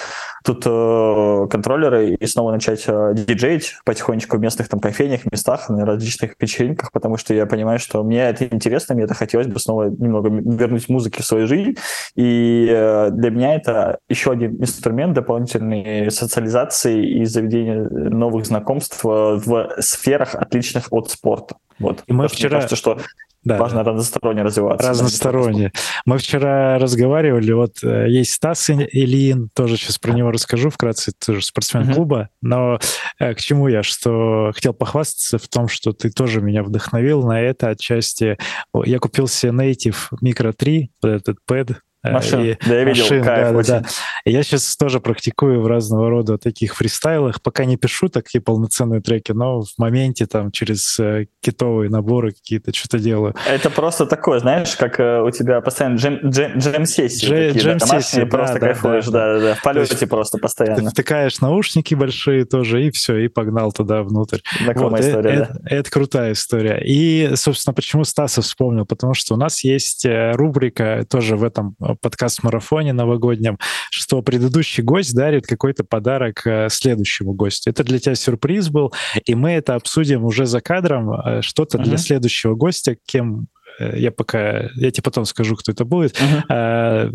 тут 0.45 0.63
э, 0.65 1.47
контроллеры 1.51 2.11
и 2.11 2.27
снова 2.27 2.53
начать 2.53 2.85
э, 2.87 3.15
диджеить 3.15 3.75
потихонечку 3.85 4.37
в 4.37 4.41
местных 4.41 4.69
там 4.69 4.79
кофейнях, 4.79 5.21
местах, 5.31 5.69
на 5.69 5.85
различных 5.85 6.37
вечеринках, 6.39 6.93
потому 6.93 7.17
что 7.17 7.35
я 7.35 7.47
понимаю, 7.47 7.81
что 7.81 8.05
мне 8.05 8.21
это 8.29 8.45
интересно, 8.45 8.95
мне 8.95 9.05
это 9.05 9.15
хотелось 9.15 9.49
бы 9.49 9.59
снова 9.59 9.85
немного 9.85 10.29
вернуть 10.29 10.89
музыки 10.89 11.21
в 11.21 11.25
свою 11.25 11.49
жизнь, 11.49 11.77
и 12.15 12.69
э, 12.71 13.11
для 13.11 13.31
меня 13.31 13.57
это 13.57 13.99
еще 14.09 14.31
один 14.31 14.63
инструмент 14.63 15.15
дополнительной 15.15 16.11
социализации 16.13 16.92
и 16.93 17.25
заведения 17.25 17.89
новых 17.89 18.47
знакомств 18.47 19.01
в 19.03 19.71
сферах, 19.79 20.35
отличных 20.35 20.93
от 20.93 21.11
спорта. 21.11 21.57
Вот. 21.79 22.05
И 22.07 22.13
мы 22.13 22.25
Потому 22.25 22.29
вчера... 22.29 22.57
кажется, 22.57 22.77
что 22.77 22.99
да, 23.45 23.59
Важно 23.59 23.83
да. 23.83 23.91
разносторонне 23.91 24.43
развиваться. 24.43 24.89
Разносторонне. 24.89 25.73
Мы 26.07 26.19
вчера 26.19 26.79
разговаривали, 26.79 27.51
вот 27.53 27.83
э, 27.83 28.09
есть 28.09 28.35
Стас 28.35 28.71
Ильин, 28.71 29.51
тоже 29.53 29.77
сейчас 29.77 29.99
про 29.99 30.13
него 30.13 30.31
расскажу 30.31 30.71
вкратце, 30.71 31.13
тоже 31.13 31.43
спортсмен 31.43 31.83
uh-huh. 31.83 31.95
клуба, 31.95 32.29
но 32.41 32.79
э, 33.19 33.35
к 33.35 33.41
чему 33.41 33.67
я, 33.67 33.83
что 33.83 34.53
хотел 34.55 34.75
похвастаться 34.75 35.39
в 35.39 35.49
том, 35.49 35.67
что 35.67 35.93
ты 35.93 36.11
тоже 36.11 36.41
меня 36.41 36.63
вдохновил 36.63 37.25
на 37.25 37.41
это 37.41 37.71
отчасти. 37.71 38.39
Я 38.85 39.01
купил 39.01 39.27
себе 39.27 39.51
Native 39.51 39.97
Micro 40.23 40.53
3, 40.53 40.93
вот 41.03 41.09
этот 41.11 41.39
пэд, 41.45 41.71
Э, 41.71 41.75
машин, 42.03 42.41
и 42.43 42.57
да, 42.67 42.75
я 42.75 42.85
видел, 42.85 43.03
машин, 43.03 43.25
кайф 43.25 43.51
да, 43.51 43.57
очень. 43.57 43.73
Да. 43.73 43.83
Я 44.25 44.43
сейчас 44.43 44.77
тоже 44.77 45.01
практикую 45.01 45.61
в 45.61 45.67
разного 45.67 46.11
рода 46.11 46.39
таких 46.39 46.75
фристайлах, 46.75 47.41
пока 47.43 47.65
не 47.65 47.77
пишу 47.77 48.09
такие 48.09 48.41
полноценные 48.41 49.01
треки, 49.01 49.33
но 49.33 49.63
в 49.63 49.69
моменте 49.79 50.27
там 50.27 50.51
через 50.51 50.99
э, 50.99 51.27
китовые 51.41 51.91
наборы 51.91 52.33
какие-то 52.33 52.75
что-то 52.75 52.99
делаю. 52.99 53.35
Это 53.49 53.71
просто 53.71 54.07
такое, 54.07 54.41
знаешь, 54.41 54.75
как 54.77 54.99
э, 54.99 55.23
у 55.23 55.31
тебя 55.31 55.61
постоянно 55.61 55.97
джем, 55.97 56.19
джем, 56.25 56.59
джем-сессии 56.59 57.27
джем, 57.27 57.49
такие, 57.49 57.65
джем-сессии, 57.65 58.21
да, 58.21 58.27
просто 58.27 58.55
да, 58.55 58.61
кайфуешь, 58.61 59.07
да, 59.07 59.11
да, 59.11 59.35
да, 59.35 59.41
да, 59.41 59.55
в 59.55 59.63
полете 59.63 59.93
есть, 59.93 60.09
просто 60.09 60.39
постоянно. 60.39 60.85
Ты 60.85 60.91
втыкаешь 60.91 61.41
наушники 61.41 61.95
большие 61.95 62.45
тоже, 62.45 62.85
и 62.85 62.91
все, 62.91 63.17
и 63.19 63.29
погнал 63.29 63.73
туда 63.73 64.03
внутрь. 64.03 64.39
Знакомая 64.63 64.91
вот, 64.91 65.01
история, 65.01 65.31
это, 65.31 65.53
да. 65.53 65.61
Это, 65.65 65.75
это 65.77 65.91
крутая 65.91 66.33
история. 66.33 66.83
И, 66.85 67.35
собственно, 67.37 67.75
почему 67.75 68.05
Стаса 68.05 68.43
вспомнил? 68.43 68.87
Потому 68.87 69.15
что 69.15 69.35
у 69.35 69.37
нас 69.37 69.63
есть 69.65 70.07
рубрика 70.07 71.07
тоже 71.09 71.37
в 71.37 71.45
этом 71.45 71.77
подкаст-марафоне 72.01 72.93
новогоднем, 72.93 73.59
что 73.91 74.23
предыдущий 74.23 74.83
гость 74.83 75.15
дарит 75.15 75.47
какой-то 75.47 75.85
подарок 75.85 76.47
э, 76.47 76.69
следующему 76.71 77.33
гостю. 77.33 77.71
Это 77.71 77.85
для 77.85 77.99
тебя 77.99 78.15
сюрприз 78.15 78.69
был, 78.69 78.93
и 79.25 79.35
мы 79.35 79.53
это 79.53 79.75
обсудим 79.75 80.25
уже 80.25 80.47
за 80.47 80.61
кадром, 80.61 81.13
э, 81.13 81.43
что-то 81.43 81.79
uh-huh. 81.79 81.85
для 81.85 81.97
следующего 81.97 82.55
гостя, 82.55 82.97
кем 83.07 83.47
э, 83.79 83.99
я 83.99 84.11
пока, 84.11 84.71
я 84.75 84.91
тебе 84.91 85.03
потом 85.03 85.25
скажу, 85.25 85.57
кто 85.57 85.73
это 85.73 85.85
будет, 85.85 86.19
uh-huh. 86.21 86.43
э, 86.49 87.11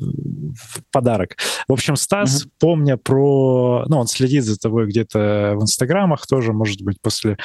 подарок. 0.92 1.38
В 1.68 1.74
общем, 1.74 1.96
Стас, 1.96 2.44
uh-huh. 2.44 2.50
помня 2.60 2.98
про, 2.98 3.86
ну, 3.88 4.00
он 4.00 4.08
следит 4.08 4.44
за 4.44 4.58
тобой 4.58 4.88
где-то 4.88 5.54
в 5.56 5.62
инстаграмах 5.62 6.28
тоже, 6.28 6.54
может 6.54 6.82
быть, 6.82 7.02
после 7.02 7.38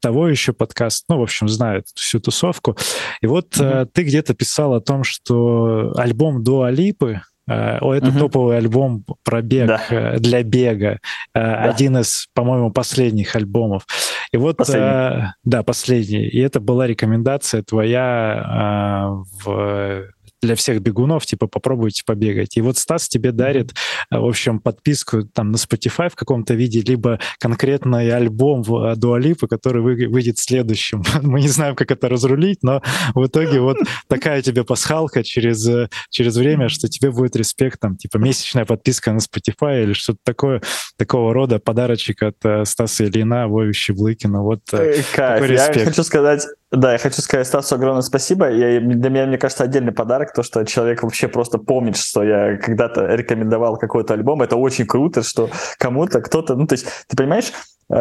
того 0.00 0.28
еще 0.28 0.52
подкаст, 0.52 1.04
ну, 1.08 1.18
в 1.18 1.22
общем, 1.22 1.48
знает 1.48 1.86
всю 1.94 2.20
тусовку. 2.20 2.76
И 3.20 3.26
вот 3.26 3.56
mm-hmm. 3.56 3.82
э, 3.82 3.86
ты 3.92 4.02
где-то 4.04 4.34
писал 4.34 4.74
о 4.74 4.80
том, 4.80 5.04
что 5.04 5.92
альбом 5.96 6.44
Дуа 6.44 6.70
Липы, 6.70 7.22
э, 7.48 7.78
о, 7.78 7.94
это 7.94 8.06
mm-hmm. 8.06 8.18
топовый 8.18 8.56
альбом 8.58 9.04
про 9.24 9.42
бег, 9.42 9.68
да. 9.68 9.82
э, 9.90 10.18
для 10.18 10.42
бега, 10.42 10.92
э, 10.92 10.98
да. 11.34 11.64
один 11.64 11.98
из, 11.98 12.28
по-моему, 12.34 12.70
последних 12.70 13.36
альбомов. 13.36 13.86
И 14.32 14.36
вот, 14.36 14.56
последний. 14.56 14.86
Э, 14.86 15.32
да, 15.44 15.62
последний. 15.62 16.26
И 16.26 16.40
это 16.40 16.60
была 16.60 16.86
рекомендация 16.86 17.62
твоя 17.62 19.14
э, 19.42 19.44
в 19.44 20.15
для 20.46 20.54
всех 20.54 20.80
бегунов, 20.80 21.26
типа, 21.26 21.46
попробуйте 21.46 22.02
побегать. 22.06 22.56
И 22.56 22.60
вот 22.60 22.78
Стас 22.78 23.08
тебе 23.08 23.32
дарит, 23.32 23.74
э, 24.10 24.18
в 24.18 24.24
общем, 24.24 24.60
подписку 24.60 25.24
там 25.24 25.50
на 25.50 25.56
Spotify 25.56 26.08
в 26.08 26.14
каком-то 26.14 26.54
виде, 26.54 26.80
либо 26.80 27.18
конкретный 27.38 28.10
альбом 28.10 28.62
в 28.62 28.94
Дуалипа, 28.96 29.48
который 29.48 29.82
выйдет 29.82 30.38
следующим. 30.38 31.02
Мы 31.22 31.40
не 31.40 31.48
знаем, 31.48 31.74
как 31.74 31.90
это 31.90 32.08
разрулить, 32.08 32.62
но 32.62 32.82
в 33.14 33.26
итоге 33.26 33.60
вот 33.60 33.76
такая 34.08 34.42
тебе 34.42 34.64
пасхалка 34.64 35.22
через, 35.22 35.66
э, 35.68 35.88
через 36.10 36.36
время, 36.36 36.68
что 36.68 36.88
тебе 36.88 37.10
будет 37.10 37.36
респект, 37.36 37.80
там, 37.80 37.96
типа, 37.96 38.18
месячная 38.18 38.64
подписка 38.64 39.12
на 39.12 39.18
Spotify 39.18 39.82
или 39.82 39.92
что-то 39.92 40.20
такое, 40.24 40.62
такого 40.96 41.34
рода 41.34 41.58
подарочек 41.58 42.22
от 42.22 42.36
э, 42.44 42.64
Стаса 42.64 43.04
Ильина, 43.04 43.48
Вови 43.48 43.72
Щеблыкина. 43.72 44.42
Вот 44.42 44.60
Кайф. 44.70 45.12
такой 45.14 45.48
респект. 45.48 45.76
Я 45.76 45.84
хочу 45.86 46.02
сказать, 46.04 46.46
да, 46.76 46.92
я 46.92 46.98
хочу 46.98 47.20
сказать 47.22 47.46
Стасу 47.46 47.74
огромное 47.74 48.02
спасибо. 48.02 48.50
Я, 48.50 48.80
для 48.80 49.10
меня, 49.10 49.26
мне 49.26 49.38
кажется, 49.38 49.64
отдельный 49.64 49.92
подарок, 49.92 50.32
то, 50.32 50.42
что 50.42 50.64
человек 50.64 51.02
вообще 51.02 51.28
просто 51.28 51.58
помнит, 51.58 51.96
что 51.96 52.22
я 52.22 52.56
когда-то 52.56 53.06
рекомендовал 53.06 53.76
какой-то 53.76 54.14
альбом. 54.14 54.42
Это 54.42 54.56
очень 54.56 54.86
круто, 54.86 55.22
что 55.22 55.50
кому-то, 55.78 56.20
кто-то... 56.20 56.54
Ну, 56.54 56.66
то 56.66 56.74
есть, 56.74 56.86
ты 57.08 57.16
понимаешь, 57.16 57.52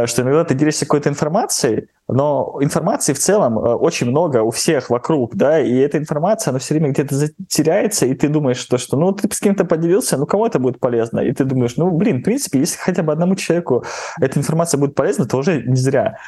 что 0.06 0.22
иногда 0.22 0.44
ты 0.44 0.56
делишься 0.56 0.86
какой-то 0.86 1.10
информацией, 1.10 1.90
но 2.08 2.58
информации 2.62 3.14
в 3.14 3.20
целом 3.20 3.58
э, 3.58 3.74
очень 3.74 4.08
много 4.08 4.44
у 4.44 4.52
всех 4.52 4.90
вокруг, 4.90 5.36
да, 5.36 5.60
и 5.60 5.76
эта 5.76 5.98
информация, 5.98 6.52
она 6.52 6.60
все 6.60 6.76
время 6.76 6.92
где-то 6.92 7.16
затеряется, 7.16 8.06
и 8.06 8.14
ты 8.14 8.28
думаешь, 8.30 8.58
что, 8.58 8.78
что 8.78 8.96
ну, 8.96 9.12
ты 9.12 9.28
с 9.34 9.40
кем-то 9.40 9.66
поделился, 9.66 10.18
ну, 10.18 10.28
кому 10.28 10.46
это 10.46 10.60
будет 10.60 10.80
полезно? 10.80 11.20
И 11.22 11.32
ты 11.32 11.46
думаешь, 11.46 11.78
ну, 11.78 11.90
блин, 11.90 12.20
в 12.20 12.24
принципе, 12.24 12.60
если 12.60 12.78
хотя 12.78 13.02
бы 13.02 13.12
одному 13.12 13.36
человеку 13.36 13.84
эта 14.22 14.40
информация 14.40 14.80
будет 14.80 14.94
полезна, 14.94 15.26
то 15.26 15.38
уже 15.38 15.64
не 15.64 15.76
зря. 15.76 16.20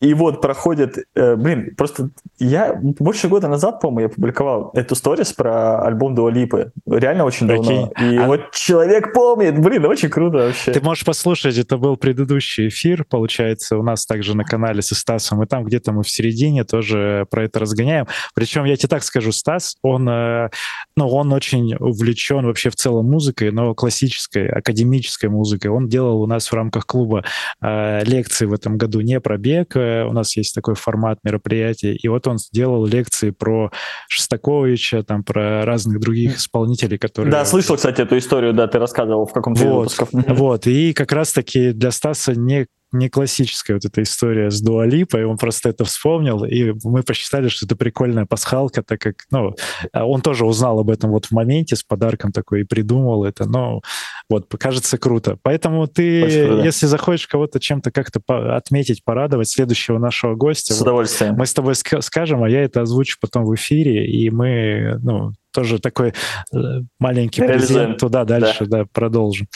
И 0.00 0.14
вот 0.14 0.40
проходит, 0.40 0.96
э, 1.14 1.36
блин, 1.36 1.74
просто 1.76 2.10
я 2.38 2.74
больше 2.82 3.28
года 3.28 3.46
назад, 3.48 3.80
по-моему, 3.80 4.08
я 4.08 4.08
публиковал 4.08 4.70
эту 4.74 4.94
сторис 4.96 5.32
про 5.32 5.82
альбом 5.82 6.14
Дуалипы. 6.14 6.72
Реально 6.86 7.24
очень 7.24 7.46
давно. 7.46 7.92
Okay. 7.96 8.14
И 8.14 8.16
а... 8.16 8.26
вот 8.26 8.50
человек 8.50 9.12
помнит, 9.12 9.58
блин, 9.60 9.84
очень 9.84 10.08
круто 10.08 10.38
вообще. 10.38 10.72
Ты 10.72 10.80
можешь 10.80 11.04
послушать, 11.04 11.58
это 11.58 11.76
был 11.76 11.96
предыдущий 11.96 12.68
эфир, 12.68 12.99
эфир, 13.00 13.04
получается, 13.04 13.76
у 13.78 13.82
нас 13.82 14.06
также 14.06 14.36
на 14.36 14.44
канале 14.44 14.82
со 14.82 14.94
Стасом, 14.94 15.42
и 15.42 15.46
там 15.46 15.64
где-то 15.64 15.92
мы 15.92 16.02
в 16.02 16.10
середине 16.10 16.64
тоже 16.64 17.26
про 17.30 17.44
это 17.44 17.60
разгоняем. 17.60 18.06
Причем 18.34 18.64
я 18.64 18.76
тебе 18.76 18.88
так 18.88 19.02
скажу, 19.02 19.32
Стас, 19.32 19.76
он, 19.82 20.08
э, 20.08 20.50
ну, 20.96 21.08
он 21.08 21.32
очень 21.32 21.74
увлечен 21.74 22.46
вообще 22.46 22.70
в 22.70 22.76
целом 22.76 23.06
музыкой, 23.06 23.50
но 23.52 23.74
классической, 23.74 24.48
академической 24.48 25.26
музыкой. 25.26 25.70
Он 25.70 25.88
делал 25.88 26.22
у 26.22 26.26
нас 26.26 26.50
в 26.50 26.54
рамках 26.54 26.86
клуба 26.86 27.24
э, 27.62 28.04
лекции 28.04 28.46
в 28.46 28.52
этом 28.52 28.76
году 28.76 29.00
не 29.00 29.20
про 29.20 29.38
бег, 29.38 29.76
э, 29.76 30.04
у 30.04 30.12
нас 30.12 30.36
есть 30.36 30.54
такой 30.54 30.74
формат 30.74 31.18
мероприятий, 31.24 31.94
и 31.94 32.08
вот 32.08 32.26
он 32.26 32.38
сделал 32.38 32.86
лекции 32.86 33.30
про 33.30 33.70
Шостаковича, 34.08 35.02
там 35.02 35.24
про 35.24 35.64
разных 35.64 36.00
других 36.00 36.36
исполнителей, 36.36 36.98
которые... 36.98 37.32
Да, 37.32 37.44
слышал, 37.44 37.76
кстати, 37.76 38.02
эту 38.02 38.18
историю, 38.18 38.52
да, 38.52 38.66
ты 38.66 38.78
рассказывал 38.78 39.26
в 39.26 39.32
каком-то 39.32 39.64
вот, 39.64 39.96
Вот, 40.12 40.66
и 40.66 40.92
как 40.92 41.12
раз-таки 41.12 41.72
для 41.72 41.90
Стаса 41.90 42.34
не 42.34 42.66
не 42.92 43.08
классическая 43.08 43.74
вот 43.74 43.84
эта 43.84 44.02
история 44.02 44.50
с 44.50 44.60
Дуалипой, 44.60 45.24
он 45.24 45.36
просто 45.36 45.68
это 45.68 45.84
вспомнил, 45.84 46.44
и 46.44 46.72
мы 46.84 47.02
посчитали, 47.02 47.48
что 47.48 47.66
это 47.66 47.76
прикольная 47.76 48.26
пасхалка, 48.26 48.82
так 48.82 49.00
как, 49.00 49.26
ну, 49.30 49.54
он 49.92 50.20
тоже 50.22 50.44
узнал 50.44 50.80
об 50.80 50.90
этом 50.90 51.10
вот 51.10 51.26
в 51.26 51.32
моменте 51.32 51.76
с 51.76 51.82
подарком 51.82 52.32
такой 52.32 52.62
и 52.62 52.64
придумал 52.64 53.24
это, 53.24 53.48
но 53.48 53.80
вот, 54.28 54.52
кажется, 54.58 54.98
круто. 54.98 55.38
Поэтому 55.42 55.86
ты, 55.86 56.24
Очень 56.24 56.64
если 56.64 56.86
захочешь 56.86 57.26
кого-то 57.26 57.60
чем-то 57.60 57.90
как-то 57.90 58.20
отметить, 58.56 59.04
порадовать 59.04 59.48
следующего 59.48 59.98
нашего 59.98 60.34
гостя, 60.34 60.74
с 60.74 60.80
удовольствием. 60.80 61.34
мы 61.34 61.46
с 61.46 61.54
тобой 61.54 61.74
скажем, 61.74 62.42
а 62.42 62.48
я 62.48 62.62
это 62.62 62.82
озвучу 62.82 63.18
потом 63.20 63.44
в 63.44 63.54
эфире, 63.54 64.06
и 64.06 64.30
мы, 64.30 64.98
ну, 65.02 65.32
тоже 65.52 65.78
такой 65.78 66.14
э, 66.54 66.58
маленький 66.98 67.42
презент 67.42 67.98
туда 67.98 68.24
дальше, 68.24 68.66
да, 68.66 68.78
да 68.78 68.84
продолжим. 68.92 69.46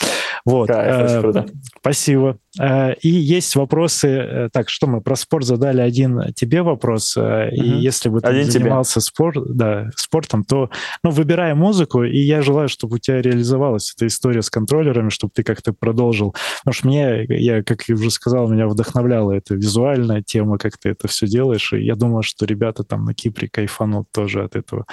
Вот. 0.45 0.67
Кайф, 0.67 1.25
э, 1.25 1.45
спасибо. 1.79 2.37
Э, 2.59 2.93
и 3.01 3.09
есть 3.09 3.55
вопросы. 3.55 4.07
Э, 4.07 4.49
так, 4.53 4.69
что 4.69 4.85
мы 4.85 5.01
про 5.01 5.15
спорт 5.15 5.43
задали 5.43 5.81
один 5.81 6.33
тебе 6.35 6.61
вопрос. 6.61 7.17
Угу. 7.17 7.25
И 7.51 7.67
если 7.67 8.09
бы 8.09 8.21
ты 8.21 8.27
один 8.27 8.51
занимался 8.51 9.01
спорт, 9.01 9.37
да, 9.49 9.89
спортом, 9.95 10.43
то 10.43 10.69
ну, 11.03 11.09
выбирай 11.09 11.55
музыку, 11.55 12.03
и 12.03 12.19
я 12.19 12.43
желаю, 12.43 12.69
чтобы 12.69 12.95
у 12.95 12.99
тебя 12.99 13.21
реализовалась 13.23 13.93
эта 13.95 14.05
история 14.05 14.43
с 14.43 14.51
контроллерами, 14.51 15.09
чтобы 15.09 15.31
ты 15.33 15.43
как-то 15.43 15.73
продолжил. 15.73 16.35
Потому 16.59 16.73
что 16.73 16.87
мне, 16.87 17.25
я, 17.27 17.63
как 17.63 17.83
я 17.87 17.95
уже 17.95 18.11
сказал, 18.11 18.47
меня 18.47 18.67
вдохновляла 18.67 19.31
эта 19.31 19.55
визуальная 19.55 20.21
тема, 20.21 20.59
как 20.59 20.77
ты 20.77 20.89
это 20.89 21.07
все 21.07 21.25
делаешь. 21.25 21.73
И 21.73 21.83
я 21.83 21.95
думаю, 21.95 22.21
что 22.21 22.45
ребята 22.45 22.83
там 22.83 23.05
на 23.05 23.15
Кипре 23.15 23.49
кайфанут 23.49 24.07
тоже 24.11 24.43
от 24.43 24.55
этого. 24.55 24.85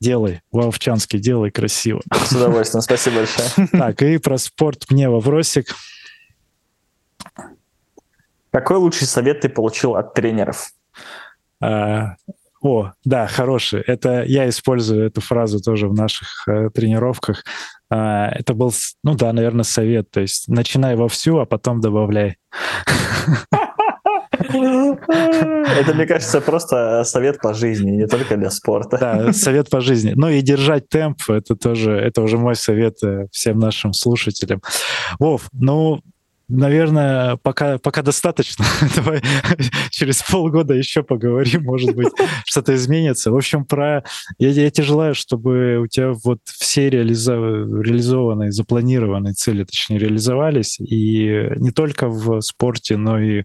Делай, 0.00 0.37
Вовчанский, 0.52 1.18
делай 1.18 1.50
красиво. 1.50 2.02
С 2.12 2.32
удовольствием, 2.32 2.82
спасибо 2.82 3.16
большое. 3.16 3.68
Так, 3.72 4.02
и 4.02 4.18
про 4.18 4.38
спорт 4.38 4.86
мне 4.90 5.08
вопросик. 5.08 5.74
Какой 8.50 8.78
лучший 8.78 9.06
совет 9.06 9.40
ты 9.40 9.48
получил 9.48 9.96
от 9.96 10.14
тренеров? 10.14 10.70
А, 11.60 12.16
о, 12.60 12.92
да, 13.04 13.26
хороший. 13.26 13.82
Это 13.82 14.24
я 14.24 14.48
использую 14.48 15.06
эту 15.06 15.20
фразу 15.20 15.60
тоже 15.60 15.86
в 15.86 15.94
наших 15.94 16.48
э, 16.48 16.70
тренировках. 16.70 17.44
А, 17.90 18.28
это 18.30 18.54
был, 18.54 18.72
ну 19.04 19.14
да, 19.14 19.32
наверное, 19.32 19.64
совет. 19.64 20.10
То 20.10 20.20
есть 20.20 20.48
начинай 20.48 20.96
вовсю, 20.96 21.38
а 21.38 21.46
потом 21.46 21.80
добавляй. 21.80 22.38
Это, 24.48 25.94
мне 25.94 26.06
кажется, 26.06 26.40
просто 26.40 27.04
совет 27.04 27.38
по 27.40 27.54
жизни, 27.54 27.90
не 27.90 28.06
только 28.06 28.36
для 28.36 28.50
спорта. 28.50 28.98
Да, 28.98 29.32
совет 29.32 29.70
по 29.70 29.80
жизни. 29.80 30.12
Ну 30.14 30.28
и 30.28 30.40
держать 30.40 30.88
темп, 30.88 31.22
это 31.28 31.54
тоже, 31.56 31.92
это 31.92 32.22
уже 32.22 32.38
мой 32.38 32.56
совет 32.56 33.02
э, 33.02 33.26
всем 33.30 33.58
нашим 33.58 33.92
слушателям. 33.92 34.62
Вов, 35.18 35.48
ну, 35.52 36.00
наверное, 36.48 37.36
пока, 37.36 37.78
пока 37.78 38.02
достаточно. 38.02 38.64
Давай 38.96 39.22
через 39.90 40.22
полгода 40.22 40.74
еще 40.74 41.02
поговорим, 41.02 41.64
может 41.64 41.94
быть, 41.94 42.08
что-то 42.44 42.74
изменится. 42.74 43.30
В 43.30 43.36
общем, 43.36 43.64
про... 43.64 44.04
Я, 44.38 44.48
я 44.48 44.70
тебе 44.70 44.84
желаю, 44.84 45.14
чтобы 45.14 45.78
у 45.78 45.86
тебя 45.86 46.12
вот 46.24 46.40
все 46.44 46.90
реализо... 46.90 47.34
реализованные, 47.34 48.52
запланированные 48.52 49.34
цели, 49.34 49.64
точнее, 49.64 49.98
реализовались, 49.98 50.80
и 50.80 51.50
не 51.56 51.70
только 51.70 52.08
в 52.08 52.40
спорте, 52.40 52.96
но 52.96 53.20
и 53.20 53.44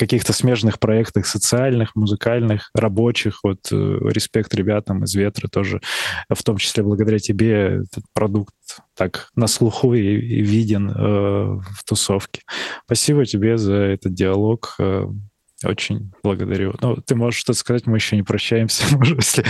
каких-то 0.00 0.32
смежных 0.32 0.78
проектах 0.78 1.26
социальных, 1.26 1.94
музыкальных, 1.94 2.70
рабочих. 2.74 3.40
Вот 3.44 3.70
э, 3.70 3.74
респект 3.74 4.54
ребятам 4.54 5.04
из 5.04 5.14
«Ветра» 5.14 5.46
тоже, 5.46 5.82
в 6.30 6.42
том 6.42 6.56
числе 6.56 6.82
благодаря 6.82 7.18
тебе 7.18 7.82
этот 7.82 8.04
продукт 8.14 8.54
так 8.94 9.28
на 9.36 9.46
слуху 9.46 9.92
и, 9.92 10.00
и 10.00 10.40
виден 10.40 10.90
э, 10.90 10.94
в 10.96 11.84
тусовке. 11.86 12.40
Спасибо 12.86 13.26
тебе 13.26 13.58
за 13.58 13.74
этот 13.74 14.14
диалог. 14.14 14.74
Э, 14.78 15.04
очень 15.64 16.10
благодарю. 16.22 16.74
Ну, 16.80 16.96
ты 16.96 17.14
можешь 17.14 17.40
что-то 17.40 17.58
сказать, 17.58 17.86
мы 17.86 17.96
еще 17.98 18.16
не 18.16 18.22
прощаемся. 18.22 18.84
Может, 18.96 19.16
если... 19.18 19.44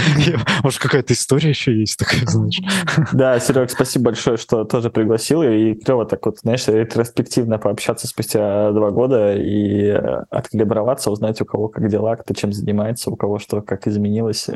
Может 0.62 0.80
какая-то 0.80 1.12
история 1.12 1.50
еще 1.50 1.78
есть 1.78 1.98
такая, 1.98 2.26
знаешь? 2.26 2.60
Да, 3.12 3.38
Серег, 3.38 3.70
спасибо 3.70 4.06
большое, 4.06 4.36
что 4.36 4.64
тоже 4.64 4.90
пригласил. 4.90 5.42
И 5.42 5.74
клево 5.74 6.06
так 6.06 6.24
вот, 6.26 6.38
знаешь, 6.40 6.66
ретроспективно 6.66 7.58
пообщаться 7.58 8.06
спустя 8.06 8.72
два 8.72 8.90
года 8.90 9.36
и 9.36 9.86
э, 9.86 10.24
откалиброваться, 10.30 11.10
узнать, 11.10 11.40
у 11.40 11.44
кого 11.44 11.68
как 11.68 11.88
дела, 11.88 12.16
кто 12.16 12.34
чем 12.34 12.52
занимается, 12.52 13.10
у 13.10 13.16
кого 13.16 13.38
что 13.38 13.62
как 13.62 13.86
изменилось. 13.86 14.48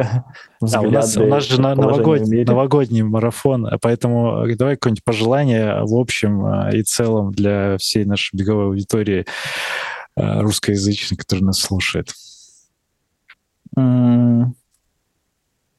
Да, 0.61 0.81
у 0.81 0.91
нас, 0.91 1.17
у 1.17 1.27
нас 1.27 1.45
же 1.45 1.61
новогодний, 1.61 2.45
новогодний 2.45 3.03
марафон, 3.03 3.69
поэтому 3.81 4.45
давай 4.57 4.77
какое-нибудь 4.77 5.05
пожелание 5.05 5.83
в 5.83 5.95
общем 5.95 6.45
э, 6.47 6.79
и 6.79 6.83
целом 6.83 7.33
для 7.33 7.77
всей 7.79 8.05
нашей 8.05 8.37
беговой 8.37 8.67
аудитории 8.67 9.25
Э, 9.25 9.94
русскоязычный, 10.17 11.17
который 11.17 11.41
нас 11.41 11.59
слушает? 11.59 12.09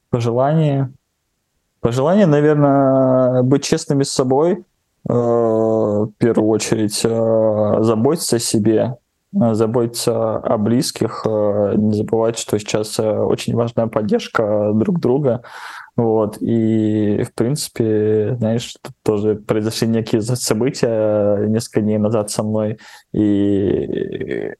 Пожелание. 0.09 0.91
Пожелание, 1.81 2.25
наверное, 2.25 3.43
быть 3.43 3.63
честными 3.63 4.03
с 4.03 4.11
собой, 4.11 4.53
э, 5.07 5.13
в 5.13 6.11
первую 6.17 6.49
очередь, 6.49 7.01
э, 7.03 7.83
заботиться 7.83 8.37
о 8.37 8.39
себе, 8.39 8.97
заботиться 9.31 10.37
о 10.37 10.57
близких, 10.57 11.25
не 11.25 11.93
забывать, 11.93 12.39
что 12.39 12.57
сейчас 12.57 12.97
очень 12.99 13.53
важная 13.53 13.87
поддержка 13.87 14.71
друг 14.73 14.99
друга, 14.99 15.43
вот, 15.95 16.37
и, 16.41 17.23
в 17.23 17.33
принципе, 17.33 18.35
знаешь, 18.37 18.75
тут 18.81 18.93
тоже 19.03 19.35
произошли 19.35 19.87
некие 19.87 20.21
события 20.21 21.45
несколько 21.47 21.81
дней 21.81 21.97
назад 21.97 22.29
со 22.29 22.43
мной, 22.43 22.79
и 23.13 24.55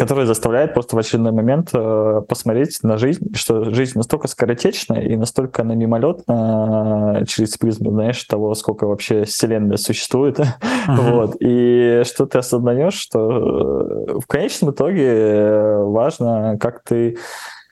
которые 0.00 0.26
заставляют 0.26 0.72
просто 0.72 0.96
в 0.96 0.98
очередной 0.98 1.32
момент 1.32 1.70
э, 1.74 2.22
посмотреть 2.26 2.78
на 2.82 2.96
жизнь, 2.96 3.34
что 3.34 3.64
жизнь 3.64 3.98
настолько 3.98 4.28
скоротечна 4.28 4.94
и 4.94 5.14
настолько 5.14 5.60
она 5.60 5.74
мимолетна 5.74 7.18
э, 7.20 7.26
через 7.26 7.58
призму, 7.58 7.90
знаешь, 7.90 8.24
того, 8.24 8.54
сколько 8.54 8.86
вообще 8.86 9.24
вселенная 9.24 9.76
существует. 9.76 10.40
Uh-huh. 10.88 11.12
вот. 11.12 11.36
И 11.40 12.02
что 12.04 12.24
ты 12.24 12.38
осознаешь, 12.38 12.94
что 12.94 13.30
э, 13.30 14.18
в 14.18 14.26
конечном 14.26 14.70
итоге 14.70 15.76
важно, 15.76 16.56
как 16.58 16.82
ты 16.82 17.18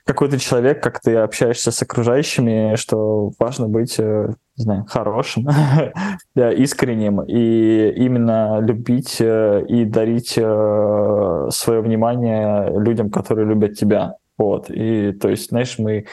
какой 0.09 0.27
ты 0.27 0.39
человек, 0.39 0.81
как 0.81 0.99
ты 1.01 1.15
общаешься 1.17 1.69
с 1.69 1.83
окружающими, 1.83 2.75
что 2.77 3.31
важно 3.37 3.67
быть, 3.67 3.99
э, 3.99 4.33
не 4.57 4.63
знаю, 4.63 4.85
хорошим, 4.89 5.47
искренним 6.35 7.21
и 7.21 7.91
именно 7.95 8.59
любить 8.59 9.17
э, 9.21 9.63
и 9.67 9.85
дарить 9.85 10.33
э, 10.35 11.47
свое 11.51 11.81
внимание 11.81 12.71
людям, 12.79 13.11
которые 13.11 13.47
любят 13.47 13.75
тебя. 13.77 14.15
Вот. 14.39 14.71
И 14.71 15.11
то 15.11 15.29
есть, 15.29 15.49
знаешь, 15.49 15.77
мы 15.77 16.07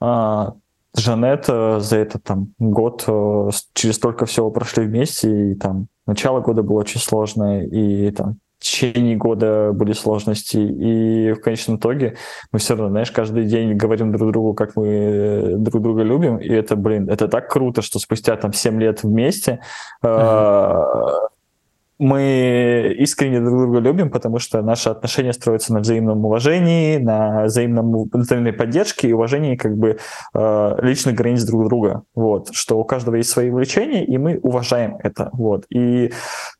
а, 0.00 0.54
Жанет 0.96 1.46
за 1.46 1.96
этот 1.96 2.24
там 2.24 2.48
год 2.58 3.02
через 3.72 3.94
столько 3.94 4.26
всего 4.26 4.50
прошли 4.50 4.84
вместе, 4.84 5.52
и 5.52 5.54
там 5.54 5.86
начало 6.06 6.40
года 6.40 6.62
было 6.64 6.80
очень 6.80 7.00
сложное, 7.00 7.66
и 7.66 8.10
там 8.10 8.38
течение 8.62 9.16
года 9.16 9.72
были 9.72 9.92
сложности, 9.92 10.56
и 10.56 11.32
в 11.32 11.40
конечном 11.40 11.76
итоге 11.76 12.16
мы 12.52 12.58
все 12.58 12.74
равно, 12.74 12.90
знаешь, 12.90 13.10
каждый 13.10 13.44
день 13.44 13.74
говорим 13.74 14.12
друг 14.12 14.32
другу, 14.32 14.54
как 14.54 14.76
мы 14.76 14.86
э, 14.86 15.56
друг 15.56 15.82
друга 15.82 16.02
любим, 16.02 16.38
и 16.38 16.48
это, 16.48 16.76
блин, 16.76 17.10
это 17.10 17.28
так 17.28 17.50
круто, 17.50 17.82
что 17.82 17.98
спустя 17.98 18.36
там 18.36 18.52
7 18.52 18.80
лет 18.80 19.02
вместе 19.02 19.60
mm-hmm 20.02 21.31
мы 22.02 22.96
искренне 22.98 23.40
друг 23.40 23.60
друга 23.60 23.78
любим, 23.78 24.10
потому 24.10 24.40
что 24.40 24.60
наши 24.60 24.88
отношения 24.88 25.32
строятся 25.32 25.72
на 25.72 25.78
взаимном 25.78 26.24
уважении, 26.24 26.98
на 26.98 27.44
взаимном, 27.44 28.08
взаимной 28.12 28.52
поддержке 28.52 29.08
и 29.08 29.12
уважении 29.12 29.54
как 29.54 29.76
бы 29.76 29.98
э, 30.34 30.76
личных 30.82 31.14
границ 31.14 31.44
друг 31.44 31.68
друга. 31.68 32.02
Вот, 32.16 32.48
что 32.52 32.80
у 32.80 32.84
каждого 32.84 33.14
есть 33.14 33.30
свои 33.30 33.50
увлечения, 33.50 34.04
и 34.04 34.18
мы 34.18 34.40
уважаем 34.42 34.96
это. 35.00 35.30
Вот. 35.32 35.64
И 35.70 36.12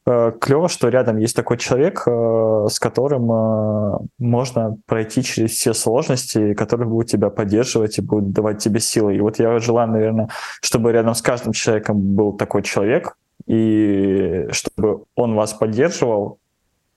э, 0.06 0.32
клево, 0.40 0.68
что 0.68 0.88
рядом 0.88 1.16
есть 1.16 1.34
такой 1.34 1.58
человек, 1.58 2.04
э, 2.06 2.66
с 2.70 2.78
которым 2.78 3.32
э, 3.32 3.98
можно 4.20 4.76
пройти 4.86 5.24
через 5.24 5.50
все 5.50 5.74
сложности, 5.74 6.54
который 6.54 6.86
будет 6.86 7.08
тебя 7.08 7.30
поддерживать 7.30 7.98
и 7.98 8.02
будет 8.02 8.30
давать 8.30 8.58
тебе 8.58 8.78
силы. 8.78 9.16
И 9.16 9.20
вот 9.20 9.40
я 9.40 9.58
желаю, 9.58 9.90
наверное, 9.90 10.28
чтобы 10.62 10.92
рядом 10.92 11.16
с 11.16 11.22
каждым 11.22 11.52
человеком 11.52 12.00
был 12.00 12.32
такой 12.32 12.62
человек, 12.62 13.16
и 13.46 14.46
чтобы 14.50 15.04
он 15.14 15.34
вас 15.34 15.52
поддерживал, 15.54 16.38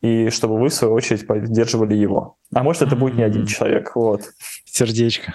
и 0.01 0.29
чтобы 0.29 0.59
вы, 0.59 0.69
в 0.69 0.73
свою 0.73 0.93
очередь, 0.93 1.25
поддерживали 1.25 1.95
его. 1.95 2.37
А 2.53 2.63
может, 2.63 2.83
это 2.83 2.95
будет 2.95 3.15
не 3.15 3.23
один 3.23 3.45
человек. 3.45 3.95
Вот. 3.95 4.21
Сердечко. 4.65 5.33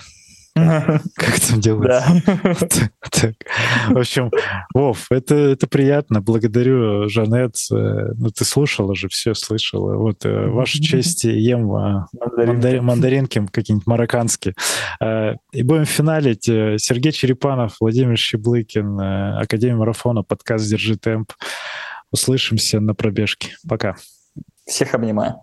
Как 1.14 1.40
там 1.48 1.60
делается? 1.60 2.90
Так. 3.10 3.35
В 3.89 3.98
общем, 3.98 4.31
Вов, 4.72 5.06
это, 5.10 5.35
это 5.35 5.66
приятно. 5.66 6.20
Благодарю, 6.20 7.09
Жанет. 7.09 7.56
Э, 7.70 8.12
ну, 8.16 8.31
ты 8.31 8.44
слушала 8.44 8.94
же, 8.94 9.09
все 9.09 9.35
слышала. 9.35 9.97
Вот, 9.97 10.24
э, 10.24 10.47
ваша 10.47 10.81
честь, 10.81 11.24
ем 11.24 11.74
э, 11.74 12.05
мандаринки, 12.12 12.78
мандаринки 12.81 13.47
какие-нибудь 13.51 13.86
марокканские. 13.86 14.55
И 15.52 15.62
будем 15.62 15.85
финалить. 15.85 16.44
Сергей 16.44 17.12
Черепанов, 17.12 17.77
Владимир 17.81 18.16
Щеблыкин, 18.16 19.40
Академия 19.40 19.77
марафона, 19.77 20.22
подкаст 20.22 20.68
«Держи 20.68 20.97
темп». 20.97 21.32
Услышимся 22.10 22.81
на 22.81 22.94
пробежке. 22.94 23.56
Пока. 23.68 23.97
Всех 24.66 24.94
обнимаю. 24.94 25.43